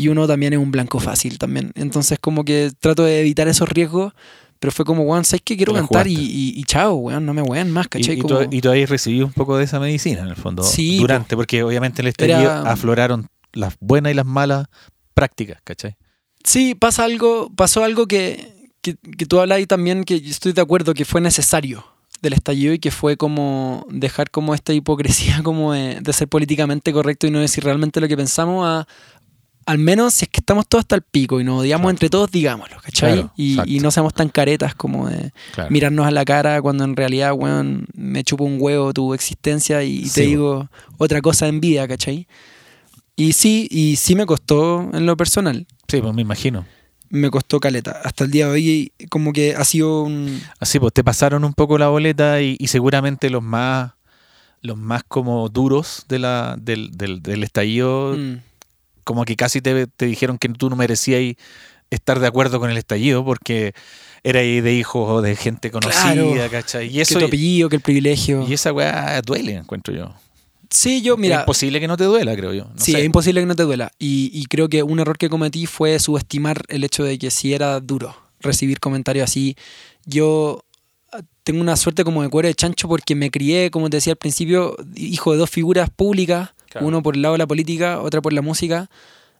Y 0.00 0.08
uno 0.08 0.26
también 0.26 0.52
es 0.52 0.58
un 0.58 0.70
blanco 0.70 0.98
fácil 1.00 1.38
también. 1.38 1.72
Entonces, 1.74 2.18
como 2.20 2.44
que 2.44 2.70
trato 2.80 3.04
de 3.04 3.20
evitar 3.20 3.48
esos 3.48 3.68
riesgos. 3.68 4.12
Pero 4.58 4.72
fue 4.72 4.84
como, 4.84 5.04
weón, 5.04 5.24
¿sabes 5.24 5.40
qué? 5.42 5.56
Quiero 5.56 5.72
la 5.72 5.78
cantar 5.80 6.06
y, 6.06 6.14
y, 6.14 6.52
y 6.60 6.64
chao, 6.64 6.92
weón, 6.96 7.24
no 7.24 7.32
me 7.32 7.40
wean 7.40 7.70
más, 7.70 7.86
Y, 7.86 7.88
¿cachai? 7.88 8.18
y 8.18 8.20
Como- 8.20 8.40
tú, 8.40 8.48
y 8.54 8.66
ahí 8.68 8.84
recibí 8.84 9.22
un 9.22 9.32
poco 9.32 9.56
de 9.56 9.64
esa 9.64 9.80
medicina, 9.80 10.20
en 10.20 10.28
el 10.28 10.36
fondo, 10.36 10.62
Sí, 10.62 10.98
durante, 10.98 11.34
porque 11.34 11.62
obviamente 11.62 12.02
en 12.02 12.06
el 12.06 12.10
estallido 12.10 12.40
Era- 12.40 12.70
afloraron 12.70 13.26
las 13.54 13.74
buenas 13.80 14.12
y 14.12 14.14
las 14.16 14.26
malas 14.26 14.66
prácticas, 15.14 15.60
¿cachai? 15.64 15.96
Sí, 16.44 16.74
pasa 16.74 17.04
algo, 17.04 17.50
pasó 17.56 17.84
algo 17.84 18.06
que, 18.06 18.70
que, 18.82 18.96
que 19.16 19.24
tú 19.24 19.40
hablas 19.40 19.56
ahí 19.56 19.66
también, 19.66 20.04
que 20.04 20.16
estoy 20.16 20.52
de 20.52 20.60
acuerdo 20.60 20.92
que 20.92 21.06
fue 21.06 21.22
necesario 21.22 21.82
del 22.20 22.34
estallido 22.34 22.74
y 22.74 22.78
que 22.78 22.90
fue 22.90 23.16
como 23.16 23.86
dejar 23.90 24.30
como 24.30 24.54
esta 24.54 24.74
hipocresía 24.74 25.40
como 25.42 25.72
de, 25.72 26.00
de 26.02 26.12
ser 26.12 26.28
políticamente 26.28 26.92
correcto 26.92 27.26
y 27.26 27.30
no 27.30 27.38
decir 27.40 27.64
realmente 27.64 27.98
lo 27.98 28.08
que 28.08 28.16
pensamos 28.18 28.66
a 28.66 28.86
al 29.66 29.78
menos 29.78 30.14
si 30.14 30.24
es 30.24 30.28
que 30.30 30.40
estamos 30.40 30.66
todos 30.66 30.82
hasta 30.82 30.96
el 30.96 31.02
pico 31.02 31.40
y 31.40 31.44
nos 31.44 31.60
odiamos 31.60 31.82
Claro. 31.84 31.90
entre 31.90 32.08
todos, 32.10 32.30
digámoslo, 32.30 32.76
¿cachai? 32.82 33.12
Claro, 33.14 33.32
y, 33.36 33.78
no 33.80 33.90
seamos 33.90 34.14
tan 34.14 34.28
caretas 34.28 34.74
como 34.74 35.08
de 35.08 35.32
Claro. 35.54 35.70
mirarnos 35.70 36.06
a 36.06 36.10
la 36.10 36.24
cara 36.24 36.60
cuando 36.62 36.84
en 36.84 36.96
realidad, 36.96 37.32
weón, 37.34 37.86
me 37.94 38.24
chupo 38.24 38.44
un 38.44 38.56
huevo 38.60 38.92
tu 38.92 39.14
existencia 39.14 39.82
y, 39.84 40.06
Sí, 40.06 40.10
te 40.14 40.20
digo 40.22 40.68
otra 40.98 41.20
cosa 41.20 41.46
en 41.48 41.60
vida, 41.60 41.86
¿cachai? 41.86 42.26
Y 43.16 43.32
sí, 43.34 43.68
y 43.70 43.96
sí 43.96 44.14
me 44.14 44.24
costó 44.26 44.88
en 44.94 45.04
lo 45.06 45.16
personal 45.16 45.66
Sí, 45.88 46.00
pues 46.00 46.14
me 46.14 46.22
imagino. 46.22 46.64
me 47.10 47.30
costó 47.30 47.60
caleta. 47.60 48.00
Hasta 48.04 48.24
el 48.24 48.30
día 48.30 48.46
de 48.46 48.52
hoy, 48.52 48.92
como 49.10 49.32
que 49.32 49.54
ha 49.56 49.64
sido 49.64 50.02
un. 50.04 50.40
Así 50.58 50.78
pues, 50.78 50.92
te 50.94 51.02
pasaron 51.04 51.44
un 51.44 51.52
poco 51.54 51.76
la 51.76 51.88
boleta 51.88 52.40
y, 52.40 52.56
y 52.58 52.68
seguramente 52.68 53.28
los 53.30 53.42
más 53.42 53.92
los 54.62 54.76
más 54.76 55.02
como 55.08 55.48
duros 55.48 56.04
de 56.08 56.18
la, 56.18 56.54
del, 56.60 56.90
del, 56.92 57.22
del 57.22 57.42
estallido, 57.44 58.14
mm, 58.16 58.36
como 59.10 59.24
que 59.24 59.34
casi 59.34 59.60
te, 59.60 59.88
te 59.88 60.06
dijeron 60.06 60.38
que 60.38 60.48
tú 60.50 60.70
no 60.70 60.76
merecías 60.76 61.34
estar 61.90 62.20
de 62.20 62.28
acuerdo 62.28 62.60
con 62.60 62.70
el 62.70 62.76
estallido 62.76 63.24
porque 63.24 63.72
era 64.22 64.38
de 64.38 64.72
hijos 64.74 65.20
de 65.24 65.34
gente 65.34 65.72
conocida, 65.72 66.12
Claro. 66.14 66.48
¿cachai? 66.48 66.86
Y 66.86 66.92
que 66.92 67.00
eso 67.00 67.18
tu 67.18 67.24
apellido, 67.24 67.68
que 67.68 67.74
el 67.76 67.82
privilegio. 67.82 68.46
y 68.48 68.52
esa 68.52 68.72
weá 68.72 69.20
duele, 69.22 69.54
encuentro 69.56 69.92
yo. 69.92 70.14
Sí, 70.70 71.02
yo, 71.02 71.14
es 71.14 71.18
mira. 71.20 71.40
imposible 71.40 71.80
que 71.80 71.88
no 71.88 71.96
te 71.96 72.04
duela, 72.04 72.36
creo 72.36 72.52
yo. 72.54 72.66
No 72.66 72.72
sí, 72.76 72.92
sé. 72.92 73.00
es 73.00 73.04
imposible 73.04 73.40
que 73.40 73.46
no 73.46 73.56
te 73.56 73.64
duela. 73.64 73.90
Y, 73.98 74.30
y 74.32 74.44
creo 74.46 74.68
que 74.68 74.84
un 74.84 75.00
error 75.00 75.18
que 75.18 75.28
cometí 75.28 75.66
fue 75.66 75.98
subestimar 75.98 76.62
el 76.68 76.84
hecho 76.84 77.02
de 77.02 77.18
que 77.18 77.32
si 77.32 77.52
era 77.54 77.80
duro 77.80 78.14
recibir 78.38 78.78
comentarios 78.78 79.24
así. 79.28 79.56
Yo 80.06 80.62
tengo 81.42 81.60
una 81.60 81.74
suerte 81.76 82.04
como 82.04 82.22
de 82.22 82.28
cuero 82.28 82.46
de 82.46 82.54
chancho 82.54 82.86
porque 82.86 83.16
me 83.16 83.32
crié, 83.32 83.72
como 83.72 83.90
te 83.90 83.96
decía 83.96 84.12
al 84.12 84.16
principio, 84.18 84.76
hijo 84.94 85.32
de 85.32 85.38
dos 85.38 85.50
figuras 85.50 85.90
públicas, 85.90 86.50
Claro. 86.70 86.86
uno 86.86 87.02
por 87.02 87.16
el 87.16 87.22
lado 87.22 87.34
de 87.34 87.38
la 87.38 87.46
política, 87.46 88.00
otra 88.00 88.22
por 88.22 88.32
la 88.32 88.42
música. 88.42 88.88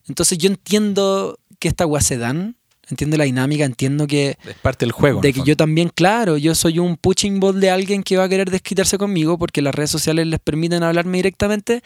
Entonces 0.09 0.36
yo 0.39 0.48
entiendo 0.48 1.39
que 1.59 1.69
esta 1.69 1.86
weá 1.86 2.01
se 2.02 2.19
dan, 2.19 2.57
entiendo 2.89 3.16
la 3.16 3.24
dinámica, 3.24 3.65
entiendo 3.65 4.07
que 4.09 4.36
Es 4.44 4.57
parte 4.61 4.85
del 4.85 4.93
juego. 4.93 5.20
de 5.20 5.32
que 5.32 5.43
yo 5.44 5.57
también, 5.57 5.90
claro, 5.94 6.36
yo 6.36 6.55
soy 6.57 6.81
un 6.81 6.97
punching 6.97 7.39
ball 7.39 7.61
de 7.61 7.70
alguien 7.70 8.02
que 8.02 8.16
va 8.16 8.24
a 8.24 8.28
querer 8.28 8.51
desquitarse 8.51 8.98
conmigo 8.98 9.39
porque 9.39 9.62
las 9.62 9.74
redes 9.74 9.90
sociales 9.90 10.27
les 10.27 10.40
permiten 10.40 10.82
hablarme 10.82 11.19
directamente 11.19 11.82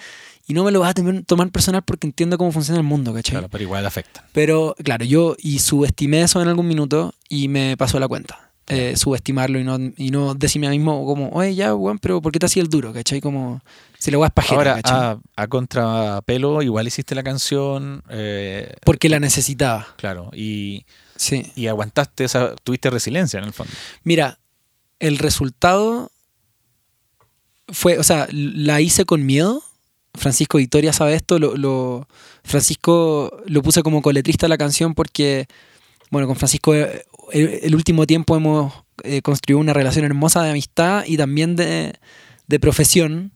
y 0.47 0.55
no 0.55 0.65
me 0.65 0.71
lo 0.73 0.81
vas 0.81 0.95
a 0.97 1.25
tomar 1.27 1.51
personal 1.51 1.83
porque 1.83 2.07
entiendo 2.07 2.39
cómo 2.39 2.53
funciona 2.53 2.79
el 2.81 2.87
mundo, 2.87 3.13
¿cachai? 3.13 3.33
Claro, 3.33 3.49
pero 3.51 3.65
igual 3.65 3.85
afecta. 3.85 4.27
Pero 4.33 4.75
claro, 4.83 5.05
yo 5.05 5.37
y 5.39 5.59
subestimé 5.59 6.23
eso 6.23 6.41
en 6.41 6.49
algún 6.49 6.69
minuto 6.69 7.13
y 7.29 7.49
me 7.49 7.77
pasó 7.77 7.99
la 7.99 8.09
cuenta. 8.09 8.44
Eh, 8.67 8.97
subestimarlo 8.97 9.59
y 9.59 9.65
no, 9.65 9.79
y 9.99 10.11
no 10.11 10.35
decirme 10.35 10.69
a 10.69 10.71
mí 10.71 10.79
mismo 10.79 11.05
como, 11.05 11.29
oye, 11.31 11.55
ya, 11.55 11.75
weón, 11.75 11.99
pero 11.99 12.23
¿por 12.23 12.33
qué 12.33 12.39
te 12.39 12.47
hacía 12.47 12.63
el 12.63 12.71
duro? 12.71 12.95
¿Cachai? 12.95 13.21
Como, 13.21 13.61
si 13.99 14.11
la 14.11 14.17
weá 14.17 14.29
es 14.29 14.33
pajera, 14.33 14.77
Ahora, 14.77 14.81
a, 14.85 15.19
a 15.43 15.47
contrapelo, 15.49 16.63
igual 16.63 16.87
hiciste 16.87 17.15
la 17.15 17.23
canción, 17.23 18.03
eh, 18.09 18.73
Porque 18.83 19.11
la 19.11 19.21
necesitaba, 19.21 19.89
claro, 19.99 20.31
y, 20.33 20.87
sí. 21.17 21.53
y 21.55 21.67
aguantaste, 21.67 22.25
esa, 22.25 22.55
tuviste 22.57 22.89
resiliencia 22.89 23.39
en 23.39 23.45
el 23.45 23.53
fondo. 23.53 23.71
Mira, 24.03 24.39
el 24.99 25.19
resultado 25.19 26.11
fue, 27.69 27.99
o 27.99 28.03
sea, 28.03 28.27
la 28.31 28.81
hice 28.81 29.05
con 29.05 29.27
miedo. 29.27 29.63
Francisco 30.15 30.59
Victoria 30.59 30.93
sabe 30.93 31.15
esto. 31.15 31.39
Lo, 31.39 31.57
lo- 31.57 32.07
Francisco 32.45 33.43
lo 33.47 33.63
puse 33.63 33.83
como 33.83 34.01
coletrista 34.03 34.47
a 34.47 34.49
la 34.49 34.59
canción 34.59 34.95
porque, 34.95 35.49
bueno, 36.11 36.27
con 36.27 36.37
Francisco 36.37 36.75
eh, 36.75 37.05
el, 37.33 37.61
el 37.63 37.75
último 37.75 38.07
tiempo 38.07 38.37
hemos 38.37 38.85
eh, 39.03 39.23
construido 39.23 39.59
una 39.59 39.73
relación 39.73 40.05
hermosa 40.05 40.43
de 40.43 40.51
amistad 40.51 41.05
y 41.07 41.17
también 41.17 41.57
de, 41.57 41.95
de 42.47 42.61
profesión 42.61 43.33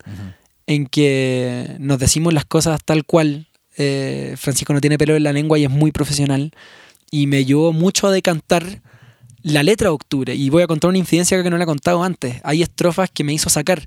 en 0.66 0.86
que 0.86 1.76
nos 1.80 1.98
decimos 1.98 2.32
las 2.32 2.44
cosas 2.44 2.80
tal 2.84 3.04
cual. 3.04 3.46
Eh, 3.76 4.34
Francisco 4.36 4.72
no 4.72 4.80
tiene 4.80 4.98
pelo 4.98 5.16
en 5.16 5.22
la 5.22 5.32
lengua 5.32 5.58
y 5.58 5.64
es 5.64 5.70
muy 5.70 5.92
profesional. 5.92 6.52
Y 7.10 7.26
me 7.26 7.38
ayudó 7.38 7.72
mucho 7.72 8.06
a 8.06 8.12
decantar 8.12 8.82
la 9.42 9.62
letra 9.62 9.88
de 9.88 9.94
octubre. 9.94 10.34
Y 10.34 10.50
voy 10.50 10.62
a 10.62 10.66
contar 10.66 10.90
una 10.90 10.98
incidencia 10.98 11.42
que 11.42 11.50
no 11.50 11.58
la 11.58 11.64
he 11.64 11.66
contado 11.66 12.04
antes. 12.04 12.40
Hay 12.44 12.62
estrofas 12.62 13.10
que 13.10 13.24
me 13.24 13.32
hizo 13.32 13.50
sacar. 13.50 13.82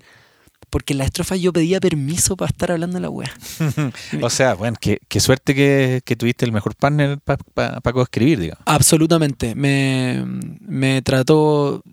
Porque 0.72 0.94
en 0.94 0.98
las 1.00 1.08
estrofas 1.08 1.40
yo 1.40 1.54
pedía 1.54 1.80
permiso 1.80 2.36
para 2.36 2.50
estar 2.50 2.72
hablando 2.72 2.96
de 2.96 3.02
la 3.02 3.10
wea. 3.10 3.32
O 4.24 4.30
sea, 4.32 4.56
bueno, 4.56 4.78
qué, 4.82 4.98
qué 5.08 5.20
suerte 5.20 5.54
que, 5.54 6.02
que 6.04 6.16
tuviste 6.16 6.46
el 6.46 6.52
mejor 6.52 6.76
partner 6.76 7.20
para 7.54 7.80
coescribir, 7.94 8.40
digamos. 8.40 8.64
Absolutamente. 8.66 9.54
Me, 9.54 10.24
me 10.62 11.02
trató, 11.04 11.84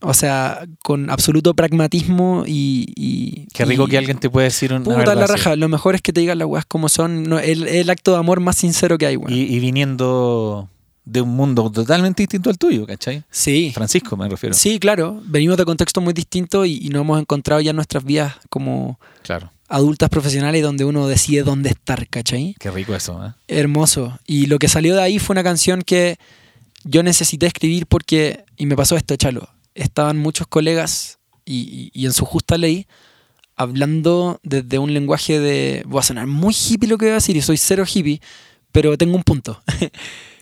o 0.00 0.14
sea, 0.14 0.66
con 0.82 1.10
absoluto 1.10 1.54
pragmatismo 1.54 2.44
y. 2.46 2.86
y- 2.96 3.46
Qué 3.52 3.64
rico 3.64 3.84
y- 3.86 3.90
que 3.90 3.98
alguien 3.98 4.18
te 4.18 4.28
puede 4.30 4.46
decir 4.46 4.72
una 4.72 4.82
Puta, 4.84 5.14
la 5.14 5.24
así. 5.24 5.32
raja. 5.34 5.56
Lo 5.56 5.68
mejor 5.68 5.94
es 5.94 6.02
que 6.02 6.12
te 6.12 6.20
digan 6.20 6.38
las 6.38 6.48
weas 6.48 6.66
como 6.66 6.88
son. 6.88 7.22
No, 7.24 7.38
el, 7.38 7.68
el 7.68 7.90
acto 7.90 8.12
de 8.12 8.18
amor 8.18 8.40
más 8.40 8.56
sincero 8.56 8.98
que 8.98 9.06
hay, 9.06 9.16
weón. 9.16 9.32
Y, 9.32 9.42
y 9.42 9.60
viniendo 9.60 10.68
de 11.06 11.20
un 11.22 11.30
mundo 11.30 11.70
totalmente 11.70 12.22
distinto 12.24 12.50
al 12.50 12.58
tuyo, 12.58 12.84
¿cachai? 12.86 13.22
Sí. 13.30 13.70
Francisco, 13.72 14.16
me 14.16 14.28
refiero. 14.28 14.54
Sí, 14.54 14.78
claro. 14.78 15.22
Venimos 15.24 15.56
de 15.56 15.64
contextos 15.64 16.02
muy 16.04 16.12
distintos 16.12 16.66
y, 16.66 16.84
y 16.84 16.88
nos 16.90 17.00
hemos 17.02 17.20
encontrado 17.20 17.60
ya 17.62 17.70
en 17.70 17.76
nuestras 17.76 18.04
vidas 18.04 18.34
como 18.50 18.98
Claro. 19.22 19.50
adultas 19.68 20.08
profesionales 20.10 20.62
donde 20.62 20.84
uno 20.84 21.06
decide 21.06 21.42
dónde 21.44 21.70
estar, 21.70 22.08
¿cachai? 22.08 22.54
Qué 22.58 22.70
rico 22.72 22.94
eso, 22.94 23.24
¿eh? 23.24 23.32
Hermoso. 23.48 24.18
Y 24.26 24.46
lo 24.46 24.58
que 24.58 24.66
salió 24.68 24.94
de 24.96 25.02
ahí 25.02 25.18
fue 25.20 25.34
una 25.34 25.44
canción 25.44 25.80
que 25.82 26.18
yo 26.84 27.02
necesité 27.04 27.46
escribir 27.46 27.86
porque, 27.86 28.44
y 28.56 28.66
me 28.66 28.74
pasó 28.76 28.96
esto, 28.96 29.14
Chalo, 29.16 29.48
estaban 29.76 30.18
muchos 30.18 30.46
colegas 30.48 31.18
y, 31.44 31.54
y- 31.94 32.02
y 32.02 32.06
en 32.06 32.12
su 32.12 32.24
justa 32.24 32.58
ley 32.58 32.86
hablando 33.54 34.40
desde 34.42 34.78
un 34.78 34.92
lenguaje 34.92 35.38
de... 35.40 35.82
Voy 35.86 36.00
a 36.00 36.02
sonar 36.02 36.26
muy 36.26 36.52
hippie 36.54 36.88
lo 36.88 36.98
que 36.98 37.06
voy 37.06 37.12
a 37.12 37.14
decir 37.14 37.36
y 37.36 37.42
soy 37.42 37.56
cero 37.56 37.84
hippie, 37.86 38.20
pero 38.72 38.98
tengo 38.98 39.16
un 39.16 39.22
punto. 39.22 39.62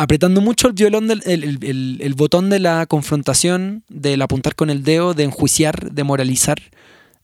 Apretando 0.00 0.40
mucho 0.40 0.68
el 0.68 0.74
violón, 0.74 1.08
del, 1.08 1.22
el, 1.26 1.42
el- 1.42 1.58
el- 1.64 1.98
el 2.00 2.14
botón 2.14 2.50
de 2.50 2.60
la 2.60 2.86
confrontación, 2.86 3.82
del 3.88 4.22
apuntar 4.22 4.54
con 4.54 4.70
el 4.70 4.84
dedo, 4.84 5.12
de 5.12 5.24
enjuiciar, 5.24 5.90
de 5.90 6.04
moralizar 6.04 6.58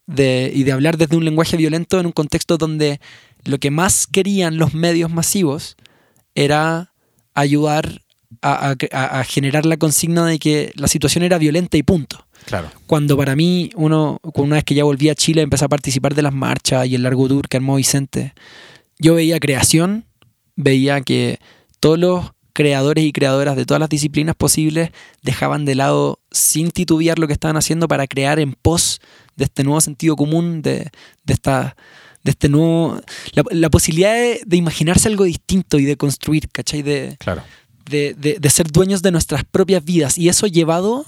de, 0.08 0.50
y 0.52 0.64
de 0.64 0.72
hablar 0.72 0.96
desde 0.98 1.16
un 1.16 1.24
lenguaje 1.24 1.56
violento 1.56 2.00
en 2.00 2.06
un 2.06 2.12
contexto 2.12 2.58
donde 2.58 3.00
lo 3.44 3.58
que 3.58 3.70
más 3.70 4.08
querían 4.08 4.56
los 4.56 4.74
medios 4.74 5.08
masivos 5.10 5.76
era 6.34 6.92
ayudar 7.32 8.02
a, 8.42 8.74
a- 8.92 9.20
a- 9.20 9.24
generar 9.24 9.66
la 9.66 9.76
consigna 9.76 10.26
de 10.26 10.38
que 10.40 10.72
la 10.74 10.88
situación 10.88 11.22
era 11.22 11.38
violenta 11.38 11.76
y 11.76 11.82
punto. 11.84 12.26
Claro. 12.44 12.70
Cuando 12.88 13.16
para 13.16 13.36
mí, 13.36 13.70
uno, 13.76 14.18
una 14.34 14.56
vez 14.56 14.64
que 14.64 14.74
ya 14.74 14.82
volví 14.84 15.08
a 15.08 15.14
Chile, 15.14 15.42
empecé 15.42 15.64
a 15.64 15.68
participar 15.68 16.14
de 16.14 16.22
las 16.22 16.34
marchas 16.34 16.86
y 16.88 16.96
el 16.96 17.04
largo 17.04 17.28
tour 17.28 17.48
que 17.48 17.56
armó 17.56 17.76
Vicente, 17.76 18.34
yo 18.98 19.14
veía 19.14 19.38
creación, 19.40 20.04
veía 20.56 21.00
que 21.02 21.38
todos 21.80 21.98
los 21.98 22.33
creadores 22.54 23.04
y 23.04 23.12
creadoras 23.12 23.56
de 23.56 23.66
todas 23.66 23.80
las 23.80 23.90
disciplinas 23.90 24.34
posibles 24.34 24.90
dejaban 25.22 25.66
de 25.66 25.74
lado 25.74 26.20
sin 26.30 26.70
titubear 26.70 27.18
lo 27.18 27.26
que 27.26 27.34
estaban 27.34 27.56
haciendo 27.58 27.86
para 27.88 28.06
crear 28.06 28.38
en 28.38 28.54
pos 28.54 29.00
de 29.36 29.44
este 29.44 29.64
nuevo 29.64 29.80
sentido 29.82 30.16
común, 30.16 30.62
de, 30.62 30.90
de 31.24 31.32
esta 31.34 31.76
de 32.22 32.30
este 32.30 32.48
nuevo 32.48 32.98
la, 33.34 33.42
la 33.50 33.68
posibilidad 33.68 34.14
de, 34.14 34.40
de 34.46 34.56
imaginarse 34.56 35.08
algo 35.08 35.24
distinto 35.24 35.78
y 35.78 35.84
de 35.84 35.98
construir, 35.98 36.48
¿cachai? 36.50 36.80
De, 36.80 37.16
Claro. 37.18 37.42
de, 37.90 38.14
de- 38.14 38.38
de 38.40 38.50
ser 38.50 38.70
dueños 38.72 39.02
de 39.02 39.10
nuestras 39.10 39.44
propias 39.44 39.84
vidas. 39.84 40.16
Y 40.16 40.30
eso 40.30 40.46
llevado 40.46 41.04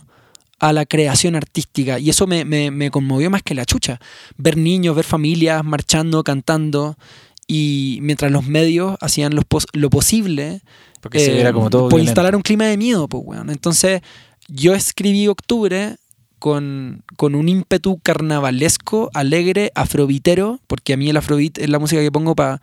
a 0.59 0.75
la 0.75 0.85
creación 0.85 1.35
artística. 1.35 1.99
Y 1.99 2.11
eso 2.11 2.27
me, 2.27 2.45
me- 2.45 2.71
me 2.71 2.91
conmovió 2.91 3.31
más 3.31 3.43
que 3.43 3.55
la 3.55 3.65
chucha. 3.65 3.99
Ver 4.37 4.59
niños, 4.59 4.95
ver 4.95 5.07
familias 5.07 5.65
marchando, 5.65 6.23
cantando. 6.23 6.99
Y 7.47 7.99
mientras 8.03 8.31
los 8.31 8.45
medios 8.45 8.97
hacían 9.01 9.35
los 9.35 9.45
pos- 9.47 9.69
lo 9.73 9.89
posible 9.89 10.61
Porque 11.07 11.21
se 11.21 11.33
eh, 11.33 11.35
viera 11.35 11.53
como 11.53 11.71
todo 11.71 11.89
por 11.89 12.01
instalar 12.01 12.37
un 12.37 12.43
clima 12.43 12.67
de 12.67 12.77
miedo, 12.77 13.09
pues, 13.09 13.23
weón. 13.25 13.51
Entonces, 13.51 14.03
yo 14.49 14.75
escribí 14.75 15.27
Octubre 15.29 15.97
con, 16.39 17.03
con 17.17 17.35
un 17.35 17.49
ímpetu 17.49 17.99
carnavalesco, 18.01 19.11
alegre, 19.15 19.73
afrobitero, 19.75 20.61
porque 20.67 20.93
a 20.93 20.97
mí 20.97 21.09
el 21.09 21.17
afrobeat 21.17 21.59
es 21.59 21.69
la 21.69 21.79
música 21.79 22.01
que 22.03 22.13
pongo 22.13 22.35
para 22.35 22.61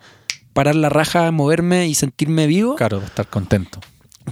parar 0.52 0.74
la 0.76 0.88
raja, 0.88 1.30
moverme 1.30 1.88
y 1.88 1.94
sentirme 1.94 2.46
vivo. 2.46 2.76
Claro, 2.76 3.02
estar 3.02 3.28
contento. 3.28 3.80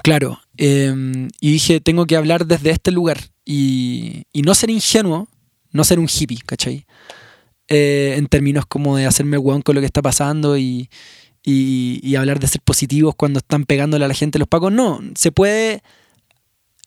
Claro. 0.02 0.40
eh, 0.56 1.28
y 1.40 1.52
dije, 1.52 1.80
tengo 1.80 2.06
que 2.06 2.16
hablar 2.16 2.46
desde 2.46 2.70
este 2.70 2.90
lugar. 2.92 3.18
Y, 3.44 4.24
y 4.32 4.42
no 4.42 4.54
ser 4.54 4.70
ingenuo, 4.70 5.28
no 5.72 5.84
ser 5.84 5.98
un 5.98 6.08
hippie, 6.08 6.38
¿cachai? 6.46 6.86
Eh, 7.68 8.16
en 8.18 8.26
términos 8.26 8.66
como 8.66 8.96
de 8.96 9.06
hacerme 9.06 9.36
el 9.36 9.42
hueón 9.42 9.62
con 9.62 9.74
lo 9.74 9.80
que 9.80 9.86
está 9.86 10.02
pasando 10.02 10.58
y, 10.58 10.90
y- 11.44 12.00
y 12.02 12.16
hablar 12.16 12.38
de 12.40 12.46
ser 12.48 12.60
positivos 12.62 13.14
cuando 13.16 13.38
están 13.38 13.64
pegándole 13.64 14.04
a 14.04 14.08
la 14.08 14.14
gente 14.14 14.38
los 14.38 14.48
pacos. 14.48 14.72
No, 14.72 15.00
se 15.14 15.32
puede 15.32 15.82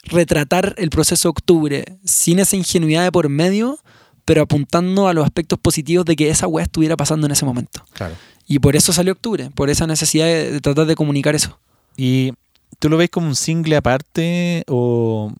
retratar 0.04 0.76
el 0.78 0.90
proceso 0.90 1.28
de 1.28 1.32
octubre 1.32 1.98
sin 2.04 2.40
esa 2.40 2.56
ingenuidad 2.56 3.04
de 3.04 3.12
por 3.12 3.28
medio, 3.30 3.80
pero 4.24 4.44
apuntando 4.44 5.08
a 5.08 5.14
los 5.14 5.26
aspectos 5.26 5.60
positivos 5.60 6.06
de 6.06 6.16
que 6.16 6.30
esa 6.30 6.48
weá 6.48 6.64
estuviera 6.64 6.96
pasando 6.96 7.26
en 7.26 7.32
ese 7.32 7.46
momento. 7.46 7.84
Claro. 7.94 8.16
Y 8.48 8.60
por 8.60 8.76
eso 8.76 8.94
salió 8.94 9.14
octubre, 9.14 9.50
por 9.56 9.70
esa 9.70 9.88
necesidad 9.88 10.26
de, 10.26 10.52
de 10.52 10.62
tratar 10.62 10.86
de 10.86 10.96
comunicar 10.96 11.34
eso. 11.36 11.60
¿Y 11.98 12.34
tú 12.80 12.90
lo 12.90 12.98
ves 12.98 13.10
como 13.10 13.28
un 13.28 13.36
single 13.36 13.76
aparte 13.78 14.64
o 14.68 15.32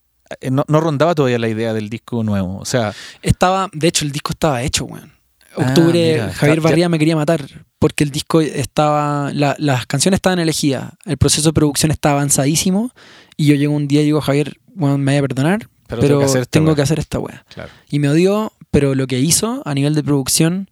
eh, 0.42 0.50
no, 0.50 0.64
no 0.68 0.80
rondaba 0.82 1.14
todavía 1.14 1.38
la 1.38 1.48
idea 1.50 1.74
del 1.74 1.90
disco 1.90 2.24
nuevo? 2.24 2.58
O 2.58 2.66
sea, 2.66 2.94
Estaba, 3.22 3.70
de 3.74 3.88
hecho, 3.88 4.06
el 4.06 4.12
disco 4.12 4.32
estaba 4.34 4.64
hecho, 4.64 4.86
weón. 4.86 5.12
Ah, 5.58 5.62
Octubre, 5.68 6.14
mira, 6.14 6.34
Javier 6.34 6.62
Barría 6.62 6.90
me 6.90 7.00
quería 7.00 7.16
matar 7.16 7.46
porque 7.80 8.04
el 8.04 8.12
disco 8.12 8.42
estaba, 8.42 9.32
la- 9.34 9.56
las 9.60 9.86
canciones 9.86 10.18
estaban 10.18 10.40
elegidas, 10.40 10.94
el 11.06 11.18
proceso 11.18 11.50
de 11.50 11.54
producción 11.54 11.92
estaba 11.92 12.16
avanzadísimo 12.16 12.92
y 13.38 13.48
yo 13.48 13.56
llego 13.56 13.74
un 13.74 13.88
día 13.88 14.02
y 14.02 14.06
digo, 14.06 14.22
Javier, 14.22 14.58
bueno, 14.74 14.98
me 14.98 15.12
voy 15.14 15.20
a 15.20 15.22
perdonar, 15.22 15.70
pero, 15.88 16.02
pero, 16.02 16.08
tengo 16.08 16.20
que 16.20 16.26
hacer 16.26 16.42
esta 16.42 16.52
tengo 16.52 16.68
weá. 16.68 16.76
que 16.76 16.82
hacer 16.82 17.00
esta 17.00 17.20
weá. 17.20 17.46
Claro, 17.54 17.70
Y 17.90 18.00
me 18.00 18.10
odió, 18.10 18.52
pero 18.72 18.96
lo 18.96 19.08
que 19.08 19.20
hizo 19.20 19.62
a 19.66 19.74
nivel 19.74 19.94
de 19.96 20.04
producción, 20.04 20.70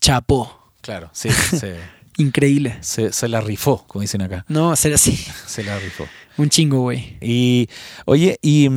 chapó, 0.00 0.70
claro, 0.82 1.10
sí, 1.12 1.30
se, 1.30 1.76
increíble. 2.18 2.76
se, 2.80 3.12
se 3.12 3.28
la 3.28 3.40
rifó, 3.40 3.84
como 3.86 4.02
dicen 4.02 4.22
acá. 4.22 4.44
No, 4.48 4.74
ser 4.76 4.94
así, 4.94 5.16
Se 5.46 5.64
la 5.64 5.78
rifó. 5.78 6.06
un 6.36 6.48
chingo, 6.50 6.80
güey. 6.82 7.16
Y, 7.20 7.68
oye, 8.04 8.38
y 8.42 8.68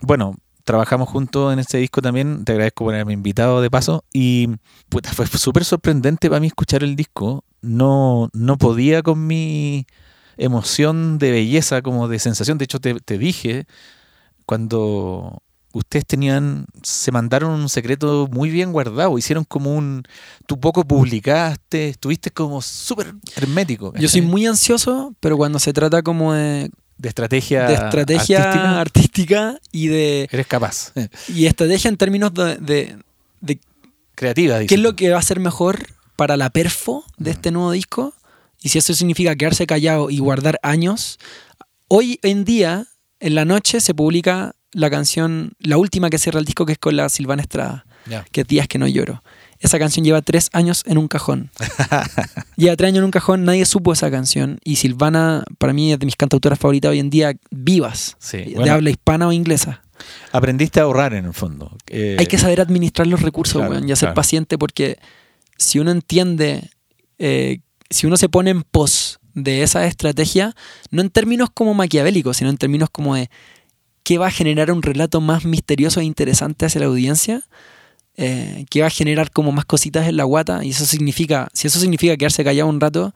bueno, 0.00 0.34
trabajamos 0.64 1.08
juntos 1.08 1.52
en 1.52 1.58
este 1.58 1.78
disco 1.78 2.02
también. 2.02 2.44
Te 2.44 2.52
agradezco 2.52 2.84
por 2.84 2.94
haberme 2.94 3.12
invitado 3.12 3.60
de 3.60 3.70
paso. 3.70 4.04
Y 4.12 4.48
puta, 4.88 5.12
fue 5.12 5.26
súper 5.26 5.64
sorprendente 5.64 6.28
para 6.28 6.40
mí 6.40 6.46
escuchar 6.48 6.82
el 6.82 6.96
disco. 6.96 7.44
No, 7.60 8.28
no 8.32 8.58
podía 8.58 9.02
con 9.02 9.26
mi 9.26 9.86
emoción 10.36 11.18
de 11.18 11.30
belleza, 11.30 11.82
como 11.82 12.08
de 12.08 12.18
sensación. 12.18 12.58
De 12.58 12.64
hecho, 12.64 12.80
te, 12.80 12.94
te 13.00 13.18
dije 13.18 13.66
cuando 14.46 15.42
ustedes 15.72 16.06
tenían, 16.06 16.66
se 16.82 17.10
mandaron 17.12 17.52
un 17.52 17.68
secreto 17.68 18.28
muy 18.30 18.50
bien 18.50 18.72
guardado. 18.72 19.18
Hicieron 19.18 19.44
como 19.44 19.74
un. 19.74 20.02
Tú 20.46 20.60
poco 20.60 20.84
publicaste, 20.84 21.88
estuviste 21.90 22.30
como 22.30 22.60
súper 22.62 23.14
hermético. 23.36 23.92
Yo 23.94 24.08
soy 24.08 24.22
muy 24.22 24.46
ansioso, 24.46 25.14
pero 25.20 25.36
cuando 25.36 25.58
se 25.58 25.72
trata 25.72 26.02
como 26.02 26.34
de, 26.34 26.70
de 27.02 27.08
estrategia, 27.08 27.66
de 27.66 27.74
estrategia 27.74 28.38
artística, 28.80 28.80
artística 28.80 29.60
y 29.72 29.88
de 29.88 30.28
eres 30.30 30.46
capaz. 30.46 30.92
y 31.28 31.46
estrategia 31.46 31.88
en 31.88 31.96
términos 31.96 32.32
de, 32.32 32.56
de- 32.56 32.96
de 33.40 33.58
Creativa, 34.14 34.54
qué 34.56 34.60
dices 34.62 34.76
es 34.78 34.82
lo 34.82 34.94
que 34.94 35.10
va 35.10 35.18
a 35.18 35.22
ser 35.22 35.40
mejor 35.40 35.84
para 36.16 36.36
la 36.36 36.50
perfo 36.50 37.04
de 37.18 37.32
este 37.32 37.50
nuevo 37.50 37.72
disco 37.72 38.14
y 38.62 38.68
si 38.68 38.78
eso 38.78 38.94
significa 38.94 39.34
quedarse 39.34 39.66
callado 39.66 40.10
y 40.10 40.18
guardar 40.18 40.60
años. 40.62 41.18
Hoy 41.88 42.20
en 42.22 42.44
día, 42.44 42.86
en 43.20 43.34
la 43.34 43.44
noche, 43.44 43.80
se 43.80 43.94
publica 43.94 44.54
la 44.70 44.88
canción, 44.90 45.52
la 45.58 45.76
última 45.78 46.08
que 46.08 46.18
cierra 46.18 46.38
el 46.38 46.44
disco, 46.46 46.64
que 46.66 46.72
es 46.72 46.78
con 46.78 46.94
la 46.96 47.08
Silvana 47.08 47.42
Estrada, 47.42 47.84
que 48.30 48.42
es 48.42 48.46
Días 48.46 48.68
que 48.68 48.78
no 48.78 48.86
lloro. 48.86 49.22
Esa 49.62 49.78
canción 49.78 50.04
lleva 50.04 50.20
tres 50.22 50.50
años 50.52 50.82
en 50.86 50.98
un 50.98 51.08
cajón. 51.08 51.50
lleva 52.56 52.76
tres 52.76 52.88
años 52.88 52.98
en 52.98 53.04
un 53.04 53.10
cajón, 53.10 53.44
nadie 53.44 53.64
supo 53.64 53.92
esa 53.92 54.10
canción. 54.10 54.58
Y 54.64 54.76
Silvana, 54.76 55.44
para 55.58 55.72
mí, 55.72 55.92
es 55.92 55.98
de 55.98 56.06
mis 56.06 56.16
cantautoras 56.16 56.58
favoritas 56.58 56.90
hoy 56.90 56.98
en 56.98 57.10
día, 57.10 57.34
vivas, 57.50 58.16
Sí, 58.18 58.38
de 58.38 58.54
bueno. 58.56 58.72
habla 58.74 58.90
hispana 58.90 59.28
o 59.28 59.32
inglesa. 59.32 59.82
Aprendiste 60.32 60.80
a 60.80 60.82
ahorrar 60.82 61.14
en 61.14 61.26
el 61.26 61.32
fondo. 61.32 61.76
Eh, 61.86 62.16
Hay 62.18 62.26
que 62.26 62.38
saber 62.38 62.60
administrar 62.60 63.06
los 63.06 63.22
recursos, 63.22 63.58
claro, 63.60 63.70
weón, 63.70 63.84
y 63.84 63.88
ser 63.88 63.98
claro. 63.98 64.14
paciente 64.14 64.58
porque 64.58 64.98
si 65.56 65.78
uno 65.78 65.92
entiende, 65.92 66.70
eh, 67.18 67.60
si 67.88 68.06
uno 68.08 68.16
se 68.16 68.28
pone 68.28 68.50
en 68.50 68.62
pos 68.64 69.20
de 69.34 69.62
esa 69.62 69.86
estrategia, 69.86 70.54
no 70.90 71.02
en 71.02 71.10
términos 71.10 71.50
como 71.54 71.72
maquiavélicos, 71.72 72.36
sino 72.38 72.50
en 72.50 72.56
términos 72.56 72.88
como 72.90 73.14
de 73.14 73.30
qué 74.02 74.18
va 74.18 74.26
a 74.26 74.30
generar 74.32 74.72
un 74.72 74.82
relato 74.82 75.20
más 75.20 75.44
misterioso 75.44 76.00
e 76.00 76.04
interesante 76.04 76.66
hacia 76.66 76.80
la 76.80 76.88
audiencia, 76.88 77.44
eh, 78.16 78.64
qué 78.70 78.80
va 78.80 78.88
a 78.88 78.90
generar 78.90 79.30
como 79.30 79.52
más 79.52 79.64
cositas 79.64 80.08
en 80.08 80.16
la 80.16 80.24
guata, 80.24 80.64
y 80.64 80.70
eso 80.70 80.86
significa, 80.86 81.48
si 81.52 81.66
eso 81.66 81.78
significa 81.80 82.16
quedarse 82.16 82.44
callado 82.44 82.68
un 82.68 82.80
rato, 82.80 83.14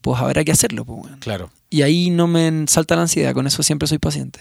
pues 0.00 0.20
habrá 0.20 0.44
que 0.44 0.52
hacerlo, 0.52 0.84
pues. 0.84 1.12
Claro. 1.20 1.50
Y 1.70 1.82
ahí 1.82 2.10
no 2.10 2.26
me 2.26 2.64
salta 2.68 2.96
la 2.96 3.02
ansiedad, 3.02 3.34
con 3.34 3.46
eso 3.46 3.62
siempre 3.62 3.88
soy 3.88 3.98
paciente. 3.98 4.40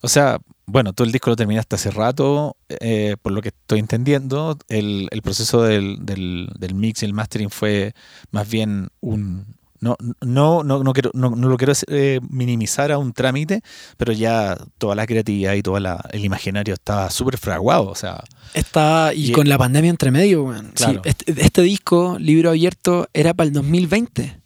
O 0.00 0.08
sea, 0.08 0.40
bueno, 0.66 0.92
tú 0.92 1.04
el 1.04 1.12
disco 1.12 1.30
lo 1.30 1.36
terminaste 1.36 1.76
hace 1.76 1.90
rato, 1.90 2.56
eh, 2.68 3.16
por 3.22 3.32
lo 3.32 3.40
que 3.40 3.48
estoy 3.48 3.78
entendiendo. 3.78 4.58
El, 4.68 5.08
el 5.10 5.22
proceso 5.22 5.62
del, 5.62 5.98
del, 6.04 6.48
del 6.58 6.74
mix 6.74 7.02
y 7.02 7.06
el 7.06 7.14
mastering 7.14 7.50
fue 7.50 7.94
más 8.30 8.48
bien 8.48 8.88
un... 9.00 9.46
No, 9.82 9.96
no, 10.20 10.62
no, 10.62 10.82
no, 10.84 10.92
quiero, 10.94 11.10
no, 11.12 11.30
no 11.36 11.48
lo 11.48 11.56
quiero 11.58 11.72
eh, 11.88 12.20
minimizar 12.30 12.90
a 12.92 12.98
un 12.98 13.12
trámite, 13.12 13.60
pero 13.98 14.12
ya 14.12 14.56
toda 14.78 14.94
la 14.94 15.06
creatividad 15.06 15.54
y 15.54 15.62
todo 15.62 15.78
la, 15.80 16.00
el 16.12 16.24
imaginario 16.24 16.72
estaba 16.72 17.10
súper 17.10 17.36
fraguado. 17.36 17.88
O 17.90 17.94
sea, 17.94 18.22
Está, 18.54 19.12
y, 19.14 19.30
Y- 19.30 19.32
con 19.32 19.48
la 19.48 19.58
pandemia 19.58 19.90
entre 19.90 20.10
medio. 20.10 20.54
Sí, 20.56 20.66
Claro. 20.74 21.02
este, 21.04 21.32
este 21.42 21.62
disco, 21.62 22.16
Libro 22.18 22.50
Abierto, 22.50 23.08
era 23.12 23.34
para 23.34 23.48
el 23.48 23.52
2020. 23.52 24.40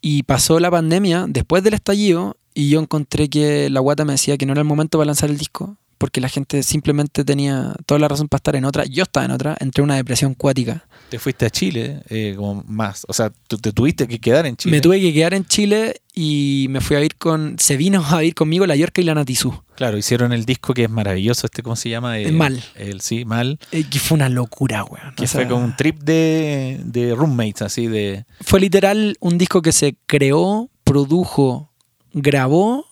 Y 0.00 0.22
pasó 0.22 0.60
la 0.60 0.70
pandemia 0.70 1.26
después 1.28 1.62
del 1.64 1.74
estallido 1.74 2.36
y 2.54 2.68
yo 2.70 2.80
encontré 2.80 3.28
que 3.28 3.68
la 3.70 3.80
guata 3.80 4.04
me 4.04 4.12
decía 4.12 4.36
que 4.38 4.46
no 4.46 4.52
era 4.52 4.60
el 4.62 4.68
momento 4.68 4.98
para 4.98 5.06
lanzar 5.06 5.30
el 5.30 5.36
disco 5.38 5.76
porque 5.98 6.20
la 6.20 6.28
gente 6.28 6.62
simplemente 6.62 7.24
tenía 7.24 7.74
toda 7.86 7.98
la 7.98 8.08
razón 8.08 8.28
para 8.28 8.38
estar 8.38 8.56
en 8.56 8.64
otra. 8.64 8.84
Yo 8.84 9.02
estaba 9.04 9.24
en 9.26 9.32
otra, 9.32 9.56
entré 9.60 9.80
en 9.80 9.84
una 9.84 9.96
depresión 9.96 10.34
cuática. 10.34 10.86
te 11.08 11.18
fuiste 11.18 11.46
a 11.46 11.50
Chile 11.50 12.02
eh, 12.08 12.34
como 12.36 12.62
más. 12.66 13.04
O 13.08 13.12
sea, 13.12 13.32
tú 13.48 13.56
te 13.58 13.72
tuviste 13.72 14.06
que 14.08 14.18
quedar 14.18 14.44
en 14.46 14.56
Chile. 14.56 14.76
Me 14.76 14.80
tuve 14.80 15.00
que 15.00 15.12
quedar 15.12 15.32
en 15.34 15.44
Chile 15.44 16.02
y 16.14 16.66
me 16.70 16.80
fui 16.80 16.96
a 16.96 17.00
ir 17.04 17.16
con... 17.16 17.56
Se 17.58 17.76
vino 17.76 18.04
a 18.06 18.24
ir 18.24 18.34
conmigo 18.34 18.66
la 18.66 18.76
Yorka 18.76 19.00
y 19.00 19.04
la 19.04 19.14
Natizú. 19.14 19.62
Claro, 19.76 19.96
hicieron 19.98 20.32
el 20.32 20.44
disco 20.46 20.72
que 20.74 20.84
es 20.84 20.90
maravilloso, 20.90 21.46
este, 21.46 21.62
¿cómo 21.62 21.76
se 21.76 21.88
llama? 21.90 22.18
El 22.18 22.32
Mal. 22.34 22.62
El, 22.74 23.00
sí, 23.02 23.24
Mal. 23.24 23.58
Eh, 23.72 23.84
que 23.90 23.98
fue 23.98 24.16
una 24.16 24.28
locura, 24.28 24.84
weón. 24.84 25.14
Que 25.14 25.24
O 25.24 25.26
sea, 25.26 25.40
fue 25.42 25.48
como 25.48 25.64
un 25.64 25.76
trip 25.76 26.00
de, 26.02 26.80
de 26.84 27.14
roommates, 27.14 27.62
así 27.62 27.86
de... 27.86 28.24
Fue 28.40 28.60
literal 28.60 29.16
un 29.20 29.36
disco 29.38 29.60
que 29.62 29.72
se 29.72 29.96
creó, 30.06 30.70
produjo, 30.84 31.72
grabó 32.12 32.86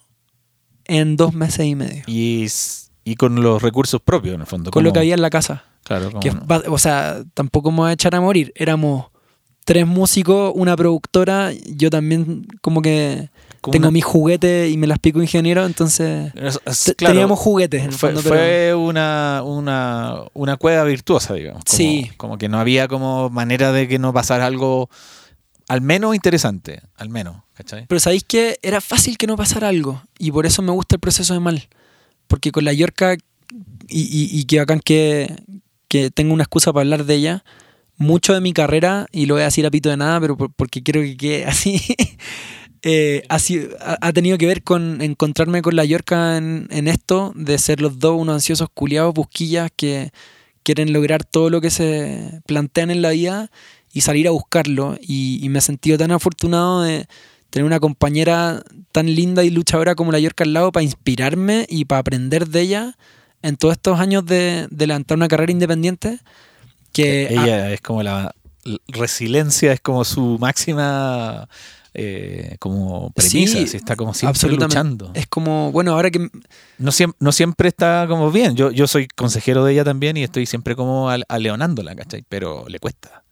en 0.86 1.16
dos 1.16 1.32
meses 1.32 1.64
y 1.66 1.74
medio. 1.74 2.02
Y, 2.06 2.44
s- 2.44 2.83
y 3.04 3.16
con 3.16 3.42
los 3.42 3.62
recursos 3.62 4.00
propios, 4.00 4.34
en 4.34 4.40
el 4.42 4.46
fondo. 4.46 4.70
Con 4.70 4.82
lo 4.84 4.92
que 4.92 4.98
había 5.00 5.14
en 5.14 5.22
la 5.22 5.30
casa. 5.30 5.64
Claro, 5.84 6.18
Que, 6.20 6.30
no. 6.30 6.42
o 6.68 6.78
sea, 6.78 7.22
tampoco 7.34 7.70
me 7.70 7.78
voy 7.78 7.90
a 7.90 7.92
echar 7.92 8.14
a 8.14 8.20
morir. 8.20 8.52
Éramos 8.56 9.06
tres 9.64 9.86
músicos, 9.86 10.52
una 10.54 10.76
productora. 10.76 11.50
Yo 11.66 11.90
también 11.90 12.46
como 12.62 12.80
que 12.82 13.28
como 13.60 13.72
tengo 13.72 13.84
una- 13.88 13.92
mis 13.92 14.04
juguetes 14.04 14.70
y 14.72 14.76
me 14.76 14.86
las 14.86 14.98
pico 14.98 15.22
ingeniero, 15.22 15.64
entonces 15.64 16.32
es- 16.34 16.60
es- 16.66 16.84
te- 16.84 16.94
claro, 16.94 17.14
teníamos 17.14 17.38
juguetes 17.38 17.80
en 17.82 17.86
el 17.88 17.92
fue, 17.92 18.10
fondo, 18.12 18.22
pero- 18.22 18.34
fue 18.34 18.74
una, 18.74 19.42
una, 19.44 20.16
una 20.34 20.56
cueva 20.58 20.84
virtuosa, 20.84 21.32
digamos. 21.34 21.64
Como, 21.64 21.76
Sí. 21.76 22.10
Como 22.18 22.36
que 22.38 22.48
no 22.50 22.58
había 22.60 22.88
como 22.88 23.30
manera 23.30 23.72
de 23.72 23.88
que 23.88 23.98
no 23.98 24.12
pasara 24.12 24.44
algo 24.46 24.88
al 25.68 25.80
menos 25.80 26.14
interesante, 26.14 26.82
al 26.96 27.08
menos, 27.08 27.36
¿cachai? 27.54 27.86
Pero 27.86 27.98
sabéis 28.00 28.24
que 28.24 28.58
era 28.62 28.82
fácil 28.82 29.16
que 29.16 29.26
no 29.26 29.34
pasara 29.36 29.68
algo. 29.68 30.02
Y 30.18 30.30
por 30.30 30.44
eso 30.44 30.60
me 30.60 30.72
gusta 30.72 30.96
el 30.96 31.00
proceso 31.00 31.32
de 31.32 31.40
mal. 31.40 31.66
Porque 32.26 32.52
con 32.52 32.64
la 32.64 32.72
Yorka, 32.72 33.14
y, 33.88 34.38
y, 34.38 34.44
que 34.44 34.58
bacán 34.58 34.80
que, 34.80 35.34
que 35.88 36.10
tengo 36.10 36.34
una 36.34 36.44
excusa 36.44 36.72
para 36.72 36.82
hablar 36.82 37.04
de 37.04 37.14
ella, 37.14 37.44
mucho 37.96 38.34
de 38.34 38.40
mi 38.40 38.52
carrera, 38.52 39.06
y 39.12 39.26
lo 39.26 39.34
voy 39.34 39.42
a 39.42 39.46
decir 39.46 39.66
a 39.66 39.70
pito 39.70 39.90
de 39.90 39.96
nada, 39.96 40.20
pero 40.20 40.36
por- 40.36 40.52
porque 40.52 40.82
quiero 40.82 41.00
que 41.02 41.16
quede 41.16 41.44
así, 41.46 41.80
eh, 42.82 43.22
ha, 43.28 44.12
tenido 44.12 44.36
que 44.36 44.46
ver 44.46 44.62
con 44.62 45.00
encontrarme 45.00 45.62
con 45.62 45.74
la 45.76 45.84
Yorka 45.84 46.36
en, 46.36 46.68
en 46.70 46.88
esto, 46.88 47.32
de 47.34 47.56
ser 47.58 47.80
los 47.80 47.98
dos 47.98 48.20
unos 48.20 48.34
ansiosos 48.34 48.68
culiados, 48.72 49.14
busquillas 49.14 49.70
que 49.74 50.10
quieren 50.62 50.92
lograr 50.92 51.24
todo 51.24 51.50
lo 51.50 51.60
que 51.60 51.70
se 51.70 52.40
plantean 52.46 52.90
en 52.90 53.02
la 53.02 53.10
vida 53.10 53.50
y 53.92 54.00
salir 54.02 54.26
a 54.28 54.32
buscarlo. 54.32 54.98
Y, 55.00 55.38
y 55.42 55.48
me 55.48 55.60
he 55.60 55.62
sentido 55.62 55.96
tan 55.98 56.10
afortunado 56.10 56.82
de 56.82 57.06
tener 57.54 57.64
una 57.66 57.78
compañera 57.78 58.62
tan 58.90 59.06
linda 59.14 59.44
y 59.44 59.50
luchadora 59.50 59.94
como 59.94 60.10
la 60.10 60.18
Yorka 60.18 60.42
al 60.42 60.52
lado 60.52 60.72
para 60.72 60.82
inspirarme 60.82 61.66
y 61.68 61.84
para 61.84 62.00
aprender 62.00 62.48
de 62.48 62.60
ella 62.62 62.96
en 63.42 63.56
todos 63.56 63.74
estos 63.74 64.00
años 64.00 64.26
de, 64.26 64.66
de 64.70 64.86
levantar 64.88 65.16
una 65.16 65.28
carrera 65.28 65.52
independiente. 65.52 66.18
Que 66.92 67.28
ah, 67.38 67.42
Ella 67.44 67.72
es 67.72 67.80
como 67.80 68.02
la 68.02 68.34
la 68.64 68.78
resiliencia, 68.88 69.72
es 69.72 69.80
como 69.80 70.04
su 70.04 70.38
máxima 70.40 71.48
eh, 71.92 72.56
como 72.58 73.10
premisa, 73.10 73.58
Sí, 73.66 73.76
está 73.76 73.94
como 73.94 74.14
siempre 74.14 74.50
luchando. 74.50 75.10
es 75.14 75.26
como, 75.28 75.70
bueno, 75.70 75.92
ahora 75.92 76.10
que 76.10 76.28
No, 76.78 76.90
siem- 76.90 77.14
no 77.20 77.30
siempre 77.30 77.68
está 77.68 78.06
como 78.08 78.32
bien. 78.32 78.56
Yo, 78.56 78.70
yo 78.72 78.86
soy 78.88 79.06
consejero 79.06 79.64
de 79.64 79.74
ella 79.74 79.84
también 79.84 80.16
y 80.16 80.22
estoy 80.24 80.46
siempre 80.46 80.74
como 80.76 81.10
al- 81.10 81.24
aleonándola, 81.28 81.94
¿cachai? 81.94 82.24
Pero 82.28 82.64
le 82.68 82.78
cuesta. 82.80 83.22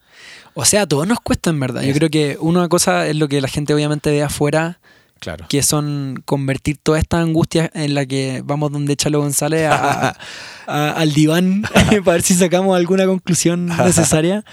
O 0.55 0.65
sea, 0.65 0.83
a 0.83 0.87
todos 0.87 1.07
nos 1.07 1.19
cuesta 1.21 1.51
en 1.51 1.61
verdad. 1.61 1.83
Yo 1.83 1.93
creo 1.95 2.11
que 2.11 2.37
una 2.41 2.69
cosa 2.69 3.07
es 3.07 3.17
lo 3.17 3.29
que 3.29 3.41
la 3.41 3.49
gente 3.49 3.73
obviamente 3.75 4.11
ve 4.11 4.23
afuera, 4.23 4.79
Claro. 5.19 5.47
que 5.49 5.63
son 5.63 6.21
convertir 6.25 6.79
toda 6.83 6.99
esta 6.99 7.21
angustia 7.21 7.71
en 7.75 7.95
la 7.95 8.05
que 8.07 8.43
vamos 8.45 8.73
donde 8.73 8.97
Chalo 8.97 9.21
González 9.21 9.69
a- 9.71 10.09
a- 10.09 10.17
a- 10.67 10.91
al 10.93 11.13
diván 11.15 11.63
para 12.05 12.15
ver 12.15 12.23
si 12.23 12.35
sacamos 12.35 12.77
alguna 12.77 13.07
conclusión 13.07 13.67
necesaria 13.85 14.45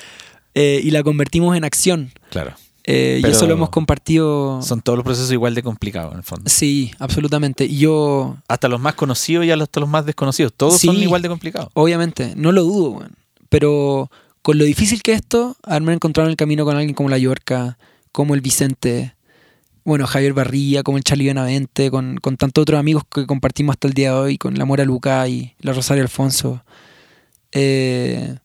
eh, 0.53 0.79
y 0.83 0.91
la 0.91 1.01
convertimos 1.03 1.57
en 1.57 1.63
acción. 1.63 2.11
Claro. 2.29 2.53
Eh, 2.85 3.21
y 3.23 3.27
eso 3.29 3.45
lo 3.45 3.53
hemos 3.53 3.69
compartido. 3.69 4.61
Son 4.63 4.81
todos 4.81 4.97
los 4.97 5.03
procesos 5.05 5.31
igual 5.31 5.53
de 5.53 5.61
complicados, 5.61 6.11
en 6.13 6.19
el 6.19 6.23
fondo. 6.23 6.49
Sí, 6.49 6.91
absolutamente. 6.97 7.65
Y 7.65 7.77
yo, 7.79 8.37
Hasta 8.47 8.67
los 8.67 8.79
más 8.79 8.95
conocidos 8.95 9.45
y 9.45 9.51
hasta 9.51 9.79
los 9.79 9.89
más 9.89 10.05
desconocidos. 10.07 10.53
Todos 10.55 10.77
Sí. 10.79 10.87
son 10.87 10.95
igual 10.97 11.21
de 11.21 11.29
complicados. 11.29 11.69
obviamente, 11.73 12.33
no 12.35 12.51
lo 12.51 12.63
dudo. 12.63 13.03
Pero 13.49 14.09
con 14.41 14.57
lo 14.57 14.63
difícil 14.63 15.01
que 15.01 15.13
es 15.13 15.19
esto, 15.19 15.57
haberme 15.63 15.93
encontrado 15.93 16.27
en 16.27 16.31
el 16.31 16.37
camino 16.37 16.65
con 16.65 16.75
alguien 16.75 16.95
como 16.95 17.09
la 17.09 17.17
Yorca, 17.17 17.77
como 18.11 18.35
el 18.35 18.41
Vicente, 18.41 19.15
bueno, 19.83 20.07
Javier 20.07 20.33
Barría, 20.33 20.83
como 20.83 20.97
el 20.97 21.03
Charlie 21.03 21.25
Benavente, 21.25 21.89
con, 21.89 22.17
con 22.17 22.37
tantos 22.37 22.61
otros 22.61 22.79
amigos 22.79 23.03
que 23.13 23.25
compartimos 23.25 23.73
hasta 23.73 23.87
el 23.87 23.93
día 23.93 24.13
de 24.13 24.19
hoy, 24.19 24.37
con 24.37 24.55
la 24.55 24.65
Mora 24.65 24.85
Luca 24.85 25.27
y 25.27 25.55
la 25.59 25.73
Rosario 25.73 26.03
Alfonso. 26.03 26.63
Eh, 27.51 28.35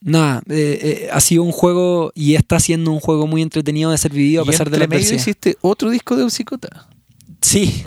nada, 0.00 0.42
eh, 0.50 0.78
eh, 0.82 1.08
ha 1.12 1.20
sido 1.20 1.42
un 1.42 1.52
juego 1.52 2.12
y 2.14 2.34
está 2.34 2.60
siendo 2.60 2.92
un 2.92 3.00
juego 3.00 3.26
muy 3.26 3.42
entretenido 3.42 3.90
de 3.90 3.98
ser 3.98 4.12
vivido 4.12 4.42
a 4.42 4.44
pesar 4.44 4.68
de 4.70 4.78
la 4.78 4.84
adversidad. 4.84 5.16
hiciste 5.16 5.56
otro 5.60 5.90
disco 5.90 6.16
de 6.16 6.24
Ucicota. 6.24 6.88
Sí, 7.40 7.82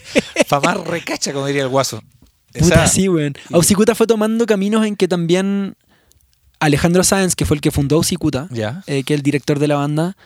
más 0.50 0.86
recacha, 0.86 1.32
como 1.32 1.46
diría 1.46 1.62
el 1.62 1.68
guaso. 1.68 2.02
Puta, 2.52 2.66
sea, 2.66 2.86
sí, 2.88 3.08
weón. 3.08 3.34
Ausicuta 3.52 3.94
fue 3.94 4.08
tomando 4.08 4.44
caminos 4.46 4.84
en 4.84 4.96
que 4.96 5.06
también 5.06 5.76
Alejandro 6.60 7.02
Sáenz, 7.02 7.34
que 7.34 7.44
fue 7.46 7.56
el 7.56 7.60
que 7.60 7.70
fundó 7.70 7.96
Ausicuta, 7.96 8.48
Ya. 8.52 8.84
eh, 8.86 9.02
que 9.04 9.14
es 9.14 9.18
el 9.18 9.22
director 9.22 9.58
de 9.58 9.66
la 9.68 9.76
banda, 9.76 10.16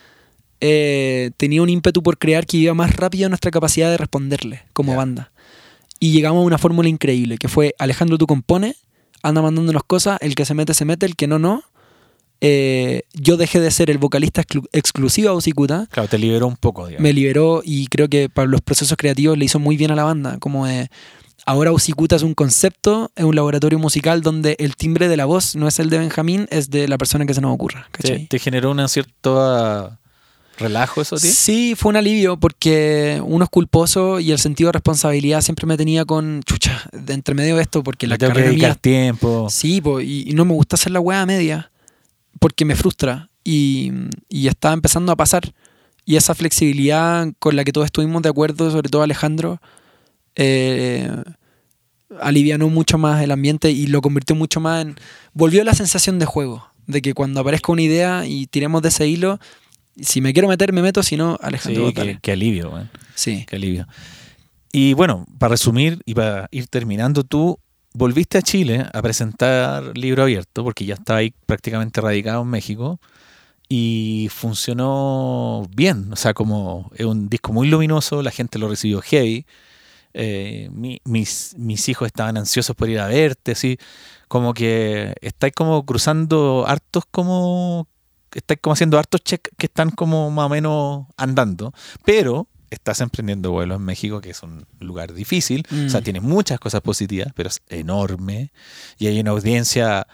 eh, 0.60 1.30
tenía 1.36 1.62
un 1.62 1.68
ímpetu 1.68 2.02
por 2.02 2.18
crear 2.18 2.46
que 2.46 2.56
iba 2.58 2.74
más 2.74 2.96
rápido 2.96 3.26
a 3.26 3.28
nuestra 3.28 3.50
capacidad 3.50 3.90
de 3.90 3.96
responderle 3.98 4.62
como 4.72 4.94
banda. 4.96 5.30
Y 6.00 6.12
llegamos 6.12 6.42
a 6.42 6.46
una 6.46 6.58
fórmula 6.58 6.88
increíble, 6.88 7.38
que 7.38 7.48
fue 7.48 7.74
Alejandro 7.78 8.18
tú 8.18 8.26
compone, 8.26 8.76
anda 9.22 9.40
mandándonos 9.42 9.84
cosas, 9.84 10.18
el 10.20 10.34
que 10.34 10.44
se 10.44 10.54
mete, 10.54 10.74
se 10.74 10.84
mete, 10.84 11.06
el 11.06 11.16
que 11.16 11.26
no, 11.26 11.38
no. 11.38 11.62
Eh, 12.40 13.02
yo 13.14 13.36
dejé 13.38 13.60
de 13.60 13.70
ser 13.70 13.88
el 13.90 13.96
vocalista 13.98 14.42
exclu- 14.42 14.68
exclusivo 14.72 15.28
a 15.30 15.32
Ausicuta, 15.32 15.86
Claro, 15.90 16.08
te 16.08 16.18
liberó 16.18 16.46
un 16.46 16.56
poco, 16.56 16.86
digamos. 16.88 17.02
me 17.02 17.12
liberó 17.12 17.62
y 17.64 17.86
creo 17.86 18.08
que 18.08 18.28
para 18.28 18.48
los 18.48 18.60
procesos 18.60 18.96
creativos 18.98 19.38
le 19.38 19.44
hizo 19.46 19.58
muy 19.58 19.76
bien 19.76 19.90
a 19.92 19.94
la 19.94 20.04
banda. 20.04 20.38
Como 20.40 20.66
de, 20.66 20.90
ahora 21.46 21.72
Usicuta 21.72 22.16
es 22.16 22.22
un 22.22 22.34
concepto, 22.34 23.10
es 23.16 23.24
un 23.24 23.36
laboratorio 23.36 23.78
musical 23.78 24.22
donde 24.22 24.56
el 24.58 24.76
timbre 24.76 25.08
de 25.08 25.16
la 25.16 25.24
voz 25.24 25.56
no 25.56 25.68
es 25.68 25.78
el 25.78 25.90
de 25.90 25.98
Benjamín, 25.98 26.46
es 26.50 26.70
de 26.70 26.88
la 26.88 26.98
persona 26.98 27.26
que 27.26 27.34
se 27.34 27.40
nos 27.40 27.54
ocurra. 27.54 27.88
te, 28.28 28.38
generó 28.38 28.70
una 28.70 28.88
cierta 28.88 29.98
relajo 30.58 31.02
eso, 31.02 31.16
tío? 31.16 31.30
Sí, 31.32 31.74
fue 31.76 31.90
un 31.90 31.96
alivio 31.96 32.38
porque 32.38 33.20
uno 33.24 33.44
es 33.44 33.50
culposo 33.50 34.20
y 34.20 34.30
el 34.30 34.38
sentido 34.38 34.68
de 34.68 34.72
responsabilidad 34.74 35.40
siempre 35.40 35.66
me 35.66 35.76
tenía 35.76 36.04
con 36.04 36.42
chucha, 36.44 36.88
de 36.92 37.12
entre 37.12 37.34
medio 37.34 37.56
de 37.56 37.62
esto, 37.62 37.82
porque 37.82 38.06
la 38.06 38.16
tengo 38.16 38.32
que 38.32 38.34
carrera 38.34 38.50
dedicar 38.50 38.70
mía. 38.70 38.80
tiempo. 38.80 39.48
Sí, 39.50 39.80
po, 39.80 40.00
y, 40.00 40.30
y 40.30 40.32
no 40.34 40.44
me 40.44 40.54
gusta 40.54 40.76
hacer 40.76 40.92
la 40.92 41.00
weá 41.00 41.26
media 41.26 41.70
porque 42.38 42.64
me 42.64 42.76
frustra 42.76 43.28
y, 43.42 43.92
y 44.28 44.48
estaba 44.48 44.74
empezando 44.74 45.12
a 45.12 45.16
pasar. 45.16 45.52
Y 46.06 46.16
esa 46.16 46.34
flexibilidad 46.34 47.28
con 47.38 47.56
la 47.56 47.64
que 47.64 47.72
todos 47.72 47.86
estuvimos 47.86 48.22
de 48.22 48.28
acuerdo, 48.28 48.70
sobre 48.70 48.90
todo 48.90 49.02
Alejandro, 49.02 49.60
eh, 50.36 51.10
alivianó 52.20 52.68
mucho 52.68 52.98
más 52.98 53.22
el 53.22 53.30
ambiente 53.30 53.70
y 53.70 53.86
lo 53.86 54.00
convirtió 54.00 54.36
mucho 54.36 54.60
más 54.60 54.82
en. 54.82 54.96
Volvió 55.32 55.64
la 55.64 55.74
sensación 55.74 56.18
de 56.18 56.26
juego, 56.26 56.68
de 56.86 57.02
que 57.02 57.14
cuando 57.14 57.40
aparezca 57.40 57.72
una 57.72 57.82
idea 57.82 58.26
y 58.26 58.46
tiremos 58.46 58.82
de 58.82 58.88
ese 58.88 59.06
hilo, 59.06 59.38
si 60.00 60.20
me 60.20 60.32
quiero 60.32 60.48
meter, 60.48 60.72
me 60.72 60.82
meto, 60.82 61.02
si 61.02 61.16
no, 61.16 61.38
Alejandro, 61.40 61.88
Sí, 61.88 61.94
qué, 61.94 62.18
qué 62.20 62.32
alivio, 62.32 62.70
weón. 62.70 62.90
Sí. 63.14 63.44
Qué 63.48 63.56
alivio. 63.56 63.86
Y 64.72 64.94
bueno, 64.94 65.24
para 65.38 65.52
resumir 65.52 66.00
y 66.04 66.14
para 66.14 66.48
ir 66.50 66.66
terminando, 66.66 67.22
tú 67.22 67.58
volviste 67.92 68.38
a 68.38 68.42
Chile 68.42 68.86
a 68.92 69.02
presentar 69.02 69.96
Libro 69.96 70.24
Abierto, 70.24 70.64
porque 70.64 70.84
ya 70.84 70.94
estaba 70.94 71.20
ahí 71.20 71.32
prácticamente 71.46 72.00
radicado 72.00 72.42
en 72.42 72.48
México, 72.48 72.98
y 73.68 74.28
funcionó 74.30 75.68
bien. 75.74 76.12
O 76.12 76.16
sea, 76.16 76.34
como 76.34 76.90
es 76.96 77.06
un 77.06 77.28
disco 77.28 77.52
muy 77.52 77.68
luminoso, 77.68 78.22
la 78.22 78.30
gente 78.30 78.58
lo 78.58 78.68
recibió 78.68 79.00
heavy. 79.00 79.46
Eh, 80.16 80.68
mi- 80.72 81.00
mis, 81.04 81.54
mis 81.58 81.88
hijos 81.88 82.06
estaban 82.06 82.36
ansiosos 82.36 82.76
por 82.76 82.88
ir 82.88 83.00
a 83.00 83.08
verte, 83.08 83.52
así 83.52 83.78
como 84.28 84.54
que 84.54 85.12
estáis 85.20 85.52
como 85.52 85.84
cruzando 85.84 86.64
hartos 86.68 87.04
como 87.10 87.88
estáis 88.32 88.60
como 88.60 88.72
haciendo 88.74 88.96
hartos 88.98 89.22
check 89.22 89.48
que 89.58 89.66
están 89.66 89.90
como 89.90 90.30
más 90.30 90.46
o 90.46 90.48
menos 90.48 91.06
andando, 91.16 91.72
pero 92.04 92.46
estás 92.70 93.00
emprendiendo 93.00 93.50
vuelos 93.52 93.76
en 93.78 93.84
México, 93.84 94.20
que 94.20 94.30
es 94.30 94.42
un 94.42 94.64
lugar 94.80 95.14
difícil, 95.14 95.64
o 95.86 95.88
sea, 95.88 96.00
Mm. 96.00 96.04
tiene 96.04 96.20
muchas 96.20 96.58
cosas 96.60 96.80
positivas, 96.80 97.28
pero 97.34 97.48
es 97.48 97.60
enorme 97.68 98.52
y 98.98 99.06
hay 99.08 99.20
una 99.20 99.30
audiencia 99.32 100.06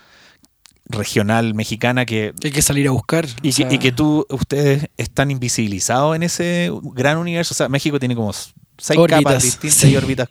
regional 0.86 1.54
mexicana 1.54 2.04
que 2.04 2.34
Hay 2.42 2.50
que 2.50 2.62
salir 2.62 2.88
a 2.88 2.90
buscar. 2.90 3.26
y, 3.26 3.28
o 3.30 3.34
que, 3.42 3.52
sea, 3.52 3.72
y 3.72 3.78
que 3.78 3.92
tú, 3.92 4.26
ustedes 4.28 4.88
están 4.96 5.30
invisibilizados 5.30 6.16
en 6.16 6.22
ese 6.24 6.70
gran 6.94 7.16
universo. 7.18 7.54
O 7.54 7.56
sea, 7.56 7.68
México 7.68 7.98
tiene 8.00 8.16
como 8.16 8.32
seis 8.80 8.98
Órbitas, 8.98 9.22
capas 9.24 9.42
distintas 9.42 9.78
sí. 9.78 9.90
y 9.90 9.96
órbitas 9.96 10.28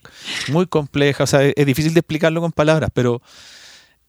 muy 0.50 0.68
complejas. 0.68 1.22
O 1.34 1.38
sea, 1.38 1.46
es, 1.56 1.66
difícil 1.66 1.94
de 1.94 2.00
explicarlo 2.02 2.42
con 2.42 2.52
palabras, 2.52 2.90
pero 2.94 3.22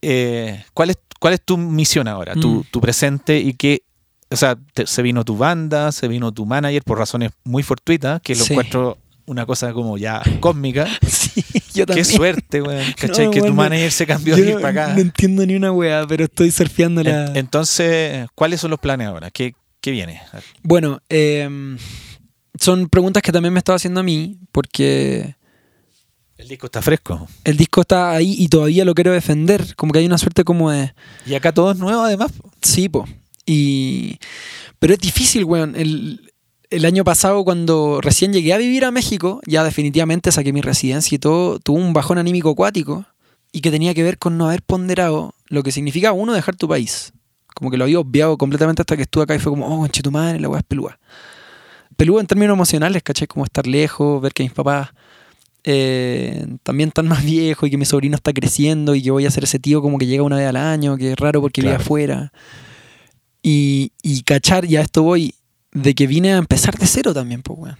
eh, 0.02 0.64
¿cuál, 0.74 0.90
es, 0.90 0.98
¿cuál 1.18 1.34
es 1.34 1.42
tu 1.42 1.56
misión 1.56 2.08
ahora? 2.08 2.34
Tu, 2.34 2.48
Mm. 2.48 2.64
tu 2.70 2.80
presente 2.80 3.38
y 3.38 3.54
qué. 3.54 3.82
O 4.30 4.36
sea, 4.36 4.56
te- 4.74 4.86
se 4.86 5.02
vino 5.02 5.24
tu 5.24 5.36
banda, 5.36 5.90
se 5.92 6.06
vino 6.08 6.32
tu 6.32 6.46
manager 6.46 6.82
por 6.84 6.98
razones 6.98 7.32
muy 7.44 7.62
fortuitas, 7.62 8.20
que 8.22 8.34
lo 8.34 8.44
Sí. 8.44 8.52
encuentro 8.52 8.96
una 9.26 9.44
cosa 9.46 9.72
como 9.72 9.98
ya 9.98 10.22
cósmica. 10.40 10.86
Sí, 11.06 11.42
yo 11.74 11.86
Qué 11.86 11.86
también. 11.86 12.04
suerte, 12.04 12.62
weón. 12.62 12.84
¿Cachai? 12.98 13.26
No, 13.26 13.30
que 13.30 13.40
tu 13.40 13.52
manager 13.52 13.92
se 13.92 14.06
cambió 14.06 14.34
de 14.36 14.42
ir 14.50 14.54
para 14.60 14.68
acá. 14.84 14.94
no 14.94 15.00
entiendo 15.00 15.44
ni 15.46 15.54
una 15.54 15.70
weá, 15.70 16.04
pero 16.08 16.24
estoy 16.24 16.50
surfeando 16.50 17.02
la. 17.04 17.26
En- 17.26 17.36
entonces, 17.36 18.26
¿cuáles 18.34 18.60
son 18.60 18.70
los 18.70 18.80
planes 18.80 19.06
ahora? 19.06 19.30
¿Qué, 19.30 19.54
qué 19.80 19.90
viene? 19.92 20.20
Bueno, 20.62 21.00
eh, 21.08 21.48
son 22.58 22.88
preguntas 22.88 23.22
que 23.22 23.32
también 23.32 23.52
me 23.52 23.58
estaba 23.58 23.76
haciendo 23.76 24.00
a 24.00 24.02
mí, 24.02 24.38
porque 24.52 25.36
El 26.36 26.48
disco 26.48 26.66
está 26.66 26.82
fresco. 26.82 27.28
el 27.44 27.56
disco 27.56 27.82
está 27.82 28.12
ahí 28.12 28.34
y 28.38 28.48
todavía 28.48 28.84
lo 28.84 28.94
quiero 28.94 29.12
defender. 29.12 29.74
Como 29.76 29.92
que 29.92 30.00
hay 30.00 30.06
una 30.06 30.18
suerte 30.18 30.44
como 30.44 30.70
de. 30.70 30.94
Y 31.26 31.34
acá 31.34 31.52
todo 31.52 31.72
es 31.72 31.78
nuevo, 31.78 32.02
además. 32.02 32.32
Sí, 32.62 32.88
po. 32.88 33.06
Y. 33.46 34.18
Pero 34.78 34.94
es 34.94 35.00
difícil, 35.00 35.44
weón. 35.44 35.76
El, 35.76 36.32
el 36.70 36.84
año 36.84 37.04
pasado, 37.04 37.44
cuando 37.44 38.00
recién 38.00 38.32
llegué 38.32 38.52
a 38.54 38.58
vivir 38.58 38.84
a 38.84 38.90
México, 38.90 39.40
ya 39.46 39.64
definitivamente 39.64 40.30
saqué 40.32 40.52
mi 40.52 40.60
residencia 40.60 41.16
y 41.16 41.18
todo, 41.18 41.58
tuve 41.58 41.80
un 41.80 41.92
bajón 41.92 42.18
anímico 42.18 42.50
acuático 42.50 43.04
y 43.52 43.60
que 43.60 43.70
tenía 43.72 43.92
que 43.92 44.04
ver 44.04 44.18
con 44.18 44.38
no 44.38 44.46
haber 44.46 44.62
ponderado 44.62 45.34
lo 45.48 45.62
que 45.64 45.72
significa 45.72 46.12
uno 46.12 46.32
dejar 46.32 46.54
tu 46.56 46.68
país. 46.68 47.12
Como 47.54 47.70
que 47.70 47.76
lo 47.76 47.84
había 47.84 47.98
obviado 47.98 48.38
completamente 48.38 48.82
hasta 48.82 48.96
que 48.96 49.02
estuve 49.02 49.24
acá 49.24 49.34
y 49.34 49.40
fue 49.40 49.50
como, 49.50 49.66
oh, 49.66 49.80
conche 49.80 50.00
tu 50.02 50.12
madre, 50.12 50.38
la 50.38 50.48
weá 50.48 50.60
es 50.60 50.64
pelúa. 50.64 50.98
Pelúa 52.00 52.22
en 52.22 52.26
términos 52.26 52.54
emocionales, 52.54 53.02
¿cachai? 53.02 53.28
Como 53.28 53.44
estar 53.44 53.66
lejos, 53.66 54.22
ver 54.22 54.32
que 54.32 54.42
mis 54.42 54.52
papás 54.52 54.88
eh, 55.64 56.46
también 56.62 56.88
están 56.88 57.06
más 57.06 57.22
viejos 57.26 57.66
y 57.68 57.70
que 57.70 57.76
mi 57.76 57.84
sobrino 57.84 58.16
está 58.16 58.32
creciendo 58.32 58.94
y 58.94 59.02
que 59.02 59.10
voy 59.10 59.26
a 59.26 59.30
ser 59.30 59.44
ese 59.44 59.58
tío 59.58 59.82
como 59.82 59.98
que 59.98 60.06
llega 60.06 60.22
una 60.22 60.36
vez 60.36 60.48
al 60.48 60.56
año, 60.56 60.96
que 60.96 61.12
es 61.12 61.18
raro 61.18 61.42
porque 61.42 61.60
vive 61.60 61.74
afuera. 61.74 62.32
Y, 63.42 63.92
y 64.02 64.22
cachar, 64.22 64.64
ya 64.64 64.80
esto 64.80 65.02
voy, 65.02 65.34
de 65.72 65.94
que 65.94 66.06
vine 66.06 66.32
a 66.32 66.38
empezar 66.38 66.78
de 66.78 66.86
cero 66.86 67.12
también, 67.12 67.42
pues, 67.42 67.58
weón. 67.58 67.78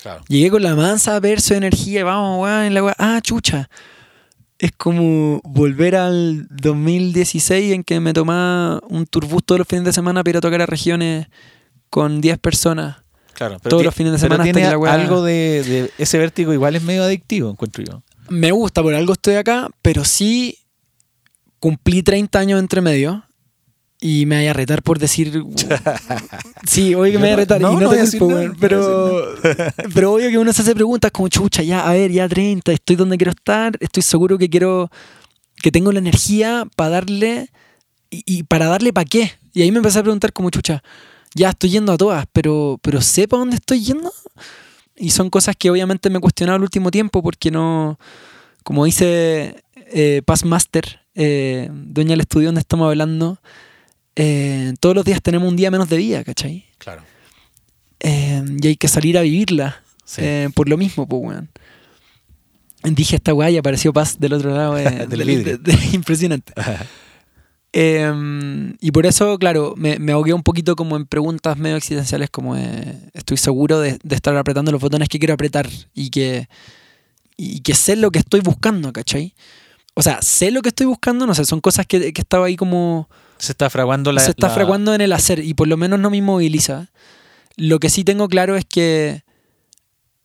Claro. 0.00 0.22
Llegué 0.28 0.48
con 0.48 0.62
la 0.62 0.76
mansa 0.76 1.18
verso 1.18 1.54
de 1.54 1.58
energía 1.58 1.98
y 1.98 2.04
vamos, 2.04 2.40
weón, 2.44 2.66
en 2.66 2.74
la 2.74 2.84
weá. 2.84 2.94
Ah, 2.98 3.18
chucha. 3.20 3.68
Es 4.60 4.70
como 4.70 5.40
volver 5.42 5.96
al 5.96 6.46
2016 6.50 7.72
en 7.72 7.82
que 7.82 7.98
me 7.98 8.12
tomaba 8.12 8.80
un 8.88 9.06
turbús 9.06 9.42
todos 9.44 9.58
los 9.58 9.66
fines 9.66 9.86
de 9.86 9.92
semana 9.92 10.22
para 10.22 10.30
ir 10.30 10.36
a 10.36 10.40
tocar 10.40 10.62
a 10.62 10.66
regiones 10.66 11.26
con 11.90 12.20
10 12.20 12.38
personas. 12.38 12.98
Claro, 13.36 13.58
Todos 13.60 13.82
ti- 13.82 13.84
los 13.84 13.94
fines 13.94 14.12
de 14.12 14.18
pero 14.18 14.28
semana 14.34 14.44
hasta 14.44 14.52
tiene 14.58 14.76
la 14.76 14.92
algo 14.92 15.22
de, 15.22 15.62
de 15.62 15.90
ese 15.98 16.18
vértigo 16.18 16.52
igual 16.52 16.74
es 16.74 16.82
medio 16.82 17.04
adictivo, 17.04 17.50
encuentro 17.50 17.84
yo. 17.84 18.02
Me 18.28 18.50
gusta, 18.50 18.82
por 18.82 18.94
algo 18.94 19.12
estoy 19.12 19.34
acá, 19.34 19.68
pero 19.82 20.04
sí 20.04 20.58
cumplí 21.60 22.02
30 22.02 22.38
años 22.38 22.58
entre 22.60 22.80
medio 22.80 23.22
y 24.00 24.26
me 24.26 24.36
voy 24.38 24.46
a 24.46 24.52
retar 24.52 24.82
por 24.82 24.98
decir. 24.98 25.42
sí, 26.66 26.94
obvio 26.94 27.12
que 27.12 27.18
me 27.18 27.24
voy 27.24 27.30
a 27.32 27.36
retar 27.36 27.60
No, 27.60 27.72
y 27.72 27.76
no 27.76 27.90
te 27.90 27.98
culpo, 28.18 28.28
nada, 28.30 28.44
no 28.48 28.54
pero, 28.60 29.34
pero 29.94 30.12
obvio 30.14 30.28
que 30.30 30.38
uno 30.38 30.52
se 30.52 30.62
hace 30.62 30.74
preguntas 30.74 31.10
como 31.10 31.28
chucha, 31.28 31.62
ya, 31.62 31.86
a 31.88 31.92
ver, 31.92 32.10
ya 32.10 32.28
30, 32.28 32.72
estoy 32.72 32.96
donde 32.96 33.16
quiero 33.16 33.30
estar, 33.32 33.76
estoy 33.80 34.02
seguro 34.02 34.38
que 34.38 34.48
quiero, 34.50 34.90
que 35.62 35.70
tengo 35.70 35.92
la 35.92 35.98
energía 35.98 36.66
para 36.76 36.90
darle 36.90 37.50
y, 38.10 38.22
y 38.26 38.42
para 38.44 38.66
darle 38.66 38.92
para 38.92 39.04
qué. 39.06 39.32
Y 39.54 39.62
ahí 39.62 39.70
me 39.72 39.78
empecé 39.78 39.98
a 39.98 40.02
preguntar 40.02 40.32
como 40.32 40.50
chucha, 40.50 40.82
ya 41.36 41.50
estoy 41.50 41.70
yendo 41.70 41.92
a 41.92 41.96
todas, 41.98 42.26
pero, 42.32 42.78
pero 42.82 43.00
sé 43.00 43.28
para 43.28 43.40
dónde 43.40 43.56
estoy 43.56 43.82
yendo. 43.84 44.10
Y 44.96 45.10
son 45.10 45.28
cosas 45.28 45.54
que 45.56 45.70
obviamente 45.70 46.08
me 46.08 46.16
he 46.18 46.20
cuestionado 46.20 46.56
el 46.56 46.62
último 46.62 46.90
tiempo 46.90 47.22
porque 47.22 47.50
no, 47.50 47.98
como 48.64 48.86
dice 48.86 49.62
eh, 49.92 50.22
Paz 50.24 50.44
Master, 50.44 51.00
eh, 51.14 51.68
dueña 51.70 52.10
del 52.12 52.20
estudio 52.20 52.48
donde 52.48 52.60
estamos 52.62 52.88
hablando, 52.88 53.38
eh, 54.16 54.72
todos 54.80 54.94
los 54.94 55.04
días 55.04 55.20
tenemos 55.20 55.48
un 55.48 55.56
día 55.56 55.70
menos 55.70 55.88
de 55.90 55.98
vida, 55.98 56.24
¿cachai? 56.24 56.64
Claro. 56.78 57.02
Eh, 58.00 58.42
y 58.62 58.66
hay 58.68 58.76
que 58.76 58.88
salir 58.88 59.18
a 59.18 59.22
vivirla 59.22 59.82
Sí. 60.06 60.22
por 60.54 60.68
lo 60.68 60.76
mismo, 60.78 61.06
pues, 61.06 61.22
weón. 61.22 61.50
Dije 62.84 63.16
esta 63.16 63.34
weá 63.34 63.50
y 63.50 63.56
apareció 63.58 63.92
Paz 63.92 64.18
del 64.20 64.32
otro 64.34 64.54
lado. 64.54 64.74
Del 65.08 65.24
vidrio. 65.24 65.58
de- 65.58 65.72
de- 65.76 65.86
impresionante. 65.92 66.52
Eh, 67.78 68.72
y 68.80 68.90
por 68.90 69.04
eso, 69.04 69.38
claro, 69.38 69.74
me, 69.76 69.98
me 69.98 70.12
ahogué 70.12 70.32
un 70.32 70.42
poquito 70.42 70.76
como 70.76 70.96
en 70.96 71.04
preguntas 71.04 71.58
medio 71.58 71.76
existenciales, 71.76 72.30
como 72.30 72.54
de, 72.54 72.94
estoy 73.12 73.36
seguro 73.36 73.80
de, 73.80 73.98
de 74.02 74.14
estar 74.14 74.34
apretando 74.34 74.72
los 74.72 74.80
botones 74.80 75.10
que 75.10 75.18
quiero 75.18 75.34
apretar 75.34 75.68
y 75.94 76.08
que, 76.08 76.48
y 77.36 77.60
que 77.60 77.74
sé 77.74 77.96
lo 77.96 78.10
que 78.10 78.18
estoy 78.20 78.40
buscando, 78.40 78.92
¿cachai? 78.94 79.34
O 79.92 80.02
sea, 80.02 80.22
sé 80.22 80.50
lo 80.50 80.62
que 80.62 80.70
estoy 80.70 80.86
buscando, 80.86 81.26
no 81.26 81.34
sé, 81.34 81.44
son 81.44 81.60
cosas 81.60 81.84
que, 81.86 82.14
que 82.14 82.20
estaba 82.22 82.46
ahí 82.46 82.56
como... 82.56 83.10
Se 83.38 83.52
está 83.52 83.68
fraguando 83.68 84.10
la. 84.12 84.22
se 84.22 84.30
está 84.30 84.48
la- 84.48 84.54
fraguando 84.54 84.94
en 84.94 85.02
el 85.02 85.12
hacer 85.12 85.40
y 85.40 85.52
por 85.52 85.68
lo 85.68 85.76
menos 85.76 86.00
no 86.00 86.08
me 86.08 86.16
inmoviliza. 86.16 86.88
Lo 87.56 87.78
que 87.78 87.90
sí 87.90 88.02
tengo 88.04 88.28
claro 88.28 88.56
es 88.56 88.64
que 88.64 89.22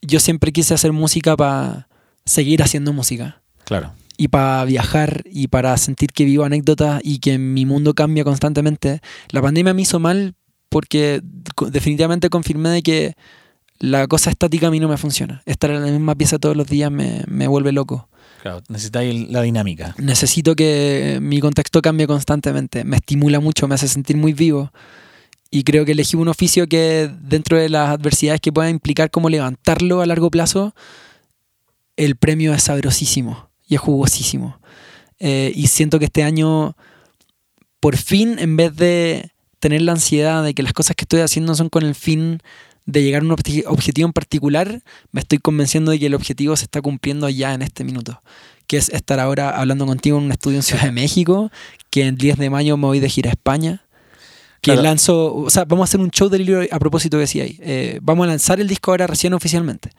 yo 0.01 0.21
siempre 0.21 0.53
quise 0.53 0.73
hacer 0.73 0.93
música 0.93 1.35
para 1.35 1.89
seguir 2.23 2.63
haciendo 2.63 2.93
música 2.93 3.41
Claro. 3.65 3.91
Y 4.22 4.27
para 4.27 4.64
viajar 4.65 5.23
y 5.31 5.48
para 5.48 5.76
sentir 5.77 6.11
que 6.11 6.26
vivo 6.26 6.43
anécdotas 6.43 7.02
y 7.03 7.18
que 7.18 7.39
mi 7.39 7.65
mundo 7.65 7.95
cambia 7.95 8.23
constantemente. 8.23 9.02
La 9.30 9.41
pandemia 9.41 9.73
me 9.73 9.81
hizo 9.81 9.99
mal 9.99 10.35
porque 10.69 11.23
definitivamente 11.72 12.30
confirmé 12.30 12.69
de 12.69 12.84
que 12.84 13.15
la 13.80 14.06
cosa 14.06 14.30
estática 14.30 14.68
a 14.68 14.69
mí 14.69 14.80
no 14.80 14.88
me 14.88 14.98
funciona. 14.98 15.41
Estar 15.48 15.72
en 15.72 15.84
la 15.84 15.91
misma 15.91 16.14
pieza 16.14 16.38
todos 16.38 16.56
los 16.56 16.68
días 16.68 16.91
me, 16.91 17.23
me 17.27 17.48
vuelve 17.48 17.72
loco. 17.72 18.10
Claro. 18.43 18.61
Necesitáis 18.69 19.27
la 19.31 19.41
dinámica. 19.41 19.95
Necesito 19.98 20.56
que 20.56 21.18
mi 21.19 21.39
contexto 21.39 21.81
cambie 21.81 22.06
constantemente. 22.06 22.84
Me 22.84 22.98
estimula 22.98 23.39
mucho, 23.39 23.68
me 23.68 23.73
hace 23.73 23.88
sentir 23.88 24.18
muy 24.18 24.34
vivo. 24.34 24.72
Y 25.49 25.64
creo 25.64 25.84
que 25.84 25.93
elegí 25.93 26.15
un 26.15 26.27
oficio 26.27 26.68
que 26.68 27.10
dentro 27.22 27.57
de 27.57 27.69
las 27.69 27.89
adversidades 27.89 28.39
que 28.39 28.53
pueda 28.53 28.69
implicar 28.69 29.10
como 29.10 29.30
levantarlo 29.30 30.02
a 30.02 30.06
largo 30.06 30.30
plazo, 30.30 30.76
el 31.98 32.18
premio 32.18 32.53
es 32.53 32.61
sabrosísimo 32.61 33.50
y 33.72 33.76
es 33.76 33.81
jugosísimo. 33.81 34.60
Eh, 35.19 35.53
y 35.56 35.68
siento 35.68 35.98
que 35.98 36.06
este 36.06 36.23
año, 36.23 36.76
por 37.80 37.95
fin, 37.95 38.35
en 38.39 38.57
vez 38.57 38.76
de 38.76 39.31
tener 39.60 39.81
la 39.81 39.93
ansiedad 39.93 40.43
de 40.43 40.53
que 40.53 40.61
las 40.64 40.73
cosas 40.73 40.95
que 40.95 41.03
estoy 41.06 41.22
haciendo 41.22 41.56
son 41.56 41.69
con 41.69 41.84
el 41.84 41.95
fin 41.95 42.39
de 42.85 43.02
llegar 43.03 43.22
a 43.22 43.26
un 43.26 43.31
obje- 43.31 43.64
objetivo 43.68 44.07
en 44.07 44.14
particular, 44.14 44.81
me 45.11 45.22
estoy 45.22 45.38
convenciendo 45.38 45.91
de 45.91 45.99
que 45.99 46.07
el 46.07 46.15
objetivo 46.15 46.56
se 46.57 46.65
está 46.65 46.81
cumpliendo 46.81 47.30
ya 47.30 47.53
en 47.53 47.61
este 47.61 47.84
minuto. 47.85 48.22
Que 48.68 48.76
es 48.77 48.89
estar 48.89 49.19
ahora 49.22 49.52
hablando 49.57 49.85
contigo 49.85 50.18
en 50.18 50.26
un 50.26 50.31
estudio 50.31 50.57
en 50.57 50.64
Ciudad 50.64 50.84
de 50.84 50.91
México, 50.91 51.49
que 51.91 52.07
el 52.07 52.18
10 52.18 52.38
de 52.38 52.49
mayo 52.49 52.76
me 52.76 52.88
voy 52.88 52.99
de 52.99 53.10
gira 53.10 53.30
a 53.30 53.34
España. 53.34 53.84
que 54.64 54.73
Claro. 54.73 54.84
lanzó, 54.84 55.34
o 55.34 55.49
sea, 55.49 55.65
vamos 55.65 55.84
a 55.84 55.89
hacer 55.89 55.99
un 56.02 56.11
show 56.11 56.30
del 56.30 56.45
libro 56.45 56.61
a 56.69 56.77
propósito 56.77 57.18
que 57.18 57.22
decía 57.22 57.43
ahí. 57.45 57.57
Eh, 57.64 57.98
vamos 58.03 58.26
a 58.26 58.27
lanzar 58.27 58.60
el 58.60 58.68
disco 58.68 58.91
ahora 58.91 59.07
recién 59.07 59.34
oficialmente. 59.34 59.89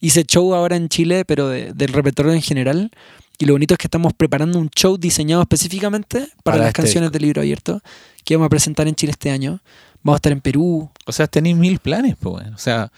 Hice 0.00 0.24
show 0.24 0.54
ahora 0.54 0.76
en 0.76 0.88
Chile, 0.88 1.24
pero 1.24 1.48
de- 1.48 1.72
del 1.72 1.92
repertorio 1.92 2.32
en 2.32 2.42
general. 2.42 2.90
Y 3.38 3.46
lo 3.46 3.54
bonito 3.54 3.74
es 3.74 3.78
que 3.78 3.86
estamos 3.86 4.12
preparando 4.12 4.58
un 4.58 4.68
show 4.70 4.96
diseñado 4.98 5.42
específicamente 5.42 6.18
para, 6.20 6.32
Para 6.42 6.56
las 6.58 6.66
este 6.68 6.82
canciones 6.82 7.12
del 7.12 7.22
libro 7.22 7.40
abierto 7.40 7.80
que 8.24 8.36
vamos 8.36 8.46
a 8.46 8.50
presentar 8.50 8.86
en 8.88 8.94
Chile 8.94 9.12
este 9.12 9.30
año. 9.30 9.60
Vamos 10.02 10.16
a 10.16 10.18
estar 10.18 10.32
en 10.32 10.40
Perú. 10.40 10.90
O 11.06 11.12
sea, 11.12 11.26
tenéis 11.26 11.56
mil 11.56 11.78
planes, 11.78 12.16
pues. 12.20 12.46
O 12.54 12.58
sea, 12.58 12.90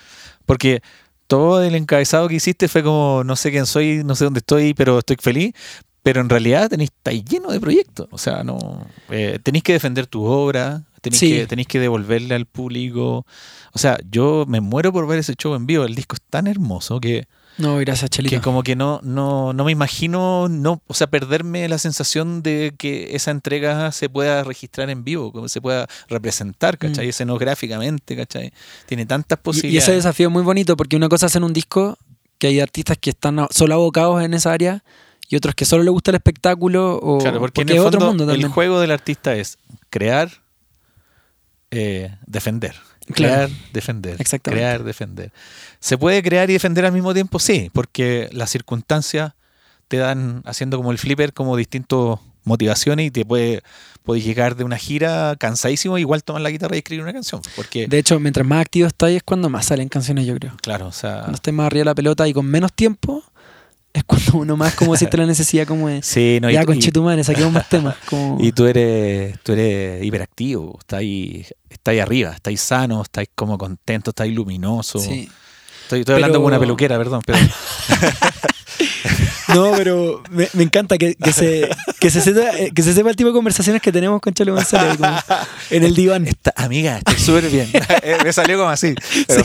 porque 0.47 0.83
todo 1.27 1.63
el 1.63 1.75
encabezado 1.75 2.29
que 2.29 2.37
hiciste 2.37 2.69
fue 2.69 2.83
como, 2.83 3.23
no 3.25 3.37
sé 3.37 3.51
quién 3.51 3.67
soy, 3.67 4.03
no 4.05 4.15
sé 4.15 4.25
dónde 4.25 4.39
estoy, 4.39 4.75
pero 4.75 4.99
estoy 4.99 5.17
feliz. 5.21 5.55
Pero 6.03 6.21
en 6.21 6.29
realidad 6.29 6.69
tenéis, 6.69 6.91
estáis 6.91 7.25
lleno 7.25 7.51
de 7.53 7.61
proyectos. 7.61 8.09
O 8.11 8.19
sea, 8.19 8.43
no 8.43 8.85
eh, 9.11 9.39
tenéis 9.43 9.63
que 9.63 9.73
defender 9.75 10.07
tu 10.09 10.25
obra, 10.25 10.83
tenéis, 11.03 11.21
Sí. 11.21 11.31
que, 11.31 11.47
tenéis 11.47 11.69
que 11.69 11.79
devolverle 11.81 12.35
al 12.35 12.47
público. 12.47 13.27
O 13.75 13.79
sea, 13.79 13.99
yo 14.11 14.45
me 14.49 14.61
muero 14.63 14.91
por 14.93 15.07
ver 15.07 15.19
ese 15.19 15.35
show 15.35 15.55
en 15.55 15.67
vivo. 15.67 15.85
El 15.85 15.95
disco 15.95 16.17
es 16.17 16.23
tan 16.31 16.47
hermoso 16.47 16.99
que, 17.01 17.27
No, 17.59 17.77
gracias, 17.77 18.09
Chelito. 18.09 18.35
que 18.35 18.41
como 18.41 18.63
que 18.63 18.77
no, 18.77 19.01
no, 19.03 19.53
no 19.53 19.65
me 19.65 19.73
imagino, 19.73 20.49
no, 20.49 20.81
o 20.87 20.95
sea, 20.95 21.07
perderme 21.09 21.69
la 21.69 21.77
sensación 21.79 22.43
de 22.43 22.73
que 22.79 23.15
esa 23.15 23.31
entrega 23.31 23.93
se 23.93 24.09
pueda 24.09 24.43
registrar 24.45 24.89
en 24.89 25.05
vivo, 25.05 25.33
como 25.33 25.49
se 25.49 25.61
pueda 25.61 25.87
representar, 26.09 26.79
¿cachai? 26.79 27.07
Mm. 27.07 27.11
Escenográficamente, 27.11 28.17
¿cachai? 28.17 28.53
Tiene 28.87 29.05
tantas 29.05 29.39
Y- 29.39 29.41
Y, 29.41 29.45
posibilidades. 29.45 29.85
ese 29.89 29.97
desafío 29.97 30.29
es 30.29 30.33
muy 30.33 30.43
bonito 30.43 30.77
porque 30.77 30.97
una 30.97 31.09
cosa 31.11 31.27
es 31.27 31.33
hacer 31.33 31.43
un 31.45 31.53
disco 31.53 31.99
que 32.39 32.47
hay 32.49 32.61
artistas 32.61 32.97
que 32.99 33.11
están 33.11 33.47
solo 33.51 33.75
abocados 33.75 34.23
en 34.23 34.35
esa 34.35 34.53
área 34.53 34.83
y 35.29 35.37
otros 35.37 35.55
que 35.55 35.65
solo 35.65 35.83
les 35.85 35.93
gusta 35.93 36.11
el 36.11 36.17
espectáculo 36.17 36.97
o 37.03 37.19
Claro, 37.19 37.39
porque, 37.39 37.63
en 37.63 37.69
el 37.71 37.79
otro 37.79 37.93
fondo 38.01 38.07
mundo 38.09 38.25
el 38.25 38.31
también. 38.31 38.51
juego 38.51 38.81
del 38.81 38.91
artista 38.91 39.35
es 39.37 39.59
crear, 39.91 40.42
eh, 41.73 42.15
defender. 42.27 42.75
Claro. 43.07 43.49
Crear, 43.49 43.51
defender. 43.73 44.17
Exactamente. 44.21 44.63
Crear, 44.63 44.85
defender. 44.85 45.33
¿Se 45.81 45.99
puede 45.99 46.23
crear 46.23 46.49
y 46.51 46.53
defender 46.53 46.85
al 46.85 46.93
mismo 46.93 47.13
tiempo? 47.13 47.39
Sí, 47.39 47.71
porque 47.73 48.29
las 48.33 48.51
circunstancias 48.51 49.33
te 49.89 49.97
dan, 49.97 50.43
haciendo 50.47 50.77
como 50.77 50.93
el 50.93 50.99
flipper, 50.99 51.33
como 51.33 51.57
distintas 51.57 52.19
motivaciones 52.45 53.07
y 53.07 53.11
te 53.11 53.25
puede, 53.25 53.63
puedes 54.05 54.25
llegar 54.25 54.55
de 54.55 54.65
una 54.65 54.77
gira 54.77 55.35
cansadísimo, 55.37 55.99
igual 55.99 56.23
tomar 56.23 56.43
la 56.43 56.51
guitarra 56.51 56.77
y 56.77 56.79
escribir 56.79 57.03
una 57.03 57.13
canción. 57.13 57.41
Porque, 57.57 57.87
De 57.89 57.99
hecho, 57.99 58.21
mientras 58.21 58.47
más 58.47 58.61
activo 58.61 58.87
estáis 58.87 59.17
es 59.17 59.23
cuando 59.23 59.49
más 59.49 59.67
salen 59.67 59.89
canciones, 59.89 60.27
yo 60.27 60.35
creo. 60.37 60.57
claro, 60.63 60.87
o 60.87 60.93
sea... 60.93 61.21
Cuando 61.21 61.37
estés 61.37 61.55
más 61.55 61.67
arriba 61.67 61.81
de 61.81 61.87
la 61.87 61.95
pelota 61.95 62.29
y 62.29 62.33
con 62.33 62.47
menos 62.47 62.73
tiempo 62.73 63.25
es 63.95 64.05
cuando 64.05 64.39
uno 64.39 64.57
más 64.57 64.75
como 64.75 64.97
siente 64.97 65.17
la 65.19 65.27
necesidad 65.27 65.67
como 65.67 65.89
de 65.89 66.03
Sí, 66.03 66.39
no, 66.41 66.51
ya 66.51 66.63
y- 66.63 66.65
con 66.67 66.79
Chetumare, 66.79 67.23
saquemos 67.25 67.53
más 67.53 67.69
temas. 67.69 67.95
Como... 68.07 68.39
Y 68.41 68.53
tú 68.53 68.67
eres, 68.67 69.39
tú 69.43 69.53
eres 69.53 70.03
hiperactivo, 70.05 70.77
estás 70.81 71.01
ahí, 71.01 71.47
estás 71.69 71.93
ahí 71.93 71.99
arriba, 72.01 72.33
estás 72.33 72.59
sano, 72.61 73.03
estás 73.03 73.27
como 73.35 73.59
contento, 73.59 74.11
estás 74.11 74.29
luminoso. 74.29 74.99
Sí. 74.99 75.29
Estoy, 75.85 76.01
estoy 76.01 76.15
hablando 76.15 76.39
con 76.39 76.47
una 76.47 76.59
peluquera, 76.59 76.97
perdón, 76.97 77.21
pero 77.27 77.39
No, 79.55 79.73
pero 79.77 80.23
me, 80.31 80.49
me 80.55 80.63
encanta 80.63 80.97
que, 80.97 81.15
que 81.15 81.33
se, 81.33 81.69
que, 82.01 82.09
se 82.11 82.23
sepa, 82.23 82.57
eh, 82.59 82.71
que 82.75 82.83
se 82.83 82.95
sepa 82.95 83.11
el 83.11 83.17
tipo 83.17 83.29
de 83.29 83.35
conversaciones 83.35 83.83
que 83.83 83.93
tenemos 83.93 84.19
con 84.23 84.33
Chelo 84.33 84.55
González 84.55 84.97
como 84.97 85.19
en 85.71 85.85
el 85.85 85.95
diván. 85.95 86.27
esta, 86.27 86.55
amiga, 86.57 86.97
estoy 86.97 87.17
súper 87.19 87.51
bien. 87.51 87.69
Eh, 88.03 88.17
Me 88.25 88.33
salió 88.33 88.57
como 88.57 88.71
así. 88.71 88.95
pero 89.27 89.45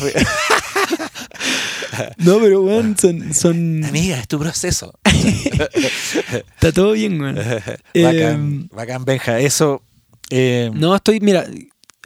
No, 2.18 2.40
pero 2.40 2.62
weón, 2.62 2.96
son, 2.98 3.34
son 3.34 3.84
amiga, 3.84 4.18
es 4.20 4.28
tu 4.28 4.40
proceso. 4.40 4.94
está 5.04 6.72
todo 6.72 6.92
bien, 6.94 7.20
weón. 7.22 7.36
bacán, 7.36 7.84
Eh, 7.94 8.68
bacán, 8.72 9.06
Benja. 9.06 9.40
Eso. 9.40 9.82
eh, 10.30 10.72
No, 10.74 10.96
estoy, 10.96 11.20
mira, 11.20 11.46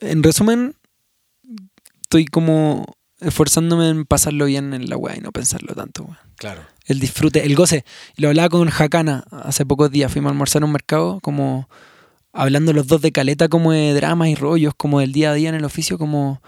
en 0.01 0.23
resumen, 0.23 0.75
estoy 2.03 2.25
como 2.25 2.85
esforzándome 3.19 3.89
en 3.89 4.05
pasarlo 4.05 4.45
bien 4.45 4.73
en 4.73 4.89
la 4.89 4.97
weá 4.97 5.15
y 5.15 5.21
no 5.21 5.31
pensarlo 5.31 5.73
tanto, 5.75 6.03
weón. 6.03 6.17
Claro. 6.37 6.61
El 6.85 6.99
disfrute, 6.99 7.45
el 7.45 7.55
goce. 7.55 7.85
Lo 8.17 8.29
hablaba 8.29 8.49
con 8.49 8.67
Hakana 8.67 9.23
hace 9.31 9.65
pocos 9.65 9.91
días. 9.91 10.11
Fuimos 10.11 10.29
a 10.29 10.31
almorzar 10.33 10.63
a 10.63 10.65
un 10.65 10.71
mercado, 10.71 11.19
como 11.21 11.69
hablando 12.33 12.73
los 12.73 12.87
dos 12.87 13.01
de 13.01 13.11
caleta, 13.11 13.47
como 13.47 13.71
de 13.71 13.93
dramas 13.93 14.29
y 14.29 14.35
rollos, 14.35 14.73
como 14.75 14.99
del 14.99 15.11
día 15.11 15.31
a 15.31 15.33
día 15.35 15.49
en 15.49 15.55
el 15.55 15.63
oficio, 15.65 15.97
como, 15.99 16.41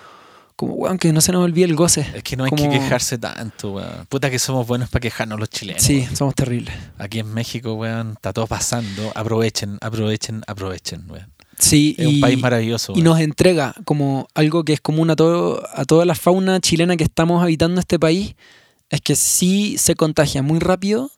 como 0.56 0.74
weón, 0.76 0.98
que 0.98 1.12
no 1.14 1.22
se 1.22 1.32
nos 1.32 1.44
olvide 1.44 1.66
el 1.66 1.76
goce. 1.76 2.06
Es 2.16 2.24
que 2.24 2.36
no 2.38 2.44
hay 2.46 2.50
Como- 2.50 2.64
que 2.64 2.80
quejarse 2.80 3.18
tanto, 3.18 3.74
weón. 3.74 4.06
Puta 4.08 4.30
que 4.30 4.40
somos 4.40 4.66
buenos 4.68 4.90
para 4.90 5.02
quejarnos 5.02 5.40
los 5.40 5.50
chilenos. 5.50 5.82
Sí, 5.84 6.00
weón. 6.02 6.16
somos 6.16 6.36
terribles. 6.36 6.76
Aquí 6.98 7.20
en 7.20 7.34
México, 7.34 7.74
weón, 7.74 8.12
está 8.14 8.34
todo 8.34 8.48
pasando. 8.48 9.12
Aprovechen, 9.16 9.78
aprovechen, 9.82 10.44
aprovechen, 10.48 11.10
weón. 11.10 11.32
Sí, 11.60 11.96
Es 11.98 12.06
y, 12.08 12.16
un 12.16 12.22
país 12.22 12.40
maravilloso. 12.40 12.92
y 12.94 12.96
weón. 12.96 13.06
nos 13.06 13.20
entrega 13.20 13.74
como 13.86 14.28
algo 14.34 14.64
que 14.66 14.74
es 14.74 14.82
común 14.82 15.10
a, 15.12 15.16
todo, 15.16 15.64
a 15.74 15.86
toda 15.86 16.06
la 16.06 16.16
fauna 16.16 16.60
chilena 16.60 16.98
que 16.98 17.04
estamos 17.04 17.42
habitando 17.44 17.80
este 17.80 18.00
país, 18.00 18.36
es 18.90 19.02
que 19.02 19.16
sí 19.16 19.78
se 19.78 19.96
contagia 19.96 20.42
muy 20.44 20.60
rápido 20.60 21.10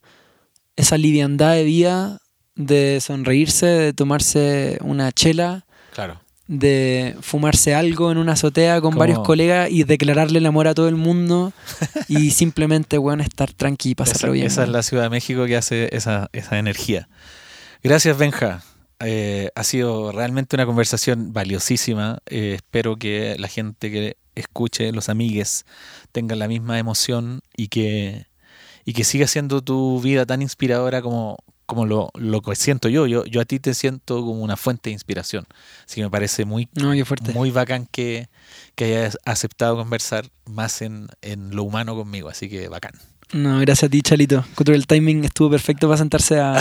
esa 0.75 0.97
liviandad 0.97 1.53
de 1.53 1.63
vida, 1.63 2.19
de 2.55 2.99
sonreírse, 3.01 3.65
de 3.65 3.93
tomarse 3.93 4.77
una 4.81 5.11
chela, 5.11 5.65
Claro. 5.93 6.19
De 6.47 7.15
fumarse 7.21 7.73
algo 7.73 8.11
en 8.11 8.17
una 8.17 8.33
azotea 8.33 8.79
con 8.79 8.95
varios 8.95 9.19
colegas 9.19 9.69
y 9.71 9.83
declararle 9.83 10.39
el 10.39 10.45
amor 10.45 10.67
a 10.67 10.75
todo 10.75 10.87
el 10.87 10.95
mundo 10.95 11.53
y 12.07 12.31
simplemente, 12.31 12.97
bueno, 12.97 13.23
estar 13.23 13.51
tranqui 13.51 13.89
y 13.89 13.91
Esa, 13.93 13.97
pasarlo 13.97 14.33
bien. 14.33 14.47
esa 14.47 14.63
es 14.63 14.69
la 14.69 14.83
Ciudad 14.83 15.03
de 15.03 15.09
México 15.09 15.45
que 15.45 15.57
hace 15.57 15.89
esa, 15.95 16.29
esa 16.33 16.59
energía. 16.59 17.07
Gracias, 17.83 18.17
Benja. 18.17 18.63
Eh, 18.99 19.49
ha 19.55 19.63
sido 19.63 20.11
realmente 20.11 20.55
una 20.55 20.65
conversación 20.65 21.33
valiosísima. 21.33 22.19
Eh, 22.27 22.53
espero 22.55 22.95
que 22.95 23.35
la 23.37 23.47
gente 23.47 23.91
que 23.91 24.17
escuche, 24.35 24.91
los 24.91 25.09
amigues, 25.09 25.65
tengan 26.11 26.39
la 26.39 26.47
misma 26.47 26.79
emoción 26.79 27.41
y 27.55 27.67
que, 27.67 28.25
y 28.85 28.93
que 28.93 29.03
siga 29.03 29.27
siendo 29.27 29.61
tu 29.61 29.99
vida 30.01 30.25
tan 30.25 30.41
inspiradora 30.41 31.01
como, 31.01 31.37
como 31.65 31.85
lo, 31.85 32.09
lo 32.15 32.41
que 32.41 32.55
siento 32.55 32.89
yo. 32.89 33.07
yo. 33.07 33.25
Yo 33.25 33.41
a 33.41 33.45
ti 33.45 33.59
te 33.59 33.73
siento 33.73 34.15
como 34.21 34.41
una 34.43 34.57
fuente 34.57 34.89
de 34.89 34.93
inspiración. 34.93 35.45
Así 35.85 35.95
que 35.95 36.03
me 36.03 36.09
parece 36.09 36.45
muy, 36.45 36.69
No, 36.73 36.93
muy 37.33 37.51
bacán 37.51 37.87
que, 37.91 38.27
que 38.75 38.85
hayas 38.97 39.17
aceptado 39.25 39.77
conversar 39.77 40.25
más 40.45 40.81
en, 40.81 41.07
en 41.21 41.55
lo 41.55 41.63
humano 41.63 41.95
conmigo. 41.95 42.29
Así 42.29 42.49
que 42.49 42.67
bacán. 42.67 42.93
No, 43.33 43.59
gracias 43.59 43.85
a 43.87 43.89
ti, 43.89 44.01
Chalito. 44.03 44.45
El 44.67 44.85
timing 44.85 45.25
estuvo 45.25 45.49
perfecto 45.49 45.87
para 45.87 45.97
sentarse 45.97 46.39
a, 46.39 46.59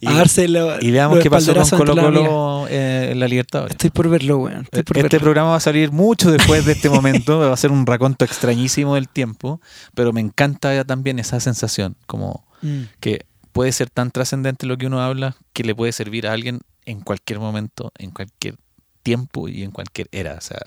Y- 0.00 0.06
a 0.08 0.12
darse 0.14 0.48
lo- 0.48 0.80
Y 0.80 0.90
veamos 0.90 1.18
qué 1.20 1.30
pasó 1.30 1.54
con 1.54 1.68
Colo. 1.86 1.94
Colo 2.02 2.66
eh, 2.70 3.10
en 3.12 3.20
la 3.20 3.28
Libertadores. 3.28 3.72
Estoy 3.72 3.90
por 3.90 4.08
verlo, 4.08 4.38
weón. 4.38 4.64
Por 4.64 4.80
Este 4.80 5.02
verlo. 5.02 5.18
programa 5.20 5.50
va 5.50 5.56
a 5.56 5.60
salir 5.60 5.92
mucho 5.92 6.30
después 6.30 6.64
de 6.64 6.72
este 6.72 6.88
momento, 6.88 7.38
va 7.40 7.52
a 7.52 7.56
ser 7.56 7.70
un 7.70 7.84
raconto 7.84 8.24
extrañísimo 8.24 8.94
del 8.94 9.10
tiempo, 9.10 9.60
pero 9.94 10.12
me 10.14 10.22
encanta 10.22 10.82
también 10.84 11.18
esa 11.18 11.38
sensación, 11.38 11.96
como 12.06 12.44
Mm. 12.62 12.84
que 13.00 13.26
puede 13.56 13.72
ser 13.72 13.88
tan 13.88 14.10
trascendente 14.10 14.66
lo 14.66 14.76
que 14.76 14.86
uno 14.86 15.00
habla 15.00 15.34
que 15.54 15.64
le 15.64 15.74
puede 15.74 15.90
servir 15.90 16.26
a 16.26 16.32
alguien 16.32 16.60
en 16.84 17.00
cualquier 17.00 17.38
momento, 17.38 17.90
en 17.96 18.10
cualquier 18.10 18.56
tiempo 19.02 19.48
y 19.48 19.62
en 19.62 19.70
cualquier 19.70 20.08
era. 20.12 20.34
O 20.34 20.40
sea, 20.42 20.60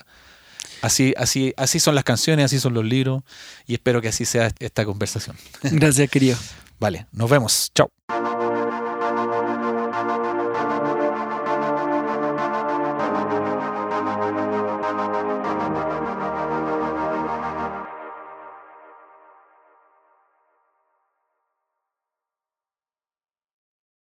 así, 0.82 1.14
así, 1.16 1.54
así 1.56 1.80
son 1.80 1.94
las 1.94 2.04
canciones, 2.04 2.46
así 2.46 2.60
son 2.60 2.74
los 2.74 2.84
libros 2.84 3.22
y 3.68 3.76
espero 3.76 4.02
que 4.02 4.08
así 4.08 4.26
sea 4.26 4.52
esta 4.58 4.86
conversación. 4.86 5.38
Gracias, 5.62 6.10
querido. 6.10 6.36
Vale, 6.80 7.06
nos 7.12 7.30
vemos. 7.30 7.72
Chao. 7.76 7.92